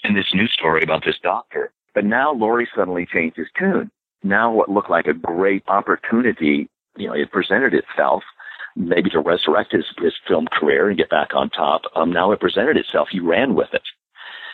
and 0.03 0.15
this 0.15 0.33
new 0.33 0.47
story 0.47 0.83
about 0.83 1.05
this 1.05 1.19
doctor. 1.21 1.71
But 1.93 2.05
now 2.05 2.33
Lorre 2.33 2.65
suddenly 2.75 3.05
changed 3.05 3.37
his 3.37 3.47
tune. 3.57 3.91
Now 4.23 4.51
what 4.51 4.69
looked 4.69 4.89
like 4.89 5.07
a 5.07 5.13
great 5.13 5.63
opportunity, 5.67 6.69
you 6.97 7.07
know, 7.07 7.13
it 7.13 7.31
presented 7.31 7.73
itself 7.73 8.23
maybe 8.79 9.09
to 9.11 9.19
resurrect 9.19 9.73
his, 9.73 9.85
his 9.99 10.13
film 10.27 10.47
career 10.47 10.87
and 10.87 10.97
get 10.97 11.09
back 11.09 11.35
on 11.35 11.49
top. 11.49 11.81
Um, 11.95 12.11
now 12.11 12.31
it 12.31 12.39
presented 12.39 12.77
itself. 12.77 13.09
He 13.11 13.19
ran 13.19 13.53
with 13.53 13.73
it. 13.73 13.83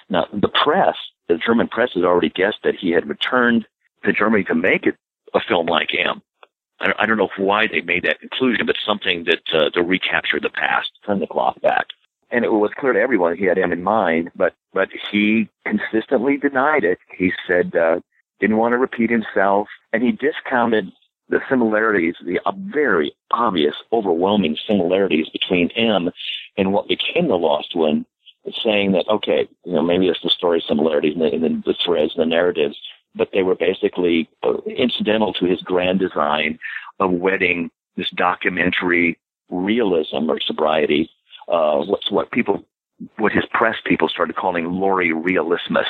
Now 0.09 0.27
the 0.33 0.49
press, 0.49 0.95
the 1.27 1.37
German 1.37 1.67
press 1.67 1.91
has 1.93 2.03
already 2.03 2.29
guessed 2.29 2.59
that 2.63 2.75
he 2.75 2.91
had 2.91 3.07
returned 3.07 3.65
to 4.03 4.11
Germany 4.11 4.43
to 4.45 4.55
make 4.55 4.85
it 4.85 4.95
a 5.33 5.39
film 5.39 5.67
like 5.67 5.89
M. 5.97 6.21
I 6.79 6.87
don't, 6.87 6.99
I 6.99 7.05
don't 7.05 7.17
know 7.17 7.29
why 7.37 7.67
they 7.67 7.81
made 7.81 8.03
that 8.03 8.19
conclusion, 8.19 8.65
but 8.65 8.75
something 8.85 9.25
that 9.25 9.41
uh, 9.53 9.69
to 9.69 9.81
recapture 9.81 10.39
the 10.39 10.49
past, 10.49 10.91
turn 11.05 11.19
the 11.19 11.27
clock 11.27 11.61
back. 11.61 11.87
And 12.31 12.43
it 12.43 12.51
was 12.51 12.71
clear 12.77 12.93
to 12.93 12.99
everyone 12.99 13.37
he 13.37 13.45
had 13.45 13.57
him 13.57 13.71
in 13.71 13.83
mind, 13.83 14.31
but 14.35 14.55
but 14.73 14.89
he 15.11 15.47
consistently 15.65 16.37
denied 16.37 16.83
it. 16.83 16.97
He 17.15 17.31
said 17.47 17.75
uh, 17.75 17.99
didn't 18.39 18.57
want 18.57 18.73
to 18.73 18.77
repeat 18.77 19.09
himself, 19.09 19.67
and 19.93 20.03
he 20.03 20.11
discounted 20.11 20.91
the 21.29 21.39
similarities, 21.49 22.15
the 22.23 22.39
very 22.71 23.13
obvious, 23.31 23.75
overwhelming 23.91 24.57
similarities 24.67 25.27
between 25.29 25.71
M 25.71 26.11
and 26.57 26.71
what 26.71 26.87
became 26.87 27.27
the 27.27 27.35
Lost 27.35 27.75
One, 27.75 28.05
saying 28.63 28.91
that 28.91 29.07
okay, 29.09 29.47
you 29.63 29.73
know 29.73 29.81
maybe 29.81 30.07
it's 30.07 30.21
the 30.21 30.29
story 30.29 30.63
similarities 30.67 31.15
and 31.15 31.43
the, 31.43 31.61
the 31.65 31.75
threads 31.83 32.13
and 32.15 32.21
the 32.21 32.35
narratives, 32.35 32.77
but 33.15 33.29
they 33.33 33.43
were 33.43 33.55
basically 33.55 34.29
uh, 34.43 34.57
incidental 34.67 35.33
to 35.33 35.45
his 35.45 35.61
grand 35.61 35.99
design 35.99 36.59
of 36.99 37.11
wedding 37.11 37.71
this 37.97 38.09
documentary 38.11 39.17
realism 39.49 40.29
or 40.29 40.39
sobriety. 40.39 41.09
Uh, 41.47 41.83
what's 41.83 42.11
what 42.11 42.31
people, 42.31 42.63
what 43.17 43.31
his 43.31 43.45
press 43.51 43.75
people 43.85 44.09
started 44.09 44.35
calling 44.35 44.65
Lorre 44.65 45.11
realismus. 45.13 45.85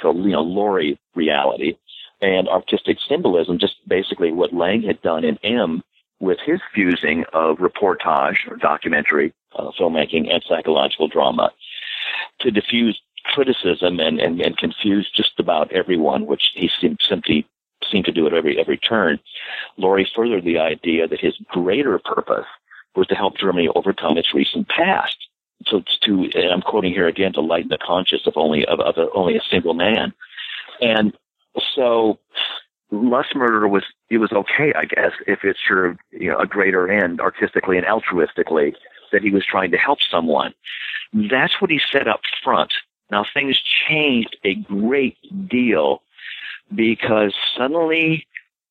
So, 0.00 0.12
you 0.12 0.30
know, 0.30 0.44
Lorre 0.44 0.98
reality 1.14 1.76
and 2.22 2.48
artistic 2.48 2.98
symbolism, 3.06 3.58
just 3.58 3.76
basically 3.86 4.32
what 4.32 4.54
Lang 4.54 4.82
had 4.82 5.02
done 5.02 5.24
in 5.24 5.36
M 5.42 5.82
with 6.20 6.38
his 6.46 6.60
fusing 6.72 7.24
of 7.32 7.58
reportage 7.58 8.48
or 8.48 8.56
documentary 8.56 9.34
uh, 9.56 9.70
filmmaking 9.78 10.32
and 10.32 10.42
psychological 10.48 11.08
drama 11.08 11.50
to 12.40 12.50
diffuse 12.50 12.98
criticism 13.24 13.98
and, 13.98 14.20
and, 14.20 14.40
and 14.40 14.56
confuse 14.56 15.10
just 15.10 15.38
about 15.38 15.72
everyone, 15.72 16.26
which 16.26 16.52
he 16.54 16.70
seemed 16.80 17.00
simply 17.06 17.46
seemed 17.90 18.04
to 18.04 18.12
do 18.12 18.26
at 18.26 18.32
every 18.32 18.58
every 18.58 18.78
turn. 18.78 19.18
Lorre 19.78 20.06
furthered 20.14 20.44
the 20.44 20.58
idea 20.58 21.08
that 21.08 21.20
his 21.20 21.36
greater 21.48 21.98
purpose 21.98 22.46
was 22.94 23.08
to 23.08 23.14
help 23.16 23.36
Germany 23.36 23.68
overcome 23.74 24.16
its 24.16 24.32
recent 24.32 24.68
past. 24.68 25.16
So 25.66 25.82
to, 26.02 26.30
and 26.34 26.52
I'm 26.52 26.62
quoting 26.62 26.92
here 26.92 27.08
again, 27.08 27.32
to 27.34 27.40
lighten 27.40 27.68
the 27.68 27.78
conscience 27.78 28.26
of 28.26 28.34
only 28.36 28.64
of, 28.66 28.80
of 28.80 28.96
a, 28.96 29.10
only 29.12 29.36
a 29.36 29.42
single 29.50 29.74
man. 29.74 30.12
And 30.80 31.16
so 31.74 32.18
lust 32.90 33.34
murder 33.34 33.66
was 33.66 33.84
it 34.10 34.18
was 34.18 34.32
okay, 34.32 34.72
I 34.74 34.84
guess, 34.84 35.12
if 35.26 35.44
it 35.44 35.56
served 35.66 36.00
you 36.10 36.30
know 36.30 36.38
a 36.38 36.46
greater 36.46 36.90
end 36.90 37.20
artistically 37.20 37.78
and 37.78 37.86
altruistically 37.86 38.74
that 39.12 39.22
he 39.22 39.30
was 39.30 39.44
trying 39.44 39.70
to 39.70 39.78
help 39.78 39.98
someone. 40.02 40.54
That's 41.12 41.60
what 41.60 41.70
he 41.70 41.80
said 41.90 42.08
up 42.08 42.20
front. 42.42 42.72
Now 43.10 43.24
things 43.32 43.60
changed 43.88 44.36
a 44.44 44.54
great 44.54 45.16
deal 45.48 46.02
because 46.74 47.34
suddenly 47.56 48.26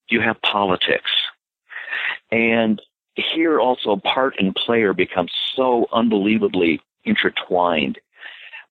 you 0.09 0.21
have 0.21 0.41
politics. 0.41 1.11
And 2.31 2.81
here 3.15 3.59
also 3.59 3.97
part 3.97 4.35
and 4.39 4.55
player 4.55 4.93
become 4.93 5.27
so 5.55 5.87
unbelievably 5.91 6.81
intertwined. 7.03 7.99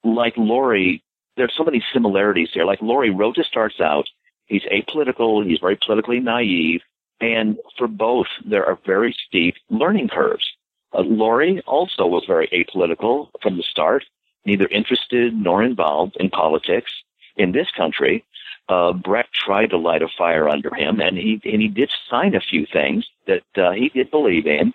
Like 0.03 0.35
Lorre, 0.37 1.01
there's 1.41 1.57
so 1.57 1.65
many 1.65 1.83
similarities 1.93 2.51
there. 2.55 2.67
Like 2.67 2.81
Lorre, 2.81 3.15
Rothe 3.15 3.45
starts 3.45 3.81
out, 3.81 4.09
he's 4.47 4.63
apolitical, 4.65 5.45
he's 5.47 5.59
very 5.59 5.77
politically 5.77 6.21
naive, 6.21 6.83
and 7.21 7.59
for 7.77 7.89
both, 7.89 8.27
there 8.45 8.67
are 8.67 8.79
very 8.87 9.17
steep 9.27 9.55
learning 9.69 10.09
curves. 10.09 10.47
Uh, 10.93 11.03
Lorre 11.03 11.61
also 11.67 12.07
was 12.07 12.25
very 12.27 12.49
apolitical 12.49 13.29
from 13.43 13.57
the 13.57 13.63
start 13.63 14.05
neither 14.45 14.67
interested 14.69 15.35
nor 15.35 15.63
involved 15.63 16.17
in 16.19 16.31
politics 16.31 16.93
in 17.37 17.53
this 17.53 17.71
country. 17.71 18.25
Uh, 18.69 18.93
Brecht 18.93 19.33
tried 19.33 19.71
to 19.71 19.79
light 19.79 20.03
a 20.03 20.09
fire 20.17 20.49
under 20.49 20.75
him, 20.75 21.01
and 21.01 21.17
he 21.17 21.41
and 21.45 21.61
he 21.61 21.69
did 21.69 21.91
sign 22.09 22.35
a 22.35 22.41
few 22.41 22.67
things 22.67 23.07
that 23.27 23.43
uh, 23.57 23.73
he 23.73 23.89
did 23.89 24.11
believe 24.11 24.47
in, 24.47 24.73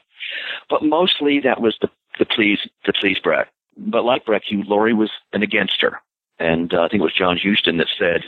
but 0.70 0.84
mostly 0.84 1.40
that 1.42 1.62
was 1.62 1.78
to, 1.78 1.90
to 2.18 2.26
please 2.26 2.60
to 2.84 2.94
please 2.94 3.20
Brecht. 3.20 3.52
But 3.78 4.04
like 4.04 4.26
Brecht, 4.26 4.46
he, 4.48 4.58
Lorre 4.64 4.96
was 4.96 5.12
an 5.34 5.44
againster, 5.44 6.00
and 6.40 6.74
uh, 6.74 6.82
I 6.84 6.88
think 6.88 7.02
it 7.02 7.04
was 7.04 7.14
John 7.14 7.38
Huston 7.42 7.78
that 7.78 7.88
said 7.98 8.24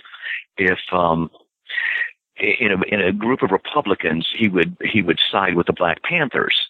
if 0.58 0.80
um, 0.92 1.30
in 2.38 2.72
a 2.72 2.82
in 2.94 3.02
a 3.02 3.12
group 3.12 3.42
of 3.42 3.52
Republicans 3.52 4.28
he 4.36 4.48
would 4.48 4.78
he 4.82 5.02
would 5.02 5.20
side 5.32 5.56
with 5.56 5.68
the 5.68 5.74
Black 5.74 6.04
Panthers, 6.04 6.70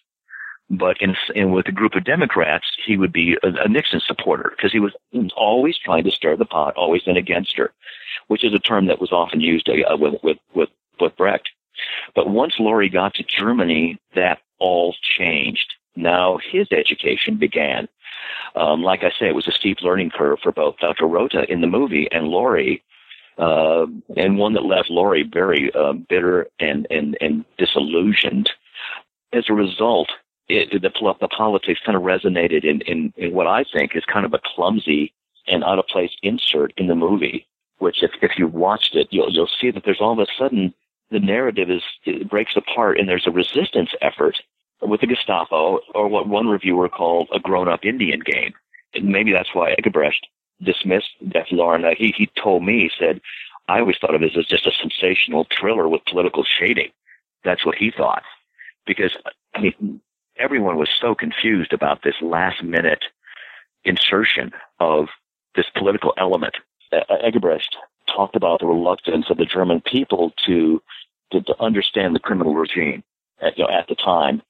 but 0.70 1.00
in, 1.00 1.16
in 1.34 1.52
with 1.52 1.66
a 1.68 1.72
group 1.72 1.94
of 1.94 2.04
Democrats, 2.04 2.66
he 2.84 2.96
would 2.96 3.12
be 3.12 3.36
a, 3.42 3.48
a 3.64 3.68
Nixon 3.68 4.00
supporter 4.06 4.52
because 4.56 4.72
he 4.72 4.80
was 4.80 4.92
always 5.36 5.78
trying 5.78 6.04
to 6.04 6.10
stir 6.10 6.36
the 6.36 6.44
pot, 6.44 6.74
always 6.76 7.02
an 7.06 7.16
against 7.16 7.56
her, 7.56 7.72
which 8.28 8.44
is 8.44 8.52
a 8.52 8.58
term 8.58 8.86
that 8.86 9.00
was 9.00 9.12
often 9.12 9.40
used 9.40 9.68
uh, 9.68 9.96
with, 9.96 10.14
with, 10.22 10.38
with, 10.54 10.68
with 11.00 11.16
Brecht. 11.16 11.48
But 12.14 12.28
once 12.28 12.56
Lorre 12.56 12.92
got 12.92 13.14
to 13.14 13.22
Germany, 13.22 13.98
that 14.14 14.40
all 14.58 14.94
changed. 15.00 15.74
Now 15.96 16.38
his 16.50 16.68
education 16.70 17.36
began. 17.36 17.88
Um, 18.54 18.82
like 18.82 19.00
I 19.02 19.10
say, 19.18 19.28
it 19.28 19.34
was 19.34 19.48
a 19.48 19.52
steep 19.52 19.78
learning 19.82 20.10
curve 20.10 20.38
for 20.42 20.52
both 20.52 20.78
Dr. 20.78 21.06
Rothe 21.06 21.44
in 21.48 21.60
the 21.60 21.66
movie 21.66 22.08
and 22.10 22.26
Lorre, 22.26 22.82
uh, 23.38 23.86
and 24.16 24.38
one 24.38 24.54
that 24.54 24.64
left 24.64 24.90
Lorre 24.90 25.32
very 25.32 25.70
uh, 25.74 25.92
bitter 25.92 26.48
and, 26.58 26.86
and, 26.90 27.16
and 27.20 27.44
disillusioned. 27.56 28.50
As 29.32 29.44
a 29.48 29.52
result, 29.52 30.08
it, 30.48 30.70
the, 30.70 31.14
the 31.20 31.28
politics 31.28 31.80
kind 31.84 31.96
of 31.96 32.02
resonated 32.02 32.64
in, 32.64 32.80
in, 32.82 33.12
in 33.16 33.32
what 33.32 33.46
I 33.46 33.64
think 33.64 33.94
is 33.94 34.04
kind 34.04 34.26
of 34.26 34.34
a 34.34 34.40
clumsy 34.54 35.12
and 35.46 35.62
out 35.62 35.78
of 35.78 35.86
place 35.86 36.10
insert 36.22 36.72
in 36.76 36.86
the 36.86 36.94
movie, 36.94 37.46
which 37.78 38.02
if, 38.02 38.10
if 38.22 38.32
you've 38.38 38.54
watched 38.54 38.94
it, 38.94 39.08
you'll, 39.10 39.30
you'll 39.30 39.50
see 39.60 39.70
that 39.70 39.84
there's 39.84 40.00
all 40.00 40.12
of 40.12 40.18
a 40.18 40.26
sudden 40.38 40.74
the 41.10 41.20
narrative 41.20 41.70
is, 41.70 41.82
breaks 42.28 42.56
apart 42.56 42.98
and 42.98 43.08
there's 43.08 43.26
a 43.26 43.30
resistance 43.30 43.90
effort 44.00 44.36
with 44.82 45.00
the 45.00 45.06
Gestapo 45.06 45.80
or 45.94 46.08
what 46.08 46.28
one 46.28 46.48
reviewer 46.48 46.88
called 46.88 47.28
a 47.32 47.40
grown 47.40 47.68
up 47.68 47.84
Indian 47.84 48.20
game. 48.20 48.54
And 48.94 49.08
maybe 49.08 49.32
that's 49.32 49.54
why 49.54 49.74
Eggebrecht 49.74 50.26
dismissed 50.62 51.10
Der 51.28 51.44
Verlorene. 51.50 51.84
Uh, 51.84 51.94
he, 51.96 52.14
he 52.16 52.30
told 52.40 52.64
me, 52.64 52.80
he 52.80 52.90
said, 52.98 53.20
I 53.68 53.80
always 53.80 53.96
thought 54.00 54.14
of 54.14 54.20
this 54.20 54.36
as 54.36 54.46
just 54.46 54.66
a 54.66 54.72
sensational 54.72 55.46
thriller 55.58 55.88
with 55.88 56.04
political 56.06 56.44
shading. 56.44 56.90
That's 57.44 57.64
what 57.66 57.76
he 57.76 57.90
thought. 57.90 58.22
Because, 58.86 59.16
I 59.54 59.60
mean, 59.60 60.00
everyone 60.38 60.78
was 60.78 60.88
so 61.00 61.14
confused 61.14 61.72
about 61.72 62.02
this 62.02 62.14
last 62.22 62.62
minute 62.62 63.04
insertion 63.84 64.52
of 64.80 65.08
this 65.54 65.66
political 65.76 66.14
element. 66.16 66.54
Eggebrecht 66.92 67.76
talked 68.06 68.36
about 68.36 68.60
the 68.60 68.66
reluctance 68.66 69.26
of 69.28 69.36
the 69.36 69.44
German 69.44 69.82
people 69.82 70.32
to 70.46 70.82
to, 71.30 71.42
to 71.42 71.54
understand 71.60 72.14
the 72.14 72.20
criminal 72.20 72.54
regime 72.54 73.04
at, 73.42 73.58
you 73.58 73.64
know, 73.64 73.70
at 73.70 73.86
the 73.88 73.94
time. 73.94 74.40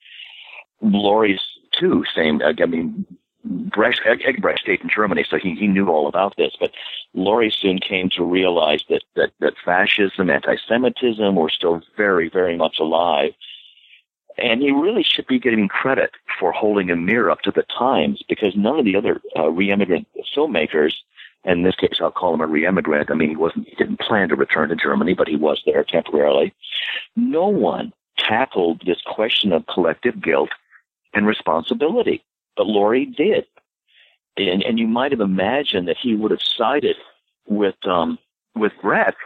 Lorre's 0.83 1.59
too, 1.73 2.05
same. 2.15 2.41
I 2.43 2.53
mean, 2.67 3.07
Brecht, 3.45 4.01
Eggebrecht 4.05 4.61
stayed 4.61 4.81
in 4.81 4.91
Germany, 4.95 5.25
so 5.29 5.39
he, 5.39 5.55
he 5.55 5.67
knew 5.67 5.89
all 5.89 6.07
about 6.09 6.37
this. 6.37 6.55
But 6.59 6.73
Lorre 7.17 7.53
soon 7.53 7.79
came 7.79 8.11
to 8.11 8.25
realize 8.25 8.85
that, 8.89 9.03
that, 9.17 9.31
that 9.41 9.55
fascism, 9.65 10.31
anti-Semitism 10.31 11.35
were 11.35 11.51
still 11.51 11.83
very, 11.97 12.29
very 12.29 12.57
much 12.57 12.79
alive 12.79 13.33
and 14.39 14.63
he 14.63 14.71
really 14.71 15.03
should 15.03 15.27
be 15.27 15.39
getting 15.39 15.69
credit 15.69 16.13
for 16.39 16.53
holding 16.53 16.91
a 16.91 16.97
mirror 16.97 17.31
up 17.31 17.43
to 17.43 17.51
the 17.51 17.65
times 17.65 18.23
because 18.29 18.55
none 18.57 18.79
of 18.79 18.85
the 18.85 18.97
other 18.97 19.21
uh, 19.37 19.51
re-immigrant 19.51 20.07
filmmakers, 20.35 20.95
and 21.45 21.59
in 21.59 21.65
this 21.65 21.75
case 21.75 21.99
I'll 22.01 22.13
call 22.13 22.35
him 22.35 22.41
a 22.41 22.47
re-immigrant, 22.47 23.11
I 23.11 23.15
mean 23.15 23.31
he 23.31 23.37
wasn't, 23.37 23.69
he 23.69 23.75
didn't 23.75 24.01
plan 24.01 24.29
to 24.29 24.37
return 24.37 24.69
to 24.69 24.77
Germany, 24.77 25.15
but 25.15 25.29
he 25.29 25.37
was 25.37 25.61
there 25.67 25.85
temporarily. 25.85 26.55
No 27.17 27.49
one 27.49 27.93
tackled 28.17 28.83
this 28.87 29.01
question 29.05 29.53
of 29.53 29.67
collective 29.67 30.23
guilt 30.23 30.51
and 31.15 31.27
responsibility, 31.27 32.25
but 32.57 32.67
Lorre 32.67 33.05
did. 33.15 33.47
And, 34.37 34.63
and 34.63 34.79
you 34.79 34.87
might 34.87 35.13
have 35.13 35.21
imagined 35.21 35.89
that 35.89 35.97
he 36.01 36.15
would 36.15 36.31
have 36.31 36.43
sided 36.43 36.97
with, 37.47 37.75
um, 37.87 38.19
with 38.55 38.73
Brecht, 38.81 39.17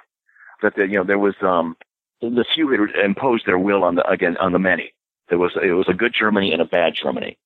that 0.63 0.75
the, 0.77 0.87
you 0.87 0.97
know, 0.97 1.05
there 1.05 1.19
was, 1.19 1.35
um, 1.43 1.77
the 2.21 2.45
few 2.55 2.71
had 2.71 3.05
imposed 3.05 3.47
their 3.47 3.59
will 3.59 3.85
on 3.85 3.97
the, 3.97 4.09
again, 4.09 4.37
on 4.39 4.53
the 4.53 4.59
many. 4.59 4.93
There 5.29 5.39
was 5.39 5.53
it 5.63 5.73
was 5.73 5.89
a 5.89 5.95
good 5.95 6.15
Germany 6.19 6.53
and 6.53 6.61
a 6.61 6.67
bad 6.67 6.95
Germany, 6.95 7.39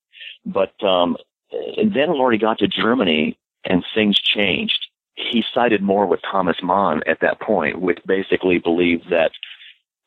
but 0.45 0.73
um, 0.83 1.15
then 1.51 2.09
Lorre 2.09 2.39
got 2.39 2.59
to 2.59 2.67
Germany 2.67 3.37
and 3.63 3.83
things 3.95 4.19
changed. 4.19 4.87
He 5.15 5.43
sided 5.53 5.81
more 5.81 6.05
with 6.05 6.19
Thomas 6.21 6.57
Mann 6.61 7.01
at 7.07 7.21
that 7.21 7.39
point, 7.39 7.81
which 7.81 7.99
basically 8.05 8.59
believed 8.59 9.09
that 9.09 9.31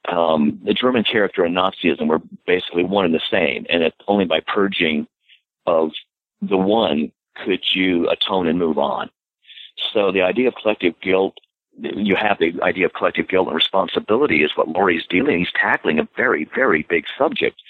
um, 0.08 0.60
the 0.64 0.74
German 0.74 1.04
character 1.04 1.44
and 1.44 1.56
Nazism 1.56 2.08
were 2.08 2.20
basically 2.46 2.84
one 2.84 3.04
and 3.04 3.14
the 3.14 3.20
same, 3.30 3.66
and 3.68 3.82
that 3.82 3.94
only 4.08 4.24
by 4.24 4.40
purging 4.40 5.06
of 5.66 5.90
the 6.40 6.56
one 6.56 7.12
could 7.44 7.62
you 7.74 8.08
atone 8.08 8.46
and 8.46 8.58
move 8.58 8.78
on. 8.78 9.10
So 9.92 10.10
the 10.12 10.22
idea 10.22 10.48
of 10.48 10.54
collective 10.54 10.94
guilt, 11.00 11.38
you 11.78 12.16
have 12.16 12.38
the 12.38 12.52
idea 12.62 12.86
of 12.86 12.92
collective 12.92 13.28
guilt 13.28 13.46
and 13.46 13.56
responsibility 13.56 14.42
is 14.42 14.56
what 14.56 14.68
Lorre's 14.68 15.06
dealing. 15.08 15.38
He's 15.38 15.52
tackling 15.52 15.98
a 15.98 16.08
very, 16.16 16.48
very 16.54 16.82
big 16.88 17.04
subject. 17.16 17.60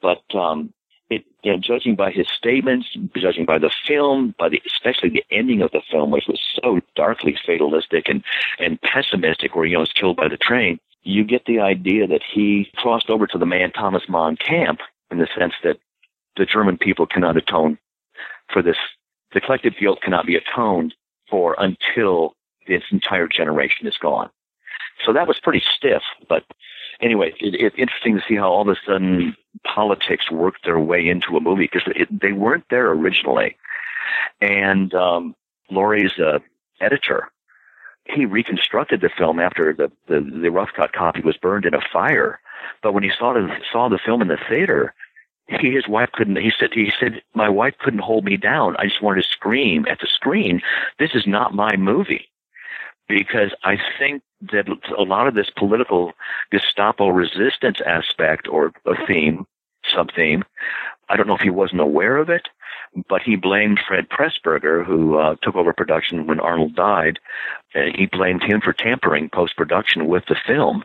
But 0.00 0.22
um, 0.34 0.72
it, 1.12 1.24
you 1.42 1.52
know, 1.52 1.58
judging 1.58 1.94
by 1.94 2.10
his 2.10 2.26
statements, 2.28 2.88
judging 3.16 3.44
by 3.44 3.58
the 3.58 3.70
film, 3.86 4.34
by 4.38 4.48
the 4.48 4.62
especially 4.66 5.10
the 5.10 5.24
ending 5.30 5.62
of 5.62 5.70
the 5.70 5.82
film, 5.90 6.10
which 6.10 6.26
was 6.26 6.40
so 6.62 6.80
darkly 6.94 7.36
fatalistic 7.46 8.08
and 8.08 8.22
and 8.58 8.80
pessimistic, 8.82 9.54
where 9.54 9.66
know 9.66 9.80
was 9.80 9.92
killed 9.92 10.16
by 10.16 10.28
the 10.28 10.36
train, 10.36 10.78
you 11.02 11.24
get 11.24 11.44
the 11.46 11.60
idea 11.60 12.06
that 12.06 12.22
he 12.22 12.70
crossed 12.76 13.10
over 13.10 13.26
to 13.26 13.38
the 13.38 13.46
man 13.46 13.72
Thomas 13.72 14.08
Mann 14.08 14.36
camp 14.36 14.80
in 15.10 15.18
the 15.18 15.28
sense 15.38 15.54
that 15.62 15.78
the 16.36 16.46
German 16.46 16.78
people 16.78 17.06
cannot 17.06 17.36
atone 17.36 17.78
for 18.52 18.62
this. 18.62 18.76
The 19.32 19.40
collective 19.40 19.74
guilt 19.78 20.00
cannot 20.02 20.26
be 20.26 20.36
atoned 20.36 20.94
for 21.28 21.56
until 21.58 22.34
this 22.66 22.82
entire 22.90 23.26
generation 23.26 23.86
is 23.86 23.96
gone. 23.96 24.30
So 25.04 25.12
that 25.12 25.26
was 25.26 25.40
pretty 25.40 25.62
stiff, 25.76 26.02
but 26.28 26.44
anyway, 27.02 27.34
it, 27.40 27.54
it's 27.54 27.76
interesting 27.78 28.16
to 28.16 28.24
see 28.26 28.36
how 28.36 28.50
all 28.50 28.62
of 28.62 28.68
a 28.68 28.76
sudden 28.86 29.36
politics 29.64 30.30
worked 30.30 30.64
their 30.64 30.78
way 30.78 31.06
into 31.06 31.36
a 31.36 31.40
movie 31.40 31.68
because 31.70 31.86
they 32.10 32.32
weren't 32.32 32.64
there 32.70 32.90
originally. 32.90 33.56
And 34.40 34.94
um, 34.94 35.34
Lorre's 35.70 36.18
uh, 36.18 36.38
editor, 36.80 37.30
he 38.04 38.24
reconstructed 38.24 39.00
the 39.00 39.10
film 39.16 39.38
after 39.38 39.72
the, 39.72 39.90
the, 40.08 40.20
the 40.20 40.50
rough 40.50 40.70
cut 40.74 40.92
copy 40.92 41.20
was 41.20 41.36
burned 41.36 41.66
in 41.66 41.74
a 41.74 41.80
fire. 41.92 42.40
But 42.82 42.94
when 42.94 43.02
he 43.02 43.10
saw 43.16 43.32
the, 43.32 43.48
saw 43.70 43.88
the 43.88 43.98
film 44.04 44.22
in 44.22 44.28
the 44.28 44.38
theater, 44.48 44.94
he, 45.46 45.72
his 45.72 45.86
wife 45.88 46.10
couldn't, 46.12 46.36
he 46.36 46.52
said, 46.58 46.70
he 46.72 46.92
said, 46.98 47.22
my 47.34 47.48
wife 47.48 47.74
couldn't 47.78 48.00
hold 48.00 48.24
me 48.24 48.36
down. 48.36 48.76
I 48.78 48.86
just 48.86 49.02
wanted 49.02 49.22
to 49.22 49.28
scream 49.28 49.86
at 49.88 50.00
the 50.00 50.06
screen. 50.06 50.62
This 50.98 51.10
is 51.14 51.26
not 51.26 51.54
my 51.54 51.76
movie 51.76 52.31
because 53.12 53.52
I 53.62 53.76
think 53.98 54.22
that 54.52 54.66
a 54.96 55.02
lot 55.02 55.26
of 55.26 55.34
this 55.34 55.50
political 55.54 56.12
Gestapo 56.50 57.08
resistance 57.08 57.78
aspect 57.84 58.48
or 58.48 58.72
a 58.86 59.06
theme, 59.06 59.46
sub 59.94 60.08
theme, 60.16 60.44
I 61.10 61.16
don't 61.16 61.26
know 61.26 61.34
if 61.34 61.42
he 61.42 61.50
wasn't 61.50 61.82
aware 61.82 62.16
of 62.16 62.30
it, 62.30 62.48
but 63.10 63.20
he 63.20 63.36
blamed 63.36 63.80
Fred 63.86 64.08
Pressburger, 64.08 64.82
who 64.84 65.18
uh, 65.18 65.36
took 65.42 65.56
over 65.56 65.74
production 65.74 66.26
when 66.26 66.40
Arnold 66.40 66.74
died. 66.74 67.18
And 67.74 67.94
he 67.94 68.06
blamed 68.06 68.42
him 68.42 68.62
for 68.62 68.72
tampering 68.72 69.28
post 69.28 69.56
production 69.56 70.06
with 70.06 70.24
the 70.26 70.36
film 70.46 70.82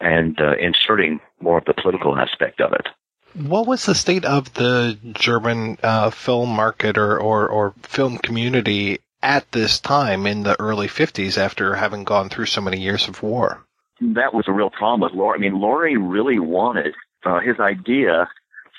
and 0.00 0.40
uh, 0.40 0.56
inserting 0.56 1.20
more 1.40 1.58
of 1.58 1.64
the 1.64 1.74
political 1.74 2.18
aspect 2.18 2.60
of 2.60 2.72
it. 2.72 2.88
What 3.34 3.68
was 3.68 3.86
the 3.86 3.94
state 3.94 4.24
of 4.24 4.52
the 4.54 4.98
German 5.12 5.78
uh, 5.82 6.10
film 6.10 6.48
market 6.48 6.98
or, 6.98 7.20
or, 7.20 7.48
or 7.48 7.74
film 7.82 8.18
community 8.18 8.98
at 9.22 9.50
this 9.52 9.80
time 9.80 10.26
in 10.26 10.42
the 10.42 10.58
early 10.60 10.86
50s 10.86 11.38
after 11.38 11.74
having 11.74 12.04
gone 12.04 12.28
through 12.28 12.46
so 12.46 12.60
many 12.60 12.80
years 12.80 13.08
of 13.08 13.22
war. 13.22 13.64
That 14.00 14.32
was 14.32 14.44
a 14.46 14.52
real 14.52 14.70
problem 14.70 15.00
with 15.00 15.12
Lorre. 15.12 15.34
I 15.34 15.38
mean, 15.38 15.54
Lorre 15.54 15.96
really 15.98 16.38
wanted, 16.38 16.94
uh, 17.24 17.40
his 17.40 17.58
idea 17.58 18.28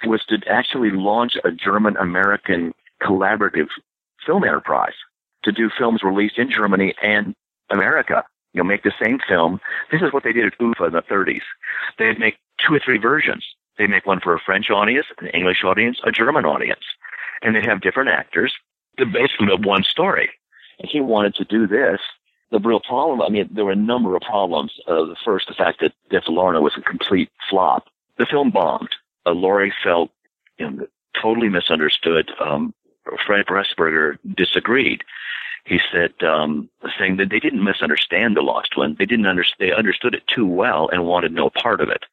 was 0.06 0.24
to 0.30 0.38
actually 0.49 0.91
launch 0.91 1.34
a 1.44 1.52
German 1.52 1.98
American 1.98 2.74
collaborative 3.02 3.68
film 4.26 4.44
enterprise 4.44 4.94
to 5.44 5.52
do 5.52 5.70
films 5.78 6.03
released 6.03 6.38
in 6.38 6.49
Germany 6.49 6.94
and 7.02 7.34
America. 7.70 8.24
You 8.53 8.60
know, 8.60 8.68
make 8.68 8.84
the 8.84 8.94
same 9.03 9.20
film. 9.28 9.60
This 9.91 10.02
is 10.02 10.11
what 10.14 10.24
they 10.24 10.34
did 10.34 10.45
at 10.45 10.60
UFA 10.60 10.86
in 10.86 10.94
the 10.94 11.02
30s. 11.02 11.41
They'd 11.98 12.20
make 12.20 12.38
two 12.66 12.74
or 12.74 12.80
three 12.84 12.98
versions. 12.98 13.45
They'd 13.78 13.90
make 13.90 14.06
one 14.06 14.20
for 14.20 14.34
a 14.34 14.40
French 14.40 14.70
audience, 14.70 15.06
an 15.20 15.28
English 15.28 15.64
audience, 15.64 15.99
a 16.03 16.11
German 16.11 16.45
audience. 16.45 16.84
And 17.41 17.56
they'd 17.56 17.66
have 17.66 17.82
different 17.82 18.10
actors 18.10 18.53
basically 19.05 19.53
of 19.53 19.65
one 19.65 19.84
story. 19.84 20.30
And 20.80 20.89
he 20.89 21.01
wanted 21.01 21.35
to 21.35 21.45
do 21.45 21.67
this. 21.67 21.99
The 22.51 22.59
real 22.59 22.80
problem, 22.80 23.21
I 23.21 23.30
mean, 23.30 23.47
there 23.51 23.65
were 23.65 23.71
a 23.71 23.76
number 23.76 24.15
of 24.15 24.21
problems. 24.23 24.73
Uh, 24.88 25.05
the 25.05 25.15
first, 25.23 25.47
the 25.47 25.53
fact 25.53 25.81
that 25.81 25.93
Der 26.09 26.21
Verlorene 26.21 26.61
was 26.61 26.73
a 26.77 26.81
complete 26.81 27.30
flop. 27.49 27.88
The 28.17 28.26
film 28.26 28.49
bombed. 28.49 28.89
Uh, 29.26 29.31
Lorre 29.31 29.71
felt 29.84 30.09
you 30.57 30.69
know, 30.69 30.88
totally 31.21 31.49
misunderstood. 31.49 32.31
Um, 32.39 32.73
Fred 33.26 33.45
Pressburger 33.45 34.17
disagreed. 34.35 35.03
He 35.65 35.80
said, 35.91 36.13
um, 36.23 36.69
saying 36.97 37.17
that 37.17 37.30
they 37.30 37.39
didn't 37.39 37.63
misunderstand 37.63 38.35
the 38.35 38.41
Lost 38.41 38.76
One. 38.76 38.95
They 38.97 39.05
didn't 39.05 39.27
understand. 39.27 39.69
They 39.69 39.76
understood 39.76 40.15
it 40.15 40.26
too 40.26 40.47
well 40.47 40.89
and 40.91 41.05
wanted 41.05 41.31
no 41.31 41.49
part 41.49 41.81
of 41.81 41.89
it. 41.89 42.05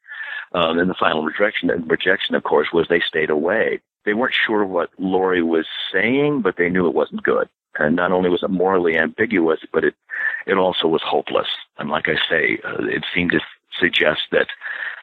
Um, 0.52 0.78
and 0.78 0.90
the 0.90 0.94
final 0.94 1.24
rejection, 1.24 1.68
rejection, 1.86 2.34
of 2.34 2.42
course, 2.42 2.68
was 2.72 2.88
they 2.88 3.00
stayed 3.00 3.30
away 3.30 3.80
they 4.06 4.14
weren't 4.14 4.34
sure 4.34 4.64
what 4.64 4.90
Lorre 4.98 5.42
was 5.42 5.66
saying, 5.92 6.40
but 6.40 6.56
they 6.56 6.70
knew 6.70 6.86
it 6.86 6.94
wasn't 6.94 7.22
good. 7.22 7.48
And 7.78 7.96
not 7.96 8.12
only 8.12 8.30
was 8.30 8.42
it 8.42 8.50
morally 8.50 8.96
ambiguous, 8.96 9.60
but 9.72 9.84
it 9.84 9.94
it 10.46 10.56
also 10.56 10.88
was 10.88 11.02
hopeless. 11.04 11.48
And 11.78 11.90
like 11.90 12.08
I 12.08 12.14
say, 12.30 12.58
uh, 12.64 12.86
it 12.86 13.04
seemed 13.14 13.32
to 13.32 13.40
suggest 13.78 14.22
that 14.32 14.46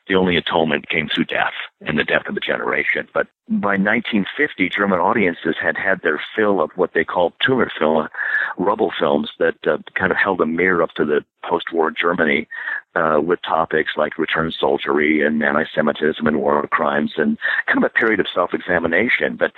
the 0.08 0.16
only 0.16 0.36
atonement 0.36 0.90
came 0.90 1.08
through 1.08 1.26
death 1.26 1.54
and 1.82 1.98
the 1.98 2.04
death 2.04 2.28
of 2.28 2.36
a 2.36 2.40
generation. 2.40 3.08
But 3.14 3.28
by 3.48 3.78
1950, 3.78 4.70
German 4.70 5.00
audiences 5.00 5.56
had 5.62 5.78
had 5.78 6.02
their 6.02 6.22
fill 6.36 6.62
of 6.62 6.72
what 6.76 6.94
they 6.94 7.06
called 7.06 7.34
Trümmerfilme, 7.42 8.10
rubble 8.58 8.92
films 9.00 9.30
that 9.40 9.56
uh, 9.66 9.78
kind 9.96 10.12
of 10.12 10.18
held 10.18 10.42
a 10.42 10.46
mirror 10.46 10.82
up 10.82 10.92
to 10.96 11.06
the 11.06 11.24
post-war 11.48 11.92
Germany 11.92 12.48
uh, 12.96 13.20
with 13.24 13.42
topics 13.42 13.94
like 13.98 14.18
return 14.18 14.52
soldiery 14.52 15.26
and 15.26 15.42
anti-Semitism 15.44 16.26
and 16.26 16.40
war 16.40 16.68
crimes 16.68 17.14
and 17.18 17.38
kind 17.68 17.78
of 17.78 17.84
a 17.84 17.90
period 17.90 18.20
of 18.20 18.28
self-examination. 18.34 19.36
But 19.36 19.52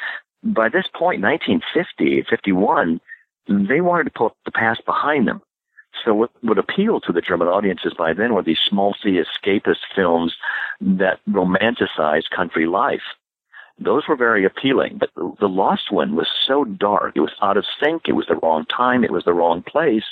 by 0.43 0.69
this 0.69 0.87
point, 0.93 1.21
1950, 1.21 2.23
51, 2.29 3.01
they 3.47 3.81
wanted 3.81 4.05
to 4.05 4.11
put 4.11 4.33
the 4.45 4.51
past 4.51 4.85
behind 4.85 5.27
them. 5.27 5.41
So 6.03 6.13
what 6.13 6.31
would 6.43 6.57
appeal 6.57 6.99
to 7.01 7.11
the 7.11 7.21
German 7.21 7.47
audiences 7.47 7.93
by 7.97 8.13
then 8.13 8.33
were 8.33 8.43
these 8.43 8.59
small 8.59 8.95
C 9.01 9.19
escapist 9.21 9.79
films 9.95 10.35
that 10.81 11.19
romanticize 11.29 12.29
country 12.29 12.67
life. 12.67 13.03
Those 13.77 14.07
were 14.07 14.15
very 14.15 14.45
appealing, 14.45 14.97
but 14.99 15.09
the 15.15 15.49
Lost 15.49 15.91
One 15.91 16.15
was 16.15 16.27
so 16.47 16.63
dark. 16.63 17.13
It 17.15 17.19
was 17.19 17.33
out 17.41 17.57
of 17.57 17.65
sync. 17.83 18.03
It 18.07 18.13
was 18.13 18.25
the 18.27 18.37
wrong 18.37 18.65
time. 18.65 19.03
It 19.03 19.11
was 19.11 19.25
the 19.25 19.33
wrong 19.33 19.61
place. 19.63 20.05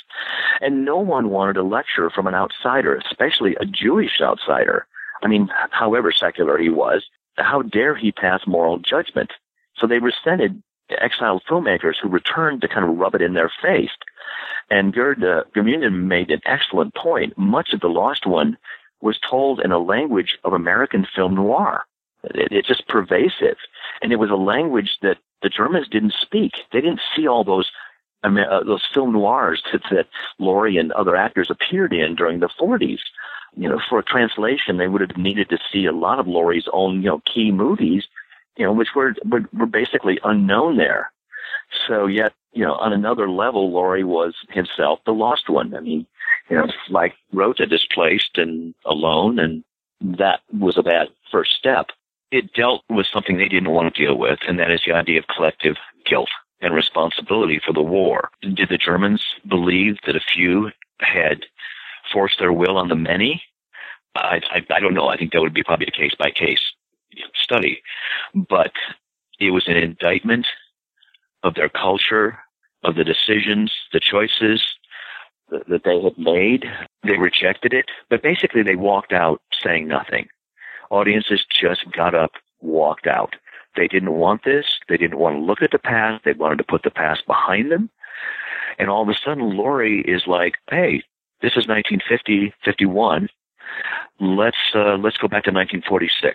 And 0.60 0.84
no 0.84 0.98
one 0.98 1.30
wanted 1.30 1.56
a 1.56 1.62
lecture 1.62 2.10
from 2.10 2.26
an 2.26 2.34
outsider, 2.34 2.94
especially 2.96 3.56
a 3.56 3.64
Jewish 3.64 4.20
outsider. 4.20 4.86
I 5.22 5.28
mean, 5.28 5.48
however 5.70 6.12
secular 6.12 6.58
he 6.58 6.68
was, 6.68 7.06
how 7.36 7.62
dare 7.62 7.96
he 7.96 8.12
pass 8.12 8.46
moral 8.46 8.78
judgment? 8.78 9.32
So 9.76 9.86
they 9.86 9.98
resented 9.98 10.62
exiled 10.90 11.42
filmmakers 11.48 11.94
who 12.00 12.08
returned 12.08 12.60
to 12.60 12.68
kind 12.68 12.84
of 12.84 12.98
rub 12.98 13.14
it 13.14 13.22
in 13.22 13.32
their 13.32 13.50
face. 13.62 13.90
And 14.70 14.92
Gerd 14.92 15.24
uh, 15.24 15.44
made 15.56 16.30
an 16.30 16.40
excellent 16.44 16.94
point. 16.94 17.36
Much 17.38 17.72
of 17.72 17.80
The 17.80 17.88
Lost 17.88 18.26
One 18.26 18.58
was 19.00 19.18
told 19.28 19.60
in 19.60 19.72
a 19.72 19.78
language 19.78 20.38
of 20.44 20.52
American 20.52 21.06
film 21.14 21.34
noir. 21.34 21.84
It, 22.34 22.52
it's 22.52 22.68
just 22.68 22.88
pervasive. 22.88 23.56
And 24.02 24.12
it 24.12 24.16
was 24.16 24.30
a 24.30 24.36
language 24.36 24.98
that 25.02 25.18
the 25.42 25.48
Germans 25.48 25.88
didn't 25.88 26.14
speak. 26.20 26.52
They 26.72 26.80
didn't 26.80 27.00
see 27.14 27.26
all 27.26 27.44
those 27.44 27.70
uh, 28.24 28.64
those 28.64 28.82
film 28.92 29.12
noirs 29.12 29.62
that, 29.72 29.82
that 29.90 30.06
Lorre 30.40 30.80
and 30.80 30.92
other 30.92 31.16
actors 31.16 31.50
appeared 31.50 31.92
in 31.92 32.14
during 32.14 32.40
the 32.40 32.48
40s. 32.60 33.00
You 33.56 33.68
know, 33.68 33.80
for 33.88 34.00
a 34.00 34.02
translation, 34.02 34.78
they 34.78 34.88
would 34.88 35.00
have 35.00 35.16
needed 35.16 35.48
to 35.50 35.58
see 35.72 35.86
a 35.86 35.92
lot 35.92 36.18
of 36.18 36.26
Lorre's 36.26 36.68
own, 36.72 37.02
you 37.02 37.10
know, 37.10 37.22
key 37.32 37.52
movies, 37.52 38.04
you 38.56 38.64
know, 38.64 38.72
which 38.72 38.88
were, 38.96 39.14
were, 39.24 39.44
were 39.52 39.66
basically 39.66 40.18
unknown 40.24 40.76
there. 40.76 41.12
So 41.86 42.06
yet, 42.06 42.32
you 42.52 42.64
know, 42.64 42.74
on 42.74 42.92
another 42.92 43.28
level, 43.28 43.70
Lorre 43.70 44.04
was 44.04 44.34
himself 44.50 45.00
the 45.06 45.12
lost 45.12 45.48
one. 45.48 45.74
I 45.74 45.80
mean, 45.80 46.06
you 46.50 46.56
know, 46.56 46.66
like 46.88 47.14
Rothe 47.32 47.68
displaced 47.68 48.38
and 48.38 48.74
alone, 48.84 49.38
and 49.38 49.64
that 50.18 50.40
was 50.52 50.76
a 50.76 50.82
bad 50.82 51.08
first 51.30 51.56
step. 51.56 51.90
It 52.34 52.52
dealt 52.52 52.82
with 52.90 53.06
something 53.06 53.38
they 53.38 53.46
didn't 53.46 53.70
want 53.70 53.94
to 53.94 54.02
deal 54.02 54.18
with, 54.18 54.40
and 54.48 54.58
that 54.58 54.72
is 54.72 54.82
the 54.84 54.92
idea 54.92 55.20
of 55.20 55.26
collective 55.28 55.76
guilt 56.04 56.30
and 56.60 56.74
responsibility 56.74 57.60
for 57.64 57.72
the 57.72 57.80
war. 57.80 58.30
Did 58.42 58.70
the 58.70 58.76
Germans 58.76 59.24
believe 59.46 59.98
that 60.04 60.16
a 60.16 60.20
few 60.34 60.72
had 60.98 61.44
forced 62.12 62.40
their 62.40 62.52
will 62.52 62.76
on 62.76 62.88
the 62.88 62.96
many? 62.96 63.40
I, 64.16 64.40
I, 64.50 64.66
I 64.68 64.80
don't 64.80 64.94
know. 64.94 65.06
I 65.06 65.16
think 65.16 65.32
that 65.32 65.42
would 65.42 65.54
be 65.54 65.62
probably 65.62 65.86
a 65.86 65.92
case 65.92 66.16
by 66.18 66.32
case 66.32 66.60
study, 67.36 67.80
but 68.34 68.72
it 69.38 69.52
was 69.52 69.68
an 69.68 69.76
indictment 69.76 70.48
of 71.44 71.54
their 71.54 71.68
culture, 71.68 72.40
of 72.82 72.96
the 72.96 73.04
decisions, 73.04 73.72
the 73.92 74.00
choices 74.00 74.60
that 75.68 75.84
they 75.84 76.02
had 76.02 76.18
made. 76.18 76.64
They 77.04 77.16
rejected 77.16 77.72
it, 77.72 77.86
but 78.10 78.24
basically 78.24 78.64
they 78.64 78.74
walked 78.74 79.12
out 79.12 79.40
saying 79.62 79.86
nothing. 79.86 80.26
Audiences 80.90 81.44
just 81.48 81.90
got 81.92 82.14
up, 82.14 82.32
walked 82.60 83.06
out. 83.06 83.36
They 83.76 83.88
didn't 83.88 84.12
want 84.12 84.44
this. 84.44 84.78
They 84.88 84.96
didn't 84.96 85.18
want 85.18 85.36
to 85.36 85.40
look 85.40 85.62
at 85.62 85.72
the 85.72 85.78
past. 85.78 86.24
They 86.24 86.32
wanted 86.32 86.58
to 86.58 86.64
put 86.64 86.82
the 86.82 86.90
past 86.90 87.26
behind 87.26 87.72
them. 87.72 87.90
And 88.78 88.88
all 88.88 89.02
of 89.02 89.08
a 89.08 89.14
sudden, 89.14 89.52
Lorre 89.52 90.02
is 90.04 90.26
like, 90.26 90.54
hey, 90.70 91.02
this 91.40 91.52
is 91.52 91.68
1950, 91.68 92.54
51. 92.64 93.28
let's 94.20 94.56
uh, 94.74 94.96
let's 94.96 95.16
go 95.16 95.28
back 95.28 95.44
to 95.44 95.50
1946 95.50 96.34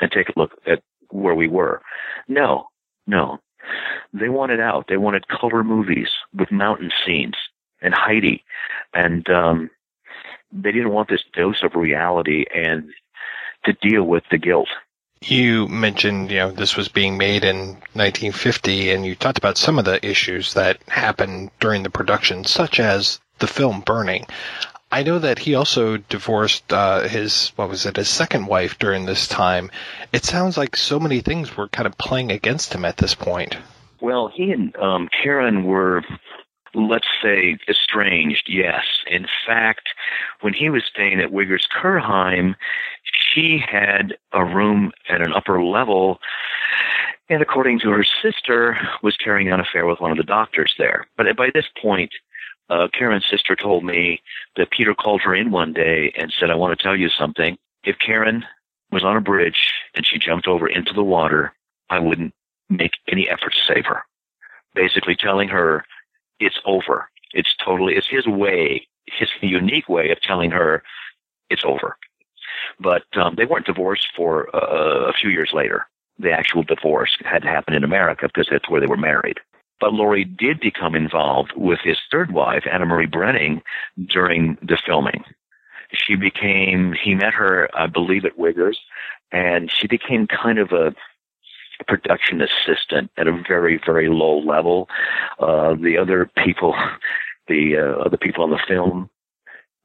and 0.00 0.10
take 0.10 0.28
a 0.28 0.38
look 0.38 0.52
at 0.66 0.82
where 1.10 1.34
we 1.34 1.48
were. 1.48 1.82
No, 2.28 2.68
no, 3.06 3.40
they 4.12 4.28
wanted 4.28 4.60
out. 4.60 4.86
They 4.88 4.96
wanted 4.96 5.28
color 5.28 5.64
movies 5.64 6.10
with 6.34 6.50
mountain 6.50 6.90
scenes 7.04 7.34
and 7.82 7.94
Heidi, 7.94 8.44
and 8.94 9.28
um, 9.30 9.70
they 10.52 10.72
didn't 10.72 10.92
want 10.92 11.08
this 11.08 11.24
dose 11.32 11.62
of 11.62 11.74
reality 11.74 12.44
and 12.54 12.90
to 13.68 13.88
deal 13.88 14.04
with 14.04 14.24
the 14.30 14.38
guilt. 14.38 14.68
You 15.20 15.66
mentioned, 15.66 16.30
you 16.30 16.38
know, 16.38 16.50
this 16.52 16.76
was 16.76 16.88
being 16.88 17.18
made 17.18 17.44
in 17.44 17.58
1950, 17.94 18.90
and 18.90 19.04
you 19.04 19.14
talked 19.16 19.38
about 19.38 19.58
some 19.58 19.78
of 19.78 19.84
the 19.84 20.04
issues 20.06 20.54
that 20.54 20.80
happened 20.88 21.50
during 21.58 21.82
the 21.82 21.90
production, 21.90 22.44
such 22.44 22.78
as 22.78 23.20
the 23.40 23.48
film 23.48 23.80
burning. 23.80 24.26
I 24.90 25.02
know 25.02 25.18
that 25.18 25.40
he 25.40 25.54
also 25.54 25.98
divorced 25.98 26.72
uh, 26.72 27.08
his 27.08 27.52
what 27.56 27.68
was 27.68 27.84
it 27.84 27.96
his 27.96 28.08
second 28.08 28.46
wife 28.46 28.78
during 28.78 29.04
this 29.04 29.28
time. 29.28 29.70
It 30.12 30.24
sounds 30.24 30.56
like 30.56 30.76
so 30.76 30.98
many 30.98 31.20
things 31.20 31.56
were 31.56 31.68
kind 31.68 31.86
of 31.86 31.98
playing 31.98 32.32
against 32.32 32.72
him 32.72 32.84
at 32.84 32.96
this 32.96 33.14
point. 33.14 33.56
Well, 34.00 34.30
he 34.32 34.50
and 34.52 34.74
um, 34.76 35.08
Karen 35.22 35.64
were, 35.64 36.04
let's 36.74 37.08
say, 37.22 37.58
estranged. 37.68 38.48
Yes, 38.48 38.84
in 39.06 39.26
fact, 39.46 39.88
when 40.40 40.54
he 40.54 40.70
was 40.70 40.84
staying 40.90 41.20
at 41.20 41.32
Wiggers 41.32 41.66
Kurheim, 41.68 42.54
she 43.18 43.58
had 43.58 44.16
a 44.32 44.44
room 44.44 44.92
at 45.08 45.20
an 45.20 45.32
upper 45.32 45.62
level, 45.62 46.20
and 47.28 47.42
according 47.42 47.80
to 47.80 47.90
her 47.90 48.04
sister, 48.04 48.78
was 49.02 49.16
carrying 49.16 49.48
on 49.48 49.60
an 49.60 49.66
affair 49.66 49.86
with 49.86 50.00
one 50.00 50.10
of 50.10 50.16
the 50.16 50.22
doctors 50.22 50.74
there. 50.78 51.06
But 51.16 51.36
by 51.36 51.50
this 51.52 51.66
point, 51.80 52.12
uh, 52.70 52.88
Karen's 52.92 53.26
sister 53.26 53.56
told 53.56 53.84
me 53.84 54.22
that 54.56 54.70
Peter 54.70 54.94
called 54.94 55.22
her 55.22 55.34
in 55.34 55.50
one 55.50 55.72
day 55.72 56.12
and 56.16 56.32
said, 56.38 56.50
I 56.50 56.54
want 56.54 56.78
to 56.78 56.82
tell 56.82 56.96
you 56.96 57.08
something. 57.08 57.58
If 57.84 57.98
Karen 57.98 58.44
was 58.90 59.04
on 59.04 59.16
a 59.16 59.20
bridge 59.20 59.72
and 59.94 60.06
she 60.06 60.18
jumped 60.18 60.46
over 60.46 60.68
into 60.68 60.92
the 60.92 61.04
water, 61.04 61.52
I 61.90 61.98
wouldn't 61.98 62.34
make 62.68 62.92
any 63.10 63.28
effort 63.28 63.54
to 63.54 63.74
save 63.74 63.86
her. 63.86 64.02
Basically 64.74 65.16
telling 65.16 65.48
her 65.48 65.84
it's 66.40 66.60
over. 66.66 67.08
It's 67.32 67.54
totally, 67.64 67.94
it's 67.94 68.08
his 68.08 68.26
way, 68.26 68.86
his 69.06 69.28
unique 69.40 69.88
way 69.88 70.10
of 70.10 70.20
telling 70.20 70.50
her 70.50 70.82
it's 71.50 71.64
over. 71.64 71.96
But 72.80 73.04
um, 73.16 73.34
they 73.36 73.44
weren't 73.44 73.66
divorced 73.66 74.08
for 74.16 74.54
uh, 74.54 75.08
a 75.08 75.12
few 75.12 75.30
years 75.30 75.50
later. 75.52 75.86
The 76.18 76.32
actual 76.32 76.62
divorce 76.62 77.16
had 77.24 77.42
to 77.42 77.48
happen 77.48 77.74
in 77.74 77.84
America 77.84 78.26
because 78.26 78.48
that's 78.50 78.68
where 78.68 78.80
they 78.80 78.86
were 78.86 78.96
married. 78.96 79.38
But 79.80 79.92
Lorre 79.92 80.24
did 80.24 80.60
become 80.60 80.94
involved 80.94 81.52
with 81.56 81.78
his 81.84 81.98
third 82.10 82.32
wife, 82.32 82.64
Anna 82.70 82.86
Marie 82.86 83.06
Brenning, 83.06 83.62
during 84.06 84.58
the 84.60 84.76
filming. 84.84 85.24
She 85.92 86.16
became, 86.16 86.92
he 86.92 87.14
met 87.14 87.32
her, 87.34 87.68
I 87.74 87.86
believe, 87.86 88.24
at 88.24 88.36
Wiggers, 88.36 88.76
and 89.32 89.70
she 89.70 89.86
became 89.86 90.26
kind 90.26 90.58
of 90.58 90.72
a 90.72 90.94
production 91.86 92.42
assistant 92.42 93.10
at 93.16 93.28
a 93.28 93.42
very, 93.46 93.80
very 93.84 94.08
low 94.08 94.38
level. 94.38 94.88
Uh, 95.38 95.74
the 95.74 95.96
other 95.96 96.30
people, 96.44 96.74
the 97.48 97.76
uh, 97.76 98.04
other 98.04 98.16
people 98.16 98.44
on 98.44 98.50
the 98.50 98.60
film 98.66 99.08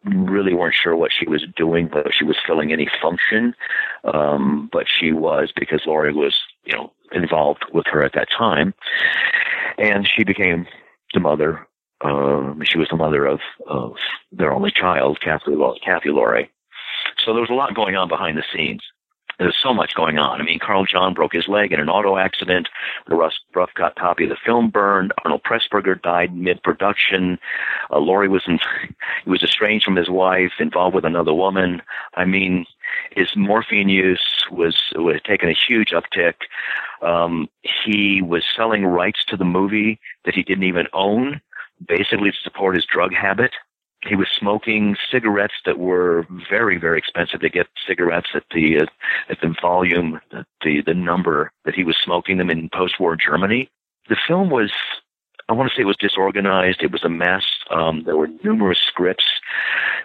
really 0.06 0.54
weren't 0.54 0.76
sure 0.76 0.96
what 0.96 1.12
she 1.18 1.28
was 1.28 1.46
doing, 1.56 1.88
whether 1.88 2.12
she 2.12 2.26
was 2.26 2.38
filling 2.46 2.72
any 2.72 2.90
function. 3.02 3.56
Um, 4.04 4.70
but 4.72 4.86
she 4.88 5.12
was 5.12 5.52
because 5.56 5.82
Lorre 5.86 6.14
was, 6.14 6.36
you 6.66 6.74
know, 6.74 6.92
involved 7.12 7.64
with 7.74 7.86
her 7.88 8.04
at 8.04 8.14
that 8.14 8.28
time 8.36 8.74
and 9.78 10.08
she 10.08 10.24
became 10.24 10.66
the 11.14 11.20
mother. 11.20 11.68
Um, 12.02 12.62
she 12.66 12.78
was 12.78 12.90
the 12.90 12.98
mother 12.98 13.26
of, 13.26 13.40
of 13.68 13.96
their 14.32 14.52
only 14.54 14.72
child, 14.72 15.22
Kathy, 15.22 15.56
Kathy 15.84 16.10
Lorre. 16.10 16.50
So 17.24 17.32
there 17.32 17.42
was 17.42 17.50
a 17.50 17.56
lot 17.56 17.76
going 17.76 17.96
on 17.96 18.08
behind 18.08 18.38
the 18.38 18.44
scenes. 18.54 18.82
There's 19.40 19.58
so 19.62 19.74
much 19.74 19.96
going 19.96 20.18
on. 20.18 20.40
I 20.40 20.44
mean, 20.44 20.60
Karl 20.60 20.86
John 20.86 21.14
broke 21.14 21.34
his 21.34 21.48
leg 21.48 21.72
in 21.72 21.80
an 21.80 21.90
auto 21.90 22.18
accident. 22.18 22.70
The 23.08 23.16
rough, 23.16 23.34
rough 23.56 23.74
cut 23.76 23.96
copy 23.96 24.26
of 24.26 24.30
the 24.30 24.38
film 24.46 24.70
burned. 24.70 25.12
Arnold 25.24 25.44
Pressburger 25.44 26.02
died 26.02 26.36
mid-production. 26.36 27.40
Uh, 27.90 27.98
Lorre 27.98 28.30
was 28.30 28.44
in, 28.48 28.60
he 29.24 29.30
was 29.30 29.44
estranged 29.44 29.86
from 29.86 29.96
his 29.96 30.10
wife, 30.10 30.54
involved 30.60 30.96
with 30.96 31.06
another 31.06 31.34
woman. 31.34 31.82
I 32.16 32.26
mean, 32.26 32.66
his 33.12 33.36
morphine 33.36 33.90
use 33.90 34.46
was 34.52 34.78
was 34.96 35.20
taking 35.26 35.50
a 35.50 35.54
huge 35.54 35.92
uptick. 35.92 36.36
Um, 37.02 37.50
he 37.62 38.22
was 38.22 38.44
selling 38.56 38.86
rights 38.86 39.26
to 39.26 39.38
the 39.38 39.46
movie 39.46 40.00
that 40.26 40.36
he 40.36 40.44
didn't 40.44 40.64
even 40.64 40.88
own, 40.94 41.42
basically 41.86 42.32
to 42.32 42.38
support 42.44 42.76
his 42.76 42.86
drug 42.86 43.14
habit. 43.14 43.52
He 44.08 44.16
was 44.16 44.28
smoking 44.30 44.96
cigarettes 45.12 45.54
that 45.66 45.80
were 45.80 46.28
very, 46.50 46.78
very 46.78 46.98
expensive 46.98 47.40
to 47.42 47.50
get 47.50 47.68
cigarettes 47.88 48.30
at 48.36 48.44
the 48.54 48.80
uh, 48.82 48.86
at 49.30 49.40
the 49.42 49.56
volume, 49.62 50.20
the 50.32 50.82
the 50.86 50.94
number 50.94 51.52
that 51.66 51.76
he 51.76 51.84
was 51.84 51.98
smoking 52.04 52.38
them 52.38 52.50
in 52.50 52.70
post-war 52.70 53.16
Germany. 53.16 53.70
The 54.10 54.18
film 54.28 54.50
was 54.50 54.72
I 55.50 55.54
want 55.54 55.70
to 55.70 55.76
say 55.76 55.82
it 55.82 55.86
was 55.86 55.98
disorganized. 55.98 56.82
It 56.82 56.92
was 56.92 57.04
a 57.04 57.10
mess. 57.10 57.46
Um, 57.70 58.04
there 58.06 58.18
were 58.18 58.30
numerous 58.44 58.80
scripts. 58.80 59.26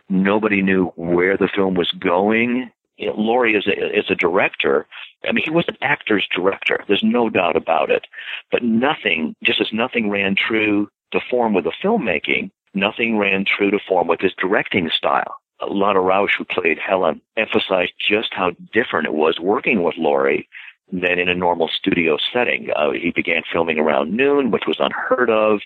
Nobody 0.09 0.63
knew 0.63 0.87
where 0.97 1.37
the 1.37 1.49
film 1.49 1.75
was 1.75 1.91
going. 1.93 2.71
You 2.97 3.07
know, 3.09 3.15
Lorre 3.15 3.57
is 3.57 3.67
a, 3.67 3.99
is 3.99 4.11
a 4.11 4.17
director. 4.17 4.87
I 5.27 5.33
mean, 5.33 5.45
he 5.45 5.51
was 5.51 5.67
an 5.69 5.77
actor's 5.81 6.27
director. 6.35 6.85
There's 6.89 7.05
no 7.05 7.31
doubt 7.31 7.57
about 7.57 7.91
it. 7.91 8.07
But 8.51 8.65
nothing, 8.65 9.37
just 9.45 9.61
as 9.61 9.73
nothing 9.73 10.11
ran 10.11 10.35
true 10.35 10.89
to 11.13 11.21
form 11.31 11.55
with 11.55 11.65
the 11.65 11.73
filmmaking, 11.83 12.51
nothing 12.75 13.19
ran 13.19 13.45
true 13.45 13.71
to 13.71 13.79
form 13.89 14.09
with 14.09 14.21
his 14.21 14.33
directing 14.39 14.91
style. 14.91 15.37
Lana 15.67 16.01
Rausch, 16.01 16.35
who 16.37 16.45
played 16.45 16.79
Helen, 16.79 17.21
emphasized 17.37 17.93
just 17.99 18.33
how 18.33 18.53
different 18.73 19.07
it 19.07 19.15
was 19.15 19.41
working 19.41 19.83
with 19.83 19.97
Lorre 19.97 20.47
than 20.93 21.19
in 21.19 21.29
a 21.29 21.35
normal 21.35 21.69
studio 21.69 22.17
setting. 22.33 22.69
Uh, 22.75 22.93
he 22.93 23.11
began 23.11 23.43
filming 23.53 23.79
around 23.79 24.17
noon, 24.17 24.51
which 24.51 24.65
was 24.67 24.79
unheard 24.79 25.31
of. 25.31 25.61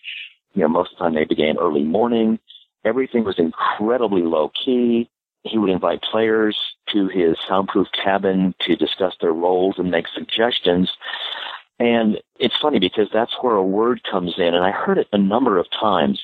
You 0.54 0.62
know, 0.62 0.68
most 0.68 0.92
of 0.92 0.98
the 0.98 1.04
time 1.04 1.14
they 1.14 1.24
began 1.24 1.58
early 1.58 1.84
morning. 1.84 2.38
Everything 2.84 3.24
was 3.24 3.38
incredibly 3.38 4.22
low 4.22 4.50
key. 4.50 5.08
He 5.44 5.58
would 5.58 5.70
invite 5.70 6.02
players 6.02 6.58
to 6.92 7.08
his 7.08 7.36
soundproof 7.48 7.88
cabin 7.92 8.54
to 8.60 8.76
discuss 8.76 9.14
their 9.20 9.32
roles 9.32 9.78
and 9.78 9.90
make 9.90 10.06
suggestions. 10.08 10.92
And 11.78 12.20
it's 12.38 12.56
funny 12.60 12.78
because 12.78 13.08
that's 13.12 13.34
where 13.40 13.56
a 13.56 13.62
word 13.62 14.02
comes 14.08 14.34
in, 14.38 14.54
and 14.54 14.64
I 14.64 14.70
heard 14.70 14.98
it 14.98 15.08
a 15.12 15.18
number 15.18 15.58
of 15.58 15.66
times. 15.70 16.22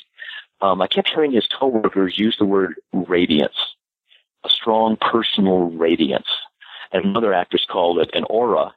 Um, 0.60 0.82
I 0.82 0.86
kept 0.86 1.10
hearing 1.10 1.32
his 1.32 1.46
coworkers 1.46 2.18
use 2.18 2.36
the 2.38 2.44
word 2.44 2.74
radiance, 2.92 3.56
a 4.44 4.48
strong 4.48 4.96
personal 4.96 5.70
radiance. 5.70 6.28
And 6.92 7.04
another 7.04 7.34
actress 7.34 7.66
called 7.68 7.98
it 7.98 8.10
an 8.14 8.24
aura 8.24 8.74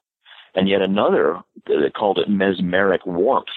and 0.56 0.68
yet 0.68 0.82
another 0.82 1.40
that 1.66 1.94
called 1.96 2.20
it 2.20 2.30
mesmeric 2.30 3.06
warmth. 3.06 3.48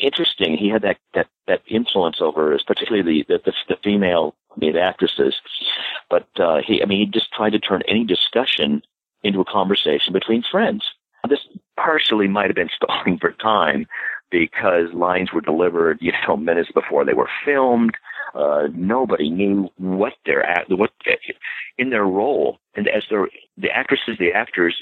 Interesting. 0.00 0.56
He 0.56 0.68
had 0.68 0.82
that 0.82 0.98
that 1.14 1.28
that 1.46 1.62
influence 1.68 2.20
over 2.20 2.52
us, 2.54 2.62
particularly 2.66 3.24
the 3.26 3.40
the, 3.44 3.52
the 3.68 3.76
female 3.82 4.34
the 4.56 4.78
actresses. 4.78 5.34
But 6.10 6.28
uh, 6.36 6.60
he, 6.66 6.82
I 6.82 6.86
mean, 6.86 6.98
he 6.98 7.06
just 7.06 7.32
tried 7.32 7.50
to 7.50 7.60
turn 7.60 7.82
any 7.86 8.04
discussion 8.04 8.82
into 9.22 9.40
a 9.40 9.44
conversation 9.44 10.12
between 10.12 10.42
friends. 10.50 10.84
This 11.28 11.46
partially 11.76 12.28
might 12.28 12.46
have 12.46 12.56
been 12.56 12.70
stalling 12.76 13.18
for 13.18 13.32
time 13.32 13.86
because 14.34 14.92
lines 14.92 15.32
were 15.32 15.40
delivered, 15.40 15.98
you 16.00 16.12
know, 16.26 16.36
minutes 16.36 16.70
before 16.74 17.04
they 17.04 17.14
were 17.14 17.30
filmed. 17.44 17.94
Uh, 18.34 18.64
nobody 18.74 19.30
knew 19.30 19.70
what 19.76 20.14
their 20.26 20.44
what 20.70 20.90
in 21.78 21.90
their 21.90 22.04
role, 22.04 22.58
and 22.74 22.88
as 22.88 23.04
the 23.08 23.70
actresses, 23.70 24.16
the 24.18 24.32
actors 24.32 24.76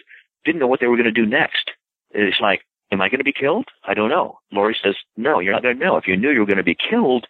didn't 0.47 0.59
know 0.59 0.67
what 0.67 0.81
they 0.81 0.87
were 0.87 0.97
going 0.97 1.05
to 1.05 1.23
do 1.23 1.27
next. 1.27 1.71
It's 2.13 2.41
like, 2.41 2.63
am 2.91 3.03
I 3.03 3.11
going 3.11 3.19
to 3.19 3.25
be 3.25 3.33
killed? 3.33 3.67
I 3.85 3.93
don't 3.93 4.09
know. 4.09 4.39
Lorre 4.55 4.75
says, 4.83 4.95
no, 5.19 5.39
you're 5.39 5.53
not 5.53 5.63
going 5.63 5.79
to 5.79 5.85
know. 5.85 5.99
If 5.99 6.07
you 6.07 6.17
knew 6.17 6.31
you 6.31 6.41
were 6.41 6.47
going 6.47 6.57
to 6.57 6.63
be 6.63 6.77
killed, 6.77 7.27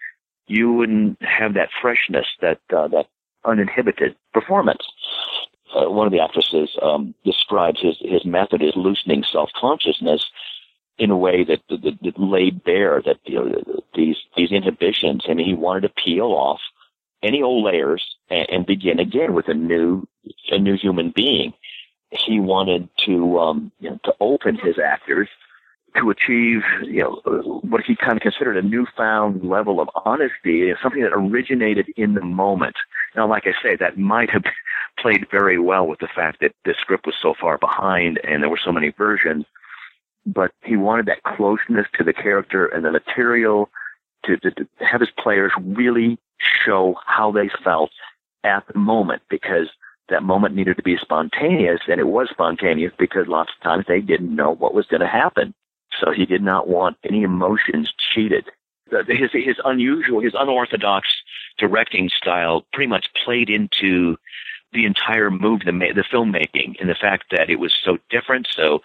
you 0.46 0.72
wouldn't 0.72 1.20
have 1.22 1.54
that 1.54 1.70
freshness, 1.80 2.26
that 2.40 2.60
uh, 2.74 2.86
that 2.88 3.06
uninhibited 3.44 4.14
performance. 4.32 4.86
Uh, 5.74 5.90
one 5.90 6.06
of 6.06 6.12
the 6.12 6.20
actresses 6.20 6.70
um, 6.82 7.14
describes 7.24 7.80
his 7.80 7.96
his 8.00 8.24
method 8.24 8.62
as 8.62 8.76
loosening 8.76 9.24
self 9.24 9.50
consciousness 9.58 10.24
in 10.98 11.10
a 11.10 11.16
way 11.16 11.44
that, 11.44 11.60
that, 11.68 11.98
that 12.02 12.18
laid 12.18 12.62
bare 12.64 13.02
that 13.04 13.18
you 13.24 13.36
know, 13.36 13.82
these 13.94 14.16
these 14.36 14.52
inhibitions. 14.52 15.26
Mean, 15.26 15.38
he 15.38 15.54
wanted 15.54 15.82
to 15.82 16.02
peel 16.02 16.32
off 16.32 16.60
any 17.22 17.42
old 17.42 17.64
layers 17.64 18.16
and, 18.30 18.48
and 18.50 18.66
begin 18.66 18.98
again 18.98 19.34
with 19.34 19.48
a 19.48 19.54
new 19.54 20.06
a 20.50 20.58
new 20.58 20.76
human 20.76 21.10
being 21.10 21.52
he 22.12 22.40
wanted 22.40 22.88
to 23.06 23.38
um, 23.38 23.72
you 23.80 23.90
know, 23.90 23.98
to 24.04 24.14
open 24.20 24.56
his 24.56 24.78
actors 24.78 25.28
to 25.96 26.10
achieve 26.10 26.62
you 26.84 27.02
know 27.02 27.60
what 27.62 27.82
he 27.82 27.94
kind 27.94 28.16
of 28.16 28.22
considered 28.22 28.56
a 28.56 28.62
newfound 28.62 29.44
level 29.44 29.80
of 29.80 29.88
honesty, 30.04 30.72
something 30.82 31.02
that 31.02 31.12
originated 31.12 31.86
in 31.96 32.14
the 32.14 32.22
moment. 32.22 32.76
Now, 33.14 33.28
like 33.28 33.44
I 33.46 33.52
say, 33.62 33.76
that 33.76 33.98
might 33.98 34.30
have 34.30 34.44
played 34.98 35.26
very 35.30 35.58
well 35.58 35.86
with 35.86 35.98
the 35.98 36.08
fact 36.14 36.40
that 36.40 36.54
the 36.64 36.74
script 36.80 37.06
was 37.06 37.14
so 37.20 37.34
far 37.38 37.58
behind 37.58 38.20
and 38.24 38.42
there 38.42 38.50
were 38.50 38.60
so 38.62 38.72
many 38.72 38.90
versions. 38.90 39.44
But 40.24 40.52
he 40.62 40.76
wanted 40.76 41.06
that 41.06 41.22
closeness 41.24 41.86
to 41.94 42.04
the 42.04 42.12
character 42.12 42.66
and 42.66 42.84
the 42.84 42.92
material 42.92 43.70
to, 44.24 44.36
to, 44.38 44.50
to 44.52 44.68
have 44.78 45.00
his 45.00 45.10
players 45.10 45.52
really 45.60 46.18
show 46.38 46.94
how 47.06 47.32
they 47.32 47.50
felt 47.64 47.90
at 48.44 48.64
the 48.72 48.78
moment 48.78 49.22
because 49.28 49.68
that 50.08 50.22
moment 50.22 50.54
needed 50.54 50.76
to 50.76 50.82
be 50.82 50.96
spontaneous, 50.96 51.80
and 51.88 52.00
it 52.00 52.06
was 52.06 52.28
spontaneous 52.30 52.92
because 52.98 53.26
lots 53.26 53.50
of 53.56 53.62
times 53.62 53.84
they 53.88 54.00
didn't 54.00 54.34
know 54.34 54.50
what 54.50 54.74
was 54.74 54.86
going 54.86 55.00
to 55.00 55.06
happen. 55.06 55.54
So 56.00 56.10
he 56.10 56.26
did 56.26 56.42
not 56.42 56.68
want 56.68 56.96
any 57.04 57.22
emotions 57.22 57.92
cheated. 58.14 58.50
His 59.08 59.30
his 59.32 59.56
unusual, 59.64 60.20
his 60.20 60.34
unorthodox 60.38 61.08
directing 61.58 62.10
style 62.10 62.66
pretty 62.72 62.88
much 62.88 63.08
played 63.24 63.48
into 63.48 64.18
the 64.72 64.86
entire 64.86 65.30
move, 65.30 65.60
the 65.64 65.72
the 65.72 66.04
filmmaking, 66.04 66.80
and 66.80 66.88
the 66.88 66.94
fact 66.94 67.26
that 67.30 67.50
it 67.50 67.56
was 67.56 67.74
so 67.84 67.98
different, 68.10 68.48
so 68.50 68.80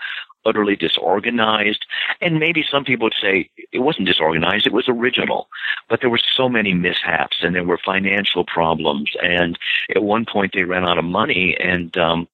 utterly 0.47 0.75
disorganized. 0.75 1.85
And 2.21 2.39
maybe 2.39 2.63
some 2.69 2.85
people 2.85 3.05
would 3.05 3.13
say 3.21 3.49
it 3.71 3.79
wasn't 3.79 4.07
disorganized, 4.07 4.65
it 4.65 4.73
was 4.73 4.87
original. 4.87 5.49
But 5.89 6.01
there 6.01 6.09
were 6.09 6.19
so 6.35 6.49
many 6.49 6.73
mishaps 6.73 7.37
and 7.41 7.53
there 7.53 7.63
were 7.63 7.79
financial 7.83 8.45
problems. 8.45 9.11
And 9.21 9.59
at 9.93 10.03
one 10.03 10.25
point 10.25 10.53
they 10.53 10.63
ran 10.63 10.87
out 10.87 10.97
of 10.97 11.05
money 11.05 11.55
and, 11.59 11.95
um, 11.97 12.27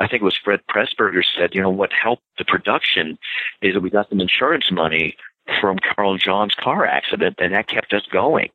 I 0.00 0.06
think 0.06 0.22
it 0.22 0.24
was 0.24 0.36
Fred 0.36 0.60
Pressburger 0.70 1.24
said, 1.24 1.54
you 1.54 1.60
know, 1.60 1.70
what 1.70 1.92
helped 1.92 2.22
the 2.38 2.44
production 2.44 3.18
is 3.62 3.74
that 3.74 3.80
we 3.80 3.90
got 3.90 4.08
some 4.08 4.20
insurance 4.20 4.70
money 4.70 5.16
from 5.60 5.78
Karl 5.78 6.16
John's 6.16 6.54
car 6.54 6.86
accident 6.86 7.36
and 7.38 7.52
that 7.52 7.66
kept 7.66 7.92
us 7.92 8.06
going. 8.10 8.50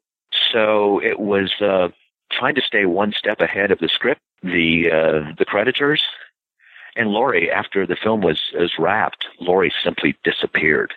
So 0.52 1.02
it 1.04 1.20
was, 1.20 1.52
uh, 1.62 1.90
trying 2.38 2.56
to 2.56 2.62
stay 2.62 2.86
one 2.86 3.14
step 3.14 3.42
ahead 3.42 3.72
of 3.72 3.80
the 3.80 3.90
script, 3.90 4.22
the, 4.42 4.92
uh, 4.92 5.34
the 5.38 5.46
creditors 5.46 6.04
and 6.96 7.10
Lorre, 7.10 7.50
after 7.50 7.86
the 7.86 7.96
film 7.96 8.22
was, 8.22 8.40
was 8.54 8.74
wrapped, 8.78 9.26
Lorre 9.42 9.72
simply 9.84 10.16
disappeared. 10.24 10.94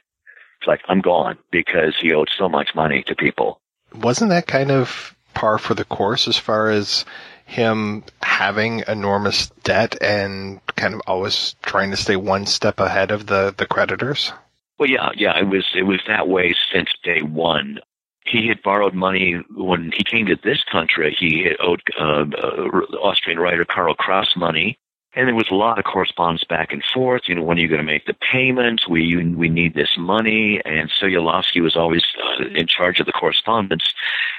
It's 0.61 0.69
like, 0.69 0.83
I'm 0.89 1.01
gone 1.01 1.39
because 1.51 1.97
he 2.01 2.13
owed 2.13 2.29
so 2.37 2.49
much 2.49 2.75
money 2.75 3.03
to 3.05 3.15
people. 3.15 3.61
Wasn't 3.95 4.31
that 4.31 4.47
kind 4.47 4.71
of 4.71 5.15
par 5.35 5.59
for 5.59 5.75
the 5.75 5.85
course 5.85 6.29
as 6.29 6.37
far 6.37 6.71
as 6.71 7.05
him 7.47 8.05
having 8.23 8.83
enormous 8.89 9.49
debt 9.63 9.97
and 10.03 10.61
kind 10.75 10.95
of 10.95 11.03
always 11.07 11.55
trying 11.63 11.91
to 11.93 11.97
stay 11.97 12.17
one 12.17 12.47
step 12.47 12.81
ahead 12.81 13.11
of 13.11 13.27
the, 13.27 13.55
the 13.57 13.67
creditors? 13.67 14.33
Well, 14.79 14.91
yeah, 14.91 15.11
yeah, 15.15 15.39
it 15.39 15.49
was 15.49 15.65
it 15.75 15.85
was 15.85 16.01
that 16.07 16.29
way 16.29 16.55
since 16.71 16.91
day 17.03 17.23
one. 17.23 17.79
He 18.27 18.49
had 18.49 18.63
borrowed 18.63 18.95
money 18.95 19.37
when 19.55 19.93
he 19.93 20.03
came 20.05 20.27
to 20.27 20.37
this 20.43 20.63
country. 20.65 21.17
He 21.19 21.51
owed 21.61 21.83
uh, 21.99 22.25
uh, 22.37 22.97
Austrian 23.01 23.39
writer 23.39 23.65
Karl 23.65 23.95
Kraus 23.95 24.37
money, 24.37 24.79
and 25.17 25.27
there 25.27 25.35
was 25.35 25.49
a 25.51 25.55
lot 25.55 25.79
of 25.79 25.85
correspondence 25.87 26.45
back 26.45 26.73
and 26.73 26.85
forth. 26.93 27.23
You 27.27 27.35
know, 27.35 27.43
when 27.43 27.57
are 27.57 27.61
you 27.61 27.69
going 27.69 27.81
to 27.81 27.85
make 27.87 28.05
the 28.05 28.15
payment? 28.15 28.83
We 28.89 29.17
we 29.35 29.49
need 29.49 29.75
this 29.75 29.97
money. 29.97 30.61
And 30.67 30.91
so 30.91 31.07
Celia 31.07 31.21
Lovsky 31.21 31.63
was 31.63 31.75
always 31.75 32.05
uh, 32.23 32.45
in 32.55 32.67
charge 32.67 33.01
of 33.01 33.07
the 33.07 33.13
correspondence, 33.13 33.95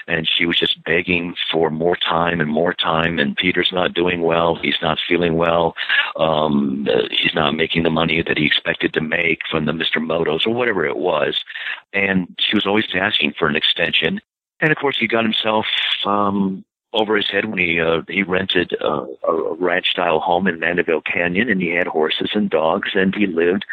and 0.07 0.29
she 0.29 0.45
was 0.45 0.59
just 0.59 0.83
begging 0.83 1.35
for 1.51 1.71
more 1.71 1.95
time 1.95 2.39
and 2.39 2.49
more 2.49 2.73
time. 2.73 3.17
And 3.17 3.35
Peter's 3.35 3.71
not 3.73 3.95
doing 3.95 4.21
well. 4.21 4.55
He's 4.55 4.77
not 4.81 4.99
feeling 5.07 5.35
well. 5.35 5.75
Um, 6.15 6.87
uh, 6.87 7.07
he's 7.09 7.33
not 7.33 7.55
making 7.55 7.81
the 7.81 7.89
money 7.89 8.21
that 8.21 8.37
he 8.37 8.45
expected 8.45 8.93
to 8.93 9.01
make 9.01 9.41
from 9.49 9.65
the 9.65 9.71
Mr. 9.71 9.97
Motos 9.97 10.45
or 10.45 10.53
whatever 10.53 10.85
it 10.85 10.97
was. 10.97 11.43
And 11.91 12.27
she 12.39 12.55
was 12.55 12.67
always 12.67 12.85
asking 12.93 13.33
for 13.33 13.47
an 13.47 13.55
extension. 13.55 14.21
And 14.59 14.71
of 14.71 14.77
course, 14.77 14.97
he 14.99 15.07
got 15.07 15.23
himself 15.23 15.65
um, 16.05 16.63
over 16.93 17.15
his 17.15 17.29
head 17.29 17.45
when 17.45 17.59
he 17.59 17.79
uh, 17.79 18.01
he 18.07 18.23
rented 18.23 18.75
uh, 18.81 19.05
a 19.27 19.53
ranch 19.55 19.91
style 19.91 20.19
home 20.19 20.47
in 20.47 20.59
Mandeville 20.59 21.01
Canyon, 21.01 21.49
and 21.49 21.61
he 21.61 21.69
had 21.69 21.87
horses 21.87 22.31
and 22.33 22.49
dogs, 22.49 22.91
and 22.93 23.13
he 23.13 23.27
lived 23.27 23.65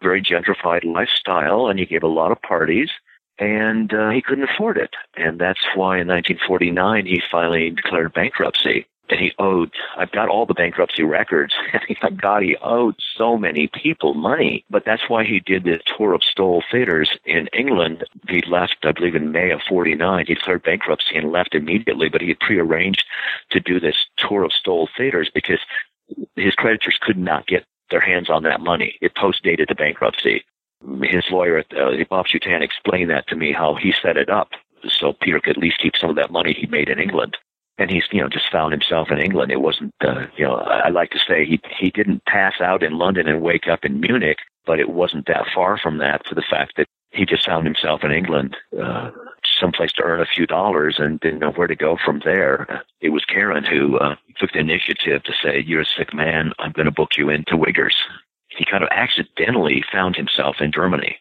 a 0.00 0.04
very 0.04 0.22
gentrified 0.22 0.84
lifestyle, 0.84 1.68
and 1.68 1.78
he 1.78 1.86
gave 1.86 2.02
a 2.02 2.08
lot 2.08 2.32
of 2.32 2.42
parties, 2.42 2.90
and 3.38 3.92
uh, 3.92 4.10
he 4.10 4.22
couldn't 4.22 4.48
afford 4.48 4.76
it, 4.76 4.94
and 5.16 5.40
that's 5.40 5.64
why 5.74 5.98
in 5.98 6.08
1949 6.08 7.06
he 7.06 7.22
finally 7.30 7.70
declared 7.70 8.12
bankruptcy 8.12 8.86
and 9.10 9.20
he 9.20 9.32
owed 9.38 9.72
I've 9.96 10.12
got 10.12 10.28
all 10.28 10.46
the 10.46 10.54
bankruptcy 10.54 11.02
records. 11.02 11.54
My 12.02 12.10
God, 12.10 12.42
he 12.42 12.56
owed 12.62 12.94
so 13.16 13.36
many 13.36 13.68
people 13.68 14.14
money. 14.14 14.64
But 14.70 14.84
that's 14.84 15.08
why 15.08 15.24
he 15.24 15.40
did 15.40 15.64
the 15.64 15.80
tour 15.84 16.14
of 16.14 16.22
Stoll 16.22 16.62
Theaters 16.70 17.10
in 17.24 17.48
England. 17.48 18.04
He 18.28 18.42
left, 18.42 18.76
I 18.84 18.92
believe, 18.92 19.14
in 19.14 19.32
May 19.32 19.50
of 19.50 19.60
forty 19.68 19.94
nine. 19.94 20.26
He 20.26 20.34
declared 20.34 20.62
bankruptcy 20.62 21.16
and 21.16 21.32
left 21.32 21.54
immediately, 21.54 22.08
but 22.08 22.20
he 22.20 22.28
had 22.28 22.40
prearranged 22.40 23.04
to 23.50 23.60
do 23.60 23.80
this 23.80 24.06
tour 24.16 24.44
of 24.44 24.52
Stoll 24.52 24.88
Theaters 24.96 25.30
because 25.32 25.60
his 26.36 26.54
creditors 26.54 26.98
could 27.00 27.18
not 27.18 27.46
get 27.46 27.64
their 27.90 28.00
hands 28.00 28.30
on 28.30 28.44
that 28.44 28.60
money. 28.60 28.96
It 29.00 29.14
post 29.16 29.42
dated 29.42 29.68
the 29.68 29.74
bankruptcy. 29.74 30.44
His 31.02 31.24
lawyer, 31.30 31.62
uh, 31.76 31.90
Bob 32.08 32.26
Schutan, 32.26 32.62
explained 32.62 33.10
that 33.10 33.26
to 33.28 33.36
me 33.36 33.52
how 33.52 33.74
he 33.74 33.92
set 33.92 34.16
it 34.16 34.30
up 34.30 34.50
so 34.88 35.12
Peter 35.12 35.38
could 35.40 35.56
at 35.56 35.62
least 35.62 35.78
keep 35.78 35.94
some 35.96 36.08
of 36.08 36.16
that 36.16 36.30
money 36.30 36.54
he 36.54 36.66
made 36.66 36.88
in 36.88 36.98
England 36.98 37.36
and 37.80 37.90
he's 37.90 38.04
you 38.12 38.20
know 38.20 38.28
just 38.28 38.52
found 38.52 38.72
himself 38.72 39.10
in 39.10 39.18
England. 39.18 39.50
It 39.50 39.60
wasn't 39.60 39.94
uh, 40.02 40.26
you 40.36 40.44
know 40.44 40.56
I, 40.56 40.90
like 40.90 41.10
to 41.10 41.18
say 41.18 41.44
he 41.44 41.60
he 41.78 41.90
didn't 41.90 42.24
pass 42.26 42.60
out 42.60 42.82
in 42.82 42.98
London 42.98 43.26
and 43.26 43.42
wake 43.42 43.66
up 43.66 43.84
in 43.84 44.00
Munich, 44.00 44.38
but 44.66 44.78
it 44.78 44.90
wasn't 44.90 45.26
that 45.26 45.46
far 45.54 45.78
from 45.78 45.98
that 45.98 46.26
for 46.26 46.34
the 46.34 46.44
fact 46.48 46.74
that 46.76 46.86
he 47.10 47.26
just 47.26 47.46
found 47.46 47.66
himself 47.66 48.04
in 48.04 48.12
England, 48.12 48.56
uh, 48.80 49.10
someplace 49.58 49.92
to 49.92 50.02
earn 50.02 50.20
a 50.20 50.26
few 50.26 50.46
dollars 50.46 50.96
and 50.98 51.18
didn't 51.18 51.40
know 51.40 51.50
where 51.50 51.66
to 51.66 51.74
go 51.74 51.98
from 52.04 52.20
there. 52.24 52.84
It 53.00 53.08
was 53.08 53.24
Karen 53.24 53.64
who 53.64 53.98
uh, 53.98 54.14
took 54.38 54.52
the 54.52 54.60
initiative 54.60 55.24
to 55.24 55.32
say, 55.42 55.64
"You're 55.66 55.80
a 55.80 55.86
sick 55.86 56.14
man. 56.14 56.52
I'm 56.58 56.72
going 56.72 56.86
to 56.86 56.92
book 56.92 57.16
you 57.16 57.30
into 57.30 57.56
Wiggers." 57.56 57.96
He 58.48 58.64
kind 58.64 58.84
of 58.84 58.90
accidentally 58.92 59.82
found 59.90 60.16
himself 60.16 60.56
in 60.60 60.72
Germany. 60.72 61.16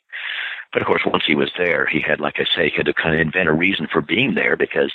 But 0.73 0.81
of 0.81 0.87
course, 0.87 1.01
once 1.05 1.23
he 1.25 1.35
was 1.35 1.51
there, 1.57 1.87
he 1.87 1.99
had, 1.99 2.19
like 2.19 2.35
I 2.37 2.45
say, 2.55 2.69
he 2.69 2.77
had 2.77 2.85
to 2.85 2.93
kind 2.93 3.15
of 3.15 3.21
invent 3.21 3.49
a 3.49 3.53
reason 3.53 3.87
for 3.91 4.01
being 4.01 4.35
there 4.35 4.55
because 4.55 4.91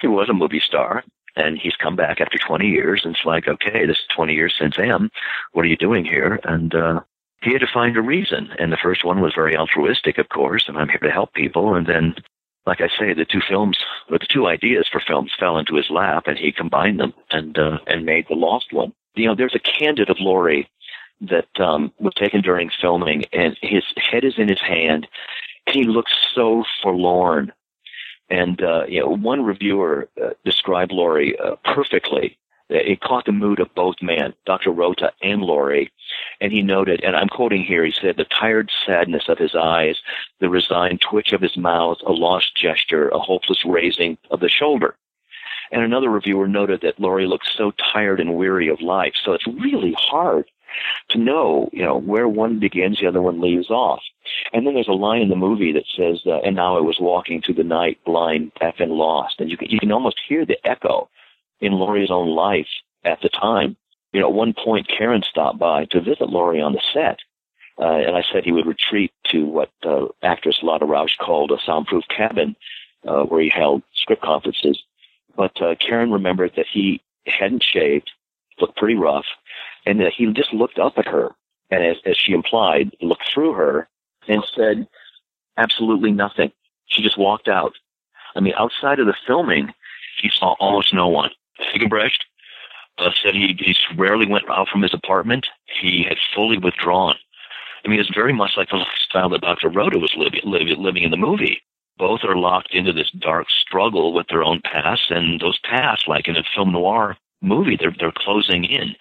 he 0.00 0.06
was 0.06 0.28
a 0.28 0.34
movie 0.34 0.60
star 0.60 1.04
and 1.36 1.58
he's 1.58 1.76
come 1.76 1.96
back 1.96 2.20
after 2.20 2.38
20 2.38 2.66
years 2.66 3.02
and 3.04 3.14
it's 3.14 3.24
like 3.24 3.48
okay 3.48 3.86
this 3.86 3.98
is 3.98 4.04
20 4.14 4.34
years 4.34 4.54
since 4.58 4.78
m 4.78 5.10
what 5.52 5.64
are 5.64 5.68
you 5.68 5.76
doing 5.76 6.04
here? 6.04 6.40
And 6.44 6.74
uh 6.74 7.00
he 7.42 7.52
had 7.52 7.60
to 7.60 7.68
find 7.72 7.96
a 7.96 8.02
reason 8.02 8.50
and 8.58 8.72
the 8.72 8.78
first 8.82 9.04
one 9.04 9.20
was 9.20 9.34
very 9.34 9.56
altruistic 9.56 10.18
of 10.18 10.28
course 10.28 10.64
and 10.66 10.76
i'm 10.76 10.88
here 10.88 10.98
to 10.98 11.10
help 11.10 11.32
people 11.34 11.74
and 11.74 11.86
then 11.86 12.14
like 12.66 12.80
i 12.80 12.88
say 12.88 13.14
the 13.14 13.24
two 13.24 13.40
films 13.48 13.78
or 14.10 14.18
the 14.18 14.26
two 14.28 14.46
ideas 14.46 14.88
for 14.90 15.00
films 15.00 15.32
fell 15.38 15.58
into 15.58 15.76
his 15.76 15.90
lap 15.90 16.24
and 16.26 16.38
he 16.38 16.50
combined 16.50 16.98
them 16.98 17.14
and 17.30 17.58
uh 17.58 17.78
and 17.86 18.04
made 18.04 18.26
the 18.28 18.34
lost 18.34 18.72
one. 18.72 18.92
You 19.14 19.26
know 19.26 19.34
there's 19.34 19.54
a 19.54 19.60
candid 19.60 20.10
of 20.10 20.18
Lorre 20.18 20.66
that 21.20 21.48
um 21.60 21.92
was 21.98 22.14
taken 22.14 22.40
during 22.40 22.70
filming 22.80 23.24
and 23.32 23.56
his 23.62 23.84
head 23.96 24.24
is 24.24 24.34
in 24.38 24.48
his 24.48 24.60
hand. 24.60 25.06
He 25.70 25.84
looks 25.84 26.12
so 26.34 26.64
forlorn 26.82 27.52
and 28.30 28.62
uh, 28.62 28.84
you 28.88 29.00
know, 29.00 29.08
one 29.08 29.44
reviewer 29.44 30.08
uh, 30.22 30.30
described 30.44 30.92
Lorre 30.92 31.34
uh, 31.42 31.56
perfectly. 31.64 32.38
It 32.70 33.00
caught 33.00 33.24
the 33.24 33.32
mood 33.32 33.60
of 33.60 33.74
both 33.74 33.96
men, 34.02 34.34
Dr. 34.44 34.70
Rothe 34.70 35.08
and 35.22 35.40
Lorre. 35.40 35.88
And 36.40 36.52
he 36.52 36.60
noted, 36.60 37.02
and 37.02 37.16
I'm 37.16 37.28
quoting 37.28 37.64
here, 37.64 37.82
he 37.82 37.92
said, 37.92 38.18
the 38.18 38.24
tired 38.24 38.70
sadness 38.84 39.24
of 39.28 39.38
his 39.38 39.54
eyes, 39.54 39.96
the 40.40 40.50
resigned 40.50 41.00
twitch 41.00 41.32
of 41.32 41.40
his 41.40 41.56
mouth, 41.56 41.96
a 42.04 42.12
lost 42.12 42.54
gesture, 42.54 43.08
a 43.08 43.18
hopeless 43.18 43.64
raising 43.64 44.18
of 44.30 44.40
the 44.40 44.50
shoulder. 44.50 44.96
And 45.72 45.82
another 45.82 46.10
reviewer 46.10 46.46
noted 46.46 46.82
that 46.82 46.98
Lorre 46.98 47.26
looked 47.26 47.48
so 47.56 47.72
tired 47.92 48.20
and 48.20 48.36
weary 48.36 48.68
of 48.68 48.82
life. 48.82 49.14
So 49.22 49.32
it's 49.32 49.46
really 49.46 49.94
hard 49.96 50.50
to 51.10 51.18
know, 51.18 51.68
you 51.72 51.82
know, 51.82 51.96
where 51.96 52.28
one 52.28 52.58
begins, 52.58 53.00
the 53.00 53.06
other 53.06 53.22
one 53.22 53.40
leaves 53.40 53.70
off. 53.70 54.02
And 54.52 54.66
then 54.66 54.74
there's 54.74 54.88
a 54.88 54.92
line 54.92 55.22
in 55.22 55.28
the 55.28 55.36
movie 55.36 55.72
that 55.72 55.86
says, 55.96 56.20
uh, 56.26 56.38
"And 56.40 56.56
now 56.56 56.76
I 56.76 56.80
was 56.80 57.00
walking 57.00 57.40
through 57.40 57.54
the 57.54 57.64
night, 57.64 57.98
blind, 58.04 58.52
deaf, 58.60 58.76
and 58.78 58.92
lost." 58.92 59.40
And 59.40 59.50
you 59.50 59.56
can 59.56 59.70
you 59.70 59.78
can 59.78 59.92
almost 59.92 60.20
hear 60.28 60.44
the 60.44 60.58
echo 60.66 61.08
in 61.60 61.72
Lorre's 61.72 62.10
own 62.10 62.28
life 62.28 62.68
at 63.04 63.20
the 63.20 63.28
time. 63.28 63.76
You 64.12 64.20
know, 64.20 64.28
at 64.28 64.34
one 64.34 64.54
point, 64.54 64.88
Karen 64.88 65.22
stopped 65.22 65.58
by 65.58 65.86
to 65.86 66.00
visit 66.00 66.28
Lorre 66.28 66.64
on 66.64 66.72
the 66.72 66.82
set, 66.92 67.18
uh, 67.78 67.84
and 68.06 68.16
I 68.16 68.22
said 68.22 68.44
he 68.44 68.52
would 68.52 68.66
retreat 68.66 69.12
to 69.30 69.44
what 69.44 69.70
uh, 69.84 70.06
actress 70.22 70.62
Lotte 70.62 70.82
Rausch 70.82 71.16
called 71.18 71.52
a 71.52 71.58
soundproof 71.64 72.04
cabin, 72.08 72.56
uh, 73.06 73.24
where 73.24 73.42
he 73.42 73.50
held 73.50 73.82
script 73.94 74.22
conferences. 74.22 74.82
But 75.36 75.60
uh, 75.62 75.74
Karen 75.76 76.10
remembered 76.10 76.52
that 76.56 76.66
he 76.66 77.00
hadn't 77.26 77.62
shaved, 77.62 78.10
looked 78.60 78.76
pretty 78.76 78.96
rough, 78.96 79.26
and 79.88 80.02
he 80.14 80.26
just 80.32 80.52
looked 80.52 80.78
up 80.78 80.98
at 80.98 81.06
her, 81.06 81.30
and 81.70 81.82
as, 81.82 81.96
as 82.04 82.16
she 82.16 82.32
implied, 82.32 82.94
looked 83.00 83.28
through 83.32 83.54
her 83.54 83.88
and 84.28 84.44
said 84.54 84.86
absolutely 85.56 86.12
nothing. 86.12 86.52
She 86.86 87.02
just 87.02 87.16
walked 87.16 87.48
out. 87.48 87.72
I 88.36 88.40
mean, 88.40 88.52
outside 88.58 89.00
of 89.00 89.06
the 89.06 89.16
filming, 89.26 89.72
he 90.20 90.30
saw 90.30 90.54
almost 90.60 90.92
no 90.92 91.08
one. 91.08 91.30
Eggebrecht 91.74 92.24
uh, 92.98 93.10
said 93.22 93.34
he, 93.34 93.56
he 93.58 93.74
rarely 93.96 94.26
went 94.26 94.48
out 94.50 94.68
from 94.68 94.82
his 94.82 94.92
apartment. 94.92 95.46
He 95.80 96.04
had 96.06 96.18
fully 96.34 96.58
withdrawn. 96.58 97.14
I 97.84 97.88
mean, 97.88 98.00
it's 98.00 98.14
very 98.14 98.32
much 98.32 98.52
like 98.56 98.68
the 98.68 98.76
lifestyle 98.76 99.30
that 99.30 99.40
Dr. 99.40 99.70
Rothe 99.70 100.00
was 100.00 100.14
living, 100.16 100.40
living, 100.44 100.82
living 100.82 101.02
in 101.04 101.10
the 101.10 101.16
movie. 101.16 101.62
Both 101.96 102.20
are 102.24 102.36
locked 102.36 102.74
into 102.74 102.92
this 102.92 103.10
dark 103.10 103.46
struggle 103.48 104.12
with 104.12 104.26
their 104.28 104.42
own 104.42 104.60
past, 104.62 105.10
and 105.10 105.40
those 105.40 105.58
pasts, 105.64 106.06
like 106.06 106.28
in 106.28 106.36
a 106.36 106.44
film 106.54 106.72
noir 106.72 107.16
movie, 107.40 107.76
they're 107.76 107.94
they're 107.98 108.12
closing 108.14 108.64
in. 108.64 108.94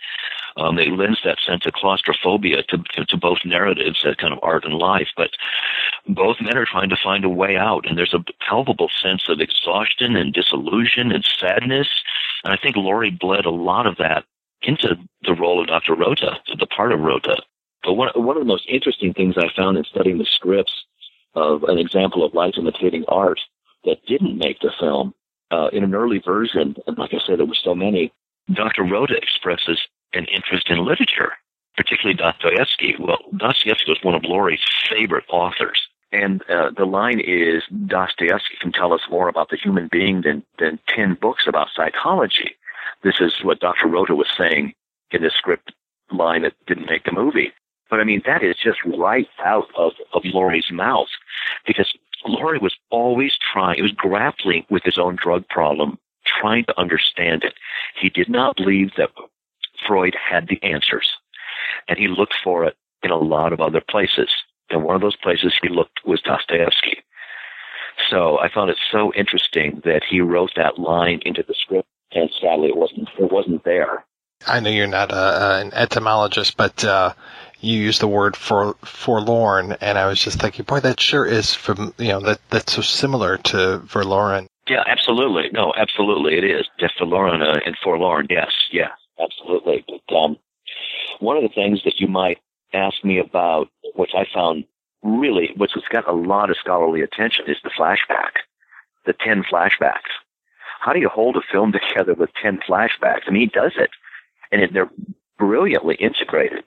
Um, 0.58 0.80
it 0.80 0.90
lends 0.90 1.20
that 1.24 1.38
sense 1.46 1.66
of 1.66 1.74
claustrophobia 1.74 2.64
to, 2.64 2.78
to, 2.96 3.06
to 3.06 3.18
both 3.18 3.40
narratives, 3.46 4.02
that 4.04 4.18
kind 4.18 4.34
of 4.34 4.40
art 4.42 4.66
and 4.66 4.74
life. 4.74 5.10
But 5.16 5.32
both 6.08 6.42
men 6.42 6.58
are 6.58 6.66
trying 6.66 6.90
to 6.90 6.98
find 7.02 7.24
a 7.24 7.30
way 7.30 7.56
out, 7.56 7.88
and 7.88 7.98
there's 7.98 8.14
a 8.14 8.24
palpable 8.48 8.90
sense 9.02 9.30
of 9.30 9.40
exhaustion 9.40 10.16
and 10.16 10.34
disillusion 10.34 11.12
and 11.12 11.24
sadness. 11.24 11.88
And 12.44 12.54
I 12.54 12.58
think 12.58 12.76
Lorre 12.76 13.18
bled 13.18 13.46
a 13.46 13.52
lot 13.52 13.86
of 13.86 13.98
that 13.98 14.26
into 14.64 14.96
the 15.24 15.34
role 15.34 15.62
of 15.62 15.68
Dr. 15.68 15.96
Rothe, 15.96 16.38
the 16.60 16.68
part 16.68 16.92
of 16.92 17.00
Rothe. 17.00 17.38
But 17.84 17.94
one, 17.94 18.10
one 18.16 18.36
of 18.36 18.42
the 18.42 18.48
most 18.48 18.68
interesting 18.68 19.14
things 19.14 19.36
I 19.38 19.50
found 19.56 19.78
in 19.78 19.84
studying 19.84 20.18
the 20.18 20.26
scripts 20.26 20.74
of 21.36 21.64
an 21.64 21.78
example 21.78 22.26
of 22.26 22.34
life 22.34 22.56
imitating 22.58 23.06
art 23.08 23.40
that 23.86 24.04
didn't 24.08 24.40
make 24.40 24.60
the 24.60 24.72
film, 24.80 25.14
uh, 25.52 25.70
in 25.72 25.84
an 25.84 25.94
early 25.96 26.20
version, 26.20 26.76
and 26.88 26.98
like 26.98 27.14
I 27.14 27.20
said, 27.26 27.40
there 27.40 27.46
were 27.46 27.56
so 27.56 27.76
many, 27.76 28.12
Dr. 28.54 28.84
Rothe 28.84 29.12
expresses 29.12 29.80
an 30.14 30.26
interest 30.26 30.70
in 30.70 30.86
literature, 30.86 31.34
particularly 31.76 32.16
Dostoevsky. 32.18 32.96
Well, 33.00 33.20
Dostoevsky 33.36 33.92
was 33.92 34.04
one 34.04 34.16
of 34.16 34.24
Lorre's 34.24 34.64
favorite 34.90 35.26
authors. 35.30 35.88
And 36.12 36.42
uh, 36.50 36.72
the 36.76 36.86
line 36.86 37.20
is 37.20 37.64
Dostoevsky 37.86 38.56
can 38.62 38.72
tell 38.72 38.94
us 38.94 39.02
more 39.10 39.28
about 39.28 39.50
the 39.50 39.58
human 39.58 39.90
being 39.92 40.22
than, 40.22 40.44
than 40.58 40.80
10 40.88 41.18
books 41.20 41.46
about 41.48 41.68
psychology. 41.76 42.56
This 43.04 43.20
is 43.20 43.34
what 43.44 43.60
Dr. 43.60 43.88
Rothe 43.88 44.10
was 44.10 44.28
saying 44.38 44.74
in 45.12 45.22
the 45.22 45.30
script 45.30 45.74
line 46.12 46.44
that 46.44 46.54
didn't 46.66 46.90
make 46.90 47.04
the 47.04 47.12
movie. 47.12 47.52
But 47.90 48.00
I 48.00 48.04
mean, 48.04 48.22
that 48.26 48.44
is 48.44 48.56
just 48.56 48.80
right 48.86 49.28
out 49.44 49.68
of, 49.78 49.94
of 50.14 50.24
Lorre's 50.24 50.72
mouth 50.72 51.08
because 51.66 51.94
Lorre 52.26 52.62
was 52.62 52.76
always 52.90 53.38
trying, 53.38 53.76
he 53.76 53.82
was 53.82 53.92
grappling 53.92 54.66
with 54.70 54.84
his 54.84 54.98
own 54.98 55.18
drug 55.22 55.48
problem, 55.50 55.98
trying 56.26 56.66
to 56.66 56.80
understand 56.80 57.44
it. 57.44 57.54
He 58.00 58.10
did 58.10 58.30
not 58.30 58.58
believe 58.58 58.92
that 58.98 59.12
Freud 59.88 60.16
had 60.16 60.48
the 60.48 60.62
answers, 60.64 61.14
and 61.88 61.98
he 61.98 62.08
looked 62.08 62.36
for 62.44 62.66
it 62.66 62.76
in 63.04 63.12
a 63.12 63.18
lot 63.18 63.54
of 63.54 63.62
other 63.62 63.82
places. 63.82 64.30
And 64.70 64.84
one 64.84 64.96
of 64.96 65.02
those 65.02 65.16
places 65.16 65.54
he 65.62 65.70
looked 65.70 66.02
was 66.06 66.22
Dostoevsky. 66.22 67.04
So 68.10 68.38
I 68.40 68.50
found 68.50 68.70
it 68.70 68.78
so 68.92 69.14
interesting 69.14 69.82
that 69.86 70.04
he 70.08 70.22
wrote 70.22 70.52
that 70.56 70.78
line 70.78 71.22
into 71.26 71.44
the 71.48 71.56
script, 71.56 71.88
and 72.12 72.30
sadly, 72.40 72.70
it 72.70 72.78
wasn't 72.78 73.10
it 73.18 73.32
wasn't 73.32 73.64
there. 73.64 74.06
I 74.46 74.60
know 74.60 74.70
you're 74.70 74.88
not 74.88 75.12
a, 75.12 75.62
an 75.62 75.74
etymologist, 75.74 76.58
but 76.58 76.84
uh, 76.84 77.14
you 77.60 77.80
used 77.80 78.02
the 78.02 78.08
word 78.08 78.36
for 78.36 78.76
forlorn, 78.86 79.76
and 79.82 79.98
I 79.98 80.06
was 80.06 80.22
just 80.22 80.40
thinking, 80.40 80.64
boy, 80.64 80.80
that 80.82 81.00
sure 81.00 81.26
is 81.26 81.54
from 81.54 81.94
you 81.98 82.10
know 82.10 82.20
that 82.22 82.40
that's 82.50 82.74
so 82.74 82.82
similar 82.82 83.38
to 83.38 83.80
verloren. 83.80 84.48
Yeah, 84.70 84.84
absolutely. 84.86 85.50
No, 85.52 85.74
absolutely, 85.76 86.38
it 86.38 86.44
is. 86.44 86.68
De 86.78 86.90
forlorn 86.98 87.42
uh, 87.42 87.60
and 87.66 87.76
forlorn. 87.84 88.28
Yes, 88.30 88.52
yeah, 88.72 88.90
absolutely. 89.20 89.86
But 89.88 90.16
um, 90.16 90.38
one 91.20 91.38
of 91.38 91.44
the 91.44 91.54
things 91.54 91.82
that 91.86 92.00
you 92.00 92.08
might 92.08 92.40
ask 92.74 93.04
me 93.04 93.20
about, 93.20 93.70
which 93.96 94.12
I 94.16 94.26
found 94.34 94.66
really, 95.04 95.52
which 95.58 95.72
has 95.74 95.84
got 95.92 96.08
a 96.08 96.14
lot 96.14 96.50
of 96.50 96.58
scholarly 96.58 97.02
attention, 97.02 97.46
is 97.48 97.58
the 97.64 97.70
flashback, 97.70 98.42
the 99.06 99.14
ten 99.14 99.44
flashbacks. 99.44 100.12
How 100.80 100.94
do 100.94 101.00
you 101.00 101.10
hold 101.10 101.36
a 101.38 101.42
film 101.52 101.72
together 101.90 102.14
with 102.14 102.30
ten 102.42 102.60
flashbacks? 102.68 103.22
I 103.28 103.32
mean, 103.32 103.42
he 103.42 103.60
does 103.60 103.74
it, 103.78 103.92
and 104.52 104.62
they're 104.76 104.90
brilliantly 105.38 105.96
integrated. 105.96 106.64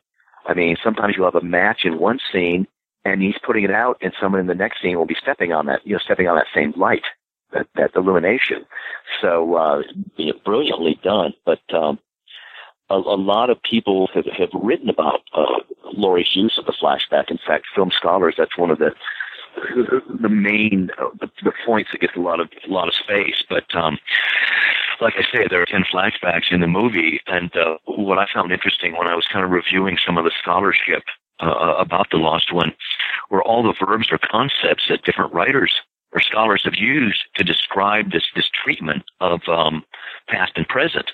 I 0.46 0.54
mean, 0.54 0.76
sometimes 0.82 1.14
you'll 1.16 1.30
have 1.30 1.40
a 1.40 1.46
match 1.46 1.84
in 1.84 1.98
one 1.98 2.18
scene 2.32 2.66
and 3.04 3.22
he's 3.22 3.36
putting 3.44 3.64
it 3.64 3.70
out 3.70 3.98
and 4.00 4.12
someone 4.20 4.40
in 4.40 4.46
the 4.46 4.54
next 4.54 4.82
scene 4.82 4.96
will 4.96 5.06
be 5.06 5.16
stepping 5.20 5.52
on 5.52 5.66
that, 5.66 5.86
you 5.86 5.94
know, 5.94 5.98
stepping 5.98 6.28
on 6.28 6.36
that 6.36 6.46
same 6.54 6.72
light, 6.76 7.04
that, 7.52 7.66
that 7.76 7.94
illumination. 7.94 8.64
So, 9.20 9.54
uh, 9.54 9.82
you 10.16 10.26
know, 10.26 10.38
brilliantly 10.44 10.98
done. 11.02 11.34
But, 11.44 11.60
um, 11.72 11.98
a, 12.90 12.94
a 12.94 13.18
lot 13.18 13.50
of 13.50 13.62
people 13.62 14.08
have, 14.14 14.26
have 14.26 14.50
written 14.52 14.88
about, 14.88 15.20
uh, 15.32 15.60
Lorre's 15.92 16.34
use 16.34 16.58
of 16.58 16.66
the 16.66 16.72
flashback. 16.72 17.30
In 17.30 17.38
fact, 17.46 17.66
film 17.74 17.90
scholars, 17.90 18.34
that's 18.38 18.56
one 18.56 18.70
of 18.70 18.78
the, 18.78 18.92
the 20.20 20.28
main 20.28 20.90
uh, 20.98 21.08
the, 21.20 21.28
the 21.42 21.52
points 21.66 21.90
that 21.92 22.00
gets 22.00 22.14
a 22.16 22.20
lot 22.20 22.38
of 22.40 22.48
a 22.68 22.72
lot 22.72 22.86
of 22.86 22.94
space. 22.94 23.42
But 23.48 23.74
um, 23.74 23.98
like 25.00 25.14
I 25.16 25.22
say, 25.22 25.46
there 25.48 25.62
are 25.62 25.66
10 25.66 25.84
flashbacks 25.92 26.52
in 26.52 26.60
the 26.60 26.66
movie. 26.66 27.20
And 27.26 27.54
uh, 27.56 27.76
what 27.86 28.18
I 28.18 28.26
found 28.32 28.52
interesting 28.52 28.96
when 28.96 29.08
I 29.08 29.14
was 29.14 29.26
kind 29.26 29.44
of 29.44 29.50
reviewing 29.50 29.98
some 30.04 30.18
of 30.18 30.24
the 30.24 30.32
scholarship 30.40 31.02
uh, 31.40 31.74
about 31.78 32.10
The 32.10 32.18
Lost 32.18 32.52
One 32.52 32.72
were 33.30 33.42
all 33.42 33.62
the 33.62 33.74
verbs 33.84 34.08
or 34.10 34.18
concepts 34.18 34.84
that 34.88 35.04
different 35.04 35.32
writers 35.32 35.72
or 36.12 36.20
scholars 36.20 36.62
have 36.64 36.74
used 36.74 37.22
to 37.36 37.44
describe 37.44 38.10
this, 38.10 38.24
this 38.34 38.50
treatment 38.50 39.04
of 39.20 39.40
um, 39.48 39.84
past 40.28 40.52
and 40.56 40.68
present. 40.68 41.10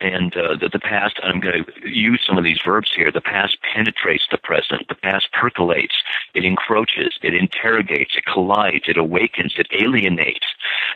And 0.00 0.36
uh, 0.36 0.56
the, 0.56 0.68
the 0.68 0.78
past, 0.78 1.20
I'm 1.22 1.40
going 1.40 1.64
to 1.64 1.88
use 1.88 2.22
some 2.26 2.38
of 2.38 2.44
these 2.44 2.60
verbs 2.64 2.92
here. 2.94 3.10
The 3.10 3.20
past 3.20 3.58
penetrates 3.74 4.26
the 4.30 4.38
present. 4.38 4.88
The 4.88 4.94
past 4.94 5.30
percolates. 5.32 5.94
It 6.34 6.44
encroaches. 6.44 7.18
It 7.22 7.34
interrogates. 7.34 8.16
It 8.16 8.24
collides. 8.24 8.84
It 8.88 8.96
awakens. 8.96 9.54
It 9.56 9.68
alienates. 9.72 10.46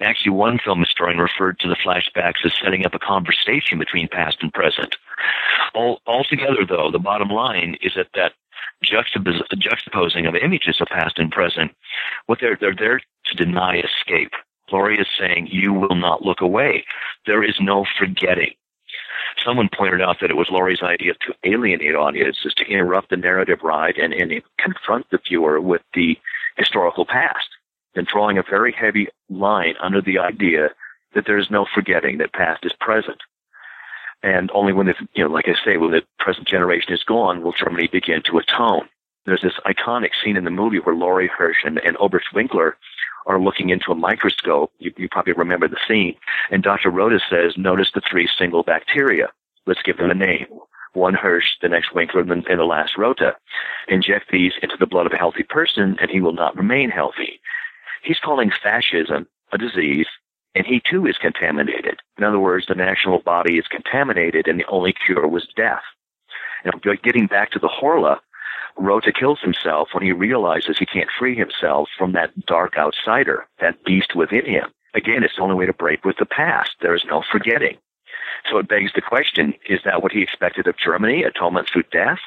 Actually, 0.00 0.32
one 0.32 0.58
film 0.58 0.80
historian 0.80 1.18
referred 1.18 1.58
to 1.60 1.68
the 1.68 1.76
flashbacks 1.76 2.44
as 2.44 2.52
setting 2.62 2.84
up 2.84 2.94
a 2.94 2.98
conversation 2.98 3.78
between 3.78 4.08
past 4.08 4.38
and 4.40 4.52
present. 4.52 4.96
All, 5.74 6.00
altogether, 6.06 6.64
though, 6.68 6.90
the 6.90 6.98
bottom 6.98 7.28
line 7.28 7.76
is 7.82 7.92
that 7.96 8.08
that 8.14 8.32
juxtapos- 8.84 9.42
juxtaposing 9.54 10.28
of 10.28 10.34
images 10.34 10.80
of 10.80 10.88
past 10.88 11.18
and 11.18 11.30
present, 11.30 11.72
what 12.26 12.38
they're, 12.40 12.56
they're 12.60 12.74
there 12.76 13.00
to 13.26 13.36
deny 13.36 13.78
escape. 13.78 14.32
Lorre 14.70 15.00
is 15.00 15.06
saying, 15.18 15.48
you 15.50 15.72
will 15.72 15.94
not 15.94 16.22
look 16.22 16.40
away. 16.40 16.84
There 17.26 17.44
is 17.44 17.54
no 17.60 17.84
forgetting. 17.98 18.54
Someone 19.44 19.68
pointed 19.74 20.02
out 20.02 20.18
that 20.20 20.30
it 20.30 20.36
was 20.36 20.48
Lorre's 20.48 20.82
idea 20.82 21.14
to 21.14 21.34
alienate 21.44 21.94
audiences, 21.94 22.54
to 22.54 22.64
interrupt 22.64 23.10
the 23.10 23.16
narrative 23.16 23.60
ride 23.62 23.96
and, 23.96 24.12
and 24.12 24.42
confront 24.58 25.08
the 25.10 25.18
viewer 25.26 25.60
with 25.60 25.82
the 25.94 26.18
historical 26.56 27.04
past, 27.06 27.48
and 27.94 28.06
drawing 28.06 28.38
a 28.38 28.42
very 28.42 28.72
heavy 28.72 29.08
line 29.28 29.74
under 29.80 30.00
the 30.00 30.18
idea 30.18 30.70
that 31.14 31.24
there 31.26 31.38
is 31.38 31.50
no 31.50 31.66
forgetting 31.74 32.18
that 32.18 32.32
past 32.32 32.64
is 32.64 32.72
present. 32.78 33.18
And 34.22 34.50
only 34.54 34.72
when 34.72 34.86
the, 34.86 34.94
you 35.14 35.24
know, 35.24 35.30
like 35.30 35.48
I 35.48 35.54
say, 35.64 35.76
when 35.76 35.92
the 35.92 36.02
present 36.18 36.48
generation 36.48 36.92
is 36.92 37.04
gone, 37.04 37.42
will 37.42 37.52
Germany 37.52 37.88
begin 37.90 38.22
to 38.22 38.38
atone. 38.38 38.88
There's 39.24 39.42
this 39.42 39.58
iconic 39.66 40.10
scene 40.22 40.36
in 40.36 40.44
the 40.44 40.50
movie 40.50 40.78
where 40.78 40.94
Lorre 40.94 41.28
Hösch 41.28 41.64
and, 41.64 41.78
and 41.78 41.96
Oberst 41.98 42.32
Winkler 42.32 42.76
are 43.26 43.40
looking 43.40 43.70
into 43.70 43.92
a 43.92 43.96
microscope. 43.96 44.72
You, 44.78 44.92
you 44.96 45.08
probably 45.10 45.34
remember 45.34 45.68
the 45.68 45.80
scene. 45.86 46.14
And 46.50 46.62
Dr. 46.62 46.90
Rothe 46.90 47.20
says, 47.28 47.54
notice 47.56 47.90
the 47.94 48.02
three 48.08 48.28
single 48.38 48.62
bacteria. 48.62 49.28
Let's 49.66 49.82
give 49.82 49.98
them 49.98 50.10
a 50.10 50.14
name. 50.14 50.46
One 50.94 51.14
Hösch, 51.14 51.58
the 51.60 51.68
next 51.68 51.94
Winkler, 51.94 52.22
and 52.22 52.44
the 52.44 52.64
last 52.64 52.96
Rothe. 52.96 53.34
Inject 53.88 54.30
these 54.30 54.52
into 54.62 54.76
the 54.78 54.86
blood 54.86 55.06
of 55.06 55.12
a 55.12 55.18
healthy 55.18 55.42
person, 55.42 55.96
and 56.00 56.10
he 56.10 56.20
will 56.20 56.32
not 56.32 56.56
remain 56.56 56.90
healthy. 56.90 57.40
He's 58.02 58.20
calling 58.20 58.50
fascism 58.62 59.26
a 59.52 59.58
disease, 59.58 60.06
and 60.54 60.66
he 60.66 60.80
too 60.88 61.06
is 61.06 61.18
contaminated. 61.18 62.00
In 62.16 62.24
other 62.24 62.38
words, 62.38 62.66
the 62.66 62.74
national 62.74 63.20
body 63.20 63.58
is 63.58 63.66
contaminated, 63.68 64.46
and 64.46 64.58
the 64.58 64.66
only 64.68 64.94
cure 65.04 65.26
was 65.28 65.48
death. 65.56 65.82
Now, 66.64 66.72
getting 67.02 67.26
back 67.26 67.50
to 67.52 67.58
the 67.58 67.68
Horla, 67.68 68.18
Rothe 68.78 69.12
kills 69.18 69.40
himself 69.40 69.88
when 69.92 70.04
he 70.04 70.12
realizes 70.12 70.78
he 70.78 70.86
can't 70.86 71.08
free 71.18 71.34
himself 71.34 71.88
from 71.96 72.12
that 72.12 72.46
dark 72.46 72.76
outsider, 72.76 73.46
that 73.60 73.84
beast 73.84 74.14
within 74.14 74.44
him. 74.44 74.66
Again, 74.94 75.24
it's 75.24 75.36
the 75.36 75.42
only 75.42 75.54
way 75.54 75.66
to 75.66 75.72
break 75.72 76.04
with 76.04 76.16
the 76.18 76.26
past. 76.26 76.72
There 76.80 76.94
is 76.94 77.04
no 77.04 77.22
forgetting. 77.30 77.78
So 78.50 78.58
it 78.58 78.68
begs 78.68 78.92
the 78.94 79.00
question, 79.00 79.54
is 79.68 79.80
that 79.84 80.02
what 80.02 80.12
he 80.12 80.22
expected 80.22 80.66
of 80.66 80.76
Germany, 80.78 81.24
atonement 81.24 81.68
through 81.72 81.84
death? 81.90 82.18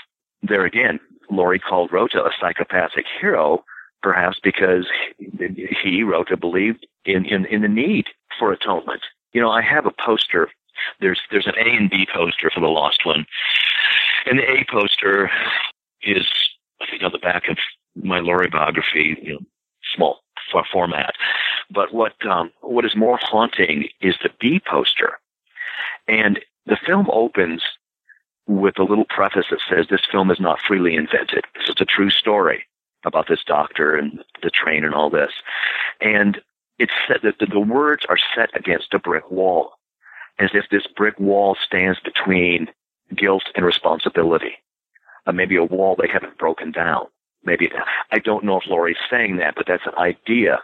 There 0.41 0.65
again, 0.65 0.99
Lorre 1.31 1.61
called 1.61 1.91
Rothe 1.91 2.15
a 2.15 2.31
psychopathic 2.39 3.05
hero, 3.19 3.63
perhaps 4.01 4.39
because 4.41 4.87
he, 5.17 6.03
Rothe, 6.03 6.39
believed 6.39 6.87
in, 7.05 7.25
in, 7.25 7.45
in 7.45 7.61
the 7.61 7.67
need 7.67 8.07
for 8.37 8.51
atonement. 8.51 9.01
You 9.33 9.41
know, 9.41 9.51
I 9.51 9.61
have 9.61 9.85
a 9.85 9.91
poster. 9.91 10.49
There's, 10.99 11.19
there's 11.31 11.47
an 11.47 11.55
A 11.57 11.75
and 11.75 11.89
B 11.89 12.07
poster 12.11 12.49
for 12.49 12.59
the 12.59 12.67
Lost 12.67 13.05
One. 13.05 13.25
And 14.25 14.39
the 14.39 14.49
A 14.49 14.65
poster 14.69 15.29
is, 16.01 16.27
I 16.81 16.85
think, 16.89 17.03
on 17.03 17.11
the 17.11 17.19
back 17.19 17.47
of 17.49 17.57
my 17.95 18.19
Lorre 18.19 18.51
biography, 18.51 19.17
you 19.21 19.33
know, 19.33 19.39
small 19.95 20.19
format. 20.71 21.13
But 21.69 21.93
what 21.93 22.13
um, 22.25 22.51
what 22.61 22.85
is 22.85 22.95
more 22.95 23.19
haunting 23.21 23.89
is 24.01 24.15
the 24.21 24.31
B 24.39 24.59
poster, 24.59 25.19
and 26.07 26.39
the 26.65 26.77
film 26.85 27.07
opens 27.11 27.61
with 28.47 28.79
a 28.79 28.83
little 28.83 29.05
preface 29.05 29.45
that 29.51 29.59
says 29.69 29.85
this 29.89 30.07
film 30.11 30.31
is 30.31 30.39
not 30.39 30.59
freely 30.67 30.95
invented. 30.95 31.45
This 31.55 31.69
is 31.69 31.75
a 31.79 31.85
true 31.85 32.09
story 32.09 32.63
about 33.05 33.27
this 33.27 33.43
doctor 33.45 33.95
and 33.95 34.23
the 34.41 34.49
train 34.49 34.83
and 34.83 34.95
all 34.95 35.09
this, 35.09 35.31
and 36.01 36.41
it's 36.79 36.93
said 37.07 37.19
that 37.23 37.39
the, 37.39 37.45
the 37.45 37.59
words 37.59 38.05
are 38.09 38.17
set 38.35 38.49
against 38.55 38.93
a 38.93 38.99
brick 38.99 39.29
wall, 39.29 39.73
as 40.39 40.49
if 40.53 40.65
this 40.71 40.87
brick 40.87 41.19
wall 41.19 41.55
stands 41.63 41.99
between 41.99 42.69
guilt 43.15 43.43
and 43.55 43.65
responsibility 43.65 44.55
uh, 45.25 45.31
maybe 45.31 45.55
a 45.55 45.63
wall 45.63 45.95
they 45.95 46.07
haven't 46.11 46.37
broken 46.37 46.71
down. 46.71 47.05
Maybe 47.43 47.71
I 48.11 48.19
don't 48.19 48.43
know 48.43 48.57
if 48.57 48.67
Lorre's 48.67 48.97
saying 49.09 49.37
that, 49.37 49.55
but 49.55 49.65
that's 49.67 49.85
an 49.85 49.95
idea. 49.97 50.59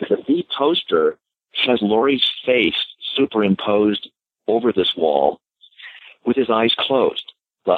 The 0.00 0.16
B 0.26 0.46
poster 0.56 1.18
has 1.66 1.82
Lorre's 1.82 2.30
face 2.46 2.86
superimposed 3.14 4.08
over 4.46 4.72
this 4.72 4.94
wall 4.96 5.40
with 6.24 6.36
his 6.36 6.50
eyes 6.50 6.74
closed, 6.78 7.32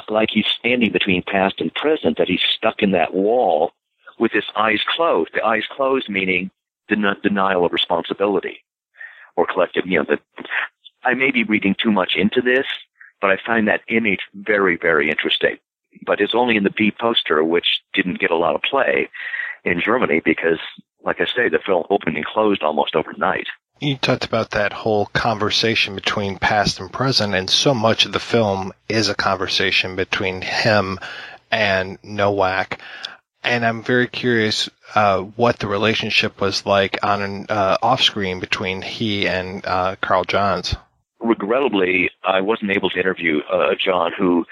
like 0.09 0.29
he's 0.31 0.45
standing 0.47 0.91
between 0.91 1.23
past 1.23 1.59
and 1.59 1.73
present, 1.73 2.17
that 2.17 2.27
he's 2.27 2.41
stuck 2.41 2.81
in 2.81 2.91
that 2.91 3.13
wall 3.13 3.71
with 4.19 4.31
his 4.31 4.45
eyes 4.55 4.81
closed. 4.87 5.31
The 5.33 5.43
eyes 5.43 5.63
closed 5.69 6.09
meaning 6.09 6.51
den- 6.87 7.17
denial 7.23 7.65
of 7.65 7.71
responsibility 7.71 8.63
or 9.35 9.47
collective, 9.47 9.85
you 9.87 9.99
know, 9.99 10.05
the, 10.07 10.45
I 11.03 11.13
may 11.15 11.31
be 11.31 11.43
reading 11.43 11.75
too 11.77 11.91
much 11.91 12.15
into 12.15 12.41
this, 12.41 12.67
but 13.19 13.31
I 13.31 13.37
find 13.43 13.67
that 13.67 13.81
image 13.87 14.21
very, 14.33 14.77
very 14.77 15.09
interesting. 15.09 15.57
But 16.05 16.21
it's 16.21 16.35
only 16.35 16.55
in 16.57 16.63
the 16.63 16.71
B 16.71 16.91
poster, 16.91 17.43
which 17.43 17.81
didn't 17.93 18.19
get 18.19 18.31
a 18.31 18.37
lot 18.37 18.55
of 18.55 18.61
play 18.61 19.09
in 19.63 19.81
Germany 19.83 20.21
because, 20.23 20.59
like 21.03 21.21
I 21.21 21.25
say, 21.25 21.49
the 21.49 21.59
film 21.65 21.83
opened 21.89 22.17
and 22.17 22.25
closed 22.25 22.63
almost 22.63 22.95
overnight. 22.95 23.47
You 23.79 23.97
talked 23.97 24.25
about 24.25 24.51
that 24.51 24.71
whole 24.71 25.07
conversation 25.07 25.95
between 25.95 26.37
past 26.37 26.79
and 26.79 26.91
present, 26.91 27.35
and 27.35 27.49
so 27.49 27.73
much 27.73 28.05
of 28.05 28.13
the 28.13 28.19
film 28.19 28.71
is 28.87 29.09
a 29.09 29.15
conversation 29.15 29.95
between 29.95 30.41
him 30.41 30.99
and 31.51 31.97
Nowak. 32.03 32.79
And 33.43 33.65
I'm 33.65 33.83
very 33.83 34.07
curious 34.07 34.69
uh, 34.95 35.21
what 35.21 35.59
the 35.59 35.67
relationship 35.67 36.39
was 36.39 36.65
like 36.65 36.97
on 37.03 37.21
an 37.21 37.45
uh, 37.49 37.77
off 37.81 38.01
screen 38.01 38.39
between 38.39 38.81
he 38.81 39.27
and 39.27 39.65
uh, 39.65 39.97
Karl 39.99 40.23
Johns. 40.23 40.75
Regrettably, 41.19 42.09
I 42.23 42.41
wasn't 42.41 42.71
able 42.71 42.89
to 42.91 42.99
interview 42.99 43.39
uh, 43.51 43.75
John, 43.83 44.11
who 44.17 44.45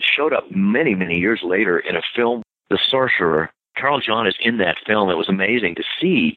showed 0.00 0.32
up 0.32 0.44
many, 0.50 0.94
many 0.94 1.18
years 1.18 1.40
later 1.42 1.78
in 1.78 1.96
a 1.96 2.02
film, 2.14 2.42
The 2.70 2.78
Sorcerer. 2.78 3.50
Karl 3.76 4.00
John 4.00 4.26
is 4.26 4.34
in 4.40 4.58
that 4.58 4.76
film. 4.86 5.08
It 5.08 5.16
was 5.16 5.28
amazing 5.28 5.76
to 5.76 5.84
see 6.00 6.36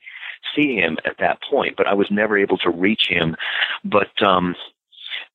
see 0.55 0.75
him 0.75 0.97
at 1.05 1.17
that 1.17 1.39
point, 1.41 1.75
but 1.75 1.87
I 1.87 1.93
was 1.93 2.07
never 2.11 2.37
able 2.37 2.57
to 2.59 2.69
reach 2.69 3.07
him. 3.09 3.35
But 3.83 4.21
um, 4.21 4.55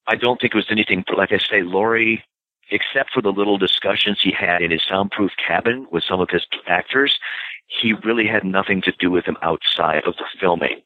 I 0.07 0.15
don't 0.15 0.41
think 0.41 0.55
it 0.55 0.57
was 0.57 0.71
anything. 0.71 1.05
Like 1.15 1.33
I 1.33 1.39
say, 1.39 1.63
Lorre 1.63 2.23
except 2.71 3.13
for 3.13 3.21
the 3.21 3.33
little 3.33 3.59
discussions 3.59 4.21
he 4.21 4.33
had 4.33 4.63
in 4.63 4.71
his 4.71 4.83
soundproof 4.89 5.33
cabin 5.45 5.87
with 5.91 6.05
some 6.05 6.21
of 6.21 6.31
his 6.31 6.47
actors, 6.67 7.19
he 7.67 7.93
really 8.05 8.27
had 8.27 8.45
nothing 8.45 8.81
to 8.83 8.93
do 8.99 9.11
with 9.11 9.25
them 9.27 9.37
outside 9.43 10.05
of 10.05 10.17
the 10.17 10.25
filming. 10.39 10.81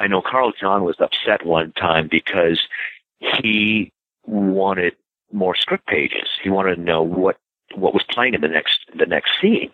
I 0.00 0.06
know 0.06 0.22
Karl 0.22 0.52
John 0.58 0.84
was 0.84 0.96
upset 1.00 1.46
one 1.46 1.72
time 1.72 2.08
because 2.10 2.60
he 3.40 3.92
wanted 4.26 4.94
more 5.32 5.54
script 5.54 5.86
pages. 5.86 6.28
He 6.42 6.50
wanted 6.50 6.76
to 6.76 6.80
know 6.80 7.02
what 7.02 7.38
what 7.74 7.94
was 7.94 8.04
playing 8.08 8.34
in 8.34 8.40
the 8.40 8.48
next 8.48 8.80
the 8.96 9.06
next 9.06 9.40
scene. 9.40 9.70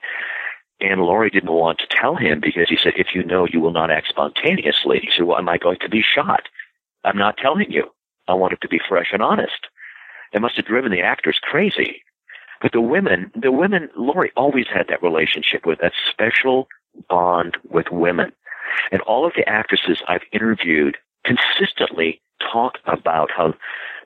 And 0.80 1.00
Lorre 1.00 1.30
didn't 1.30 1.52
want 1.52 1.78
to 1.78 1.86
tell 1.88 2.16
him 2.16 2.40
because 2.40 2.68
he 2.68 2.76
said, 2.76 2.94
if 2.96 3.14
you 3.14 3.22
know, 3.22 3.46
you 3.46 3.60
will 3.60 3.72
not 3.72 3.92
act 3.92 4.08
spontaneously. 4.08 4.98
He 5.00 5.10
said, 5.14 5.26
well, 5.26 5.38
am 5.38 5.48
I 5.48 5.56
going 5.56 5.78
to 5.80 5.88
be 5.88 6.02
shot? 6.02 6.48
I'm 7.04 7.16
not 7.16 7.36
telling 7.36 7.70
you. 7.70 7.84
I 8.26 8.34
want 8.34 8.52
it 8.52 8.60
to 8.62 8.68
be 8.68 8.80
fresh 8.88 9.10
and 9.12 9.22
honest. 9.22 9.68
It 10.32 10.40
must 10.40 10.56
have 10.56 10.64
driven 10.64 10.90
the 10.90 11.02
actors 11.02 11.38
crazy. 11.40 12.02
But 12.60 12.72
the 12.72 12.80
women, 12.80 13.30
the 13.34 13.52
women, 13.52 13.90
Lorre 13.96 14.30
always 14.36 14.66
had 14.72 14.86
that 14.88 15.02
relationship 15.02 15.66
with 15.66 15.80
that 15.80 15.92
special 16.10 16.68
bond 17.08 17.56
with 17.68 17.86
women. 17.90 18.32
And 18.90 19.02
all 19.02 19.26
of 19.26 19.34
the 19.36 19.48
actresses 19.48 20.02
I've 20.08 20.22
interviewed 20.32 20.96
consistently 21.24 22.20
talk 22.40 22.78
about 22.86 23.30
how 23.30 23.54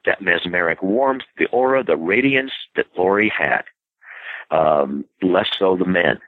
that 0.04 0.20
mesmeric 0.20 0.82
warmth, 0.82 1.24
the 1.38 1.46
aura, 1.46 1.82
the 1.82 1.96
radiance 1.96 2.52
that 2.76 2.94
Lorre 2.96 3.30
had. 3.30 3.62
Um, 4.50 5.04
less 5.22 5.48
so 5.58 5.76
the 5.76 5.84
men. 5.84 6.20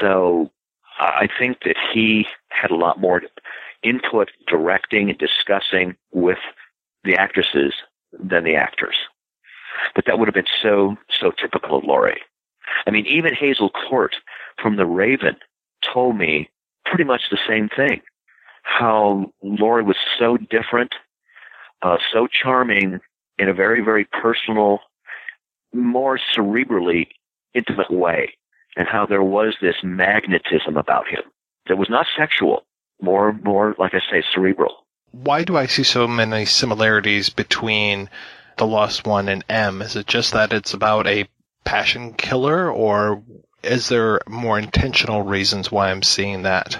So 0.00 0.50
I 0.98 1.28
think 1.38 1.58
that 1.64 1.76
he 1.92 2.26
had 2.48 2.70
a 2.70 2.76
lot 2.76 3.00
more 3.00 3.22
input, 3.82 4.30
directing, 4.48 5.10
and 5.10 5.18
discussing 5.18 5.96
with 6.12 6.38
the 7.04 7.14
actresses 7.14 7.74
than 8.12 8.44
the 8.44 8.56
actors. 8.56 8.96
But 9.94 10.06
that 10.06 10.18
would 10.18 10.28
have 10.28 10.34
been 10.34 10.46
so, 10.62 10.96
so 11.10 11.30
typical 11.30 11.78
of 11.78 11.84
Lorre. 11.84 12.16
I 12.86 12.90
mean, 12.90 13.06
even 13.06 13.34
Hazel 13.34 13.70
Court 13.70 14.16
from 14.60 14.76
The 14.76 14.86
Raven 14.86 15.36
told 15.82 16.16
me 16.16 16.48
pretty 16.86 17.04
much 17.04 17.22
the 17.30 17.38
same 17.46 17.68
thing. 17.68 18.00
How 18.62 19.32
Lorre 19.42 19.84
was 19.84 19.96
so 20.18 20.36
different, 20.36 20.94
uh, 21.84 21.98
so 22.12 22.26
charming 22.26 22.98
in 23.38 23.48
a 23.48 23.54
very, 23.54 23.82
very 23.84 24.06
personal, 24.06 24.80
more 25.72 26.18
cerebrally 26.34 27.08
intimate 27.52 27.90
way, 27.90 28.32
and 28.74 28.88
how 28.88 29.04
there 29.06 29.22
was 29.22 29.54
this 29.60 29.76
magnetism 29.84 30.76
about 30.78 31.06
him 31.06 31.20
that 31.68 31.76
was 31.76 31.90
not 31.90 32.06
sexual, 32.16 32.64
more, 33.02 33.32
more, 33.44 33.74
like 33.78 33.92
I 33.92 34.00
say, 34.10 34.24
cerebral. 34.34 34.86
Why 35.10 35.44
do 35.44 35.56
I 35.56 35.66
see 35.66 35.82
so 35.82 36.08
many 36.08 36.46
similarities 36.46 37.28
between 37.28 38.08
the 38.56 38.66
Lost 38.66 39.06
One 39.06 39.28
and 39.28 39.44
M? 39.48 39.82
Is 39.82 39.94
it 39.94 40.06
just 40.06 40.32
that 40.32 40.54
it's 40.54 40.72
about 40.72 41.06
a 41.06 41.28
passion 41.64 42.14
killer, 42.14 42.70
or 42.70 43.22
is 43.62 43.90
there 43.90 44.20
more 44.26 44.58
intentional 44.58 45.22
reasons 45.22 45.70
why 45.70 45.90
I'm 45.90 46.02
seeing 46.02 46.42
that? 46.42 46.78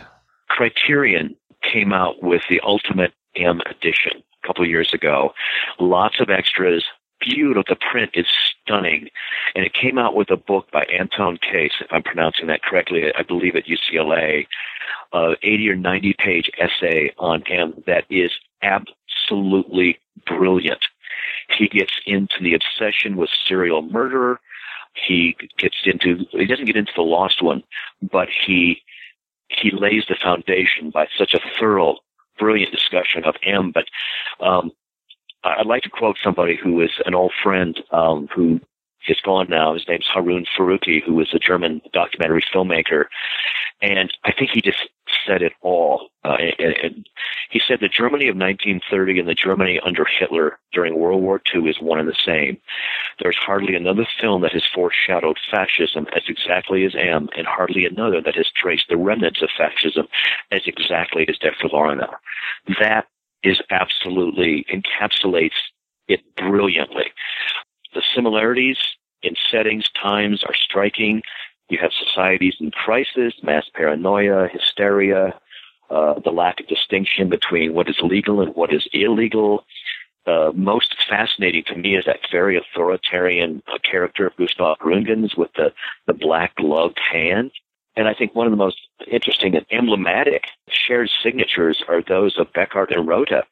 Criterion 0.49 1.37
came 1.73 1.93
out 1.93 2.23
with 2.23 2.43
the 2.49 2.61
Ultimate 2.65 3.13
M 3.37 3.61
edition 3.69 4.24
a 4.45 4.47
couple 4.47 4.67
years 4.67 4.93
ago. 4.93 5.33
Lots 5.79 6.21
of 6.21 6.31
extras, 6.31 6.85
beautiful. 7.21 7.65
The 7.67 7.77
print 7.77 8.13
is 8.15 8.27
stunning. 8.29 9.09
And 9.55 9.65
it 9.65 9.73
came 9.73 9.99
out 9.99 10.15
with 10.15 10.31
a 10.31 10.37
book 10.37 10.71
by 10.71 10.85
Anton 10.85 11.39
Kaes, 11.39 11.71
if 11.81 11.87
I'm 11.91 12.03
pronouncing 12.03 12.47
that 12.49 12.63
correctly, 12.63 13.13
I 13.17 13.23
believe 13.23 13.57
at 13.57 13.67
UCLA, 13.67 14.47
uh, 15.13 15.35
80 15.43 15.71
or 15.71 15.77
90 15.77 16.15
page 16.19 16.51
essay 16.59 17.13
on 17.19 17.43
M 17.49 17.83
that 17.87 18.05
is 18.11 18.33
absolutely 18.63 19.99
brilliant. 20.27 20.85
He 21.49 21.69
gets 21.69 21.93
into 22.07 22.37
the 22.41 22.55
obsession 22.55 23.17
with 23.17 23.31
serial 23.47 23.83
murder. 23.83 24.41
He 24.95 25.37
gets 25.59 25.77
into, 25.85 26.25
he 26.31 26.47
doesn't 26.47 26.67
get 26.67 26.77
into 26.77 26.93
the 26.95 27.03
lost 27.03 27.43
one, 27.43 27.63
but 28.03 28.29
he, 28.47 28.83
he 29.49 29.71
lays 29.71 30.05
the 30.09 30.17
foundation 30.21 30.91
by 30.91 31.07
such 31.17 31.35
a 31.35 31.41
thorough, 31.59 31.99
brilliant 32.39 32.73
discussion 32.73 33.25
of 33.25 33.35
M. 33.45 33.73
But, 33.73 33.85
um, 34.45 34.71
I'd 35.45 35.67
like 35.67 35.83
to 35.83 35.91
quote 35.91 36.17
somebody 36.23 36.57
who 36.57 36.81
is 36.81 36.91
an 37.05 37.15
old 37.15 37.33
friend, 37.43 37.79
um, 37.91 38.29
who 38.35 38.61
is 39.09 39.21
gone 39.21 39.49
now. 39.49 39.75
His 39.75 39.87
name's 39.89 40.07
Harun 40.07 40.47
Farocki, 40.57 41.03
who 41.03 41.15
was 41.15 41.33
a 41.35 41.39
German 41.39 41.81
documentary 41.93 42.45
filmmaker. 42.53 43.05
And 43.83 44.13
I 44.25 44.33
think 44.33 44.51
he 44.53 44.61
just 44.61 44.89
said 45.27 45.43
it 45.43 45.53
all. 45.61 46.09
Uh, 46.25 46.37
and, 46.59 46.75
and 46.83 47.09
he 47.51 47.61
said 47.67 47.81
the 47.81 47.89
Germany 47.89 48.29
of 48.29 48.37
1930 48.37 49.21
and 49.21 49.29
the 49.29 49.35
Germany 49.35 49.81
under 49.85 50.05
Hitler 50.05 50.59
during 50.73 50.99
World 50.99 51.23
War 51.23 51.41
II 51.55 51.69
is 51.69 51.81
one 51.81 51.99
and 51.99 52.09
the 52.09 52.17
same. 52.25 52.57
There's 53.21 53.37
hardly 53.37 53.75
another 53.75 54.07
film 54.21 54.43
that 54.43 54.53
has 54.53 54.65
foreshadowed 54.75 55.39
fascism 55.51 56.07
as 56.17 56.23
exactly 56.29 56.85
as 56.85 56.95
M, 56.95 57.29
and 57.37 57.47
hardly 57.47 57.85
another 57.85 58.21
that 58.23 58.37
has 58.37 58.51
traced 58.57 58.87
the 58.89 58.97
remnants 58.97 59.43
of 59.43 59.51
fascism 59.57 60.07
as 60.51 60.63
exactly 60.67 61.27
as 61.29 61.39
Der 61.39 61.55
Verlorene. 61.63 62.07
That 62.81 63.07
is 63.43 63.61
absolutely 63.71 64.65
encapsulates 64.73 65.53
it 66.09 66.21
brilliantly. 66.37 67.13
The 67.95 68.03
similarities 68.15 68.77
in 69.23 69.35
settings, 69.51 69.89
times 69.91 70.45
are 70.45 70.55
striking. 70.55 71.23
You 71.69 71.79
have 71.81 71.93
societies 71.93 72.57
in 72.61 72.71
crisis, 72.71 73.35
mass 73.43 73.65
paranoia, 73.75 74.49
hysteria, 74.49 75.35
uh, 75.91 76.15
the 76.25 76.31
lack 76.31 76.61
of 76.61 76.67
distinction 76.67 77.29
between 77.29 77.75
what 77.75 77.89
is 77.89 77.99
legal 78.03 78.41
and 78.41 78.55
what 78.55 78.73
is 78.73 78.87
illegal. 78.93 79.65
Uh, 80.27 80.51
most 80.55 80.95
fascinating 81.09 81.63
to 81.65 81.77
me 81.77 81.97
is 81.97 82.05
that 82.07 82.21
very 82.33 82.57
authoritarian 82.57 83.63
uh, 83.69 83.79
character 83.89 84.27
of 84.27 84.37
Gustav 84.37 84.79
Gründgens 84.79 85.37
with 85.37 85.53
the, 85.55 85.73
the 86.07 86.15
black 86.15 86.55
gloved 86.57 86.99
hand. 87.13 87.51
And 87.97 88.09
I 88.09 88.15
think 88.15 88.35
one 88.35 88.47
of 88.47 88.51
the 88.51 88.57
most 88.57 88.81
interesting 89.07 89.55
and 89.55 89.67
emblematic 89.71 90.45
shared 90.69 91.11
signatures 91.23 91.83
are 91.89 92.03
those 92.03 92.39
of 92.39 92.53
Beckert 92.53 92.95
and 92.95 93.07
Rothe. 93.07 93.43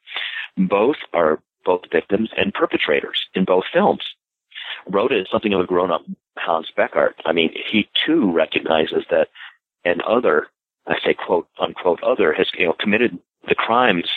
Both 0.56 0.96
are 1.12 1.40
both 1.64 1.82
victims 1.92 2.30
and 2.36 2.52
perpetrators 2.52 3.26
in 3.34 3.44
both 3.44 3.64
films. 3.72 4.02
Rothe 4.88 5.12
is 5.12 5.28
something 5.30 5.52
of 5.52 5.60
a 5.60 5.66
grown-up 5.66 6.02
Hans 6.36 6.70
Beckert. 6.76 7.14
I 7.24 7.32
mean, 7.32 7.52
he 7.70 7.88
too 8.06 8.32
recognizes 8.32 9.04
that 9.10 9.28
an 9.84 10.00
other, 10.06 10.48
I 10.86 10.96
say 11.04 11.14
quote 11.14 11.48
unquote 11.60 12.02
other, 12.02 12.32
has 12.32 12.48
you 12.58 12.66
know 12.66 12.72
committed 12.72 13.18
the 13.48 13.54
crimes 13.54 14.08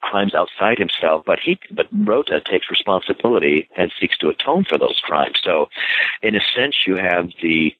crimes 0.00 0.34
outside 0.34 0.78
himself, 0.78 1.24
but 1.26 1.40
he 1.40 1.58
but 1.70 1.86
Rothe 1.92 2.44
takes 2.44 2.70
responsibility 2.70 3.68
and 3.76 3.92
seeks 3.98 4.16
to 4.18 4.28
atone 4.28 4.64
for 4.64 4.78
those 4.78 5.00
crimes. 5.02 5.40
So, 5.42 5.68
in 6.22 6.36
a 6.36 6.40
sense, 6.54 6.76
you 6.86 6.96
have 6.96 7.30
the 7.42 7.74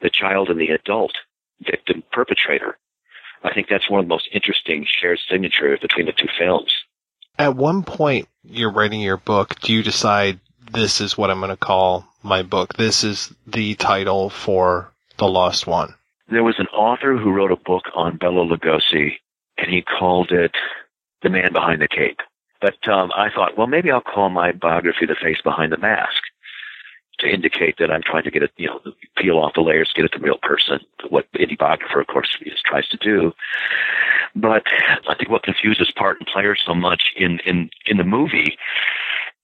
the 0.00 0.10
child 0.10 0.50
and 0.50 0.60
the 0.60 0.68
adult 0.68 1.12
victim 1.60 2.02
perpetrator. 2.12 2.78
I 3.42 3.52
think 3.52 3.68
that's 3.68 3.88
one 3.88 4.00
of 4.00 4.06
the 4.06 4.10
most 4.10 4.28
interesting 4.32 4.86
shared 4.88 5.20
signatures 5.28 5.80
between 5.80 6.06
the 6.06 6.12
two 6.12 6.28
films. 6.38 6.72
At 7.38 7.56
one 7.56 7.82
point, 7.82 8.28
you're 8.42 8.72
writing 8.72 9.00
your 9.00 9.18
book. 9.18 9.60
Do 9.60 9.72
you 9.72 9.82
decide 9.82 10.40
this 10.72 11.00
is 11.00 11.16
what 11.16 11.30
I'm 11.30 11.38
going 11.38 11.50
to 11.50 11.56
call 11.56 12.06
my 12.22 12.42
book? 12.42 12.74
This 12.74 13.04
is 13.04 13.32
the 13.46 13.74
title 13.74 14.30
for 14.30 14.92
The 15.18 15.28
Lost 15.28 15.66
One. 15.66 15.94
There 16.28 16.44
was 16.44 16.56
an 16.58 16.66
author 16.68 17.16
who 17.16 17.32
wrote 17.32 17.52
a 17.52 17.56
book 17.56 17.84
on 17.94 18.16
Bela 18.16 18.44
Lugosi, 18.44 19.18
and 19.58 19.70
he 19.70 19.82
called 19.82 20.32
it 20.32 20.52
The 21.22 21.30
Man 21.30 21.52
Behind 21.52 21.80
the 21.80 21.88
Cape. 21.88 22.18
But 22.60 22.88
um, 22.88 23.12
I 23.16 23.30
thought, 23.30 23.56
well, 23.56 23.66
maybe 23.66 23.90
I'll 23.90 24.00
call 24.00 24.28
my 24.28 24.52
biography 24.52 25.06
The 25.06 25.14
Face 25.14 25.40
Behind 25.42 25.72
the 25.72 25.78
Mask 25.78 26.22
to 27.18 27.28
indicate 27.28 27.76
that 27.78 27.90
I'm 27.90 28.02
trying 28.02 28.24
to 28.24 28.30
get 28.30 28.42
it, 28.42 28.50
you 28.56 28.66
know, 28.66 28.80
peel 29.16 29.38
off 29.38 29.54
the 29.54 29.62
layers, 29.62 29.92
get 29.94 30.04
at 30.04 30.12
the 30.12 30.18
real 30.18 30.38
person, 30.42 30.80
what 31.08 31.26
any 31.38 31.56
biographer, 31.56 32.00
of 32.00 32.06
course, 32.08 32.36
tries 32.64 32.88
to 32.88 32.96
do. 32.98 33.32
But 34.34 34.64
I 35.08 35.14
think 35.14 35.30
what 35.30 35.42
confuses 35.42 35.90
part 35.96 36.18
and 36.18 36.26
player 36.26 36.56
so 36.56 36.74
much 36.74 37.12
in, 37.16 37.38
in, 37.46 37.70
in 37.86 37.96
the 37.96 38.04
movie, 38.04 38.58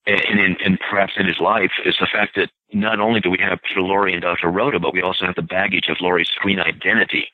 and 0.06 0.40
and, 0.40 0.56
and 0.64 0.78
perhaps 0.90 1.14
in 1.16 1.26
his 1.26 1.38
life 1.40 1.72
is 1.84 1.96
the 2.00 2.08
fact 2.12 2.36
that 2.36 2.50
not 2.72 3.00
only 3.00 3.20
do 3.20 3.30
we 3.30 3.38
have 3.38 3.60
Peter 3.62 3.80
Lorre 3.80 4.12
and 4.12 4.22
Dr. 4.22 4.48
Rothe, 4.48 4.80
but 4.80 4.94
we 4.94 5.02
also 5.02 5.26
have 5.26 5.34
the 5.34 5.42
baggage 5.42 5.88
of 5.88 5.98
Lorre's 5.98 6.30
screen 6.30 6.58
identity. 6.58 7.28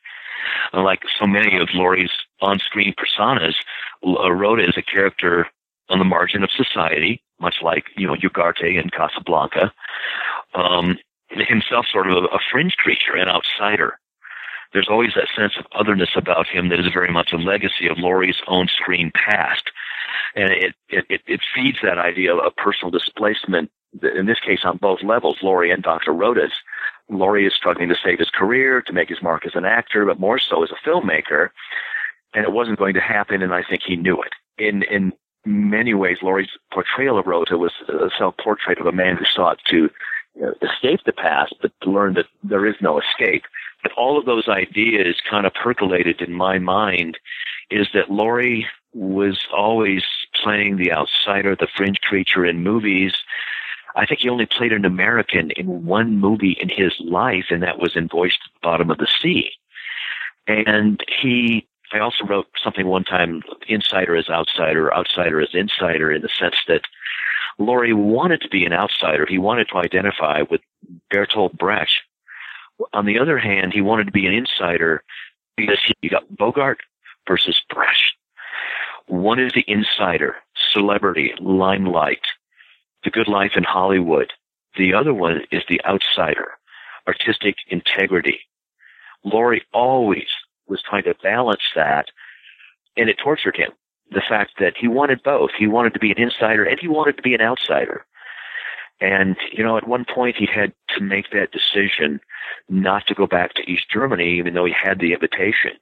Like 0.73 1.03
so 1.19 1.27
many 1.27 1.59
of 1.59 1.69
Lorre's 1.69 2.13
on-screen 2.41 2.95
personas, 2.95 3.55
uh, 4.07 4.31
Rothe 4.31 4.69
is 4.69 4.77
a 4.77 4.83
character 4.83 5.47
on 5.89 5.99
the 5.99 6.05
margin 6.05 6.43
of 6.43 6.51
society, 6.51 7.23
much 7.41 7.57
like 7.63 7.85
you 7.97 8.07
know 8.07 8.15
Ugarte 8.15 8.81
in 8.81 8.91
Casablanca. 8.91 9.73
Um, 10.55 10.99
himself, 11.31 11.87
sort 11.91 12.11
of 12.11 12.25
a, 12.25 12.27
a 12.27 12.39
fringe 12.51 12.77
creature, 12.77 13.17
an 13.17 13.29
outsider. 13.29 13.99
There's 14.73 14.89
always 14.89 15.13
that 15.15 15.29
sense 15.35 15.55
of 15.59 15.67
otherness 15.73 16.11
about 16.17 16.47
him 16.47 16.69
that 16.69 16.81
is 16.81 16.93
very 16.93 17.11
much 17.13 17.33
a 17.33 17.37
legacy 17.37 17.89
of 17.89 17.97
Lorre's 17.97 18.43
own 18.47 18.69
screen 18.69 19.11
past, 19.15 19.71
and 20.35 20.51
it 20.51 20.75
it, 20.89 21.23
it 21.27 21.41
feeds 21.55 21.79
that 21.83 21.99
idea 21.99 22.35
of 22.35 22.57
personal 22.57 22.91
displacement. 22.91 23.71
In 24.03 24.27
this 24.27 24.41
case, 24.41 24.61
on 24.65 24.77
both 24.77 25.03
levels, 25.03 25.39
Lorre 25.43 25.73
and 25.73 25.83
Dr. 25.83 26.13
Rothe's. 26.13 26.53
Lorre 27.11 27.47
is 27.47 27.55
struggling 27.55 27.89
to 27.89 27.97
save 28.05 28.19
his 28.19 28.29
career, 28.29 28.83
to 28.83 28.93
make 28.93 29.09
his 29.09 29.23
mark 29.23 29.47
as 29.47 29.55
an 29.55 29.65
actor, 29.65 30.05
but 30.05 30.21
more 30.21 30.39
so 30.39 30.63
as 30.63 30.71
a 30.71 30.89
filmmaker. 30.89 31.49
And 32.35 32.45
it 32.45 32.53
wasn't 32.53 32.79
going 32.79 32.93
to 32.95 33.01
happen, 33.01 33.43
and 33.43 33.55
I 33.55 33.63
think 33.63 33.83
he 33.87 33.97
knew 33.97 34.23
it. 34.23 34.35
In 34.59 34.83
in 34.83 35.13
many 35.47 35.95
ways, 35.95 36.19
Lorre's 36.23 36.51
portrayal 36.73 37.19
of 37.19 37.27
Rothe 37.27 37.53
was 37.53 37.73
a 37.89 38.11
self-portrait 38.19 38.79
of 38.79 38.87
a 38.87 38.93
man 38.93 39.17
who 39.17 39.25
sought 39.25 39.59
to 39.71 39.89
escape 40.63 41.01
the 41.05 41.13
past, 41.13 41.55
but 41.61 41.73
to 41.83 41.91
learn 41.91 42.15
that 42.15 42.27
there 42.43 42.67
is 42.67 42.77
no 42.81 43.01
escape. 43.01 43.45
But 43.83 43.93
all 43.93 44.19
of 44.19 44.27
those 44.27 44.49
ideas 44.49 45.17
kind 45.29 45.47
of 45.47 45.55
percolated 45.55 46.21
in 46.21 46.33
my 46.33 46.59
mind 46.59 47.19
is 47.71 47.89
that 47.95 48.09
Lorre 48.09 48.65
was 48.95 49.47
always 49.55 50.03
playing 50.35 50.77
the 50.77 50.93
outsider, 50.93 51.55
the 51.55 51.69
fringe 51.77 52.01
creature 52.01 52.45
in 52.45 52.63
movies. 52.63 53.13
I 53.97 54.07
think 54.07 54.21
he 54.21 54.29
only 54.29 54.47
played 54.47 54.73
an 54.73 54.85
American 54.85 55.51
in 55.53 55.85
one 55.85 56.19
movie 56.19 56.57
in 56.61 56.69
his 56.69 56.95
life, 57.01 57.47
and 57.51 57.63
that 57.63 57.79
was 57.79 57.97
in 57.97 58.09
Voyage 58.09 58.39
to 58.45 58.51
the 58.55 58.61
Bottom 58.63 58.91
of 58.91 58.99
the 58.99 59.09
Sea. 59.21 59.51
And 60.47 61.01
he 61.21 61.67
I 61.93 62.01
also 62.01 62.25
wrote 62.25 62.49
something 62.63 62.87
one 62.87 63.05
time, 63.05 63.43
insider 63.67 64.15
as 64.17 64.29
outsider, 64.29 64.93
outsider 64.93 65.41
as 65.41 65.55
insider, 65.55 66.13
in 66.13 66.23
the 66.23 66.29
sense 66.29 66.57
that 66.67 66.83
Lorre 67.59 67.95
wanted 67.95 68.41
to 68.43 68.49
be 68.49 68.65
an 68.65 68.73
outsider. 68.73 69.27
He 69.29 69.39
wanted 69.39 69.69
to 69.69 69.79
identify 69.79 70.43
with 70.49 70.61
Bertolt 71.13 71.57
Brecht. 71.57 71.93
On 72.93 73.07
the 73.07 73.19
other 73.19 73.39
hand, 73.39 73.73
he 73.73 73.81
wanted 73.81 74.07
to 74.07 74.13
be 74.13 74.27
an 74.27 74.35
insider 74.35 75.03
because 75.57 75.79
he 76.01 76.09
got 76.09 76.37
Bogart 76.37 76.79
versus 77.27 77.61
Brecht. 77.69 78.15
One 79.07 79.41
is 79.41 79.53
the 79.55 79.65
insider, 79.67 80.37
celebrity, 80.73 81.33
limelight, 81.41 82.21
the 83.05 83.11
good 83.11 83.29
life 83.29 83.53
in 83.57 83.65
Hollywood. 83.65 84.33
The 84.77 84.95
other 84.95 85.15
one 85.15 85.41
is 85.51 85.63
the 85.69 85.81
outsider, 85.85 86.53
artistic 87.07 87.57
integrity. 87.69 88.41
Lorre 89.25 89.63
always 89.73 90.29
was 90.69 90.83
trying 90.83 91.05
to 91.05 91.15
balance 91.23 91.63
that, 91.75 92.07
and 92.97 93.09
it 93.09 93.19
tortured 93.19 93.57
him. 93.57 93.73
The 94.11 94.23
fact 94.27 94.53
that 94.59 94.75
he 94.77 94.89
wanted 94.89 95.23
both. 95.23 95.51
He 95.59 95.67
wanted 95.67 95.93
to 95.95 96.01
be 96.01 96.11
an 96.11 96.19
insider 96.19 96.65
and 96.65 96.81
he 96.81 96.89
wanted 96.89 97.17
to 97.17 97.23
be 97.23 97.35
an 97.35 97.41
outsider. 97.41 98.05
And, 99.01 99.37
you 99.53 99.63
know, 99.63 99.77
at 99.77 99.87
one 99.87 100.05
point 100.05 100.37
he 100.37 100.47
had 100.47 100.73
to 100.97 101.01
make 101.01 101.31
that 101.31 101.53
decision 101.53 102.21
not 102.69 103.07
to 103.07 103.15
go 103.15 103.27
back 103.27 103.55
to 103.55 103.71
East 103.71 103.91
Germany, 103.91 104.39
even 104.39 104.55
though 104.55 104.65
he 104.65 104.73
had 104.73 104.99
the 104.99 105.13
invitation. 105.13 105.73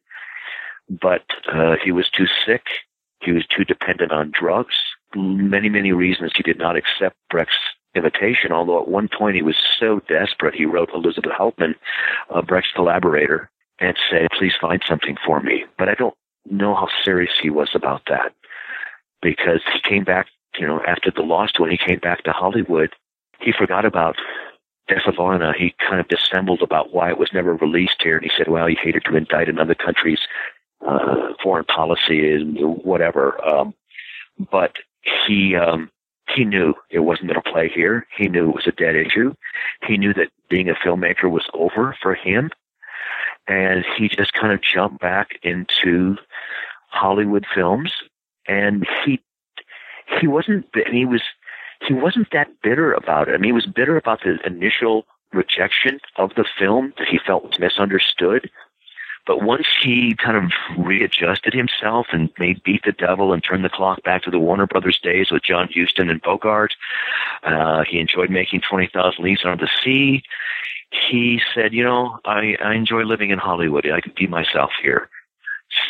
But 0.90 1.24
uh, 1.50 1.76
he 1.82 1.92
was 1.92 2.10
too 2.10 2.26
sick. 2.44 2.66
He 3.22 3.32
was 3.32 3.46
too 3.46 3.64
dependent 3.64 4.12
on 4.12 4.32
drugs. 4.38 4.74
Many, 5.14 5.68
many 5.68 5.92
reasons 5.92 6.32
he 6.36 6.42
did 6.42 6.58
not 6.58 6.76
accept 6.76 7.16
Brecht's 7.30 7.56
invitation, 7.94 8.52
although 8.52 8.80
at 8.80 8.88
one 8.88 9.08
point 9.08 9.36
he 9.36 9.42
was 9.42 9.56
so 9.80 10.00
desperate 10.08 10.54
he 10.54 10.66
wrote 10.66 10.90
Elizabeth 10.94 11.32
Hauptmann, 11.32 11.74
uh, 12.30 12.42
Brecht's 12.42 12.72
collaborator, 12.72 13.50
and 13.80 13.96
said, 14.10 14.28
please 14.36 14.52
find 14.60 14.82
something 14.86 15.16
for 15.24 15.40
me. 15.40 15.64
But 15.78 15.88
I 15.88 15.94
don't 15.94 16.14
know 16.50 16.74
how 16.74 16.88
serious 17.04 17.32
he 17.40 17.50
was 17.50 17.70
about 17.74 18.02
that 18.08 18.32
because 19.22 19.60
he 19.72 19.80
came 19.80 20.04
back, 20.04 20.28
you 20.58 20.66
know, 20.66 20.80
after 20.86 21.10
the 21.10 21.22
Lost 21.22 21.58
one, 21.58 21.70
he 21.70 21.78
came 21.78 21.98
back 21.98 22.24
to 22.24 22.32
Hollywood. 22.32 22.94
He 23.40 23.52
forgot 23.52 23.84
about 23.84 24.16
Der 24.88 25.00
Verlorene. 25.00 25.54
He 25.56 25.74
kind 25.78 26.00
of 26.00 26.08
dissembled 26.08 26.62
about 26.62 26.92
why 26.92 27.10
it 27.10 27.18
was 27.18 27.32
never 27.32 27.54
released 27.56 28.02
here. 28.02 28.16
And 28.16 28.24
he 28.24 28.30
said, 28.36 28.48
well, 28.48 28.66
he 28.66 28.76
hated 28.80 29.04
to 29.04 29.16
indict 29.16 29.48
another 29.48 29.74
country's 29.74 30.20
uh, 30.86 31.32
foreign 31.42 31.64
policy 31.64 32.32
and 32.32 32.58
whatever. 32.84 33.44
Um, 33.46 33.74
but 34.50 34.72
he, 35.26 35.56
um, 35.56 35.90
he 36.34 36.44
knew 36.44 36.74
it 36.90 37.00
wasn't 37.00 37.28
going 37.28 37.40
to 37.42 37.50
play 37.50 37.68
here. 37.68 38.06
He 38.16 38.28
knew 38.28 38.50
it 38.50 38.54
was 38.54 38.66
a 38.66 38.72
dead 38.72 38.96
issue. 38.96 39.34
He 39.86 39.96
knew 39.96 40.12
that 40.14 40.30
being 40.48 40.68
a 40.68 40.74
filmmaker 40.74 41.30
was 41.30 41.46
over 41.54 41.96
for 42.02 42.14
him 42.14 42.50
and 43.48 43.84
he 43.96 44.08
just 44.08 44.32
kind 44.32 44.52
of 44.52 44.60
jumped 44.62 45.00
back 45.00 45.38
into 45.42 46.16
Hollywood 46.88 47.46
films, 47.54 47.92
and 48.46 48.86
he 49.04 49.20
he 50.20 50.26
wasn't 50.26 50.66
he 50.90 51.04
was 51.04 51.22
he 51.86 51.94
wasn't 51.94 52.28
that 52.32 52.48
bitter 52.62 52.92
about 52.92 53.28
it. 53.28 53.34
I 53.34 53.38
mean, 53.38 53.48
he 53.48 53.52
was 53.52 53.66
bitter 53.66 53.96
about 53.96 54.22
the 54.22 54.38
initial 54.46 55.06
rejection 55.32 56.00
of 56.16 56.34
the 56.34 56.44
film 56.58 56.94
that 56.98 57.08
he 57.08 57.18
felt 57.18 57.44
was 57.44 57.58
misunderstood. 57.58 58.50
But 59.26 59.42
once 59.42 59.66
he 59.82 60.14
kind 60.14 60.36
of 60.36 60.52
readjusted 60.78 61.52
himself 61.52 62.06
and 62.12 62.30
made 62.38 62.62
Beat 62.62 62.84
the 62.84 62.92
Devil 62.92 63.32
and 63.32 63.42
turned 63.42 63.64
the 63.64 63.68
clock 63.68 64.04
back 64.04 64.22
to 64.22 64.30
the 64.30 64.38
Warner 64.38 64.68
Brothers 64.68 65.00
days 65.00 65.32
with 65.32 65.42
John 65.42 65.68
Huston 65.74 66.10
and 66.10 66.22
Bogart, 66.22 66.74
uh, 67.42 67.82
he 67.82 67.98
enjoyed 67.98 68.30
making 68.30 68.60
20,000 68.60 69.22
Leagues 69.22 69.44
Under 69.44 69.64
the 69.64 69.70
Sea 69.82 70.22
he 71.08 71.40
said, 71.54 71.72
you 71.72 71.84
know, 71.84 72.18
I, 72.24 72.56
I 72.62 72.74
enjoy 72.74 73.02
living 73.02 73.30
in 73.30 73.38
Hollywood. 73.38 73.86
I 73.86 74.00
can 74.00 74.12
be 74.16 74.26
myself 74.26 74.70
here. 74.82 75.08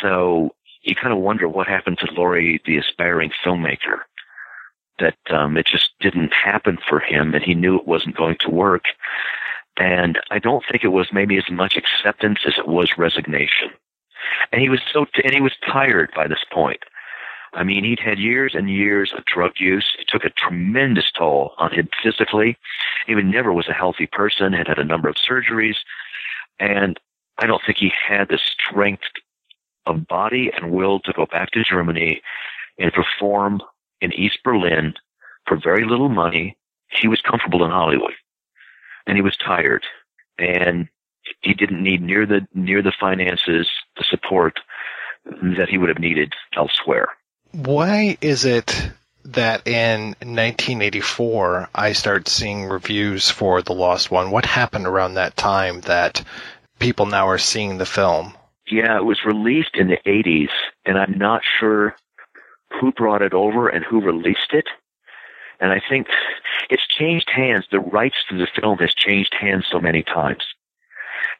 So 0.01 0.55
you 0.83 0.95
kind 0.95 1.13
of 1.13 1.19
wonder 1.19 1.47
what 1.47 1.67
happened 1.67 1.99
to 1.99 2.07
Lorre, 2.07 2.63
the 2.65 2.77
aspiring 2.77 3.31
filmmaker, 3.43 3.99
that 4.99 5.17
um, 5.29 5.57
it 5.57 5.65
just 5.65 5.91
didn't 5.99 6.33
happen 6.33 6.77
for 6.87 6.99
him 6.99 7.33
and 7.33 7.43
he 7.43 7.53
knew 7.53 7.77
it 7.77 7.87
wasn't 7.87 8.17
going 8.17 8.37
to 8.41 8.49
work. 8.49 8.85
And 9.77 10.19
I 10.31 10.39
don't 10.39 10.63
think 10.69 10.83
it 10.83 10.89
was 10.89 11.07
maybe 11.11 11.37
as 11.37 11.49
much 11.51 11.77
acceptance 11.77 12.39
as 12.47 12.53
it 12.57 12.67
was 12.67 12.97
resignation. 12.97 13.69
And 14.51 14.61
he 14.61 14.69
was 14.69 14.81
so, 14.91 15.05
t- 15.05 15.21
and 15.23 15.33
he 15.33 15.41
was 15.41 15.53
tired 15.65 16.11
by 16.15 16.27
this 16.27 16.43
point. 16.51 16.79
I 17.57 17.63
mean, 17.63 17.83
he'd 17.83 17.99
had 17.99 18.19
years 18.19 18.53
and 18.53 18.69
years 18.69 19.11
of 19.17 19.25
drug 19.25 19.53
use. 19.57 19.95
It 19.99 20.07
took 20.07 20.23
a 20.23 20.29
tremendous 20.29 21.11
toll 21.11 21.53
on 21.57 21.73
him 21.73 21.89
physically. 22.03 22.55
He 23.07 23.15
never 23.15 23.51
was 23.51 23.67
a 23.67 23.73
healthy 23.73 24.05
person, 24.05 24.53
had 24.53 24.67
had 24.67 24.77
a 24.77 24.83
number 24.83 25.09
of 25.09 25.15
surgeries, 25.15 25.77
and 26.59 26.99
I 27.39 27.47
don't 27.47 27.61
think 27.65 27.79
he 27.79 27.91
had 28.07 28.29
the 28.29 28.37
strength 28.37 29.03
of 29.87 30.07
body 30.07 30.51
and 30.55 30.71
will 30.71 30.99
to 30.99 31.13
go 31.13 31.25
back 31.25 31.49
to 31.51 31.63
Germany 31.63 32.21
and 32.77 32.93
perform 32.93 33.61
in 34.01 34.13
East 34.13 34.39
Berlin 34.43 34.93
for 35.47 35.57
very 35.57 35.83
little 35.83 36.09
money. 36.09 36.55
He 36.91 37.07
was 37.07 37.21
comfortable 37.21 37.65
in 37.65 37.71
Hollywood, 37.71 38.13
and 39.07 39.17
he 39.17 39.23
was 39.23 39.35
tired, 39.35 39.83
and 40.37 40.87
he 41.41 41.55
didn't 41.55 41.81
need 41.81 42.03
near 42.03 42.27
the 42.27 42.47
near 42.53 42.83
the 42.83 42.93
finances, 42.99 43.67
the 43.97 44.03
support 44.03 44.59
that 45.25 45.69
he 45.69 45.79
would 45.79 45.89
have 45.89 45.99
needed 45.99 46.33
elsewhere. 46.55 47.16
Why 47.51 48.17
is 48.21 48.45
it 48.45 48.91
that 49.25 49.67
in 49.67 50.15
1984 50.19 51.69
I 51.73 51.93
start 51.93 52.27
seeing 52.27 52.65
reviews 52.65 53.29
for 53.29 53.61
The 53.61 53.73
Lost 53.73 54.11
One? 54.11 54.31
What 54.31 54.45
happened 54.45 54.87
around 54.87 55.15
that 55.15 55.35
time 55.35 55.81
that 55.81 56.23
people 56.79 57.05
now 57.05 57.27
are 57.27 57.37
seeing 57.37 57.77
the 57.77 57.85
film? 57.85 58.33
Yeah, 58.69 58.97
it 58.97 59.05
was 59.05 59.19
released 59.25 59.75
in 59.75 59.87
the 59.87 59.99
80s, 60.05 60.49
and 60.85 60.97
I'm 60.97 61.17
not 61.17 61.41
sure 61.59 61.95
who 62.79 62.91
brought 62.91 63.21
it 63.21 63.33
over 63.33 63.69
and 63.69 63.83
who 63.85 64.01
released 64.01 64.51
it. 64.51 64.65
And 65.59 65.71
I 65.71 65.81
think 65.89 66.07
it's 66.69 66.85
changed 66.87 67.29
hands. 67.33 67.65
The 67.71 67.79
rights 67.79 68.17
to 68.29 68.37
the 68.37 68.47
film 68.59 68.77
has 68.79 68.93
changed 68.93 69.33
hands 69.39 69.65
so 69.71 69.79
many 69.79 70.03
times. 70.03 70.43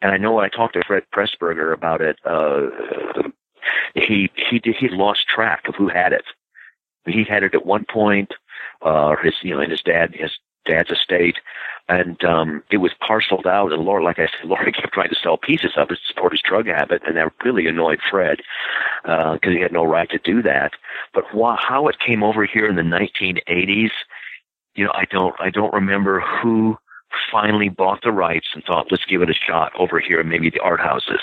And 0.01 0.11
I 0.11 0.17
know 0.17 0.39
I 0.39 0.49
talked 0.49 0.73
to 0.73 0.83
Fred 0.87 1.03
Pressburger 1.13 1.73
about 1.73 2.01
it, 2.01 2.17
uh, 2.25 2.69
he 3.95 4.29
he 4.49 4.59
did, 4.59 4.75
he 4.75 4.89
lost 4.89 5.27
track 5.27 5.67
of 5.67 5.75
who 5.75 5.87
had 5.87 6.13
it. 6.13 6.25
He 7.05 7.23
had 7.23 7.43
it 7.43 7.55
at 7.55 7.65
one 7.65 7.85
point, 7.85 8.33
uh, 8.81 9.15
his 9.23 9.35
you 9.41 9.53
know, 9.53 9.61
in 9.61 9.69
his 9.69 9.81
dad 9.81 10.13
his 10.13 10.31
dad's 10.65 10.91
estate, 10.91 11.37
and 11.87 12.23
um, 12.23 12.63
it 12.69 12.77
was 12.77 12.91
parceled 12.99 13.47
out. 13.47 13.71
And 13.71 13.83
Lorre, 13.83 14.03
like 14.03 14.19
I 14.19 14.27
said, 14.27 14.45
Lorre 14.49 14.73
kept 14.75 14.93
trying 14.93 15.09
to 15.09 15.15
sell 15.15 15.37
pieces 15.37 15.71
of 15.77 15.89
it 15.89 15.95
to 15.95 16.07
support 16.07 16.33
his 16.33 16.41
drug 16.41 16.67
habit, 16.67 17.01
and 17.07 17.15
that 17.17 17.31
really 17.43 17.67
annoyed 17.67 17.99
Fred 18.09 18.41
because 19.03 19.39
uh, 19.43 19.49
he 19.49 19.61
had 19.61 19.71
no 19.71 19.85
right 19.85 20.09
to 20.09 20.19
do 20.19 20.41
that. 20.43 20.73
But 21.13 21.25
wh- 21.33 21.57
how 21.57 21.87
it 21.87 21.99
came 21.99 22.23
over 22.23 22.45
here 22.45 22.67
in 22.67 22.75
the 22.75 22.81
1980s, 22.81 23.91
you 24.75 24.85
know, 24.85 24.91
I 24.93 25.05
don't 25.05 25.35
I 25.39 25.49
don't 25.49 25.73
remember 25.73 26.19
who 26.19 26.77
finally 27.31 27.69
bought 27.69 28.01
the 28.03 28.11
rights 28.11 28.47
and 28.53 28.63
thought, 28.63 28.91
let's 28.91 29.05
give 29.05 29.21
it 29.21 29.29
a 29.29 29.33
shot 29.33 29.71
over 29.79 29.99
here, 29.99 30.21
maybe 30.23 30.49
the 30.49 30.59
art 30.59 30.81
houses 30.81 31.21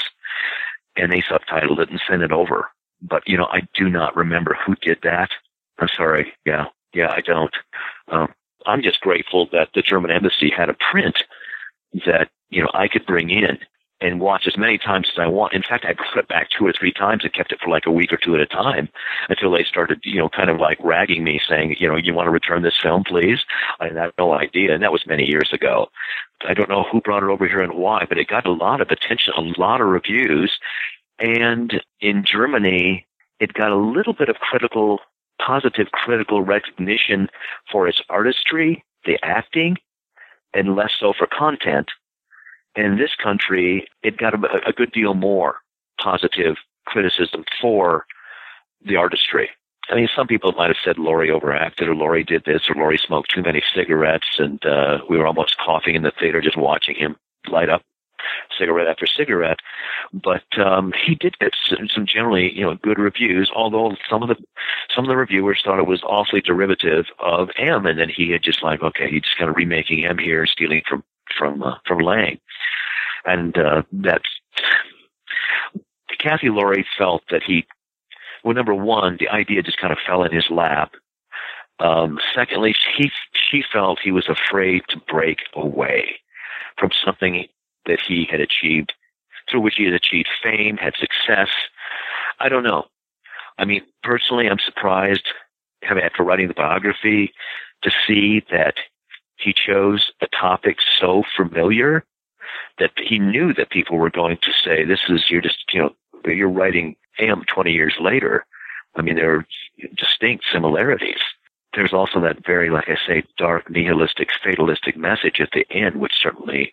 and 0.97 1.13
they 1.13 1.23
subtitled 1.23 1.79
it 1.81 1.91
and 1.91 2.01
sent 2.09 2.23
it 2.23 2.33
over. 2.33 2.69
But 3.03 3.23
you 3.27 3.37
know, 3.37 3.49
I 3.53 3.63
do 3.75 3.89
not 3.89 4.17
remember 4.17 4.57
who 4.65 4.75
did 4.77 4.99
that. 5.03 5.31
I'm 5.79 5.89
sorry. 5.97 6.33
Yeah, 6.47 6.67
yeah, 6.95 7.11
I 7.11 7.21
don't. 7.21 7.55
Um, 8.09 8.33
I'm 8.67 8.83
just 8.83 9.01
grateful 9.01 9.49
that 9.53 9.71
the 9.75 9.83
German 9.83 10.11
embassy 10.11 10.51
had 10.51 10.69
a 10.69 10.77
print 10.91 11.23
that 12.07 12.31
you 12.51 12.63
know 12.63 12.71
I 12.75 12.89
could 12.89 13.07
bring 13.07 13.31
in 13.31 13.59
and 14.05 14.21
watch 14.21 14.47
as 14.47 14.59
many 14.59 14.77
times 14.77 15.09
as 15.11 15.19
I 15.19 15.27
want. 15.27 15.55
In 15.55 15.63
fact, 15.63 15.87
I 15.87 15.95
brought 15.95 16.19
it 16.19 16.29
back 16.29 16.51
two 16.51 16.67
or 16.67 16.75
three 16.79 16.93
times 16.93 17.25
and 17.25 17.33
kept 17.33 17.53
it 17.53 17.61
for 17.61 17.71
like 17.71 17.87
a 17.87 17.91
week 17.91 18.13
or 18.13 18.19
two 18.19 18.35
at 18.35 18.41
a 18.41 18.47
time 18.47 18.91
until 19.31 19.51
they 19.51 19.65
started, 19.65 20.01
you 20.05 20.19
know, 20.19 20.29
kind 20.29 20.51
of 20.51 20.61
like 20.61 20.79
ragging 20.83 21.25
me, 21.25 21.41
saying, 21.49 21.77
you 21.81 21.89
know, 21.89 21.97
you 21.97 22.13
want 22.13 22.27
to 22.27 22.31
return 22.31 22.63
this 22.63 22.79
film, 22.81 23.03
please? 23.03 23.41
I 23.81 23.87
had 23.87 24.13
no 24.19 24.35
idea, 24.35 24.75
and 24.75 24.83
that 24.83 24.93
was 24.93 25.07
many 25.07 25.25
years 25.25 25.51
ago. 25.55 25.89
I 26.47 26.53
don't 26.53 26.69
know 26.69 26.85
who 26.85 27.01
brought 27.01 27.23
it 27.23 27.31
over 27.31 27.49
here 27.49 27.63
and 27.63 27.73
why, 27.73 28.05
but 28.07 28.19
it 28.19 28.29
got 28.29 28.47
a 28.47 28.53
lot 28.53 28.83
of 28.83 28.91
attention, 28.91 29.33
a 29.37 29.41
lot 29.59 29.81
of 29.81 29.87
reviews, 29.87 30.59
and 31.19 31.83
in 32.01 32.25
Germany, 32.27 33.07
it 33.41 33.55
got 33.55 33.71
a 33.71 33.77
little 33.77 34.13
bit 34.13 34.29
of 34.29 34.37
critical, 34.37 35.01
positive 35.41 35.87
critical 35.93 36.43
recognition 36.43 37.31
for 37.73 37.89
its 37.89 38.03
artistry, 38.11 38.85
the 39.07 39.19
acting, 39.23 39.79
and 40.53 40.77
less 40.77 40.93
so 41.01 41.15
for 41.17 41.27
content 41.27 41.91
in 42.77 42.99
this 42.99 43.15
country, 43.23 43.87
it 44.03 44.17
got 44.17 44.35
a, 44.35 44.69
a 44.69 44.73
good 44.73 44.93
deal 44.93 45.15
more 45.15 45.57
positive 46.01 46.57
criticism 46.87 47.45
for 47.61 48.05
the 48.85 48.97
artistry. 48.97 49.49
I 49.91 49.95
mean, 49.95 50.09
some 50.15 50.27
people 50.27 50.53
might 50.53 50.69
have 50.69 50.77
said 50.83 50.97
Lorre 50.97 51.31
overacted, 51.31 51.89
or 51.89 51.95
Lorre 51.95 52.27
did 52.27 52.45
this, 52.45 52.63
or 52.69 52.75
Lorre 52.75 52.99
smoked 52.99 53.31
too 53.31 53.43
many 53.43 53.63
cigarettes, 53.75 54.39
and 54.39 54.65
uh, 54.65 54.99
we 55.09 55.19
were 55.19 55.27
almost 55.27 55.59
coughing 55.59 55.95
in 55.95 56.03
the 56.03 56.13
theater 56.19 56.41
just 56.41 56.57
watching 56.57 56.97
him 56.97 57.17
light 57.49 57.69
up 57.69 57.83
cigarette 58.59 58.87
after 58.87 59.07
cigarette. 59.07 59.59
But 60.13 60.45
um, 60.59 60.93
he 61.05 61.15
did 61.15 61.39
get 61.39 61.53
some, 61.69 61.89
some 61.89 62.07
generally, 62.07 62.53
you 62.57 62.65
know, 62.65 62.77
good 62.77 62.99
reviews. 62.99 63.51
Although 63.55 63.97
some 64.09 64.23
of 64.23 64.29
the 64.29 64.37
some 64.95 65.05
of 65.05 65.09
the 65.09 65.17
reviewers 65.17 65.61
thought 65.63 65.79
it 65.79 65.87
was 65.87 66.03
awfully 66.03 66.41
derivative 66.41 67.07
of 67.19 67.51
M, 67.59 67.85
and 67.87 67.99
then 67.99 68.09
he 68.09 68.31
had 68.31 68.43
just 68.43 68.63
like, 68.63 68.83
okay, 68.83 69.11
he's 69.11 69.23
just 69.23 69.37
kind 69.37 69.51
of 69.51 69.57
remaking 69.57 70.05
M 70.05 70.19
here, 70.19 70.47
stealing 70.47 70.83
from 70.89 71.05
from 71.37 71.63
uh, 71.63 71.77
from 71.87 71.99
Lang, 71.99 72.39
and 73.25 73.57
uh, 73.57 73.83
that's 73.93 74.29
Kathy 76.19 76.49
Lorre 76.49 76.85
felt 76.97 77.23
that 77.31 77.43
he, 77.43 77.67
well, 78.43 78.55
number 78.55 78.75
one, 78.75 79.17
the 79.21 79.29
idea 79.29 79.63
just 79.63 79.79
kind 79.79 79.93
of 79.93 79.99
fell 80.07 80.23
in 80.25 80.33
his 80.33 80.49
lap. 80.51 80.93
Um, 81.81 82.19
secondly, 82.35 82.75
he 82.97 83.11
she 83.33 83.63
felt 83.73 83.99
he 83.99 84.13
was 84.13 84.29
afraid 84.29 84.83
to 84.89 85.01
break 85.09 85.41
away 85.55 86.17
from 86.79 86.91
something 87.05 87.47
that 87.87 88.01
he 88.01 88.27
had 88.31 88.41
achieved, 88.41 88.93
through 89.51 89.61
which 89.61 89.75
he 89.77 89.85
had 89.85 89.95
achieved 89.95 90.29
fame, 90.43 90.77
had 90.77 90.95
success. 90.97 91.49
I 92.41 92.49
don't 92.49 92.63
know. 92.63 92.87
I 93.59 93.65
mean, 93.65 93.83
personally, 94.03 94.49
I'm 94.49 94.59
surprised, 94.59 95.27
after 95.83 96.25
writing 96.25 96.49
the 96.49 96.55
biography, 96.55 97.33
to 97.83 97.91
see 98.07 98.43
that 98.51 98.75
he 99.37 99.53
chose 99.53 100.13
a 100.21 100.27
topic 100.29 100.79
so 100.99 101.23
familiar 101.37 102.05
that 102.79 102.93
he 102.97 103.19
knew 103.19 103.53
that 103.55 103.71
people 103.71 103.99
were 103.99 104.11
going 104.11 104.39
to 104.43 104.53
say, 104.53 104.85
"This 104.85 105.01
is 105.09 105.31
you're 105.31 105.41
just 105.41 105.65
you 105.73 105.81
know 105.81 105.95
you're 106.31 106.49
writing 106.49 106.97
M 107.19 107.45
20 107.47 107.73
years 107.73 107.95
later." 108.01 108.47
I 108.97 109.03
mean, 109.03 109.17
there 109.17 109.35
are 109.35 109.47
distinct 109.97 110.45
similarities. 110.53 111.19
There's 111.75 111.93
also 111.93 112.21
that 112.21 112.47
very, 112.47 112.71
like 112.71 112.89
I 112.89 112.97
say, 113.07 113.25
dark, 113.37 113.69
nihilistic, 113.69 114.31
fatalistic 114.43 114.97
message 114.97 115.41
at 115.41 115.51
the 115.53 115.67
end, 115.71 115.97
which 115.97 116.15
certainly 116.21 116.73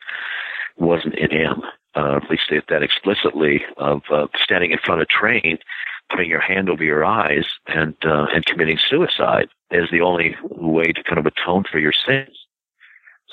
wasn't 0.78 1.16
in 1.16 1.32
M. 1.32 1.64
Uh, 1.96 2.18
at 2.18 2.30
least 2.30 2.44
that 2.70 2.84
explicitly 2.84 3.64
of 3.78 4.04
uh, 4.12 4.28
standing 4.42 4.72
in 4.72 4.78
front 4.78 5.02
of 5.02 5.06
a 5.06 5.20
train, 5.20 5.58
putting 6.10 6.30
your 6.30 6.40
hand 6.40 6.70
over 6.70 6.84
your 6.84 7.04
eyes, 7.04 7.46
and 7.68 7.96
uh, 8.06 8.28
and 8.34 8.46
committing 8.46 8.78
suicide 8.78 9.50
as 9.72 9.90
the 9.92 10.02
only 10.02 10.36
way 10.50 10.86
to 10.86 11.04
kind 11.04 11.18
of 11.18 11.26
atone 11.26 11.66
for 11.70 11.80
your 11.80 11.94
sins. 11.94 12.41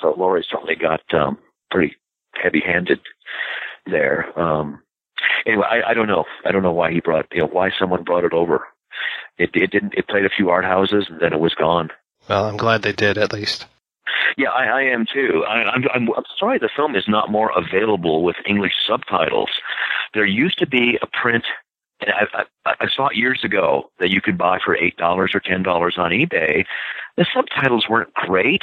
So 0.00 0.14
Lorre 0.14 0.42
certainly 0.48 0.76
got 0.76 1.02
um, 1.12 1.38
pretty 1.70 1.96
heavy-handed 2.34 3.00
there. 3.86 4.38
Um, 4.38 4.82
anyway, 5.46 5.66
I, 5.68 5.90
I 5.90 5.94
don't 5.94 6.08
know. 6.08 6.24
I 6.44 6.52
don't 6.52 6.62
know 6.62 6.72
why 6.72 6.92
he 6.92 7.00
brought, 7.00 7.26
you 7.32 7.40
know, 7.40 7.48
why 7.48 7.70
someone 7.78 8.04
brought 8.04 8.24
it 8.24 8.32
over. 8.32 8.66
It, 9.38 9.50
it 9.54 9.70
didn't. 9.70 9.94
It 9.94 10.08
played 10.08 10.24
a 10.24 10.30
few 10.30 10.50
art 10.50 10.64
houses, 10.64 11.06
and 11.08 11.20
then 11.20 11.32
it 11.32 11.40
was 11.40 11.54
gone. 11.54 11.90
Well, 12.28 12.46
I'm 12.46 12.56
glad 12.56 12.82
they 12.82 12.92
did 12.92 13.18
at 13.18 13.32
least. 13.32 13.66
Yeah, 14.36 14.50
I, 14.50 14.64
I 14.64 14.82
am 14.82 15.06
too. 15.12 15.44
I, 15.48 15.62
I'm, 15.62 15.84
I'm, 15.92 16.08
I'm 16.16 16.24
sorry 16.38 16.58
the 16.58 16.70
film 16.74 16.96
is 16.96 17.04
not 17.08 17.30
more 17.30 17.50
available 17.56 18.22
with 18.22 18.36
English 18.46 18.72
subtitles. 18.86 19.50
There 20.14 20.24
used 20.24 20.58
to 20.58 20.66
be 20.66 20.98
a 21.02 21.06
print 21.06 21.44
and 22.00 22.10
I, 22.10 22.44
I, 22.64 22.74
I 22.80 22.88
saw 22.88 23.08
it 23.08 23.16
years 23.16 23.40
ago 23.44 23.90
that 23.98 24.10
you 24.10 24.20
could 24.20 24.38
buy 24.38 24.58
for 24.64 24.76
eight 24.76 24.96
dollars 24.96 25.32
or 25.34 25.40
ten 25.40 25.62
dollars 25.62 25.96
on 25.98 26.10
eBay. 26.10 26.64
The 27.16 27.26
subtitles 27.34 27.86
weren't 27.88 28.14
great, 28.14 28.62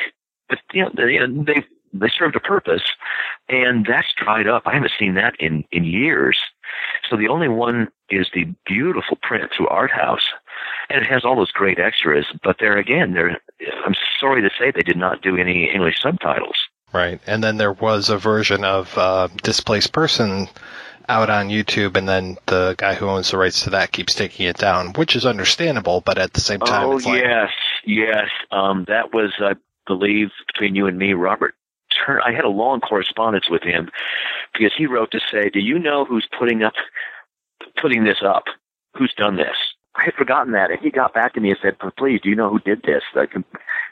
but 0.50 0.60
you 0.74 0.84
know, 0.84 0.92
they, 0.96 1.18
they 1.44 1.66
they 1.94 2.10
served 2.10 2.36
a 2.36 2.40
purpose, 2.40 2.84
and 3.50 3.86
that's 3.86 4.14
dried 4.18 4.48
up. 4.48 4.64
I 4.66 4.74
haven't 4.74 4.92
seen 5.00 5.16
that 5.16 5.36
in 5.40 5.64
in 5.72 5.84
years. 5.84 6.38
So 7.10 7.18
the 7.18 7.30
only 7.30 7.48
one 7.48 7.88
is 8.10 8.28
the 8.34 8.46
beautiful 8.66 9.18
print 9.22 9.52
through 9.56 9.68
Arthaus, 9.68 10.22
and 10.90 11.02
it 11.02 11.08
has 11.08 11.24
all 11.24 11.36
those 11.36 11.52
great 11.52 11.80
extras. 11.80 12.26
But 12.44 12.58
there 12.60 12.78
again, 12.78 13.14
there 13.14 13.40
I'm 13.86 13.96
sorry 14.20 14.42
to 14.42 14.50
say 14.60 14.72
they 14.72 14.82
did 14.82 14.98
not 14.98 15.22
do 15.22 15.38
any 15.38 15.72
English 15.74 16.02
subtitles. 16.02 16.58
Right, 16.94 17.20
and 17.28 17.44
then 17.44 17.58
there 17.58 17.74
was 17.74 18.10
a 18.10 18.18
version 18.18 18.64
of 18.64 18.98
uh, 18.98 19.28
Displaced 19.44 19.92
Person 19.92 20.48
out 21.10 21.30
on 21.30 21.50
YouTube, 21.50 21.98
and 21.98 22.08
then 22.08 22.38
the 22.46 22.76
guy 22.78 22.96
who 22.96 23.08
owns 23.08 23.32
the 23.32 23.38
rights 23.38 23.64
to 23.64 23.72
that 23.72 23.92
keeps 23.92 24.16
taking 24.16 24.48
it 24.48 24.58
down, 24.58 24.94
which 24.94 25.16
is 25.16 25.26
understandable. 25.26 26.02
But 26.02 26.18
at 26.18 26.34
the 26.34 26.42
same 26.42 26.60
time, 26.60 26.88
oh 26.88 26.98
it's 26.98 27.06
like, 27.06 27.22
yes, 27.22 27.50
yes, 27.86 28.30
um, 28.52 28.86
that 28.88 29.14
was 29.14 29.32
I 29.40 29.56
believe 29.88 30.30
between 30.48 30.76
you 30.76 30.88
and 30.88 30.98
me, 30.98 31.14
Robert. 31.14 31.56
I 32.08 32.32
had 32.32 32.46
a 32.46 32.50
long 32.50 32.82
correspondence 32.82 33.50
with 33.50 33.64
him 33.64 33.90
because 34.54 34.74
he 34.78 34.86
wrote 34.86 35.12
to 35.12 35.20
say, 35.32 35.50
"Do 35.50 35.60
you 35.60 35.80
know 35.80 36.06
who's 36.06 36.28
putting 36.38 36.64
up, 36.64 36.74
putting 37.82 38.04
this 38.04 38.22
up? 38.22 38.46
Who's 38.98 39.14
done 39.14 39.38
this?" 39.38 39.58
I 39.96 40.04
had 40.04 40.14
forgotten 40.16 40.52
that, 40.54 40.72
and 40.72 40.80
he 40.80 40.90
got 40.92 41.14
back 41.14 41.34
to 41.34 41.40
me 41.40 41.52
and 41.52 41.60
said, 41.62 41.78
"Please, 41.98 42.22
do 42.22 42.30
you 42.30 42.36
know 42.36 42.50
who 42.50 42.60
did 42.60 42.84
this?" 42.84 43.04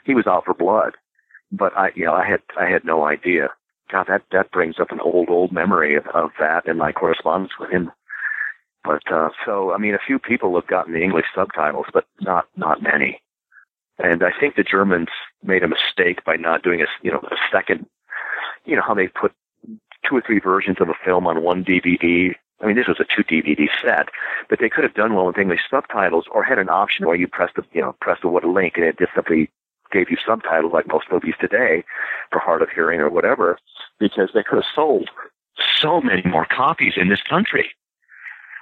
He 0.04 0.14
was 0.14 0.26
out 0.26 0.44
for 0.44 0.54
blood, 0.54 0.96
but 1.50 1.76
I, 1.76 1.92
you 1.94 2.04
know, 2.04 2.14
I 2.14 2.26
had 2.26 2.42
I 2.58 2.66
had 2.66 2.84
no 2.84 3.04
idea. 3.06 3.48
God, 3.90 4.06
that 4.08 4.22
that 4.32 4.50
brings 4.50 4.78
up 4.78 4.90
an 4.90 5.00
old 5.00 5.30
old 5.30 5.52
memory 5.52 5.94
of, 5.96 6.06
of 6.08 6.30
that 6.38 6.66
and 6.68 6.78
my 6.78 6.92
correspondence 6.92 7.52
with 7.58 7.70
him. 7.70 7.90
But 8.82 9.02
uh, 9.10 9.30
so, 9.46 9.72
I 9.72 9.78
mean, 9.78 9.94
a 9.94 10.06
few 10.06 10.18
people 10.18 10.54
have 10.56 10.66
gotten 10.66 10.92
the 10.92 11.02
English 11.02 11.26
subtitles, 11.34 11.86
but 11.92 12.04
not 12.20 12.46
not 12.56 12.82
many. 12.82 13.22
And 13.98 14.22
I 14.24 14.32
think 14.38 14.56
the 14.56 14.64
Germans 14.64 15.08
made 15.42 15.62
a 15.62 15.68
mistake 15.68 16.24
by 16.24 16.36
not 16.36 16.62
doing 16.62 16.80
a 16.82 16.86
you 17.02 17.12
know 17.12 17.20
a 17.30 17.36
second. 17.52 17.86
You 18.64 18.76
know 18.76 18.82
how 18.82 18.94
they 18.94 19.08
put 19.08 19.32
two 20.08 20.16
or 20.16 20.22
three 20.22 20.40
versions 20.40 20.78
of 20.80 20.88
a 20.88 20.94
film 21.04 21.26
on 21.26 21.42
one 21.42 21.64
DVD. 21.64 22.34
I 22.60 22.66
mean, 22.66 22.76
this 22.76 22.88
was 22.88 23.00
a 23.00 23.04
two 23.04 23.24
DVD 23.24 23.68
set, 23.82 24.08
but 24.48 24.58
they 24.58 24.68
could 24.68 24.84
have 24.84 24.94
done 24.94 25.14
well 25.14 25.26
with 25.26 25.38
English 25.38 25.60
subtitles, 25.70 26.24
or 26.32 26.42
had 26.42 26.58
an 26.58 26.68
option 26.68 27.06
where 27.06 27.16
you 27.16 27.28
press 27.28 27.50
the 27.54 27.64
you 27.72 27.80
know 27.80 27.94
press 28.00 28.18
the 28.20 28.28
what 28.28 28.44
link 28.44 28.74
and 28.76 28.84
it 28.84 28.98
just 28.98 29.14
simply 29.14 29.50
gave 29.92 30.10
you 30.10 30.16
subtitles 30.26 30.72
like 30.72 30.88
most 30.88 31.06
movies 31.12 31.34
today 31.40 31.84
for 32.32 32.40
hard 32.40 32.62
of 32.62 32.68
hearing 32.70 33.00
or 33.00 33.10
whatever, 33.10 33.58
because 34.00 34.30
they 34.34 34.42
could 34.42 34.56
have 34.56 34.72
sold 34.74 35.08
so 35.80 36.00
many 36.00 36.22
more 36.24 36.46
copies 36.46 36.94
in 36.96 37.08
this 37.08 37.22
country. 37.22 37.70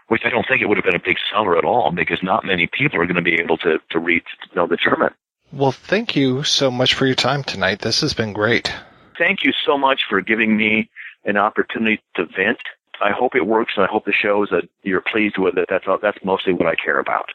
Which 0.09 0.23
I 0.27 0.31
don't 0.31 0.47
think 0.47 0.61
it 0.61 0.67
would 0.67 0.77
have 0.77 0.85
been 0.85 0.97
a 0.97 1.03
big 1.03 1.17
seller 1.33 1.57
at 1.57 1.65
all, 1.65 1.91
because 1.91 2.23
not 2.23 2.45
many 2.45 2.67
people 2.67 3.01
are 3.01 3.07
going 3.07 3.17
to 3.17 3.23
be 3.23 3.41
able 3.41 3.57
to 3.59 3.79
to 3.91 3.99
read 3.99 4.23
to 4.43 4.57
know 4.57 4.67
the 4.67 4.77
German. 4.77 5.11
Well, 5.53 5.73
thank 5.73 6.17
you 6.17 6.43
so 6.45 6.71
much 6.71 6.95
for 6.95 7.05
your 7.05 7.15
time 7.15 7.45
tonight. 7.45 7.81
This 7.81 8.01
has 8.01 8.15
been 8.15 8.33
great. 8.33 8.73
Thank 9.19 9.45
you 9.45 9.53
so 9.67 9.77
much 9.77 10.01
for 10.09 10.23
giving 10.23 10.57
me 10.57 10.89
an 11.25 11.37
opportunity 11.37 12.03
to 12.17 12.25
vent. 12.25 12.59
I 13.03 13.11
hope 13.11 13.35
it 13.35 13.47
works, 13.47 13.75
and 13.77 13.85
I 13.85 13.89
hope 13.89 14.07
the 14.07 14.13
shows 14.13 14.49
that 14.51 14.69
you're 14.83 15.03
pleased 15.03 15.37
with 15.37 15.59
it. 15.59 15.67
That's 15.69 15.85
that's 16.01 16.19
mostly 16.25 16.55
what 16.55 16.69
I 16.69 16.75
care 16.77 16.99
about. 16.99 17.33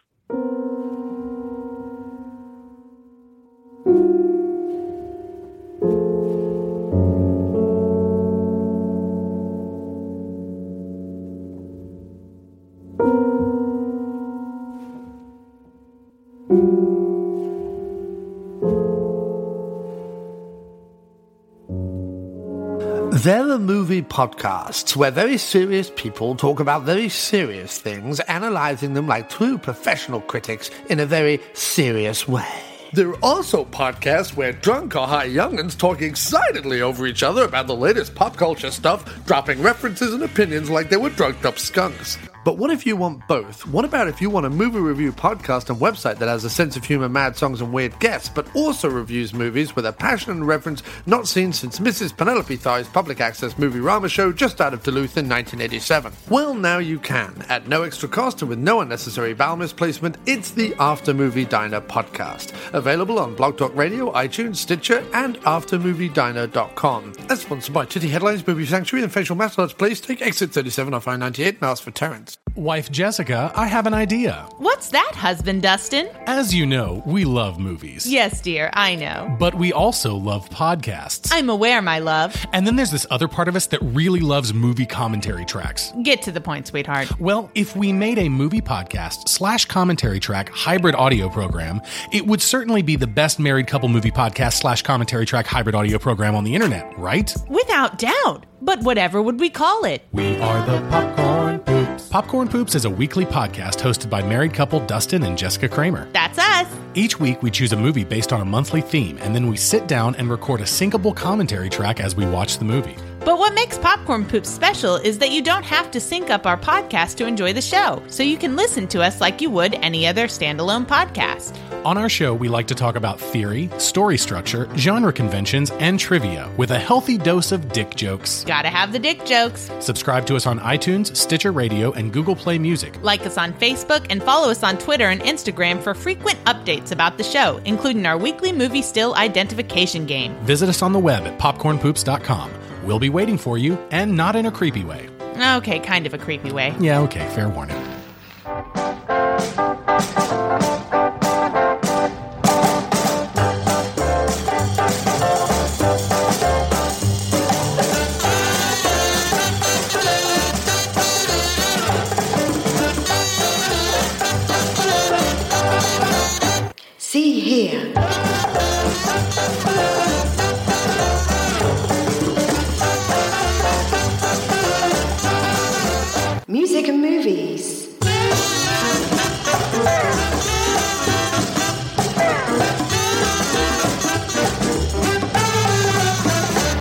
There 23.28 23.52
are 23.52 23.60
movie 23.60 24.04
podcasts 24.04 24.96
where 24.96 25.12
very 25.12 25.38
serious 25.38 25.92
people 25.98 26.38
talk 26.38 26.62
about 26.62 26.84
very 26.84 27.10
serious 27.10 27.78
things, 27.78 28.22
analyzing 28.22 28.94
them 28.94 29.06
like 29.06 29.28
true 29.28 29.58
professional 29.58 30.22
critics 30.22 30.72
in 30.90 31.02
a 31.02 31.06
very 31.06 31.42
serious 31.52 32.26
way. 32.26 32.48
There 32.94 33.10
are 33.10 33.20
also 33.22 33.66
podcasts 33.66 34.38
where 34.38 34.54
drunk 34.54 34.96
or 34.96 35.06
high 35.06 35.28
youngins 35.28 35.78
talk 35.78 36.02
excitedly 36.02 36.82
over 36.82 37.06
each 37.06 37.22
other 37.22 37.44
about 37.44 37.68
the 37.68 37.76
latest 37.76 38.16
pop 38.16 38.38
culture 38.38 38.72
stuff, 38.72 39.04
dropping 39.26 39.62
references 39.62 40.14
and 40.14 40.24
opinions 40.24 40.70
like 40.70 40.90
they 40.90 40.96
were 40.96 41.10
drugged 41.10 41.46
up 41.46 41.60
skunks. 41.60 42.18
But 42.48 42.58
what 42.58 42.72
if 42.72 42.86
you 42.86 42.96
want 42.96 43.28
both? 43.28 43.68
What 43.68 43.84
about 43.84 44.08
if 44.08 44.22
you 44.22 44.30
want 44.30 44.46
a 44.46 44.50
movie 44.50 44.80
review 44.80 45.12
podcast 45.12 45.70
and 45.70 45.82
website 45.82 46.18
that 46.20 46.30
has 46.30 46.46
a 46.46 46.50
sense 46.50 46.78
of 46.78 46.86
humor, 46.86 47.10
mad 47.10 47.36
songs, 47.36 47.60
and 47.60 47.74
weird 47.74 48.00
guests, 48.00 48.30
but 48.30 48.48
also 48.56 48.90
reviews 48.90 49.34
movies 49.34 49.76
with 49.76 49.86
a 49.86 49.92
passion 49.92 50.32
and 50.32 50.48
reference 50.48 50.82
not 51.06 51.28
seen 51.28 51.52
since 51.52 51.80
Mrs. 51.80 52.16
Penelope 52.16 52.58
Thai's 52.58 52.88
public 52.88 53.20
access 53.20 53.58
movie 53.58 53.82
Rama 53.82 54.08
show 54.08 54.32
just 54.32 54.62
out 54.62 54.74
of 54.74 54.82
Duluth 54.82 55.18
in 55.18 55.28
1987? 55.28 56.14
Well, 56.30 56.54
now 56.54 56.78
you 56.78 57.00
can. 57.00 57.44
At 57.50 57.68
no 57.68 57.84
extra 57.84 58.08
cost 58.08 58.42
and 58.42 58.48
with 58.48 58.60
no 58.60 58.80
unnecessary 58.80 59.34
vowel 59.34 59.58
misplacement, 59.58 60.16
it's 60.26 60.52
the 60.52 60.74
After 60.80 61.14
Movie 61.14 61.44
Diner 61.44 61.82
podcast. 61.82 62.54
Available 62.74 63.20
on 63.20 63.36
Blog 63.36 63.58
Talk 63.58 63.76
Radio, 63.76 64.14
iTunes, 64.14 64.56
Stitcher, 64.56 65.06
and 65.14 65.38
AfterMovieDiner.com. 65.42 67.12
As 67.30 67.42
sponsored 67.42 67.74
by 67.74 67.84
Titty 67.84 68.08
Headlines, 68.08 68.48
Movie 68.48 68.66
Sanctuary, 68.66 69.04
and 69.04 69.12
Facial 69.12 69.36
Mass 69.36 69.58
Please 69.74 70.00
take 70.00 70.22
exit 70.22 70.52
37 70.52 70.94
off 70.94 71.10
I-98 71.10 71.48
and 71.48 71.64
ask 71.64 71.84
for 71.84 71.92
Terrence. 71.92 72.37
Wife 72.58 72.92
Jessica, 72.92 73.52
I 73.56 73.68
have 73.68 73.86
an 73.86 73.94
idea. 73.94 74.50
What's 74.58 74.90
that, 74.90 75.12
husband 75.14 75.62
Dustin? 75.62 76.10
As 76.26 76.56
you 76.56 76.66
know, 76.66 77.04
we 77.06 77.24
love 77.24 77.60
movies. 77.60 78.08
Yes, 78.08 78.42
dear, 78.42 78.72
I 78.74 78.96
know. 78.96 79.36
But 79.40 79.54
we 79.54 79.72
also 79.72 80.16
love 80.16 80.50
podcasts. 80.50 81.30
I'm 81.32 81.52
aware, 81.52 81.84
my 81.84 82.00
love. 82.00 82.36
And 82.54 82.66
then 82.66 82.76
there's 82.76 82.90
this 82.90 83.06
other 83.12 83.28
part 83.28 83.48
of 83.48 83.56
us 83.56 83.68
that 83.68 83.80
really 83.84 84.22
loves 84.22 84.56
movie 84.56 84.88
commentary 84.88 85.46
tracks. 85.46 85.94
Get 86.02 86.24
to 86.24 86.32
the 86.32 86.42
point, 86.42 86.66
sweetheart. 86.66 87.20
Well, 87.20 87.52
if 87.54 87.76
we 87.76 87.94
made 87.94 88.18
a 88.18 88.28
movie 88.28 88.62
podcast 88.62 89.30
slash 89.30 89.66
commentary 89.66 90.20
track 90.20 90.50
hybrid 90.50 90.96
audio 90.96 91.30
program, 91.30 91.80
it 92.12 92.26
would 92.26 92.42
certainly 92.42 92.82
be 92.82 92.96
the 92.96 93.06
best 93.06 93.38
married 93.38 93.68
couple 93.68 93.88
movie 93.88 94.10
podcast 94.12 94.54
slash 94.54 94.82
commentary 94.82 95.28
track 95.28 95.46
hybrid 95.46 95.76
audio 95.76 96.00
program 96.00 96.34
on 96.34 96.44
the 96.44 96.56
internet, 96.56 96.92
right? 96.98 97.32
Without 97.50 98.00
doubt. 98.00 98.48
But 98.64 98.82
whatever 98.82 99.22
would 99.22 99.40
we 99.40 99.52
call 99.52 99.86
it? 99.86 100.02
We 100.12 100.38
are 100.40 100.66
the 100.66 100.82
Popcorn. 100.90 101.77
Popcorn 102.04 102.48
Poops 102.48 102.76
is 102.76 102.86
a 102.86 102.90
weekly 102.90 103.26
podcast 103.26 103.80
hosted 103.80 104.10
by 104.10 104.22
married 104.22 104.54
couple 104.54 104.80
Dustin 104.86 105.24
and 105.24 105.38
Jessica 105.38 105.68
Kramer. 105.68 106.08
That's 106.14 106.38
us. 106.38 106.68
Each 106.94 107.20
week, 107.20 107.44
we 107.44 107.52
choose 107.52 107.74
a 107.74 107.78
movie 107.78 108.04
based 108.04 108.32
on 108.32 108.42
a 108.42 108.46
monthly 108.46 108.82
theme, 108.82 109.18
and 109.20 109.36
then 109.36 109.48
we 109.50 109.58
sit 109.58 109.88
down 109.88 110.16
and 110.16 110.30
record 110.30 110.62
a 110.62 110.66
syncable 110.66 111.16
commentary 111.16 111.70
track 111.70 112.00
as 112.00 112.16
we 112.16 112.26
watch 112.26 112.58
the 112.58 112.66
movie. 112.66 112.96
But 113.20 113.38
what 113.40 113.54
makes 113.54 113.78
Popcorn 113.78 114.26
Poops 114.26 114.50
special 114.50 114.96
is 114.96 115.20
that 115.20 115.32
you 115.32 115.42
don't 115.42 115.64
have 115.66 115.92
to 115.92 116.00
sync 116.00 116.30
up 116.30 116.46
our 116.46 116.58
podcast 116.58 117.16
to 117.18 117.26
enjoy 117.28 117.54
the 117.54 117.62
show, 117.62 118.02
so 118.08 118.24
you 118.24 118.38
can 118.38 118.56
listen 118.56 118.88
to 118.90 119.02
us 119.02 119.20
like 119.20 119.42
you 119.42 119.50
would 119.50 119.76
any 119.76 120.08
other 120.08 120.28
standalone 120.28 120.86
podcast. 120.88 121.58
On 121.86 121.98
our 121.98 122.10
show, 122.10 122.34
we 122.34 122.50
like 122.50 122.68
to 122.68 122.76
talk 122.76 122.96
about 122.96 123.20
theory, 123.20 123.70
story 123.78 124.18
structure, 124.18 124.68
genre 124.76 125.14
conventions, 125.14 125.72
and 125.72 126.00
trivia 126.00 126.50
with 126.58 126.72
a 126.72 126.80
healthy 126.80 127.18
dose 127.18 127.52
of 127.52 127.72
dick 127.72 127.96
jokes. 127.96 128.44
Gotta 128.46 128.70
have 128.70 128.92
the 128.92 129.00
dick 129.00 129.26
jokes. 129.26 129.70
Subscribe 129.80 130.26
to 130.28 130.36
us 130.36 130.46
on 130.48 130.60
iTunes, 130.60 131.16
Stitcher 131.16 131.52
Radio, 131.52 131.92
and 131.94 132.12
Google 132.12 132.36
Play 132.36 132.58
Music. 132.60 132.98
Like 133.04 133.26
us 133.26 133.38
on 133.38 133.54
Facebook 133.54 134.06
and 134.10 134.22
follow 134.24 134.50
us 134.50 134.64
on 134.64 134.78
Twitter 134.78 135.08
and 135.08 135.22
Instagram 135.22 135.82
for 135.82 135.94
frequent 135.94 136.44
updates 136.46 136.92
about 136.92 137.18
the 137.18 137.24
show, 137.24 137.62
including 137.66 138.06
our 138.06 138.18
weekly 138.18 138.52
movie 138.52 138.82
still 138.82 139.16
identification 139.16 140.06
game. 140.06 140.36
Visit 140.44 140.70
us 140.70 140.82
on 140.82 140.94
the 140.94 141.00
web 141.00 141.24
at 141.26 141.38
popcornpoops.com. 141.40 142.67
We'll 142.88 143.00
be 143.00 143.10
waiting 143.10 143.38
for 143.38 143.58
you, 143.58 143.78
and 143.92 144.16
not 144.16 144.38
in 144.38 144.46
a 144.46 144.52
creepy 144.52 144.86
way. 144.86 145.10
Okay, 145.58 145.80
kind 145.80 146.08
of 146.08 146.14
a 146.14 146.18
creepy 146.18 146.54
way. 146.54 146.74
Yeah, 146.80 147.02
okay, 147.02 147.28
fair 147.36 147.50
warning. 147.50 147.76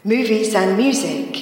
Movies 0.06 0.54
and 0.54 0.76
music. 0.76 1.34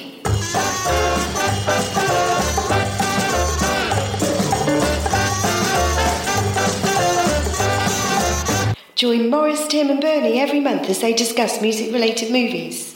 Join 8.95 9.28
Morris, 9.28 9.66
Tim, 9.66 9.91
and 9.91 10.01
Bernie 10.01 10.41
every 10.41 10.61
month 10.61 10.89
as 10.89 11.03
they 11.03 11.12
discuss 11.12 11.61
music 11.61 11.93
related 11.93 12.32
movies. 12.32 12.95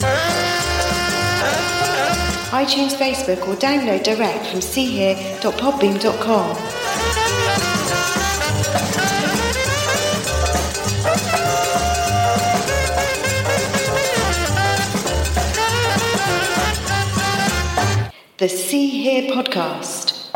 iTunes, 2.49 2.95
Facebook, 2.95 3.47
or 3.47 3.55
download 3.57 4.01
direct 4.01 4.47
from 4.47 4.61
seehere.podbean.com. 4.61 6.88
The 18.39 18.47
See 18.47 18.87
Here 18.87 19.29
podcast. 19.29 20.29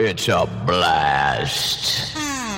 It's 0.00 0.26
a 0.26 0.46
blast. 0.66 2.12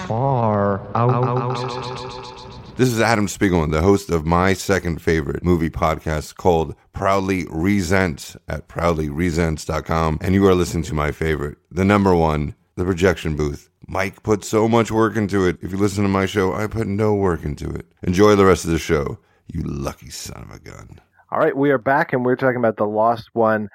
Far 0.08 0.80
out. 0.96 2.78
This 2.78 2.88
is 2.88 3.02
Adam 3.02 3.26
Spiegelman, 3.26 3.72
the 3.72 3.82
host 3.82 4.08
of 4.08 4.24
my 4.24 4.54
second 4.54 5.02
favorite 5.02 5.44
movie 5.44 5.68
podcast 5.68 6.36
called 6.36 6.74
Proudly 6.94 7.44
Resent 7.50 8.34
at 8.48 8.68
proudlyresents.com. 8.68 10.18
And 10.22 10.34
you 10.34 10.46
are 10.46 10.54
listening 10.54 10.84
to 10.84 10.94
my 10.94 11.12
favorite, 11.12 11.58
the 11.70 11.84
number 11.84 12.14
one, 12.14 12.54
The 12.76 12.86
Projection 12.86 13.36
Booth. 13.36 13.68
Mike 13.86 14.22
put 14.22 14.44
so 14.44 14.66
much 14.66 14.90
work 14.90 15.16
into 15.16 15.46
it. 15.46 15.58
If 15.60 15.72
you 15.72 15.76
listen 15.76 16.04
to 16.04 16.08
my 16.08 16.24
show, 16.24 16.54
I 16.54 16.68
put 16.68 16.86
no 16.86 17.14
work 17.14 17.44
into 17.44 17.68
it. 17.68 17.84
Enjoy 18.02 18.34
the 18.34 18.46
rest 18.46 18.64
of 18.64 18.70
the 18.70 18.78
show, 18.78 19.18
you 19.54 19.62
lucky 19.62 20.10
son 20.10 20.42
of 20.42 20.56
a 20.56 20.58
gun. 20.58 21.00
All 21.30 21.38
right, 21.38 21.56
we 21.56 21.70
are 21.70 21.78
back 21.78 22.12
and 22.12 22.24
we're 22.24 22.36
talking 22.36 22.58
about 22.58 22.76
The 22.76 22.86
Lost 22.86 23.28
One. 23.32 23.68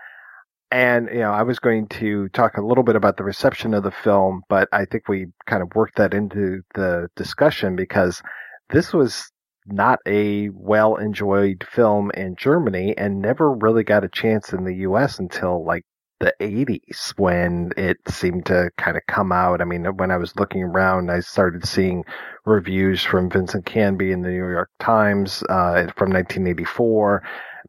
And, 0.70 1.08
you 1.12 1.20
know, 1.20 1.32
I 1.32 1.44
was 1.44 1.60
going 1.60 1.88
to 1.88 2.28
talk 2.30 2.58
a 2.58 2.66
little 2.66 2.84
bit 2.84 2.96
about 2.96 3.18
the 3.18 3.24
reception 3.24 3.74
of 3.74 3.84
the 3.84 3.92
film, 3.92 4.42
but 4.50 4.68
I 4.74 4.86
think 4.86 5.08
we 5.08 5.28
kind 5.46 5.64
of 5.64 5.74
worked 5.76 5.96
that 5.98 6.14
into 6.14 6.62
the 6.76 7.10
discussion 7.16 7.76
because 7.76 8.22
this 8.70 8.94
was 8.94 9.32
not 9.66 10.00
a 10.06 10.50
well 10.50 10.96
enjoyed 10.96 11.66
film 11.70 12.12
in 12.12 12.36
Germany 12.36 12.94
and 12.98 13.22
never 13.22 13.52
really 13.52 13.84
got 13.84 14.04
a 14.04 14.10
chance 14.10 14.54
in 14.54 14.66
the 14.66 14.76
US 14.76 15.20
until 15.20 15.66
like 15.66 15.84
the 16.20 16.34
80s 16.42 17.14
when 17.18 17.72
it 17.78 17.98
seemed 18.08 18.46
to 18.48 18.72
kind 18.78 18.98
of 18.98 19.04
come 19.08 19.32
out. 19.32 19.62
I 19.62 19.66
mean, 19.66 19.86
when 19.98 20.12
I 20.12 20.18
was 20.18 20.36
looking 20.36 20.64
around, 20.64 21.12
I 21.12 21.20
started 21.20 21.66
seeing 21.68 22.04
reviews 22.46 23.04
from 23.04 23.30
Vincent 23.30 23.66
Canby 23.66 24.12
in 24.12 24.22
the 24.22 24.30
New 24.30 24.36
York 24.36 24.72
Times 24.80 25.44
uh, 25.50 25.92
from 25.96 26.12
1984. 26.12 27.24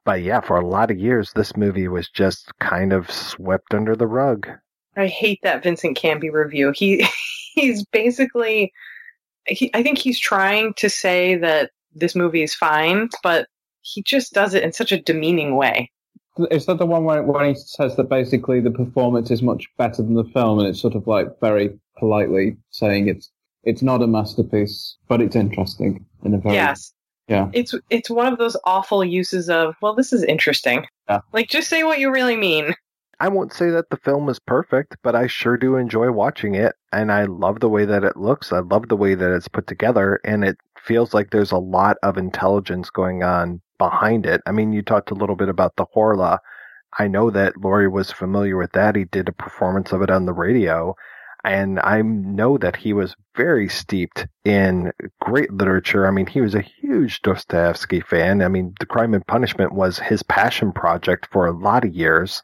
But 0.05 0.23
yeah, 0.23 0.41
for 0.41 0.57
a 0.57 0.66
lot 0.66 0.91
of 0.91 0.99
years, 0.99 1.33
this 1.33 1.57
movie 1.57 1.89
was 1.89 2.09
just 2.09 2.51
kind 2.61 2.93
of 2.93 3.11
swept 3.11 3.75
under 3.75 3.95
the 3.95 4.07
rug. 4.07 4.49
I 4.97 5.07
hate 5.07 5.41
that 5.43 5.62
Vincent 5.62 5.97
Canby 5.97 6.31
review. 6.31 6.73
He 6.75 7.07
he's 7.55 7.85
basically 7.87 8.73
he, 9.47 9.70
I 9.75 9.83
think 9.83 9.99
he's 9.99 10.19
trying 10.19 10.75
to 10.79 10.89
say 10.89 11.37
that 11.37 11.70
this 11.95 12.15
movie 12.15 12.43
is 12.43 12.55
fine, 12.55 13.09
but 13.23 13.49
he 13.83 14.03
just 14.03 14.33
does 14.33 14.55
it 14.55 14.62
in 14.62 14.73
such 14.73 14.93
a 14.93 15.01
demeaning 15.01 15.57
way. 15.57 15.91
Is 16.51 16.66
that 16.66 16.78
the 16.78 16.86
one 16.86 17.05
where, 17.05 17.23
where 17.23 17.47
he 17.47 17.55
says 17.55 17.97
that 17.97 18.09
basically 18.09 18.60
the 18.60 18.70
performance 18.70 19.31
is 19.31 19.43
much 19.43 19.66
better 19.77 20.02
than 20.02 20.15
the 20.15 20.24
film, 20.24 20.59
and 20.59 20.69
it's 20.69 20.81
sort 20.81 20.94
of 20.94 21.06
like 21.06 21.28
very 21.40 21.78
politely 21.98 22.56
saying 22.70 23.09
it's 23.09 23.31
it's 23.65 23.82
not 23.82 24.02
a 24.02 24.06
masterpiece, 24.06 24.97
but 25.09 25.20
it's 25.20 25.36
interesting 25.36 26.05
in 26.24 26.35
a 26.35 26.39
very 26.39 26.55
Yes. 26.55 26.93
yeah. 27.28 27.48
It's 27.52 27.74
it's 27.90 28.10
one 28.10 28.32
of 28.32 28.39
those 28.39 28.56
awful 28.65 29.05
uses 29.05 29.51
of, 29.51 29.74
well, 29.82 29.94
this 29.94 30.12
is 30.12 30.23
interesting. 30.23 30.86
Yeah. 31.09 31.20
Like 31.32 31.48
just 31.48 31.69
say 31.69 31.82
what 31.82 31.98
you 31.98 32.12
really 32.12 32.36
mean. 32.36 32.74
I 33.20 33.28
won't 33.28 33.52
say 33.52 33.70
that 33.70 33.90
the 33.90 33.97
film 33.97 34.28
is 34.28 34.39
perfect, 34.39 34.97
but 35.02 35.16
I 35.16 35.27
sure 35.27 35.56
do 35.56 35.74
enjoy 35.74 36.12
watching 36.12 36.55
it, 36.55 36.77
and 36.93 37.10
I 37.10 37.24
love 37.24 37.59
the 37.59 37.69
way 37.69 37.85
that 37.85 38.05
it 38.05 38.16
looks. 38.16 38.52
I 38.52 38.60
love 38.60 38.89
the 38.89 38.97
way 38.97 39.16
that 39.16 39.32
it's 39.32 39.48
put 39.48 39.66
together, 39.66 40.20
and 40.24 40.44
it 40.44 40.56
feels 40.81 41.12
like 41.12 41.31
there's 41.31 41.51
a 41.51 41.59
lot 41.59 41.97
of 42.05 42.16
intelligence 42.16 42.90
going 42.90 43.24
on 43.24 43.60
behind 43.78 44.26
it. 44.26 44.42
I 44.46 44.52
mean, 44.52 44.72
you 44.72 44.82
talked 44.82 45.10
a 45.10 45.14
little 45.14 45.36
bit 45.36 45.48
about 45.48 45.76
the 45.76 45.86
Horla. 45.86 46.38
I 46.98 47.09
know 47.09 47.30
that 47.30 47.55
Lorre 47.56 47.90
was 47.90 48.10
familiar 48.12 48.56
with 48.56 48.72
that. 48.72 48.96
He 48.96 49.05
did 49.05 49.28
a 49.28 49.32
performance 49.32 49.92
of 49.92 50.02
it 50.02 50.10
on 50.10 50.26
the 50.26 50.32
radio, 50.32 50.94
And 51.44 51.80
I 51.80 52.02
know 52.02 52.59
that 52.59 52.76
he 52.76 52.92
was 52.92 53.16
very 53.36 53.68
steeped 53.68 54.26
in 54.44 54.92
great 55.20 55.52
literature. 55.52 56.06
I 56.06 56.10
mean, 56.10 56.26
he 56.26 56.40
was 56.40 56.55
a 56.55 56.60
huge 56.62 57.22
Dostoevsky 57.22 58.00
fan. 58.00 58.42
I 58.42 58.48
mean, 58.48 58.74
The 58.80 58.86
Crime 58.86 59.14
and 59.14 59.26
Punishment 59.26 59.72
was 59.72 59.98
his 59.98 60.22
passion 60.22 60.72
project 60.72 61.26
for 61.30 61.46
a 61.46 61.52
lot 61.56 61.84
of 61.84 61.94
years. 61.94 62.42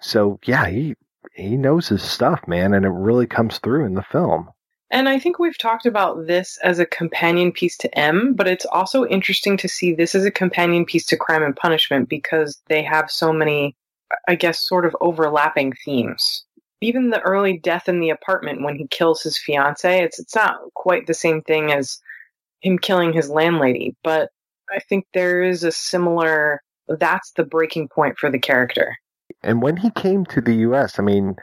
So 0.00 0.38
yeah, 0.46 0.66
he 0.66 0.96
he 1.34 1.56
knows 1.56 1.88
his 1.88 2.02
stuff, 2.02 2.46
man, 2.48 2.74
and 2.74 2.84
it 2.84 2.90
really 2.90 3.26
comes 3.26 3.58
through 3.58 3.84
in 3.86 3.94
the 3.94 4.02
film. 4.02 4.50
And 4.90 5.08
I 5.08 5.18
think 5.18 5.38
we've 5.38 5.58
talked 5.58 5.86
about 5.86 6.26
this 6.26 6.58
as 6.64 6.78
a 6.78 6.86
companion 6.86 7.52
piece 7.52 7.76
to 7.78 7.98
M, 7.98 8.34
but 8.34 8.48
it's 8.48 8.66
also 8.66 9.06
interesting 9.06 9.56
to 9.58 9.68
see 9.68 9.94
this 9.94 10.14
as 10.14 10.24
a 10.24 10.30
companion 10.30 10.84
piece 10.84 11.06
to 11.06 11.16
Crime 11.16 11.44
and 11.44 11.54
Punishment 11.54 12.08
because 12.08 12.60
they 12.66 12.82
have 12.82 13.10
so 13.10 13.32
many, 13.32 13.76
I 14.26 14.34
guess, 14.34 14.66
sort 14.66 14.84
of 14.84 14.96
overlapping 15.00 15.74
themes. 15.84 16.44
Even 16.80 17.10
the 17.10 17.20
early 17.20 17.58
death 17.58 17.88
in 17.88 18.00
the 18.00 18.10
apartment 18.10 18.62
when 18.62 18.74
he 18.74 18.88
kills 18.88 19.22
his 19.22 19.38
fiance, 19.38 20.02
it's 20.02 20.18
it's 20.18 20.34
not 20.34 20.56
quite 20.74 21.06
the 21.06 21.14
same 21.14 21.42
thing 21.42 21.72
as 21.72 21.98
him 22.62 22.78
killing 22.78 23.12
his 23.12 23.28
landlady, 23.28 23.94
but 24.02 24.30
I 24.74 24.80
think 24.80 25.06
there 25.12 25.42
is 25.42 25.62
a 25.62 25.72
similar 25.72 26.62
that's 26.98 27.32
the 27.32 27.44
breaking 27.44 27.88
point 27.88 28.18
for 28.18 28.30
the 28.30 28.38
character. 28.38 28.96
And 29.42 29.62
when 29.62 29.76
he 29.76 29.90
came 29.90 30.24
to 30.26 30.40
the 30.40 30.54
U.S., 30.56 30.98
I 30.98 31.02
mean, 31.02 31.36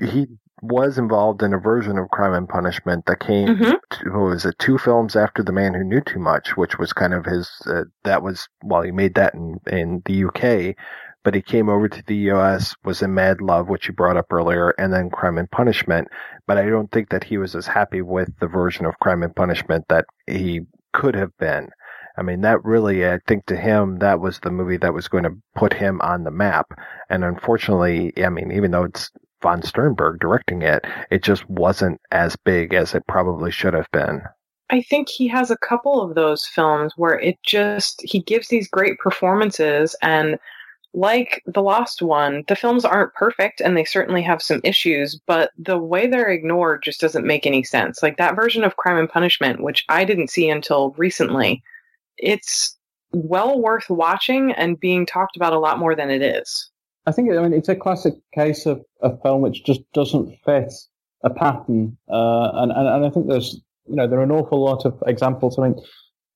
he 0.00 0.26
was 0.62 0.98
involved 0.98 1.42
in 1.42 1.52
a 1.54 1.58
version 1.58 1.98
of 1.98 2.10
Crime 2.10 2.34
and 2.34 2.48
Punishment 2.48 3.06
that 3.06 3.20
came, 3.20 3.48
Mhm. 3.48 3.78
to, 3.90 4.10
what 4.10 4.20
was 4.30 4.44
it, 4.44 4.58
two 4.58 4.78
films 4.78 5.16
after 5.16 5.42
The 5.42 5.52
Man 5.52 5.74
Who 5.74 5.84
Knew 5.84 6.00
Too 6.00 6.18
Much, 6.18 6.56
which 6.56 6.78
was 6.78 6.92
kind 6.92 7.14
of 7.14 7.24
his, 7.24 7.50
uh, 7.66 7.84
that 8.04 8.22
was, 8.22 8.48
well, 8.62 8.82
he 8.82 8.90
made 8.92 9.14
that 9.14 9.34
in, 9.34 9.58
in 9.66 10.02
the 10.04 10.24
UK, 10.24 10.76
but 11.22 11.34
he 11.34 11.42
came 11.42 11.68
over 11.68 11.88
to 11.88 12.02
the 12.06 12.16
US, 12.30 12.74
was 12.84 13.02
in 13.02 13.14
Mad 13.14 13.40
Love, 13.40 13.68
which 13.68 13.88
you 13.88 13.94
brought 13.94 14.16
up 14.16 14.32
earlier, 14.32 14.70
and 14.78 14.92
then 14.92 15.10
Crime 15.10 15.38
and 15.38 15.50
Punishment. 15.50 16.08
But 16.46 16.58
I 16.58 16.66
don't 16.66 16.90
think 16.92 17.10
that 17.10 17.24
he 17.24 17.38
was 17.38 17.54
as 17.54 17.66
happy 17.66 18.02
with 18.02 18.30
the 18.40 18.46
version 18.46 18.86
of 18.86 18.98
Crime 19.00 19.22
and 19.22 19.34
Punishment 19.36 19.84
that 19.88 20.06
he 20.26 20.62
could 20.92 21.14
have 21.14 21.36
been. 21.38 21.68
I 22.16 22.22
mean, 22.22 22.40
that 22.42 22.62
really, 22.64 23.06
I 23.08 23.18
think 23.26 23.46
to 23.46 23.56
him, 23.56 23.98
that 24.00 24.20
was 24.20 24.40
the 24.40 24.50
movie 24.50 24.76
that 24.78 24.92
was 24.92 25.08
going 25.08 25.24
to 25.24 25.36
put 25.54 25.72
him 25.72 26.00
on 26.02 26.24
the 26.24 26.30
map. 26.30 26.66
And 27.08 27.24
unfortunately, 27.24 28.12
I 28.22 28.28
mean, 28.28 28.50
even 28.52 28.72
though 28.72 28.84
it's 28.84 29.10
von 29.42 29.62
Sternberg 29.62 30.20
directing 30.20 30.62
it, 30.62 30.84
it 31.10 31.22
just 31.22 31.48
wasn't 31.48 32.00
as 32.10 32.36
big 32.36 32.74
as 32.74 32.94
it 32.94 33.06
probably 33.06 33.50
should 33.50 33.74
have 33.74 33.90
been. 33.92 34.22
I 34.70 34.82
think 34.82 35.08
he 35.08 35.26
has 35.28 35.50
a 35.50 35.58
couple 35.58 36.00
of 36.00 36.14
those 36.14 36.46
films 36.46 36.92
where 36.96 37.18
it 37.18 37.38
just 37.42 38.00
he 38.02 38.20
gives 38.20 38.48
these 38.48 38.68
great 38.68 38.98
performances 38.98 39.96
and 40.00 40.38
like 40.92 41.42
the 41.46 41.62
lost 41.62 42.02
one 42.02 42.42
the 42.48 42.56
films 42.56 42.84
aren't 42.84 43.14
perfect 43.14 43.60
and 43.60 43.76
they 43.76 43.84
certainly 43.84 44.22
have 44.22 44.42
some 44.42 44.60
issues 44.64 45.20
but 45.26 45.52
the 45.56 45.78
way 45.78 46.06
they're 46.06 46.30
ignored 46.30 46.82
just 46.82 47.00
doesn't 47.00 47.26
make 47.26 47.46
any 47.46 47.62
sense 47.62 48.02
like 48.02 48.16
that 48.16 48.34
version 48.34 48.64
of 48.64 48.76
crime 48.76 48.98
and 48.98 49.08
punishment 49.08 49.62
which 49.62 49.84
i 49.88 50.04
didn't 50.04 50.30
see 50.30 50.50
until 50.50 50.90
recently 50.96 51.62
it's 52.18 52.76
well 53.12 53.60
worth 53.60 53.88
watching 53.88 54.52
and 54.52 54.80
being 54.80 55.06
talked 55.06 55.36
about 55.36 55.52
a 55.52 55.60
lot 55.60 55.78
more 55.78 55.94
than 55.94 56.10
it 56.10 56.22
is 56.22 56.70
I 57.10 57.12
think 57.12 57.32
I 57.32 57.42
mean 57.42 57.52
it's 57.52 57.68
a 57.68 57.74
classic 57.74 58.14
case 58.32 58.66
of 58.66 58.84
a 59.02 59.16
film 59.16 59.42
which 59.42 59.64
just 59.64 59.80
doesn't 59.92 60.32
fit 60.44 60.72
a 61.24 61.30
pattern, 61.30 61.98
uh, 62.08 62.50
and, 62.54 62.70
and 62.70 62.86
and 62.86 63.04
I 63.04 63.10
think 63.10 63.26
there's 63.26 63.60
you 63.88 63.96
know 63.96 64.06
there 64.06 64.20
are 64.20 64.22
an 64.22 64.30
awful 64.30 64.62
lot 64.62 64.86
of 64.86 65.02
examples. 65.08 65.58
I 65.58 65.62
mean, 65.62 65.74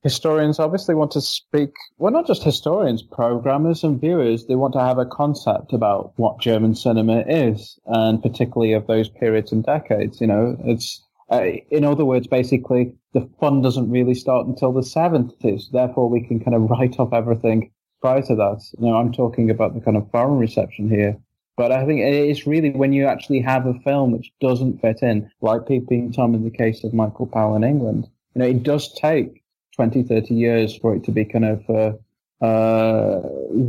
historians 0.03 0.59
obviously 0.59 0.97
want 0.97 1.13
to 1.13 1.21
speak. 1.21 1.71
Well, 1.99 2.13
not 2.13 2.27
just 2.27 2.43
historians, 2.43 3.05
programmers 3.05 3.85
and 3.85 4.01
viewers. 4.01 4.47
They 4.47 4.57
want 4.57 4.73
to 4.73 4.81
have 4.81 4.99
a 4.99 5.07
concept 5.07 5.73
about 5.73 6.13
what 6.17 6.41
German 6.41 6.75
cinema 6.75 7.21
is, 7.21 7.79
and 7.87 8.21
particularly 8.21 8.73
of 8.73 8.89
those 8.89 9.09
periods 9.09 9.53
and 9.53 9.65
decades. 9.65 10.21
You 10.21 10.27
know, 10.27 10.57
it's 10.65 11.01
uh, 11.31 11.45
in 11.71 11.85
other 11.85 12.05
words, 12.05 12.27
basically 12.27 12.97
the 13.13 13.31
fun 13.39 13.63
doesn't 13.63 13.93
really 13.93 14.17
start 14.17 14.49
until 14.49 14.73
the 14.73 14.83
seventies. 14.83 15.69
Therefore, 15.73 16.11
we 16.11 16.27
can 16.27 16.41
kind 16.41 16.57
of 16.57 16.63
write 16.69 16.99
off 16.99 17.13
everything 17.13 17.71
prior 18.05 18.21
to 18.21 18.35
that. 18.35 18.63
You 18.79 18.89
know, 18.89 18.97
I'm 18.97 19.13
talking 19.13 19.49
about 19.49 19.73
the 19.73 19.81
kind 19.81 19.97
of 19.97 20.11
foreign 20.11 20.37
reception 20.37 20.91
here. 20.91 21.17
But 21.57 21.73
I 21.73 21.87
think 21.87 22.01
it's 22.01 22.47
really 22.47 22.69
when 22.69 22.93
you 22.93 23.07
actually 23.07 23.41
have 23.41 23.65
a 23.65 23.79
film 23.81 24.13
which 24.13 24.31
doesn't 24.43 24.83
fit 24.83 24.99
in, 25.01 25.31
like 25.41 25.67
Peeping 25.67 26.13
Tom 26.13 26.35
in 26.35 26.45
the 26.45 26.51
case 26.51 26.85
of 26.85 26.93
Michael 26.93 27.27
Powell 27.27 27.57
in 27.57 27.65
England. 27.65 28.07
You 28.35 28.41
know, 28.41 28.47
it 28.47 28.63
does 28.63 28.93
take 28.93 29.43
20, 29.77 30.03
30 30.03 30.35
years 30.35 30.77
for 30.77 30.95
it 30.95 31.03
to 31.05 31.13
be 31.13 31.25
kind 31.25 31.47
of 31.47 31.71
uh, 31.71 32.45
uh, 32.45 33.23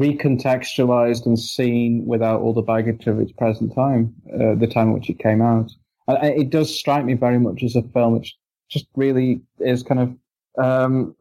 recontextualized 0.03 1.25
and 1.25 1.39
seen 1.39 2.05
without 2.05 2.41
all 2.41 2.53
the 2.53 2.61
baggage 2.61 3.07
of 3.07 3.19
its 3.21 3.31
present 3.31 3.73
time, 3.73 4.13
uh, 4.33 4.55
the 4.55 4.67
time 4.67 4.87
in 4.87 4.93
which 4.95 5.09
it 5.09 5.19
came 5.19 5.41
out. 5.41 5.71
And 6.09 6.41
it 6.41 6.49
does 6.49 6.77
strike 6.77 7.05
me 7.05 7.13
very 7.13 7.39
much 7.39 7.63
as 7.63 7.77
a 7.77 7.83
film 7.83 8.11
which 8.13 8.35
just 8.69 8.87
really 8.97 9.39
is 9.59 9.81
kind 9.81 10.01
of 10.01 10.63
um, 10.65 11.15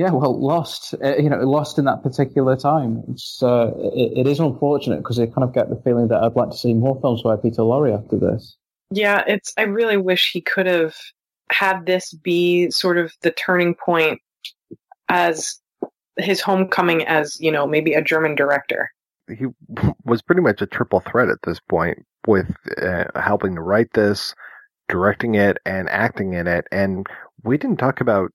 yeah, 0.00 0.12
well, 0.12 0.40
lost, 0.40 0.94
uh, 1.04 1.16
you 1.18 1.28
know, 1.28 1.36
lost 1.40 1.78
in 1.78 1.84
that 1.84 2.02
particular 2.02 2.56
time. 2.56 3.02
It's, 3.10 3.42
uh, 3.42 3.70
it, 3.76 4.20
it 4.20 4.26
is 4.26 4.40
unfortunate 4.40 4.96
because 4.96 5.18
I 5.18 5.26
kind 5.26 5.44
of 5.44 5.52
get 5.52 5.68
the 5.68 5.78
feeling 5.84 6.08
that 6.08 6.22
I'd 6.22 6.34
like 6.36 6.48
to 6.52 6.56
see 6.56 6.72
more 6.72 6.98
films 7.02 7.20
by 7.20 7.36
Peter 7.36 7.60
Lorre 7.60 8.02
after 8.02 8.18
this. 8.18 8.56
Yeah, 8.90 9.22
it's. 9.26 9.52
I 9.58 9.64
really 9.64 9.98
wish 9.98 10.32
he 10.32 10.40
could 10.40 10.64
have 10.64 10.96
had 11.52 11.84
this 11.84 12.14
be 12.14 12.70
sort 12.70 12.96
of 12.96 13.12
the 13.20 13.30
turning 13.30 13.74
point 13.74 14.22
as 15.10 15.60
his 16.16 16.40
homecoming 16.40 17.04
as 17.04 17.38
you 17.38 17.52
know 17.52 17.66
maybe 17.66 17.92
a 17.92 18.02
German 18.02 18.34
director. 18.34 18.90
He 19.28 19.48
was 20.06 20.22
pretty 20.22 20.40
much 20.40 20.62
a 20.62 20.66
triple 20.66 21.00
threat 21.00 21.28
at 21.28 21.42
this 21.44 21.60
point 21.68 21.98
with 22.26 22.50
uh, 22.80 23.04
helping 23.16 23.54
to 23.56 23.60
write 23.60 23.92
this, 23.92 24.34
directing 24.88 25.34
it, 25.34 25.58
and 25.66 25.90
acting 25.90 26.32
in 26.32 26.46
it. 26.46 26.66
And 26.72 27.06
we 27.44 27.58
didn't 27.58 27.76
talk 27.76 28.00
about 28.00 28.32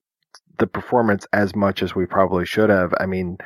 the 0.58 0.68
performance 0.68 1.28
as 1.34 1.56
much 1.56 1.82
as 1.84 1.96
we 1.96 2.06
probably 2.06 2.46
should 2.46 2.70
have. 2.70 2.94
I 3.00 3.06
mean, 3.06 3.38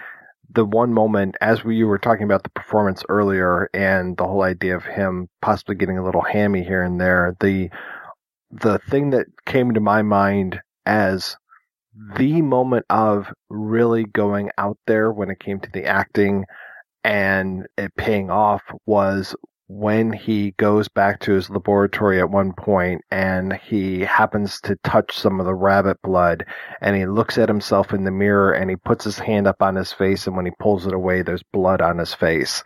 the 0.51 0.65
one 0.65 0.93
moment 0.93 1.35
as 1.41 1.63
we 1.63 1.83
were 1.83 1.97
talking 1.97 2.23
about 2.23 2.43
the 2.43 2.49
performance 2.49 3.03
earlier 3.09 3.69
and 3.73 4.17
the 4.17 4.25
whole 4.25 4.41
idea 4.41 4.75
of 4.75 4.85
him 4.85 5.29
possibly 5.41 5.75
getting 5.75 5.97
a 5.97 6.03
little 6.03 6.21
hammy 6.21 6.63
here 6.63 6.83
and 6.83 6.99
there, 6.99 7.35
the 7.39 7.69
the 8.51 8.79
thing 8.79 9.11
that 9.11 9.27
came 9.45 9.73
to 9.73 9.79
my 9.79 10.01
mind 10.01 10.59
as 10.85 11.37
the 12.17 12.41
moment 12.41 12.85
of 12.89 13.31
really 13.49 14.05
going 14.05 14.49
out 14.57 14.77
there 14.87 15.11
when 15.11 15.29
it 15.29 15.39
came 15.39 15.59
to 15.59 15.69
the 15.71 15.85
acting 15.85 16.45
and 17.03 17.67
it 17.77 17.95
paying 17.95 18.31
off 18.31 18.63
was 18.85 19.35
when 19.69 20.11
he 20.11 20.49
goes 20.57 20.87
back 20.87 21.19
to 21.19 21.31
his 21.33 21.47
laboratory 21.47 22.19
at 22.19 22.31
one 22.31 22.51
point 22.53 23.03
and 23.11 23.53
he 23.53 23.99
happens 23.99 24.59
to 24.59 24.75
touch 24.83 25.15
some 25.15 25.39
of 25.39 25.45
the 25.45 25.53
rabbit 25.53 25.95
blood 26.01 26.43
and 26.81 26.95
he 26.95 27.05
looks 27.05 27.37
at 27.37 27.47
himself 27.47 27.93
in 27.93 28.03
the 28.03 28.09
mirror 28.11 28.51
and 28.51 28.71
he 28.71 28.75
puts 28.75 29.03
his 29.05 29.19
hand 29.19 29.45
up 29.45 29.61
on 29.61 29.75
his 29.75 29.93
face 29.93 30.25
and 30.25 30.35
when 30.35 30.47
he 30.47 30.51
pulls 30.59 30.87
it 30.87 30.93
away 30.93 31.21
there's 31.21 31.43
blood 31.53 31.81
on 31.81 31.99
his 31.99 32.15
face. 32.15 32.63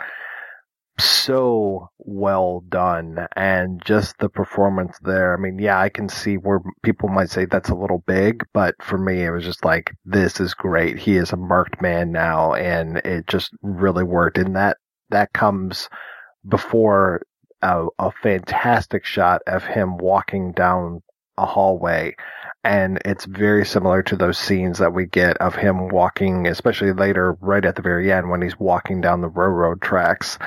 So 0.97 1.89
well 1.97 2.63
done. 2.69 3.27
And 3.35 3.83
just 3.83 4.17
the 4.19 4.29
performance 4.29 4.97
there 5.01 5.33
i 5.33 5.37
mean 5.37 5.59
yeah 5.59 5.81
i 5.81 5.89
can 5.89 6.07
see 6.07 6.35
where 6.37 6.61
people 6.83 7.09
might 7.09 7.29
say 7.29 7.43
that's 7.43 7.69
a 7.69 7.75
little 7.75 8.01
big 8.07 8.45
but 8.53 8.75
for 8.81 8.97
me 8.97 9.25
it 9.25 9.31
was 9.31 9.43
just 9.43 9.65
like 9.65 9.91
this 10.05 10.39
is 10.39 10.53
great. 10.53 10.99
He 10.99 11.17
is 11.17 11.33
a 11.33 11.37
marked 11.37 11.81
man 11.81 12.13
now 12.13 12.53
and 12.53 12.99
it 12.99 13.27
just 13.27 13.51
really 13.61 14.05
worked. 14.05 14.37
And 14.37 14.55
that 14.55 14.77
that 15.09 15.33
comes 15.33 15.89
before 16.47 17.23
a, 17.61 17.87
a 17.99 18.11
fantastic 18.11 19.05
shot 19.05 19.41
of 19.47 19.63
him 19.63 19.97
walking 19.97 20.51
down 20.51 21.01
a 21.37 21.45
hallway 21.45 22.15
and 22.63 23.01
it's 23.05 23.25
very 23.25 23.65
similar 23.65 24.03
to 24.03 24.15
those 24.15 24.37
scenes 24.37 24.77
that 24.77 24.93
we 24.93 25.05
get 25.05 25.35
of 25.37 25.55
him 25.55 25.87
walking 25.87 26.45
especially 26.47 26.93
later 26.93 27.35
right 27.41 27.65
at 27.65 27.75
the 27.75 27.81
very 27.81 28.11
end 28.11 28.29
when 28.29 28.41
he's 28.41 28.59
walking 28.59 29.01
down 29.01 29.21
the 29.21 29.27
railroad 29.27 29.81
tracks 29.81 30.37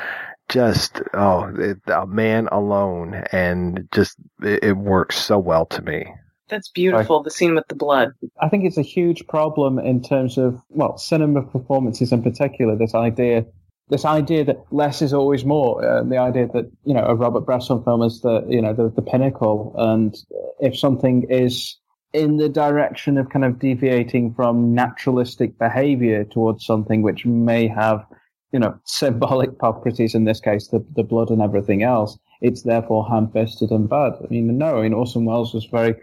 just 0.48 1.02
oh 1.14 1.52
it, 1.59 1.78
a 1.89 2.06
man 2.06 2.48
alone 2.52 3.14
and 3.32 3.89
just 3.93 4.16
it, 4.43 4.62
it 4.62 4.77
works 4.77 5.18
so 5.18 5.39
well 5.39 5.66
to 5.66 5.82
me 5.82 6.06
That's 6.48 6.68
beautiful. 6.68 7.24
The 7.24 7.31
scene 7.31 7.56
with 7.56 7.66
the 7.68 7.74
blood. 7.74 8.12
I 8.40 8.48
think 8.48 8.64
it's 8.64 8.78
a 8.78 8.82
huge 8.82 9.27
problem 9.27 9.81
in 9.81 10.01
terms 10.02 10.39
of 10.39 10.62
well, 10.68 10.97
cinema 10.97 11.43
performances 11.43 12.12
in 12.12 12.23
particular. 12.23 12.77
This 12.77 12.94
idea, 12.94 13.47
this 13.88 14.04
idea 14.04 14.44
that 14.44 14.64
less 14.70 15.00
is 15.00 15.12
always 15.12 15.44
more. 15.44 15.84
Uh, 15.84 16.02
the 16.02 16.18
idea 16.18 16.48
that 16.48 16.70
you 16.84 16.94
know 16.94 17.04
a 17.04 17.14
Robert 17.14 17.46
Bresson 17.46 17.82
film 17.84 18.02
is 18.02 18.20
the 18.20 18.44
you 18.48 18.60
know 18.60 18.72
the, 18.72 18.88
the 18.90 19.02
pinnacle, 19.02 19.74
and 19.78 20.16
if 20.60 20.76
something 20.76 21.26
is 21.30 21.78
in 22.12 22.38
the 22.38 22.48
direction 22.48 23.18
of 23.18 23.28
kind 23.30 23.44
of 23.44 23.58
deviating 23.58 24.32
from 24.34 24.74
naturalistic 24.74 25.58
behavior 25.58 26.24
towards 26.24 26.64
something 26.64 27.02
which 27.02 27.26
may 27.26 27.68
have 27.68 28.04
you 28.52 28.58
know 28.58 28.76
symbolic 28.84 29.58
properties 29.58 30.14
in 30.14 30.24
this 30.24 30.40
case, 30.40 30.68
the 30.68 30.84
the 30.94 31.04
blood 31.04 31.30
and 31.30 31.42
everything 31.42 31.82
else, 31.82 32.18
it's 32.40 32.62
therefore 32.62 33.08
ham-fisted 33.08 33.70
and 33.70 33.88
bad. 33.88 34.14
I 34.22 34.26
mean, 34.28 34.58
no, 34.58 34.78
I 34.78 34.82
mean 34.82 34.94
Orson 34.94 35.24
Welles 35.24 35.54
was 35.54 35.66
very 35.66 35.94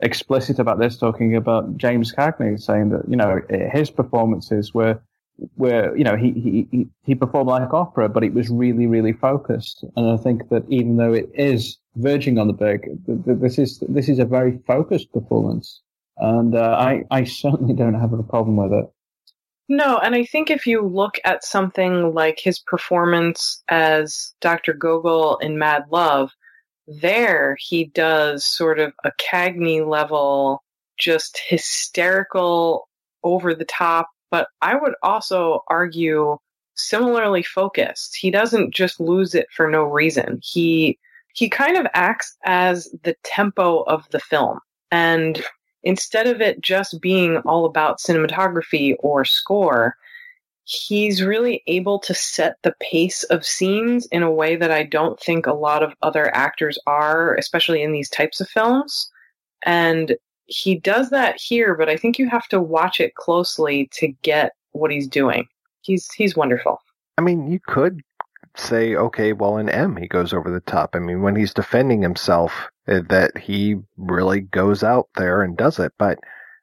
explicit 0.00 0.58
about 0.58 0.78
this, 0.78 0.96
talking 0.96 1.34
about 1.34 1.76
James 1.76 2.12
Cagney, 2.12 2.60
saying 2.60 2.90
that 2.90 3.02
you 3.08 3.16
know 3.16 3.40
his 3.72 3.90
performances 3.90 4.72
were 4.72 5.00
where 5.54 5.96
you 5.96 6.04
know 6.04 6.16
he, 6.16 6.66
he 6.70 6.88
he 7.04 7.14
performed 7.14 7.48
like 7.48 7.72
opera, 7.72 8.08
but 8.08 8.24
it 8.24 8.34
was 8.34 8.48
really 8.48 8.86
really 8.86 9.12
focused. 9.12 9.84
And 9.96 10.10
I 10.10 10.16
think 10.16 10.48
that 10.50 10.64
even 10.68 10.96
though 10.96 11.12
it 11.12 11.30
is 11.34 11.78
verging 11.96 12.38
on 12.38 12.46
the 12.46 12.52
big, 12.52 12.82
th- 13.06 13.24
th- 13.24 13.38
this 13.38 13.58
is 13.58 13.82
this 13.88 14.08
is 14.08 14.18
a 14.18 14.24
very 14.24 14.58
focused 14.66 15.12
performance, 15.12 15.80
and 16.18 16.54
uh, 16.54 16.76
I 16.78 17.04
I 17.10 17.24
certainly 17.24 17.74
don't 17.74 17.94
have 17.94 18.12
a 18.12 18.22
problem 18.22 18.56
with 18.56 18.72
it. 18.72 18.86
No, 19.68 19.98
and 19.98 20.14
I 20.14 20.24
think 20.24 20.50
if 20.50 20.66
you 20.66 20.82
look 20.82 21.18
at 21.24 21.44
something 21.44 22.12
like 22.12 22.38
his 22.38 22.58
performance 22.58 23.62
as 23.68 24.34
Dr. 24.40 24.74
Gogol 24.74 25.38
in 25.38 25.58
Mad 25.58 25.84
Love, 25.90 26.30
there 26.86 27.56
he 27.58 27.86
does 27.86 28.44
sort 28.44 28.78
of 28.80 28.92
a 29.04 29.12
Cagney 29.12 29.86
level, 29.86 30.62
just 30.98 31.40
hysterical, 31.48 32.88
over 33.24 33.54
the 33.54 33.64
top, 33.64 34.08
but 34.32 34.48
I 34.62 34.74
would 34.74 34.94
also 35.02 35.60
argue 35.68 36.38
similarly 36.74 37.42
focused. 37.42 38.16
He 38.16 38.30
doesn't 38.30 38.74
just 38.74 38.98
lose 38.98 39.34
it 39.34 39.46
for 39.54 39.70
no 39.70 39.84
reason. 39.84 40.40
He 40.42 40.98
he 41.34 41.48
kind 41.48 41.76
of 41.76 41.86
acts 41.94 42.36
as 42.44 42.88
the 43.04 43.14
tempo 43.22 43.82
of 43.82 44.04
the 44.10 44.18
film. 44.18 44.58
And 44.90 45.42
instead 45.82 46.26
of 46.26 46.40
it 46.40 46.60
just 46.60 47.00
being 47.00 47.38
all 47.38 47.64
about 47.64 48.00
cinematography 48.00 48.96
or 48.98 49.24
score, 49.24 49.96
he's 50.64 51.22
really 51.22 51.62
able 51.66 51.98
to 52.00 52.14
set 52.14 52.56
the 52.62 52.74
pace 52.80 53.22
of 53.24 53.46
scenes 53.46 54.06
in 54.06 54.22
a 54.22 54.30
way 54.30 54.56
that 54.56 54.70
I 54.70 54.82
don't 54.82 55.18
think 55.20 55.46
a 55.46 55.54
lot 55.54 55.82
of 55.82 55.94
other 56.02 56.34
actors 56.34 56.78
are, 56.86 57.34
especially 57.36 57.82
in 57.82 57.92
these 57.92 58.10
types 58.10 58.40
of 58.40 58.48
films. 58.48 59.10
And 59.64 60.16
he 60.46 60.78
does 60.78 61.10
that 61.10 61.40
here, 61.40 61.74
but 61.74 61.88
I 61.88 61.96
think 61.96 62.18
you 62.18 62.28
have 62.28 62.48
to 62.48 62.60
watch 62.60 63.00
it 63.00 63.14
closely 63.14 63.88
to 63.94 64.08
get 64.22 64.52
what 64.72 64.90
he's 64.90 65.08
doing. 65.08 65.46
He's 65.82 66.10
he's 66.12 66.36
wonderful. 66.36 66.78
I 67.18 67.22
mean, 67.22 67.50
you 67.50 67.60
could 67.60 68.02
say, 68.56 68.94
okay, 68.94 69.32
well, 69.32 69.56
in 69.56 69.68
M, 69.68 69.96
he 69.96 70.06
goes 70.06 70.32
over 70.32 70.50
the 70.50 70.60
top. 70.60 70.90
I 70.94 70.98
mean, 70.98 71.22
when 71.22 71.36
he's 71.36 71.54
defending 71.54 72.02
himself, 72.02 72.68
uh, 72.88 73.00
that 73.08 73.36
he 73.38 73.76
really 73.96 74.40
goes 74.40 74.82
out 74.82 75.08
there 75.16 75.42
and 75.42 75.56
does 75.56 75.78
it, 75.78 75.92
but 75.98 76.18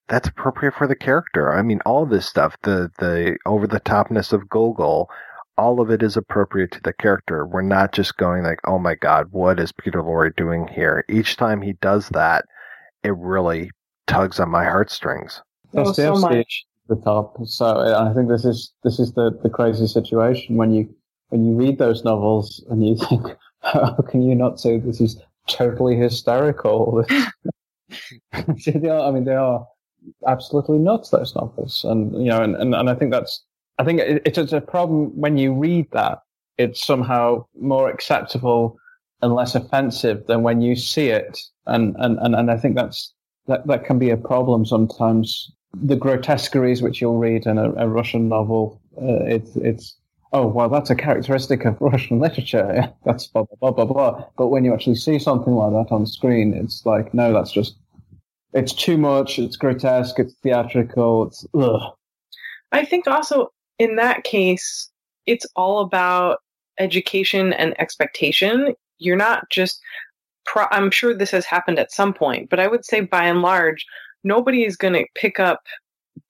that's 0.07 0.27
appropriate 0.27 0.73
for 0.73 0.87
the 0.87 0.95
character. 0.95 1.53
I 1.53 1.61
mean, 1.61 1.79
all 1.85 2.05
this 2.05 2.27
stuff, 2.27 2.57
the, 2.63 2.91
the 2.99 3.37
over 3.45 3.67
the 3.67 3.79
topness 3.79 4.33
of 4.33 4.49
Gogol, 4.49 5.09
all 5.57 5.79
of 5.81 5.91
it 5.91 6.01
is 6.01 6.17
appropriate 6.17 6.71
to 6.71 6.81
the 6.81 6.93
character. 6.93 7.45
We're 7.45 7.61
not 7.61 7.91
just 7.91 8.17
going 8.17 8.43
like, 8.43 8.59
oh 8.65 8.79
my 8.79 8.95
God, 8.95 9.27
what 9.31 9.59
is 9.59 9.71
Peter 9.71 10.01
Lorre 10.01 10.35
doing 10.35 10.67
here? 10.67 11.05
Each 11.09 11.37
time 11.37 11.61
he 11.61 11.73
does 11.73 12.09
that, 12.09 12.45
it 13.03 13.15
really 13.15 13.71
tugs 14.07 14.39
on 14.39 14.49
my 14.49 14.63
heartstrings. 14.63 15.41
That's 15.73 15.95
the 15.95 16.15
so 16.15 16.43
the 16.87 17.01
top. 17.01 17.37
So 17.45 17.65
uh, 17.65 18.09
I 18.09 18.13
think 18.13 18.29
this 18.29 18.45
is 18.45 18.73
this 18.83 18.99
is 18.99 19.13
the 19.13 19.37
the 19.43 19.49
crazy 19.49 19.87
situation 19.87 20.55
when 20.55 20.71
you 20.71 20.93
when 21.29 21.45
you 21.45 21.53
read 21.53 21.77
those 21.77 22.03
novels 22.03 22.63
and 22.69 22.85
you 22.85 22.95
think, 23.09 23.27
how 23.61 23.95
can 24.09 24.21
you 24.21 24.35
not 24.35 24.59
say 24.59 24.79
this 24.79 24.99
is 24.99 25.21
totally 25.47 25.95
hysterical? 25.95 27.05
they 28.65 28.89
are, 28.89 29.07
I 29.07 29.11
mean, 29.11 29.25
they 29.25 29.35
are 29.35 29.67
absolutely 30.27 30.77
nuts. 30.77 31.09
Those 31.09 31.35
novels, 31.35 31.83
and 31.83 32.13
you 32.13 32.29
know, 32.29 32.41
and 32.41 32.55
and, 32.55 32.75
and 32.75 32.89
I 32.89 32.95
think 32.95 33.11
that's 33.11 33.43
I 33.77 33.83
think 33.83 33.99
it, 33.99 34.21
it's 34.25 34.53
a 34.53 34.61
problem 34.61 35.15
when 35.19 35.37
you 35.37 35.53
read 35.53 35.87
that. 35.91 36.19
It's 36.57 36.85
somehow 36.85 37.45
more 37.59 37.89
acceptable 37.89 38.77
and 39.21 39.33
less 39.33 39.55
offensive 39.55 40.25
than 40.27 40.43
when 40.43 40.61
you 40.61 40.75
see 40.75 41.09
it, 41.09 41.39
and 41.65 41.95
and 41.99 42.17
and, 42.19 42.35
and 42.35 42.51
I 42.51 42.57
think 42.57 42.75
that's 42.75 43.13
that 43.47 43.67
that 43.67 43.85
can 43.85 43.99
be 43.99 44.09
a 44.09 44.17
problem 44.17 44.65
sometimes. 44.65 45.51
The 45.73 45.95
grotesqueries 45.95 46.81
which 46.81 46.99
you'll 46.99 47.19
read 47.19 47.45
in 47.45 47.57
a, 47.57 47.71
a 47.73 47.87
Russian 47.87 48.27
novel, 48.27 48.81
uh, 48.97 49.23
it's 49.25 49.55
it's 49.55 49.95
oh 50.33 50.47
well, 50.47 50.69
that's 50.69 50.89
a 50.89 50.95
characteristic 50.95 51.65
of 51.65 51.77
Russian 51.81 52.19
literature. 52.19 52.91
that's 53.05 53.27
blah 53.27 53.43
blah 53.43 53.71
blah 53.71 53.85
blah 53.85 53.93
blah. 53.93 54.25
But 54.37 54.47
when 54.47 54.63
you 54.65 54.73
actually 54.73 54.95
see 54.95 55.19
something 55.19 55.53
like 55.53 55.71
that 55.71 55.93
on 55.93 56.05
screen, 56.05 56.53
it's 56.53 56.85
like 56.85 57.13
no, 57.13 57.33
that's 57.33 57.51
just 57.51 57.75
it's 58.53 58.73
too 58.73 58.97
much. 58.97 59.37
It's 59.37 59.57
grotesque. 59.57 60.19
It's 60.19 60.33
theatrical. 60.41 61.27
It's 61.27 61.45
ugh. 61.53 61.93
I 62.71 62.85
think 62.85 63.07
also 63.07 63.51
in 63.79 63.95
that 63.95 64.23
case, 64.23 64.91
it's 65.25 65.45
all 65.55 65.79
about 65.79 66.39
education 66.79 67.53
and 67.53 67.79
expectation. 67.79 68.75
You're 68.99 69.17
not 69.17 69.49
just 69.49 69.81
pro- 70.45 70.67
I'm 70.71 70.91
sure 70.91 71.13
this 71.13 71.31
has 71.31 71.45
happened 71.45 71.79
at 71.79 71.91
some 71.91 72.13
point, 72.13 72.49
but 72.49 72.59
I 72.59 72.67
would 72.67 72.85
say 72.85 73.01
by 73.01 73.25
and 73.25 73.41
large, 73.41 73.85
nobody 74.23 74.65
is 74.65 74.77
going 74.77 74.93
to 74.93 75.05
pick 75.15 75.39
up 75.39 75.63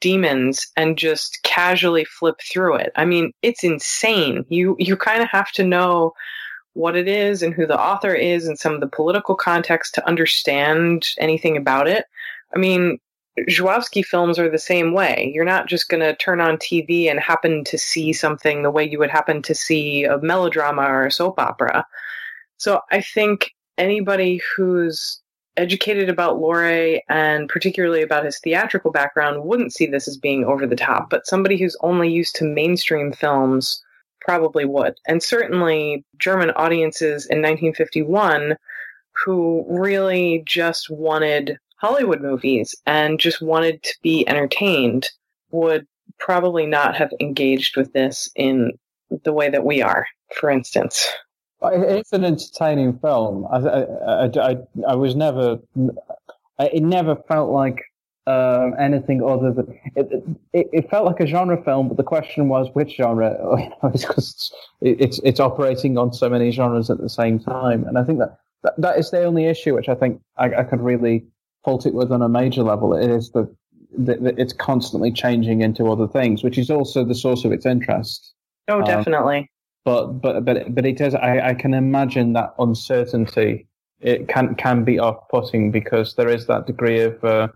demons 0.02 0.68
and 0.78 0.98
just 0.98 1.40
casually 1.44 2.06
flip 2.06 2.36
through 2.52 2.76
it. 2.76 2.92
I 2.96 3.06
mean, 3.06 3.34
it's 3.42 3.64
insane. 3.64 4.46
You 4.50 4.76
you 4.80 4.96
kind 4.96 5.22
of 5.22 5.30
have 5.30 5.52
to 5.54 5.64
know 5.64 6.14
what 6.74 6.96
it 6.96 7.08
is 7.08 7.42
and 7.42 7.54
who 7.54 7.66
the 7.66 7.80
author 7.80 8.14
is 8.14 8.48
and 8.48 8.58
some 8.58 8.74
of 8.74 8.80
the 8.80 8.88
political 8.88 9.36
context 9.36 9.96
to 9.96 10.08
understand 10.08 11.10
anything 11.18 11.58
about 11.58 11.88
it. 11.88 12.06
I 12.56 12.60
mean, 12.60 13.00
Żuławski 13.48 14.04
films 14.06 14.38
are 14.40 14.50
the 14.50 14.60
same 14.60 14.94
way. 14.94 15.32
You're 15.34 15.46
not 15.46 15.68
just 15.68 15.90
going 15.90 16.02
to 16.02 16.16
turn 16.16 16.42
on 16.42 16.58
TV 16.58 17.10
and 17.10 17.20
happen 17.20 17.64
to 17.66 17.78
see 17.78 18.14
something 18.14 18.64
the 18.64 18.72
way 18.72 18.88
you 18.88 19.00
would 19.00 19.10
happen 19.10 19.42
to 19.44 19.56
see 19.56 20.04
a 20.04 20.18
melodrama 20.20 20.84
or 20.84 21.06
a 21.06 21.12
soap 21.12 21.40
opera. 21.40 21.86
So 22.60 22.82
I 22.92 23.02
think 23.02 23.52
anybody 23.78 24.42
who's 24.56 25.22
educated 25.58 26.10
about 26.10 26.38
Lorre 26.38 27.00
and 27.10 27.50
particularly 27.50 28.02
about 28.02 28.26
his 28.26 28.40
theatrical 28.40 28.92
background 28.92 29.44
wouldn't 29.44 29.74
see 29.74 29.86
this 29.86 30.08
as 30.08 30.18
being 30.18 30.44
over 30.46 30.68
the 30.68 30.76
top, 30.76 31.10
but 31.10 31.26
somebody 31.26 31.58
who's 31.58 31.78
only 31.82 32.12
used 32.12 32.36
to 32.36 32.46
mainstream 32.46 33.12
films 33.12 33.82
probably 34.22 34.66
would. 34.66 34.96
And 35.08 35.24
certainly 35.24 36.04
German 36.18 36.52
audiences 36.52 37.26
in 37.26 37.38
1951 37.38 38.56
who 39.26 39.66
really 39.68 40.44
just 40.46 40.90
wanted 40.90 41.58
Hollywood 41.78 42.22
movies 42.22 42.76
and 42.86 43.20
just 43.20 43.42
wanted 43.42 43.82
to 43.84 43.94
be 44.04 44.28
entertained 44.28 45.10
would 45.52 45.88
probably 46.20 46.66
not 46.66 46.96
have 46.96 47.12
engaged 47.22 47.78
with 47.78 47.94
this 47.94 48.30
in 48.36 48.74
the 49.24 49.34
way 49.34 49.50
that 49.50 49.66
we 49.66 49.82
are, 49.82 50.06
for 50.36 50.50
instance. 50.50 51.10
It's 51.62 52.14
an 52.14 52.24
entertaining 52.24 52.98
film. 53.00 53.46
I, 53.52 53.58
I, 53.58 54.26
I, 54.26 54.58
I 54.88 54.96
was 54.96 55.16
never, 55.16 55.60
it 56.60 56.84
never 56.84 57.16
felt 57.16 57.52
like 57.52 57.84
uh, 58.28 58.72
anything 58.80 59.24
other 59.24 59.52
than 59.52 59.80
it, 59.96 60.24
it, 60.54 60.70
it. 60.72 60.90
felt 60.90 61.06
like 61.06 61.20
a 61.20 61.26
genre 61.26 61.62
film, 61.64 61.88
but 61.88 61.98
the 61.98 62.04
question 62.04 62.48
was 62.48 62.68
which 62.74 62.96
genre. 62.96 63.36
You 63.60 63.70
know, 63.82 63.90
because 63.90 64.54
it's 64.82 65.20
it's 65.24 65.40
operating 65.40 65.98
on 65.98 66.14
so 66.14 66.30
many 66.30 66.52
genres 66.52 66.90
at 66.90 67.00
the 67.00 67.10
same 67.10 67.40
time, 67.40 67.86
and 67.86 67.98
I 67.98 68.04
think 68.04 68.20
that 68.20 68.38
that, 68.64 68.74
that 68.78 69.00
is 69.00 69.10
the 69.10 69.24
only 69.24 69.46
issue 69.46 69.74
which 69.74 69.90
I 69.90 69.96
think 69.96 70.22
I, 70.38 70.54
I 70.54 70.64
could 70.64 70.82
really 70.82 71.26
fault 71.64 71.86
it 71.86 71.94
with 71.94 72.12
on 72.12 72.22
a 72.22 72.30
major 72.30 72.62
level. 72.62 72.94
It 72.94 73.10
is 73.10 73.32
that, 73.32 73.50
that 73.98 74.38
it's 74.38 74.54
constantly 74.54 75.12
changing 75.12 75.62
into 75.62 75.92
other 75.92 76.08
things, 76.08 76.44
which 76.44 76.58
is 76.58 76.70
also 76.70 77.04
the 77.04 77.16
source 77.16 77.46
of 77.46 77.52
its 77.52 77.66
interest. 77.66 78.34
Oh, 78.68 78.80
um, 78.80 78.86
definitely. 78.86 79.40
Um, 79.40 79.48
but 79.86 80.08
but 80.22 80.46
but 80.46 80.74
but 80.74 80.86
it 80.86 80.98
does. 80.98 81.16
I, 81.16 81.50
I 81.50 81.54
can 81.54 81.74
imagine 81.74 82.34
that 82.34 82.54
uncertainty. 82.60 83.68
It 84.02 84.28
can 84.28 84.56
can 84.56 84.84
be 84.84 85.00
off 85.00 85.28
putting 85.30 85.72
because 85.72 86.16
there 86.16 86.30
is 86.30 86.48
that 86.48 86.68
degree 86.68 87.02
of 87.02 87.24
uh, 87.24 87.48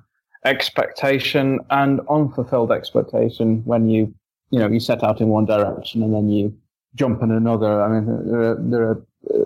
expectation 0.46 1.60
and 1.70 2.02
unfulfilled 2.10 2.72
expectation 2.72 3.64
when 3.66 3.90
you 3.90 4.14
you 4.50 4.60
know 4.60 4.68
you 4.68 4.80
set 4.80 5.04
out 5.04 5.22
in 5.22 5.30
one 5.30 5.46
direction 5.46 6.04
and 6.04 6.14
then 6.14 6.30
you 6.30 6.56
jump 6.96 7.22
in 7.24 7.32
another. 7.32 7.82
I 7.82 7.88
mean, 7.88 8.30
there 8.30 8.42
are, 8.42 8.58
there 8.60 8.84
are 8.84 9.06
uh, 9.34 9.46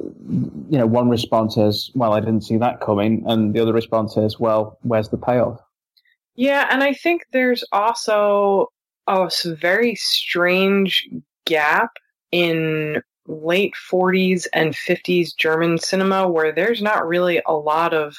you 0.70 0.78
know 0.78 0.88
one 0.88 1.10
response 1.10 1.58
is 1.58 1.92
well 1.96 2.14
I 2.14 2.20
didn't 2.20 2.42
see 2.42 2.58
that 2.58 2.82
coming, 2.82 3.24
and 3.28 3.54
the 3.54 3.60
other 3.60 3.74
response 3.74 4.18
is 4.18 4.40
well 4.40 4.78
where's 4.82 5.10
the 5.10 5.18
payoff? 5.18 5.60
Yeah, 6.36 6.68
and 6.70 6.84
I 6.84 6.94
think 6.94 7.24
there's 7.32 7.64
also 7.72 8.68
a 9.08 9.30
very 9.46 9.96
strange 9.96 11.08
gap 11.46 11.92
in 12.32 13.02
late 13.28 13.74
40s 13.92 14.48
and 14.54 14.74
50s 14.74 15.36
German 15.36 15.78
cinema 15.78 16.30
where 16.30 16.52
there's 16.52 16.82
not 16.82 17.08
really 17.08 17.42
a 17.46 17.54
lot 17.54 17.94
of 17.94 18.16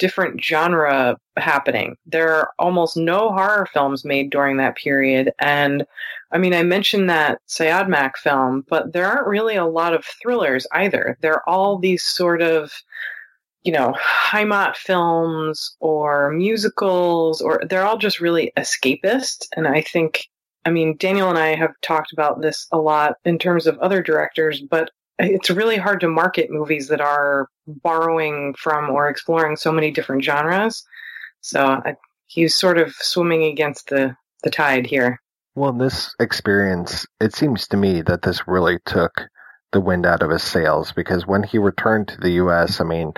different 0.00 0.42
genre 0.42 1.16
happening. 1.36 1.94
There 2.06 2.32
are 2.34 2.50
almost 2.58 2.96
no 2.96 3.30
horror 3.30 3.68
films 3.72 4.04
made 4.04 4.30
during 4.30 4.56
that 4.56 4.76
period. 4.76 5.30
And 5.38 5.84
I 6.32 6.38
mean, 6.38 6.54
I 6.54 6.62
mentioned 6.62 7.08
that 7.10 7.38
Sayadmak 7.48 8.16
film, 8.16 8.64
but 8.68 8.92
there 8.92 9.06
aren't 9.06 9.28
really 9.28 9.56
a 9.56 9.66
lot 9.66 9.94
of 9.94 10.04
thrillers 10.04 10.66
either. 10.72 11.18
They're 11.20 11.46
all 11.48 11.78
these 11.78 12.02
sort 12.02 12.40
of, 12.40 12.72
you 13.62 13.72
know, 13.72 13.94
Heimat 14.00 14.74
films 14.74 15.76
or 15.80 16.30
musicals, 16.30 17.42
or 17.42 17.60
they're 17.68 17.84
all 17.86 17.98
just 17.98 18.20
really 18.20 18.52
escapist. 18.56 19.48
And 19.54 19.68
I 19.68 19.82
think 19.82 20.28
I 20.64 20.70
mean, 20.70 20.96
Daniel 20.98 21.30
and 21.30 21.38
I 21.38 21.54
have 21.54 21.72
talked 21.82 22.12
about 22.12 22.42
this 22.42 22.66
a 22.72 22.78
lot 22.78 23.14
in 23.24 23.38
terms 23.38 23.66
of 23.66 23.78
other 23.78 24.02
directors, 24.02 24.60
but 24.60 24.90
it's 25.18 25.50
really 25.50 25.76
hard 25.76 26.00
to 26.00 26.08
market 26.08 26.50
movies 26.50 26.88
that 26.88 27.00
are 27.00 27.48
borrowing 27.66 28.54
from 28.54 28.90
or 28.90 29.08
exploring 29.08 29.56
so 29.56 29.72
many 29.72 29.90
different 29.90 30.24
genres. 30.24 30.84
So 31.40 31.60
I, 31.64 31.96
he's 32.26 32.54
sort 32.54 32.78
of 32.78 32.92
swimming 32.94 33.44
against 33.44 33.88
the, 33.88 34.16
the 34.42 34.50
tide 34.50 34.86
here. 34.86 35.20
Well, 35.54 35.72
this 35.72 36.14
experience, 36.20 37.06
it 37.20 37.34
seems 37.34 37.66
to 37.68 37.76
me 37.76 38.02
that 38.02 38.22
this 38.22 38.46
really 38.46 38.78
took 38.86 39.12
the 39.72 39.80
wind 39.80 40.06
out 40.06 40.22
of 40.22 40.30
his 40.30 40.42
sails 40.42 40.92
because 40.92 41.26
when 41.26 41.42
he 41.42 41.58
returned 41.58 42.08
to 42.08 42.18
the 42.18 42.30
U.S., 42.32 42.80
I 42.80 42.84
mean, 42.84 43.12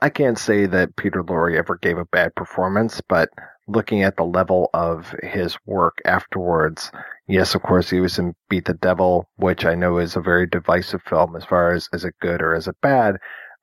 I 0.00 0.10
can't 0.10 0.38
say 0.38 0.66
that 0.66 0.96
Peter 0.96 1.22
Lorre 1.22 1.56
ever 1.56 1.76
gave 1.76 1.98
a 1.98 2.04
bad 2.06 2.34
performance, 2.36 3.00
but 3.08 3.28
looking 3.68 4.02
at 4.02 4.16
the 4.16 4.24
level 4.24 4.70
of 4.74 5.14
his 5.22 5.56
work 5.66 5.98
afterwards, 6.04 6.90
yes, 7.28 7.54
of 7.54 7.62
course, 7.62 7.90
he 7.90 8.00
was 8.00 8.18
in 8.18 8.34
Beat 8.48 8.64
the 8.64 8.74
Devil, 8.74 9.28
which 9.36 9.64
I 9.64 9.74
know 9.74 9.98
is 9.98 10.16
a 10.16 10.20
very 10.20 10.46
divisive 10.46 11.02
film 11.02 11.36
as 11.36 11.44
far 11.44 11.72
as 11.72 11.88
is 11.92 12.04
it 12.04 12.14
good 12.20 12.42
or 12.42 12.54
is 12.54 12.66
it 12.66 12.76
bad. 12.80 13.16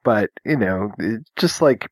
But, 0.04 0.30
you 0.46 0.58
know, 0.58 0.92
just 1.36 1.62
like 1.62 1.90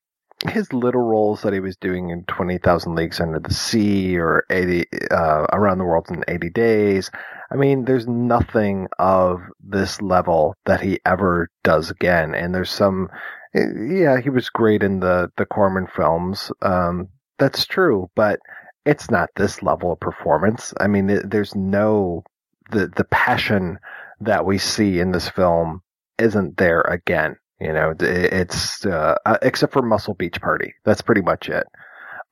his 0.49 0.71
little 0.73 1.01
roles 1.01 1.41
that 1.41 1.53
he 1.53 1.59
was 1.59 1.77
doing 1.77 2.09
in 2.09 2.25
20,000 2.25 2.95
Leagues 2.95 3.19
Under 3.19 3.39
the 3.39 3.53
Sea 3.53 4.17
or 4.17 4.45
80, 4.49 4.85
uh, 5.09 5.47
Around 5.51 5.79
the 5.79 5.85
World 5.85 6.07
in 6.09 6.23
80 6.27 6.49
Days. 6.49 7.11
I 7.51 7.55
mean, 7.55 7.85
there's 7.85 8.07
nothing 8.07 8.87
of 8.99 9.41
this 9.63 10.01
level 10.01 10.55
that 10.65 10.81
he 10.81 10.99
ever 11.05 11.49
does 11.63 11.89
again. 11.89 12.35
And 12.35 12.53
there's 12.53 12.71
some, 12.71 13.09
yeah, 13.53 14.19
he 14.19 14.29
was 14.29 14.49
great 14.49 14.83
in 14.83 14.99
the, 14.99 15.31
the 15.37 15.45
Corman 15.45 15.87
films. 15.87 16.51
Um, 16.61 17.09
that's 17.39 17.65
true, 17.65 18.09
but 18.15 18.39
it's 18.85 19.09
not 19.09 19.29
this 19.35 19.63
level 19.63 19.91
of 19.91 19.99
performance. 19.99 20.73
I 20.79 20.87
mean, 20.87 21.21
there's 21.23 21.55
no, 21.55 22.23
the, 22.71 22.87
the 22.87 23.05
passion 23.05 23.77
that 24.19 24.45
we 24.45 24.57
see 24.57 24.99
in 24.99 25.11
this 25.11 25.29
film 25.29 25.81
isn't 26.17 26.57
there 26.57 26.81
again. 26.81 27.35
You 27.59 27.71
know, 27.71 27.93
it's 27.99 28.85
uh, 28.85 29.15
uh, 29.25 29.37
except 29.41 29.71
for 29.71 29.81
Muscle 29.81 30.15
Beach 30.15 30.39
Party. 30.41 30.73
That's 30.83 31.01
pretty 31.01 31.21
much 31.21 31.47
it. 31.47 31.65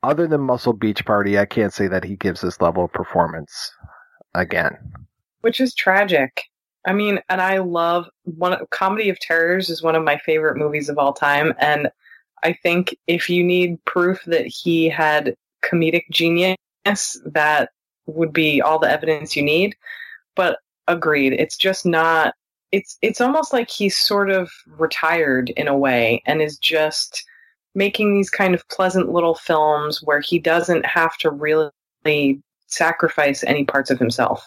Other 0.02 0.26
than 0.26 0.42
Muscle 0.42 0.74
Beach 0.74 1.04
Party, 1.06 1.38
I 1.38 1.46
can't 1.46 1.72
say 1.72 1.86
that 1.88 2.04
he 2.04 2.16
gives 2.16 2.42
this 2.42 2.60
level 2.60 2.84
of 2.84 2.92
performance 2.92 3.72
again. 4.34 4.76
Which 5.40 5.60
is 5.60 5.74
tragic. 5.74 6.42
I 6.86 6.92
mean, 6.92 7.20
and 7.30 7.40
I 7.40 7.58
love 7.58 8.08
one 8.24 8.58
Comedy 8.70 9.08
of 9.08 9.18
Terrors 9.20 9.70
is 9.70 9.82
one 9.82 9.94
of 9.94 10.02
my 10.02 10.18
favorite 10.18 10.56
movies 10.56 10.88
of 10.88 10.98
all 10.98 11.12
time, 11.12 11.54
and 11.58 11.88
I 12.42 12.52
think 12.52 12.96
if 13.06 13.28
you 13.30 13.44
need 13.44 13.84
proof 13.84 14.22
that 14.26 14.46
he 14.46 14.88
had 14.88 15.36
comedic 15.64 16.04
genius, 16.10 16.56
that 17.24 17.70
would 18.06 18.32
be 18.32 18.60
all 18.60 18.78
the 18.78 18.90
evidence 18.90 19.36
you 19.36 19.42
need. 19.42 19.76
But 20.34 20.58
agreed, 20.88 21.34
it's 21.34 21.56
just 21.56 21.86
not 21.86 22.34
it's 22.72 22.98
it's 23.02 23.20
almost 23.20 23.52
like 23.52 23.70
he's 23.70 23.96
sort 23.96 24.30
of 24.30 24.50
retired 24.66 25.50
in 25.50 25.68
a 25.68 25.76
way 25.76 26.22
and 26.26 26.40
is 26.40 26.56
just 26.56 27.24
making 27.74 28.14
these 28.14 28.30
kind 28.30 28.54
of 28.54 28.66
pleasant 28.68 29.12
little 29.12 29.34
films 29.34 30.02
where 30.02 30.20
he 30.20 30.38
doesn't 30.38 30.84
have 30.84 31.16
to 31.18 31.30
really 31.30 32.40
sacrifice 32.66 33.44
any 33.44 33.64
parts 33.64 33.90
of 33.90 33.98
himself. 33.98 34.44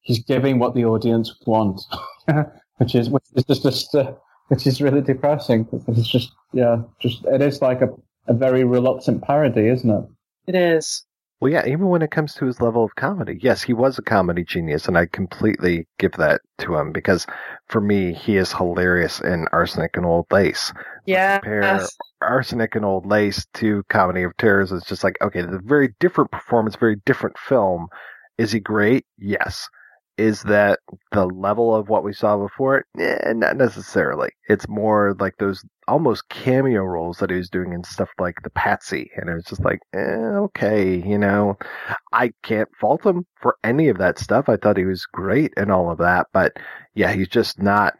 He's 0.00 0.18
giving 0.24 0.58
what 0.58 0.74
the 0.74 0.84
audience 0.84 1.34
wants, 1.46 1.86
which 2.76 2.94
is 2.94 3.10
which 3.10 3.24
is 3.34 3.44
just, 3.44 3.62
just 3.62 3.94
uh, 3.94 4.12
which 4.50 4.66
is 4.66 4.82
really 4.82 5.00
depressing. 5.00 5.66
It's 5.86 6.08
just 6.08 6.32
yeah, 6.52 6.82
just 7.00 7.24
it 7.24 7.40
is 7.40 7.62
like 7.62 7.80
a 7.80 7.88
a 8.26 8.34
very 8.34 8.64
reluctant 8.64 9.22
parody, 9.22 9.68
isn't 9.68 9.88
it? 9.88 10.04
It 10.48 10.54
is. 10.56 11.04
Well, 11.40 11.50
yeah, 11.50 11.66
even 11.66 11.86
when 11.86 12.02
it 12.02 12.10
comes 12.10 12.34
to 12.34 12.44
his 12.44 12.60
level 12.60 12.84
of 12.84 12.96
comedy, 12.96 13.38
yes, 13.40 13.62
he 13.62 13.72
was 13.72 13.96
a 13.96 14.02
comedy 14.02 14.44
genius, 14.44 14.86
and 14.86 14.98
I 14.98 15.06
completely 15.06 15.86
give 15.98 16.12
that 16.12 16.42
to 16.58 16.76
him 16.76 16.92
because 16.92 17.26
for 17.68 17.80
me, 17.80 18.12
he 18.12 18.36
is 18.36 18.52
hilarious 18.52 19.20
in 19.20 19.46
Arsenic 19.52 19.96
and 19.96 20.04
Old 20.04 20.26
Lace. 20.30 20.72
Yeah. 21.06 21.38
Compare 21.38 21.86
Arsenic 22.20 22.74
and 22.74 22.84
Old 22.84 23.06
Lace 23.06 23.46
to 23.54 23.82
Comedy 23.88 24.24
of 24.24 24.36
Terrors, 24.36 24.70
it's 24.70 24.86
just 24.86 25.02
like, 25.02 25.16
okay, 25.22 25.40
the 25.40 25.62
very 25.64 25.94
different 25.98 26.30
performance, 26.30 26.76
very 26.76 26.96
different 27.06 27.38
film. 27.38 27.86
Is 28.36 28.52
he 28.52 28.60
great? 28.60 29.06
Yes 29.16 29.68
is 30.20 30.42
that 30.42 30.80
the 31.12 31.24
level 31.24 31.74
of 31.74 31.88
what 31.88 32.04
we 32.04 32.12
saw 32.12 32.36
before? 32.36 32.84
Eh, 32.98 33.32
not 33.32 33.56
necessarily. 33.56 34.28
It's 34.50 34.68
more 34.68 35.16
like 35.18 35.38
those 35.38 35.64
almost 35.88 36.28
cameo 36.28 36.82
roles 36.82 37.16
that 37.18 37.30
he 37.30 37.36
was 37.36 37.48
doing 37.48 37.72
in 37.72 37.82
stuff 37.84 38.10
like 38.18 38.36
the 38.42 38.50
Patsy, 38.50 39.10
and 39.16 39.30
it 39.30 39.34
was 39.34 39.44
just 39.44 39.64
like, 39.64 39.80
eh, 39.94 40.36
okay, 40.46 40.96
you 40.96 41.18
know, 41.18 41.56
I 42.12 42.32
can't 42.42 42.68
fault 42.78 43.06
him 43.06 43.24
for 43.40 43.56
any 43.64 43.88
of 43.88 43.96
that 43.96 44.18
stuff. 44.18 44.50
I 44.50 44.56
thought 44.56 44.76
he 44.76 44.84
was 44.84 45.06
great 45.06 45.54
and 45.56 45.72
all 45.72 45.90
of 45.90 45.98
that, 45.98 46.26
but 46.34 46.52
yeah, 46.94 47.12
he's 47.12 47.28
just 47.28 47.58
not 47.58 47.94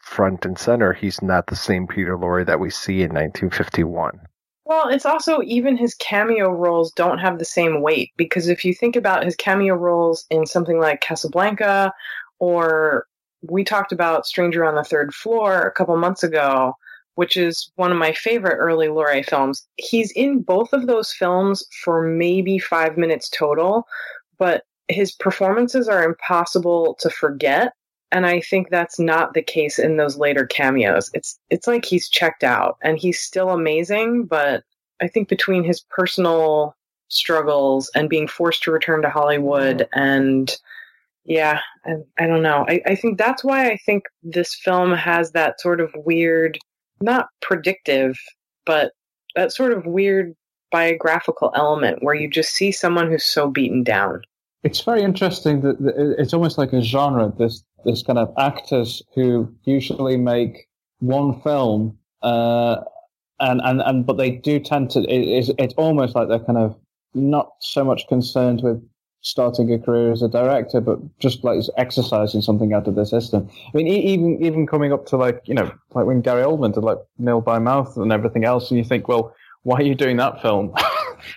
front 0.00 0.44
and 0.44 0.56
center. 0.56 0.92
He's 0.92 1.22
not 1.22 1.48
the 1.48 1.56
same 1.56 1.88
Peter 1.88 2.16
Lorre 2.16 2.46
that 2.46 2.60
we 2.60 2.70
see 2.70 3.02
in 3.02 3.12
1951. 3.12 4.20
Well, 4.66 4.88
it's 4.88 5.04
also 5.04 5.42
even 5.42 5.76
his 5.76 5.94
cameo 5.94 6.50
roles 6.50 6.90
don't 6.92 7.18
have 7.18 7.38
the 7.38 7.44
same 7.44 7.82
weight 7.82 8.12
because 8.16 8.48
if 8.48 8.64
you 8.64 8.72
think 8.72 8.96
about 8.96 9.24
his 9.24 9.36
cameo 9.36 9.74
roles 9.74 10.24
in 10.30 10.46
something 10.46 10.78
like 10.78 11.02
Casablanca 11.02 11.92
or 12.38 13.06
we 13.42 13.62
talked 13.62 13.92
about 13.92 14.26
Stranger 14.26 14.64
on 14.64 14.74
the 14.74 14.84
Third 14.84 15.14
Floor 15.14 15.62
a 15.66 15.72
couple 15.72 15.94
months 15.98 16.22
ago, 16.22 16.74
which 17.16 17.36
is 17.36 17.70
one 17.76 17.92
of 17.92 17.98
my 17.98 18.12
favorite 18.12 18.56
early 18.56 18.88
Lorre 18.88 19.24
films. 19.24 19.66
He's 19.76 20.10
in 20.12 20.40
both 20.40 20.72
of 20.72 20.86
those 20.86 21.12
films 21.12 21.64
for 21.84 22.02
maybe 22.02 22.58
five 22.58 22.96
minutes 22.96 23.28
total, 23.28 23.86
but 24.38 24.62
his 24.88 25.12
performances 25.12 25.88
are 25.88 26.02
impossible 26.02 26.96
to 27.00 27.10
forget 27.10 27.74
and 28.14 28.26
I 28.26 28.40
think 28.40 28.70
that's 28.70 29.00
not 29.00 29.34
the 29.34 29.42
case 29.42 29.76
in 29.76 29.96
those 29.96 30.16
later 30.16 30.46
cameos. 30.46 31.10
It's 31.14 31.36
it's 31.50 31.66
like 31.66 31.84
he's 31.84 32.08
checked 32.08 32.44
out 32.44 32.78
and 32.80 32.96
he's 32.96 33.20
still 33.20 33.50
amazing, 33.50 34.26
but 34.26 34.62
I 35.02 35.08
think 35.08 35.28
between 35.28 35.64
his 35.64 35.80
personal 35.80 36.76
struggles 37.08 37.90
and 37.96 38.08
being 38.08 38.28
forced 38.28 38.62
to 38.62 38.70
return 38.70 39.02
to 39.02 39.10
Hollywood 39.10 39.78
mm-hmm. 39.78 40.00
and 40.00 40.56
yeah, 41.24 41.58
and 41.84 42.04
I 42.18 42.28
don't 42.28 42.42
know. 42.42 42.64
I, 42.68 42.82
I 42.86 42.94
think 42.94 43.18
that's 43.18 43.42
why 43.42 43.70
I 43.70 43.78
think 43.78 44.04
this 44.22 44.54
film 44.54 44.92
has 44.92 45.32
that 45.32 45.60
sort 45.60 45.80
of 45.80 45.90
weird, 45.96 46.58
not 47.00 47.28
predictive, 47.42 48.16
but 48.64 48.92
that 49.34 49.52
sort 49.52 49.72
of 49.72 49.86
weird 49.86 50.36
biographical 50.70 51.50
element 51.56 52.02
where 52.02 52.14
you 52.14 52.28
just 52.28 52.50
see 52.50 52.70
someone 52.70 53.10
who's 53.10 53.24
so 53.24 53.50
beaten 53.50 53.82
down. 53.82 54.22
It's 54.64 54.80
very 54.80 55.02
interesting 55.02 55.60
that 55.60 55.76
it's 56.18 56.32
almost 56.32 56.58
like 56.58 56.72
a 56.72 56.82
genre. 56.82 57.32
This 57.38 57.62
this 57.84 58.02
kind 58.02 58.18
of 58.18 58.32
actors 58.38 59.02
who 59.14 59.54
usually 59.64 60.16
make 60.16 60.66
one 61.00 61.40
film, 61.42 61.98
uh, 62.22 62.76
and 63.40 63.60
and 63.62 63.82
and 63.82 64.06
but 64.06 64.16
they 64.16 64.30
do 64.30 64.58
tend 64.58 64.90
to. 64.92 65.00
It, 65.00 65.22
it's, 65.22 65.50
it's 65.58 65.74
almost 65.74 66.14
like 66.14 66.28
they're 66.28 66.38
kind 66.38 66.58
of 66.58 66.76
not 67.14 67.52
so 67.60 67.84
much 67.84 68.08
concerned 68.08 68.62
with 68.62 68.82
starting 69.20 69.72
a 69.72 69.78
career 69.78 70.12
as 70.12 70.22
a 70.22 70.28
director, 70.28 70.80
but 70.80 70.98
just 71.18 71.44
like 71.44 71.60
exercising 71.76 72.42
something 72.42 72.72
out 72.72 72.86
of 72.86 72.94
the 72.94 73.04
system. 73.04 73.48
I 73.68 73.76
mean, 73.76 73.86
even 73.86 74.42
even 74.42 74.66
coming 74.66 74.92
up 74.92 75.06
to 75.06 75.16
like 75.16 75.42
you 75.44 75.54
know, 75.54 75.70
like 75.94 76.06
when 76.06 76.22
Gary 76.22 76.44
Oldman 76.44 76.72
did 76.74 76.84
like 76.84 76.98
Nil 77.18 77.40
by 77.40 77.58
Mouth 77.58 77.96
and 77.96 78.12
everything 78.12 78.44
else, 78.44 78.70
and 78.70 78.78
you 78.78 78.84
think, 78.84 79.08
well, 79.08 79.34
why 79.62 79.78
are 79.78 79.82
you 79.82 79.94
doing 79.94 80.16
that 80.18 80.40
film? 80.40 80.74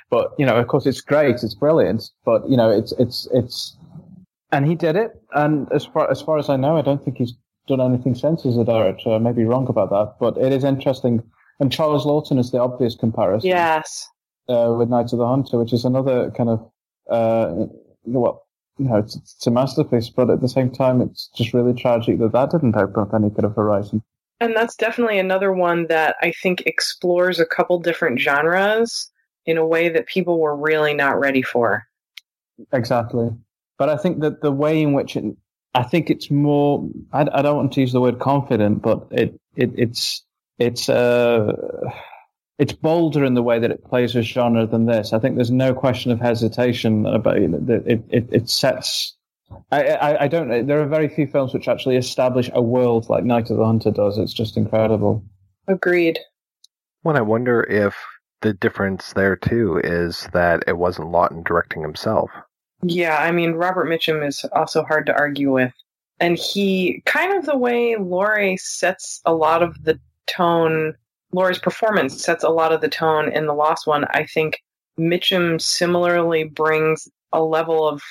but 0.10 0.34
you 0.38 0.46
know, 0.46 0.56
of 0.56 0.68
course, 0.68 0.86
it's 0.86 1.02
great, 1.02 1.44
it's 1.44 1.56
brilliant, 1.56 2.10
but 2.26 2.48
you 2.50 2.58
know, 2.58 2.70
it's 2.70 2.92
it's 2.94 3.28
it's 3.34 3.78
and 4.52 4.66
he 4.66 4.76
did 4.76 4.96
it. 4.96 5.22
And 5.34 5.72
as 5.72 5.86
far 5.86 6.10
as 6.10 6.22
far 6.22 6.38
as 6.38 6.50
I 6.50 6.56
know, 6.56 6.78
I 6.78 6.82
don't 6.82 7.04
think 7.04 7.18
he's 7.18 7.34
done 7.68 7.82
anything 7.82 8.16
since 8.16 8.46
as 8.46 8.58
a 8.58 8.64
director. 8.64 9.12
I 9.12 9.18
may 9.18 9.34
be 9.34 9.44
wrong 9.44 9.68
about 9.68 9.90
that, 9.90 10.16
but 10.20 10.38
it 10.38 10.54
is 10.54 10.64
interesting. 10.64 11.24
And 11.60 11.72
Charles 11.72 12.06
Laughton 12.06 12.40
is 12.40 12.52
the 12.52 12.60
obvious 12.60 12.96
comparison. 12.96 13.50
Yes. 13.50 14.08
Uh, 14.48 14.74
with 14.78 14.90
Night 14.90 15.12
of 15.12 15.20
the 15.20 15.28
Hunter, 15.28 15.58
which 15.58 15.74
is 15.74 15.84
another 15.84 16.32
kind 16.32 16.50
of 16.50 16.72
uh, 17.10 17.66
well, 18.06 18.48
you 18.78 18.86
know, 18.86 18.98
it's, 18.98 19.16
it's 19.16 19.48
a 19.48 19.52
masterpiece, 19.52 20.10
but 20.10 20.30
at 20.30 20.42
the 20.42 20.50
same 20.50 20.70
time, 20.70 21.02
it's 21.02 21.30
just 21.36 21.54
really 21.54 21.74
tragic 21.74 22.20
that 22.20 22.32
that 22.32 22.52
didn't 22.52 22.76
open 22.76 23.02
up 23.02 23.14
any 23.14 23.30
kind 23.30 23.46
of 23.46 23.56
horizon. 23.56 24.04
And 24.40 24.56
that's 24.56 24.76
definitely 24.76 25.18
another 25.18 25.52
one 25.52 25.88
that 25.88 26.16
I 26.22 26.32
think 26.32 26.62
explores 26.66 27.40
a 27.40 27.46
couple 27.46 27.80
different 27.80 28.20
genres 28.20 29.12
in 29.48 29.58
a 29.58 29.66
way 29.66 29.90
that 29.90 30.06
people 30.06 30.40
were 30.40 30.56
really 30.56 30.94
not 30.94 31.20
ready 31.20 31.42
for. 31.42 31.88
Exactly. 32.72 33.30
But 33.80 33.90
I 33.90 33.98
think 33.98 34.20
that 34.20 34.42
the 34.42 34.52
way 34.52 34.82
in 34.82 34.94
which 34.94 35.16
it, 35.16 35.24
I 35.74 35.84
think 35.84 36.10
it's 36.10 36.30
more, 36.30 36.88
I, 37.14 37.22
I 37.22 37.42
don't 37.42 37.56
want 37.56 37.74
to 37.74 37.82
use 37.82 37.94
the 37.94 38.02
word 38.02 38.20
confident, 38.20 38.82
but 38.82 39.08
it, 39.12 39.40
it 39.56 39.72
it's, 39.76 40.24
it's, 40.60 40.90
uh, 40.90 41.54
it's 42.60 42.74
bolder 42.74 43.24
in 43.24 43.36
the 43.36 43.44
way 43.44 43.60
that 43.60 43.72
it 43.72 43.86
plays 43.86 44.16
a 44.16 44.22
genre 44.22 44.66
than 44.66 44.88
this. 44.88 45.14
I 45.14 45.20
think 45.20 45.36
there's 45.36 45.52
no 45.52 45.74
question 45.74 46.12
of 46.12 46.20
hesitation 46.20 47.06
about 47.06 47.38
it. 47.38 47.52
It, 47.86 48.04
it, 48.10 48.30
it 48.32 48.50
sets, 48.50 49.16
I, 49.72 49.84
I, 49.84 50.24
I 50.24 50.28
don't, 50.28 50.66
there 50.66 50.82
are 50.82 50.88
very 50.88 51.08
few 51.08 51.28
films 51.28 51.54
which 51.54 51.68
actually 51.68 51.96
establish 51.96 52.50
a 52.54 52.62
world 52.62 53.10
like 53.10 53.24
Night 53.24 53.52
of 53.52 53.58
the 53.58 53.66
Hunter 53.66 53.92
does. 53.92 54.18
It's 54.18 54.34
just 54.34 54.58
incredible. 54.58 55.24
Agreed. 55.68 56.20
Well, 57.04 57.16
I 57.16 57.22
wonder 57.22 57.62
if 57.62 57.96
the 58.42 58.54
difference 58.54 59.14
there 59.14 59.36
too 59.36 59.82
is 59.84 60.28
that 60.34 60.64
it 60.68 60.78
wasn't 60.78 61.10
Laughton 61.10 61.44
directing 61.44 61.82
himself. 61.82 62.30
Yeah, 62.84 63.18
I 63.18 63.32
mean, 63.32 63.54
Robert 63.54 63.88
Mitchum 63.88 64.26
is 64.26 64.46
also 64.54 64.84
hard 64.84 65.08
to 65.08 65.18
argue 65.18 65.52
with. 65.52 65.74
And 66.20 66.38
he, 66.38 67.02
kind 67.06 67.38
of 67.38 67.46
the 67.46 67.58
way 67.58 67.96
Lorre 67.96 68.60
sets 68.60 69.22
a 69.26 69.34
lot 69.34 69.64
of 69.64 69.84
the 69.84 70.00
tone, 70.26 70.94
Lorre's 71.34 71.60
performance 71.60 72.24
sets 72.24 72.44
a 72.44 72.50
lot 72.50 72.72
of 72.72 72.82
the 72.82 72.90
tone 72.90 73.32
in 73.32 73.46
The 73.46 73.54
Lost 73.54 73.88
One. 73.88 74.06
I 74.12 74.26
think 74.26 74.62
Mitchum 75.00 75.62
similarly 75.62 76.44
brings 76.44 77.08
a 77.34 77.42
level 77.42 77.88
of 77.88 78.02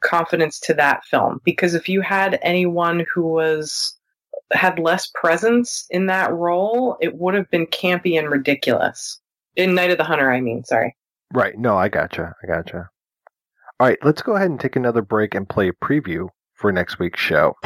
confidence 0.00 0.58
to 0.60 0.74
that 0.74 1.04
film 1.04 1.40
because 1.44 1.74
if 1.74 1.88
you 1.88 2.00
had 2.00 2.38
anyone 2.42 3.06
who 3.12 3.26
was 3.26 3.96
had 4.52 4.78
less 4.78 5.10
presence 5.14 5.86
in 5.90 6.06
that 6.06 6.32
role, 6.32 6.96
it 7.00 7.16
would 7.16 7.34
have 7.34 7.50
been 7.50 7.66
campy 7.66 8.18
and 8.18 8.30
ridiculous. 8.30 9.20
In 9.56 9.74
Night 9.74 9.90
of 9.90 9.98
the 9.98 10.04
Hunter, 10.04 10.30
I 10.30 10.40
mean, 10.40 10.64
sorry. 10.64 10.96
Right. 11.32 11.58
No, 11.58 11.76
I 11.76 11.88
gotcha. 11.88 12.34
I 12.42 12.46
gotcha. 12.46 12.88
All 13.80 13.88
right, 13.88 13.98
let's 14.04 14.22
go 14.22 14.36
ahead 14.36 14.48
and 14.48 14.60
take 14.60 14.76
another 14.76 15.02
break 15.02 15.34
and 15.34 15.48
play 15.48 15.68
a 15.68 15.72
preview 15.72 16.28
for 16.54 16.70
next 16.70 17.00
week's 17.00 17.20
show. 17.20 17.56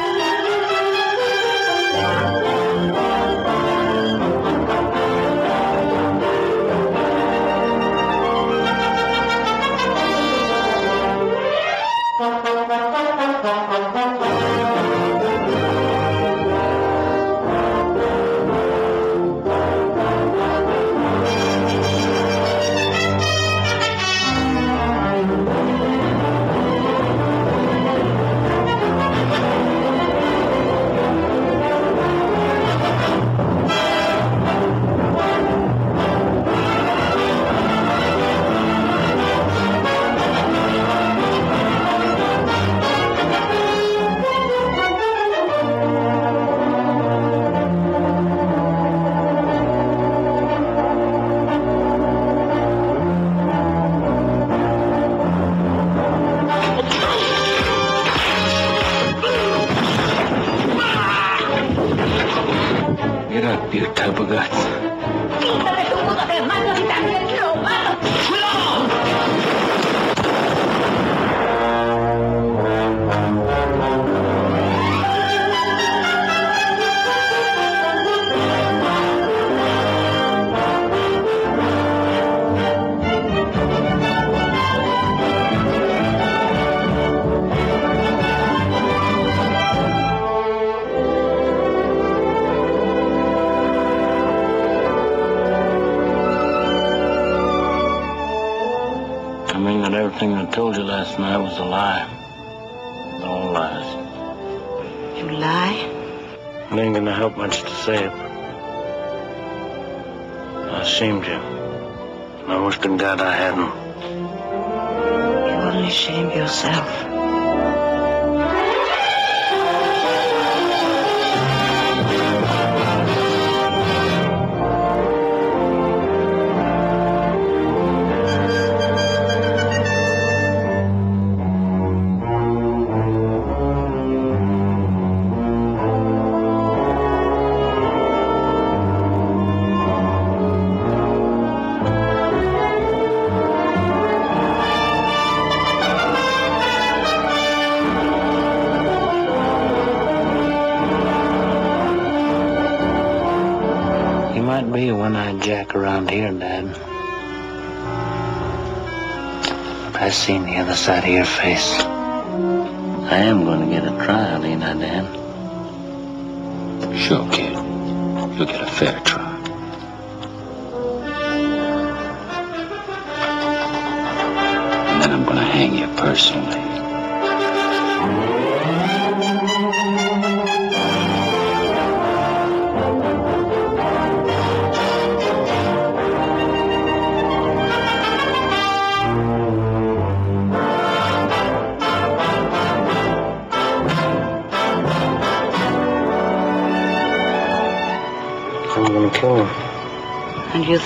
Face. 161.37 161.86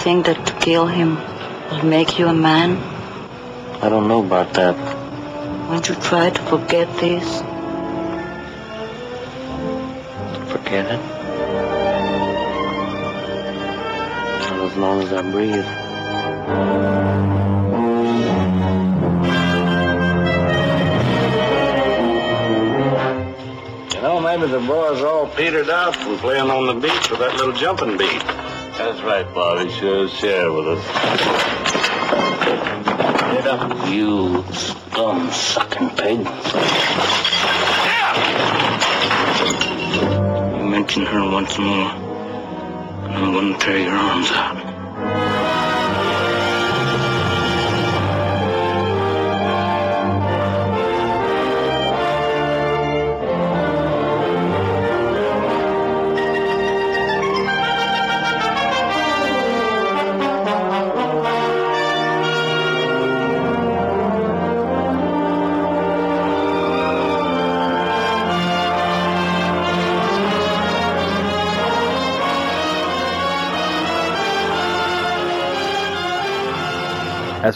Think 0.02 0.26
that 0.26 0.48
to 0.48 0.54
kill 0.54 0.88
him 0.88 1.16
will 1.70 1.86
make 1.86 2.18
you 2.18 2.28
a 2.28 2.34
man? 2.34 2.76
I 3.84 3.88
don't 3.88 4.08
know 4.08 4.26
about 4.26 4.52
that. 4.56 4.76
Won't 5.70 5.90
you 5.90 5.96
try 5.96 6.32
to 6.32 6.42
forget 6.44 6.88
this? 6.98 7.42
Forget 10.52 10.86
it. 10.96 11.02
Not 14.50 14.72
as 14.72 14.76
long 14.78 15.04
as 15.04 15.14
I 15.14 15.22
breathe. 15.22 15.70
You 23.94 24.02
know, 24.02 24.20
maybe 24.20 24.48
the 24.52 24.62
boys 24.62 25.04
all 25.04 25.28
petered 25.28 25.70
out 25.70 25.96
from 25.96 26.18
playing 26.18 26.50
on 26.50 26.66
the 26.66 26.88
beach 26.88 27.12
with 27.12 27.20
that 27.20 27.36
little 27.36 27.54
jumping 27.54 27.98
beat. 27.98 28.41
That's 29.02 29.26
right, 29.26 29.34
Bobby. 29.34 29.72
Sure 29.72 30.08
share 30.08 30.52
with 30.52 30.68
us. 30.68 30.86
Get 33.34 33.48
up, 33.48 33.90
you 33.90 34.46
scum-sucking 34.54 35.90
pig. 35.92 36.20
You 40.60 40.70
mention 40.70 41.06
her 41.08 41.32
once 41.32 41.58
more, 41.58 41.90
and 41.90 43.26
I'm 43.26 43.34
going 43.34 43.54
to 43.54 43.60
tear 43.60 43.80
your 43.80 43.96
arms 43.96 44.30
out. 44.34 44.61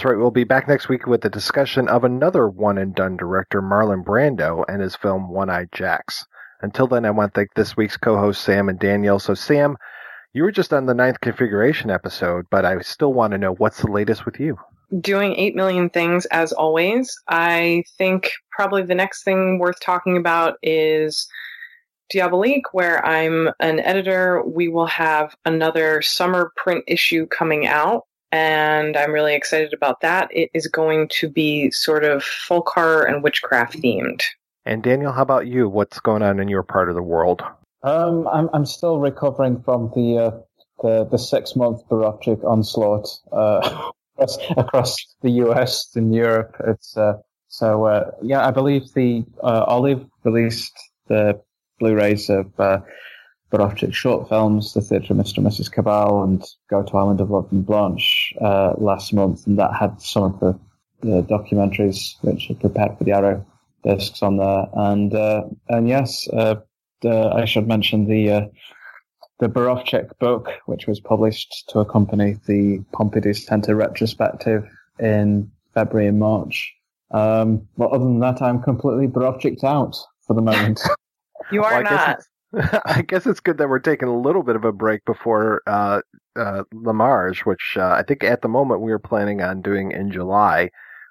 Right. 0.06 0.20
We'll 0.20 0.30
be 0.30 0.44
back 0.44 0.68
next 0.68 0.88
week 0.88 1.08
with 1.08 1.26
a 1.26 1.32
discussion 1.32 1.88
of 1.88 2.04
another 2.04 2.48
one 2.48 2.78
and 2.78 2.94
done 2.94 3.18
director, 3.18 3.60
Marlon 3.60 4.04
Brando, 4.06 4.64
and 4.68 4.80
his 4.80 4.96
film 4.96 5.32
One 5.32 5.50
Eyed 5.50 5.70
Jacks. 5.72 6.28
Until 6.62 6.86
then, 6.86 7.06
I 7.06 7.10
want 7.10 7.34
to 7.34 7.40
thank 7.40 7.56
this 7.56 7.76
week's 7.76 7.98
co-hosts, 7.98 8.46
Samm 8.46 8.70
and 8.70 8.78
Daniel. 8.78 9.18
So, 9.18 9.34
Samm, 9.34 9.78
you 10.32 10.44
were 10.44 10.52
just 10.52 10.74
on 10.74 10.86
the 10.86 10.94
ninth 10.94 11.22
configuration 11.22 11.90
episode, 11.90 12.46
but 12.52 12.66
I 12.66 12.80
still 12.82 13.14
want 13.14 13.32
to 13.32 13.40
know 13.40 13.56
what's 13.56 13.82
the 13.82 13.90
latest 13.90 14.28
with 14.28 14.40
you. 14.40 14.60
Doing 15.02 15.34
8 15.38 15.56
million 15.56 15.90
things 15.90 16.28
as 16.28 16.52
always. 16.52 17.12
I 17.28 17.84
think 17.98 18.30
probably 18.52 18.84
the 18.84 18.94
next 18.94 19.24
thing 19.24 19.58
worth 19.58 19.80
talking 19.80 20.18
about 20.18 20.58
is 20.62 21.28
Diabolique, 22.14 22.74
where 22.74 23.04
I'm 23.04 23.50
an 23.60 23.80
editor. 23.80 24.44
We 24.46 24.68
will 24.68 24.86
have 24.86 25.36
another 25.46 26.04
summer 26.04 26.52
print 26.58 26.84
issue 26.88 27.26
coming 27.26 27.66
out, 27.66 28.04
and 28.36 28.98
I'm 28.98 29.14
really 29.14 29.34
excited 29.34 29.72
about 29.72 30.02
that. 30.02 30.28
It 30.30 30.50
is 30.54 30.68
going 30.68 31.08
to 31.20 31.30
be 31.30 31.72
sort 31.72 32.04
of 32.04 32.22
folk 32.22 32.70
horror 32.76 33.04
and 33.04 33.24
witchcraft 33.24 33.78
themed. 33.78 34.22
And 34.66 34.84
Daniel, 34.84 35.14
how 35.14 35.22
about 35.22 35.48
you? 35.48 35.70
What's 35.70 36.02
going 36.02 36.22
on 36.22 36.42
in 36.42 36.50
your 36.50 36.64
part 36.64 36.90
of 36.90 36.96
the 36.96 37.02
world? 37.02 37.44
Um, 37.84 38.28
I'm 38.28 38.50
I'm 38.52 38.66
still 38.66 39.00
recovering 39.00 39.62
from 39.62 39.90
the 39.96 40.18
uh, 40.18 40.32
the 40.82 41.06
the 41.06 41.18
six 41.18 41.56
month 41.56 41.88
Borowczyk 41.88 42.44
onslaught 42.44 43.08
uh, 43.32 43.92
across, 44.18 44.38
across 44.58 45.16
the 45.22 45.32
U.S. 45.46 45.96
and 45.96 46.14
Europe. 46.14 46.56
It's 46.68 46.98
uh, 46.98 47.14
so 47.48 47.86
uh, 47.86 48.12
yeah, 48.22 48.46
I 48.46 48.52
believe 48.52 48.92
the 48.94 49.24
uh, 49.42 49.64
Olive 49.66 50.06
released 50.26 50.74
the 51.08 51.40
Blu-rays 51.80 52.30
of 52.30 52.52
uh, 53.52 53.58
Borowczyk 53.58 53.94
short 53.94 54.30
films, 54.30 54.74
The 54.74 54.82
Theatre 54.82 55.14
of 55.14 55.20
Mr. 55.20 55.38
and 55.38 55.48
Mrs. 55.48 55.72
Kabal 55.72 56.24
and 56.24 56.44
Goto 56.70 56.98
Island 56.98 57.22
of 57.22 57.30
Love 57.30 57.48
and 57.52 57.66
Blanche 57.66 58.34
uh, 58.42 58.74
last 58.78 59.14
month, 59.14 59.46
and 59.48 59.58
that 59.60 59.74
had 59.74 60.02
some 60.02 60.24
of 60.24 60.40
the, 60.40 60.60
the 61.02 61.22
documentaries 61.24 62.16
which 62.22 62.50
are 62.50 62.56
prepared 62.56 62.98
for 62.98 63.04
the 63.04 63.12
Arrow 63.12 63.46
discs 63.84 64.22
on 64.22 64.38
there. 64.38 64.68
And 64.74 65.14
uh, 65.14 65.44
and 65.70 65.88
yes, 65.88 66.28
uh, 66.34 66.56
the, 67.02 67.32
I 67.34 67.46
should 67.46 67.68
mention 67.68 68.08
the 68.08 68.32
uh, 68.32 68.46
the 69.40 69.48
Borowczyk 69.48 70.18
book, 70.20 70.50
which 70.66 70.88
was 70.88 71.00
published 71.00 71.66
to 71.70 71.80
accompany 71.80 72.38
the 72.48 72.84
Pompidou 72.94 73.36
Centre 73.36 73.76
retrospective 73.76 74.68
in 75.00 75.52
February 75.74 76.08
and 76.08 76.20
March. 76.20 76.74
Um, 77.12 77.68
but 77.78 77.92
other 77.92 78.04
than 78.04 78.20
that, 78.20 78.42
I'm 78.42 78.62
completely 78.62 79.08
Borowczyked 79.08 79.64
out 79.64 79.96
for 80.26 80.34
the 80.34 80.42
moment. 80.42 80.82
You 81.52 81.64
are 81.64 81.84
guess 81.84 81.92
not. 81.92 82.20
I 82.86 83.04
guess 83.08 83.26
it's 83.26 83.40
good 83.40 83.58
that 83.58 83.70
we're 83.70 83.80
taking 83.80 84.08
a 84.08 84.18
little 84.18 84.44
bit 84.44 84.56
of 84.56 84.64
a 84.66 84.72
break 84.72 85.04
before 85.06 85.62
uh, 85.68 86.02
uh, 86.36 86.64
La 86.74 86.94
Marge, 86.94 87.42
which 87.46 87.76
uh, 87.78 87.90
I 87.98 88.04
think 88.04 88.24
at 88.24 88.42
the 88.42 88.48
moment 88.48 88.82
we 88.82 88.92
were 88.92 89.00
planning 89.00 89.42
on 89.42 89.62
doing 89.62 89.92
in 89.92 90.12
July. 90.12 90.70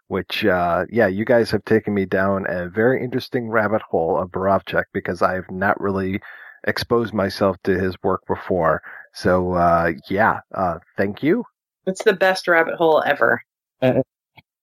Which, 0.08 0.44
uh, 0.44 0.84
yeah, 0.90 1.06
you 1.06 1.24
guys 1.24 1.50
have 1.50 1.64
taken 1.64 1.94
me 1.94 2.05
down 2.05 2.44
a 2.47 2.68
very 2.68 3.02
interesting 3.02 3.48
rabbit 3.48 3.81
hole 3.81 4.18
of 4.18 4.31
Borowczyk 4.31 4.84
because 4.92 5.23
I 5.23 5.32
have 5.32 5.50
not 5.50 5.81
really 5.81 6.20
exposed 6.66 7.14
myself 7.14 7.56
to 7.64 7.78
his 7.78 7.97
work 8.02 8.20
before. 8.28 8.82
So, 9.14 9.55
uh, 9.55 9.92
yeah, 10.10 10.40
uh, 10.55 10.78
thank 10.98 11.23
you. 11.23 11.44
It's 11.86 12.05
the 12.05 12.12
best 12.12 12.47
rabbit 12.48 12.74
hole 12.74 13.02
ever. 13.06 13.40
Uh, 13.81 14.02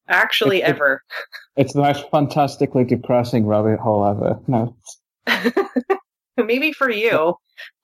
Actually, 0.07 0.61
it- 0.61 0.65
it- 0.65 0.75
ever. 0.75 1.01
it's 1.55 1.73
the 1.73 1.81
most 1.81 2.09
fantastically 2.11 2.83
depressing 2.83 3.47
rabbit 3.47 3.79
hole 3.79 4.05
ever. 4.05 4.39
No, 4.47 4.75
Maybe 6.37 6.71
for 6.71 6.89
you. 6.89 7.35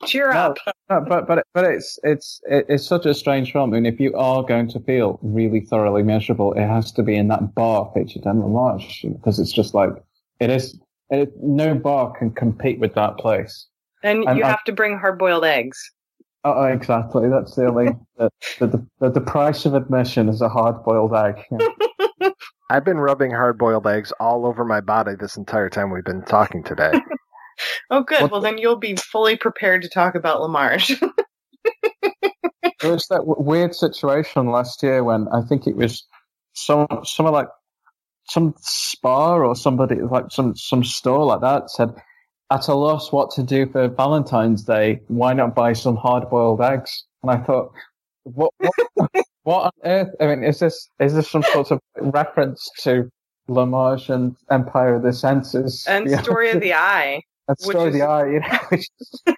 Cheer 0.06 0.32
up. 0.32 0.58
No, 0.90 1.06
but 1.08 1.28
but 1.28 1.46
but 1.54 1.64
it's 1.66 2.00
it's 2.04 2.42
it's 2.46 2.86
such 2.88 3.06
a 3.06 3.14
strange 3.14 3.52
film. 3.52 3.74
and 3.74 3.86
if 3.86 4.00
you 4.00 4.16
are 4.16 4.42
going 4.44 4.68
to 4.70 4.80
feel 4.80 5.20
really 5.22 5.60
thoroughly 5.62 6.02
miserable, 6.04 6.54
it 6.54 6.66
has 6.66 6.92
to 6.94 7.04
be 7.04 7.16
in 7.16 7.28
that 7.28 7.54
bar 7.54 7.92
featured 7.94 8.26
in 8.26 8.40
La 8.40 8.48
Marge 8.48 9.06
because 9.12 9.40
it's 9.40 9.52
just 9.52 9.74
like 9.74 9.90
it 10.40 10.50
is. 10.50 10.80
It, 11.10 11.32
no 11.42 11.74
bar 11.76 12.12
can 12.18 12.32
compete 12.32 12.80
with 12.80 12.94
that 12.96 13.18
place. 13.18 13.68
And 14.04 14.28
I'm- 14.28 14.38
you 14.38 14.44
I'm- 14.44 14.52
have 14.52 14.64
to 14.66 14.72
bring 14.72 14.98
hard 14.98 15.18
boiled 15.20 15.46
eggs. 15.46 15.78
Oh, 16.44 16.64
exactly. 16.66 17.28
That's 17.30 17.56
the 17.56 17.66
only 17.66 17.90
the, 18.18 18.30
the, 18.60 18.86
the, 19.00 19.10
the 19.12 19.22
price 19.22 19.66
of 19.66 19.74
admission 19.74 20.30
is 20.30 20.42
a 20.42 20.48
hard 20.48 20.82
boiled 20.84 21.14
egg. 21.14 21.44
Yeah. 22.20 22.30
I've 22.70 22.86
been 22.86 22.98
rubbing 23.00 23.32
hard 23.32 23.58
boiled 23.58 23.86
eggs 23.88 24.14
all 24.20 24.46
over 24.46 24.64
my 24.64 24.80
body 24.82 25.14
this 25.20 25.36
entire 25.38 25.70
time 25.70 25.92
we've 25.92 26.06
been 26.06 26.24
talking 26.24 26.64
today. 26.64 26.92
Oh, 27.90 28.04
good. 28.04 28.32
Well, 28.32 28.42
then 28.42 28.58
you'll 28.58 28.78
be 28.78 28.96
fully 28.96 29.38
prepared 29.38 29.82
to 29.84 29.90
talk 29.90 30.16
about 30.16 30.42
La 30.42 30.48
Marge. 30.48 31.00
There 32.82 32.92
was 32.92 33.08
that 33.10 33.18
w- 33.18 33.42
weird 33.42 33.74
situation 33.74 34.48
last 34.48 34.84
year 34.84 35.04
when 35.04 35.28
I 35.30 35.42
think 35.42 35.66
it 35.66 35.76
was 35.76 36.06
some 36.54 36.88
some 37.04 37.26
like 37.26 37.48
some 38.30 38.54
spa 38.60 39.36
or 39.36 39.56
somebody 39.56 39.96
like 39.96 40.26
some 40.30 40.56
some 40.56 40.84
store 40.84 41.26
like 41.26 41.42
that 41.42 41.72
said 41.72 41.90
at 42.52 42.68
a 42.68 42.76
loss 42.76 43.12
what 43.12 43.32
to 43.32 43.44
do 43.44 43.66
for 43.68 43.88
Valentine's 43.88 44.64
Day. 44.64 45.02
Why 45.08 45.34
not 45.34 45.56
buy 45.56 45.74
some 45.74 45.96
hard 45.96 46.30
boiled 46.30 46.62
eggs? 46.62 47.04
And 47.24 47.32
I 47.32 47.38
thought, 47.38 47.72
what 48.24 48.54
what, 48.60 49.12
what 49.44 49.64
on 49.66 49.72
earth? 49.84 50.14
I 50.20 50.28
mean, 50.28 50.44
is 50.44 50.60
this 50.60 50.90
is 51.00 51.14
this 51.14 51.30
some 51.30 51.44
sort 51.44 51.72
of 51.72 51.80
reference 52.00 52.70
to 52.82 53.10
La 53.48 53.64
and 54.10 54.36
Empire 54.52 54.96
of 54.96 55.04
the 55.04 55.14
Senses 55.14 55.86
and 55.88 56.08
Yeah. 56.10 56.22
Story 56.22 56.52
of 56.52 56.62
the 56.62 56.74
Eye. 56.74 57.22
And 57.48 57.58
which 57.62 57.76
story 57.76 57.88
of 57.90 57.96
is- 57.96 58.00
the 58.02 58.08
eye, 58.08 58.28
you 58.32 58.40
know, 58.40 58.60
which 58.70 58.88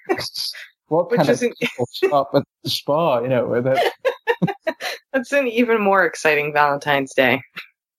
is, 0.09 0.53
what 0.87 1.09
kind 1.09 1.21
of 1.21 1.29
isn't- 1.29 1.57
people 1.59 1.87
shop 1.93 2.31
at 2.33 2.43
the 2.63 2.69
spa, 2.69 3.19
you 3.21 3.29
know, 3.29 3.47
with 3.47 3.67
it. 3.67 3.93
That's 5.13 5.31
an 5.31 5.47
even 5.47 5.81
more 5.81 6.05
exciting 6.05 6.53
Valentine's 6.53 7.13
Day. 7.13 7.41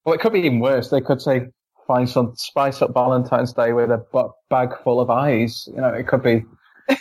Well, 0.04 0.14
it 0.14 0.20
could 0.20 0.32
be 0.32 0.40
even 0.40 0.60
worse. 0.60 0.88
They 0.90 1.00
could 1.00 1.20
say, 1.20 1.42
find 1.86 2.08
some 2.08 2.32
spice 2.36 2.80
up 2.82 2.94
Valentine's 2.94 3.52
Day 3.52 3.72
with 3.72 3.90
a 3.90 4.02
bag 4.48 4.70
full 4.84 5.00
of 5.00 5.10
eyes. 5.10 5.64
You 5.66 5.80
know, 5.80 5.88
it 5.88 6.06
could 6.06 6.22
be. 6.22 6.44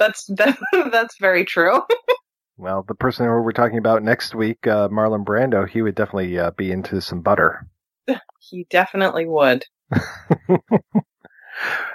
That's 0.00 0.26
that, 0.36 0.58
that's 0.90 1.16
very 1.20 1.44
true. 1.44 1.80
Well, 2.56 2.84
the 2.88 2.94
person 2.96 3.24
who 3.26 3.40
we're 3.40 3.52
talking 3.52 3.78
about 3.78 4.02
next 4.02 4.34
week, 4.34 4.66
uh, 4.66 4.88
Marlon 4.88 5.24
Brando, 5.24 5.66
he 5.68 5.80
would 5.80 5.94
definitely 5.94 6.36
uh, 6.40 6.50
be 6.50 6.72
into 6.72 7.00
some 7.00 7.20
butter. 7.22 7.66
he 8.40 8.66
definitely 8.68 9.26
would. 9.26 9.64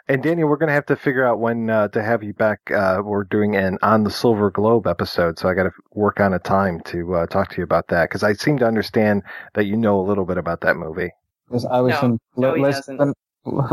And 0.08 0.22
Daniel, 0.22 0.48
we're 0.48 0.58
going 0.58 0.68
to 0.68 0.74
have 0.74 0.86
to 0.88 0.96
figure 0.96 1.26
out 1.26 1.40
when 1.40 1.70
uh, 1.70 1.88
to 1.90 2.04
have 2.04 2.22
you 2.24 2.34
back. 2.34 2.70
Uh, 2.72 3.02
we're 3.04 3.24
doing 3.24 3.56
an 3.56 3.80
On 3.82 4.04
the 4.04 4.12
Silver 4.12 4.52
Globe 4.52 4.86
episode, 4.86 5.40
so 5.40 5.50
I 5.50 5.54
got 5.56 5.64
to 5.64 5.72
work 5.94 6.20
on 6.20 6.34
a 6.34 6.40
time 6.40 6.82
to 6.86 7.16
uh, 7.16 7.28
talk 7.28 7.50
to 7.50 7.58
you 7.58 7.64
about 7.64 7.88
that 7.88 8.10
because 8.10 8.24
I 8.24 8.34
seem 8.34 8.58
to 8.60 8.68
understand 8.68 9.24
that 9.56 9.66
you 9.66 9.76
know 9.76 10.00
a 10.00 10.06
little 10.06 10.26
bit 10.26 10.38
about 10.38 10.62
that 10.62 10.78
movie. 10.78 11.12
Because 11.48 11.66
I 11.66 11.82
was 11.82 11.94
No, 11.94 12.02
in 12.02 12.20
no, 12.38 12.52
Li- 12.52 12.60
he 12.60 12.64
Lisbon, 12.66 13.14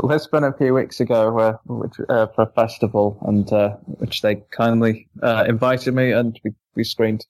Lisbon 0.03 0.45
a 0.45 0.53
few 0.53 0.75
weeks 0.75 1.01
ago, 1.01 1.39
uh, 1.39 1.57
which, 1.67 1.93
uh, 2.09 2.27
for 2.29 2.43
a 2.43 2.53
festival, 2.53 3.19
and 3.27 3.53
uh, 3.53 3.77
which 3.99 4.23
they 4.23 4.37
kindly 4.51 5.09
uh, 5.23 5.45
invited 5.47 5.95
me, 5.95 6.13
and 6.13 6.39
we, 6.45 6.53
we 6.75 6.85
screened 6.85 7.27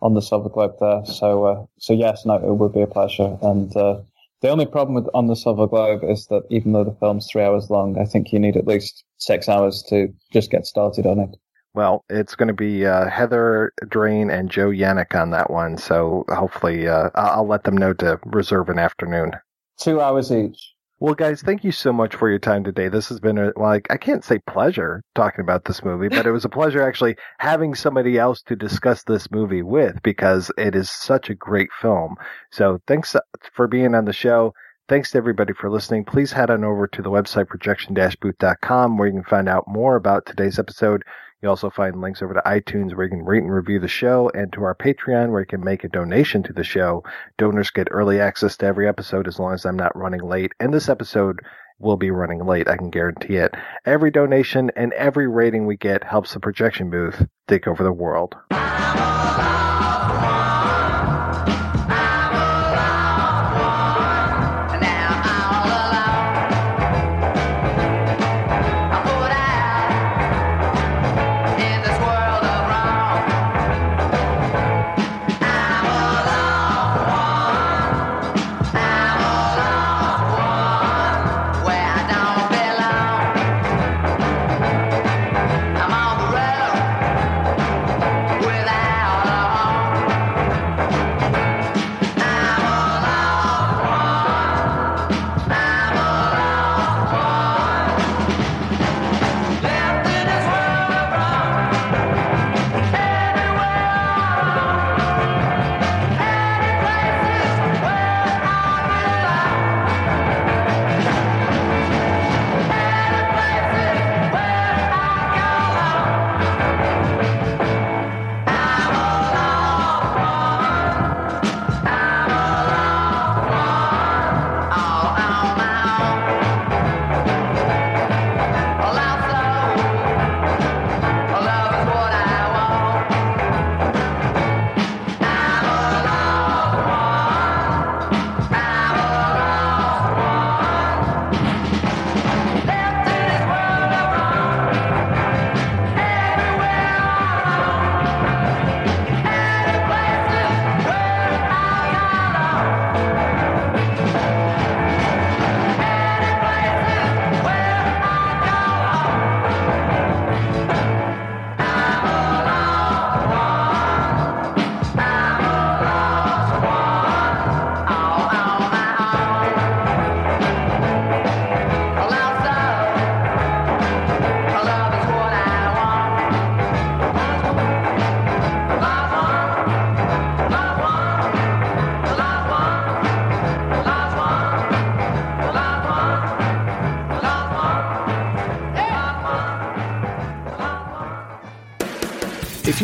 on 0.00 0.14
the 0.14 0.22
Silver 0.22 0.48
Globe 0.48 0.76
there. 0.80 1.04
So, 1.06 1.44
uh, 1.44 1.66
so 1.78 1.92
yes, 1.92 2.24
no, 2.26 2.34
it 2.34 2.54
would 2.54 2.72
be 2.72 2.82
a 2.82 2.86
pleasure. 2.86 3.38
And 3.42 3.74
uh, 3.76 4.00
the 4.44 4.50
only 4.50 4.66
problem 4.66 4.94
with 4.94 5.08
on 5.14 5.26
the 5.26 5.34
Silver 5.34 5.66
Globe 5.66 6.04
is 6.04 6.26
that 6.26 6.42
even 6.50 6.72
though 6.72 6.84
the 6.84 6.94
film's 7.00 7.26
three 7.32 7.42
hours 7.42 7.70
long, 7.70 7.98
I 7.98 8.04
think 8.04 8.30
you 8.30 8.38
need 8.38 8.58
at 8.58 8.66
least 8.66 9.02
six 9.16 9.48
hours 9.48 9.82
to 9.88 10.08
just 10.34 10.50
get 10.50 10.66
started 10.66 11.06
on 11.06 11.18
it. 11.18 11.30
Well, 11.72 12.04
it's 12.10 12.34
going 12.34 12.48
to 12.48 12.54
be 12.54 12.84
uh, 12.84 13.08
Heather 13.08 13.72
Drain 13.88 14.28
and 14.28 14.50
Joe 14.50 14.68
Yanick 14.68 15.18
on 15.18 15.30
that 15.30 15.50
one, 15.50 15.78
so 15.78 16.26
hopefully 16.28 16.86
uh, 16.86 17.08
I'll 17.14 17.46
let 17.46 17.64
them 17.64 17.74
know 17.74 17.94
to 17.94 18.20
reserve 18.26 18.68
an 18.68 18.78
afternoon. 18.78 19.32
Two 19.80 20.02
hours 20.02 20.30
each. 20.30 20.73
Well, 21.04 21.14
guys, 21.14 21.42
thank 21.42 21.64
you 21.64 21.70
so 21.70 21.92
much 21.92 22.14
for 22.14 22.30
your 22.30 22.38
time 22.38 22.64
today. 22.64 22.88
This 22.88 23.10
has 23.10 23.20
been 23.20 23.36
a, 23.36 23.52
like, 23.56 23.86
I 23.90 23.98
can't 23.98 24.24
say 24.24 24.38
pleasure 24.38 25.02
talking 25.14 25.42
about 25.42 25.66
this 25.66 25.84
movie, 25.84 26.08
but 26.08 26.24
it 26.24 26.30
was 26.30 26.46
a 26.46 26.48
pleasure 26.48 26.80
actually 26.80 27.16
having 27.40 27.74
somebody 27.74 28.16
else 28.16 28.40
to 28.44 28.56
discuss 28.56 29.02
this 29.02 29.30
movie 29.30 29.60
with 29.60 30.02
because 30.02 30.50
it 30.56 30.74
is 30.74 30.90
such 30.90 31.28
a 31.28 31.34
great 31.34 31.68
film. 31.78 32.16
So 32.50 32.80
thanks 32.86 33.14
uh, 33.14 33.20
for 33.52 33.68
being 33.68 33.94
on 33.94 34.06
the 34.06 34.14
show. 34.14 34.54
Thanks 34.88 35.10
to 35.10 35.18
everybody 35.18 35.52
for 35.52 35.70
listening. 35.70 36.06
Please 36.06 36.32
head 36.32 36.48
on 36.48 36.64
over 36.64 36.86
to 36.86 37.02
the 37.02 37.10
website 37.10 37.48
projection-booth.com 37.48 38.96
where 38.96 39.08
you 39.08 39.12
can 39.12 39.24
find 39.24 39.46
out 39.46 39.68
more 39.68 39.96
about 39.96 40.24
today's 40.24 40.58
episode. 40.58 41.02
You 41.44 41.50
also 41.50 41.68
find 41.68 42.00
links 42.00 42.22
over 42.22 42.32
to 42.32 42.40
iTunes 42.46 42.96
where 42.96 43.04
you 43.04 43.10
can 43.10 43.22
rate 43.22 43.42
and 43.42 43.52
review 43.52 43.78
the 43.78 43.86
show 43.86 44.30
and 44.34 44.50
to 44.54 44.62
our 44.62 44.74
Patreon 44.74 45.30
where 45.30 45.42
you 45.42 45.46
can 45.46 45.62
make 45.62 45.84
a 45.84 45.90
donation 45.90 46.42
to 46.44 46.54
the 46.54 46.64
show. 46.64 47.04
Donors 47.36 47.68
get 47.68 47.88
early 47.90 48.18
access 48.18 48.56
to 48.56 48.66
every 48.66 48.88
episode 48.88 49.28
as 49.28 49.38
long 49.38 49.52
as 49.52 49.66
I'm 49.66 49.76
not 49.76 49.94
running 49.94 50.22
late. 50.22 50.52
And 50.58 50.72
this 50.72 50.88
episode 50.88 51.40
will 51.78 51.98
be 51.98 52.10
running 52.10 52.46
late, 52.46 52.66
I 52.66 52.78
can 52.78 52.88
guarantee 52.88 53.36
it. 53.36 53.54
Every 53.84 54.10
donation 54.10 54.70
and 54.74 54.94
every 54.94 55.28
rating 55.28 55.66
we 55.66 55.76
get 55.76 56.02
helps 56.02 56.32
the 56.32 56.40
projection 56.40 56.88
booth 56.88 57.26
take 57.46 57.68
over 57.68 57.84
the 57.84 57.92
world. 57.92 58.34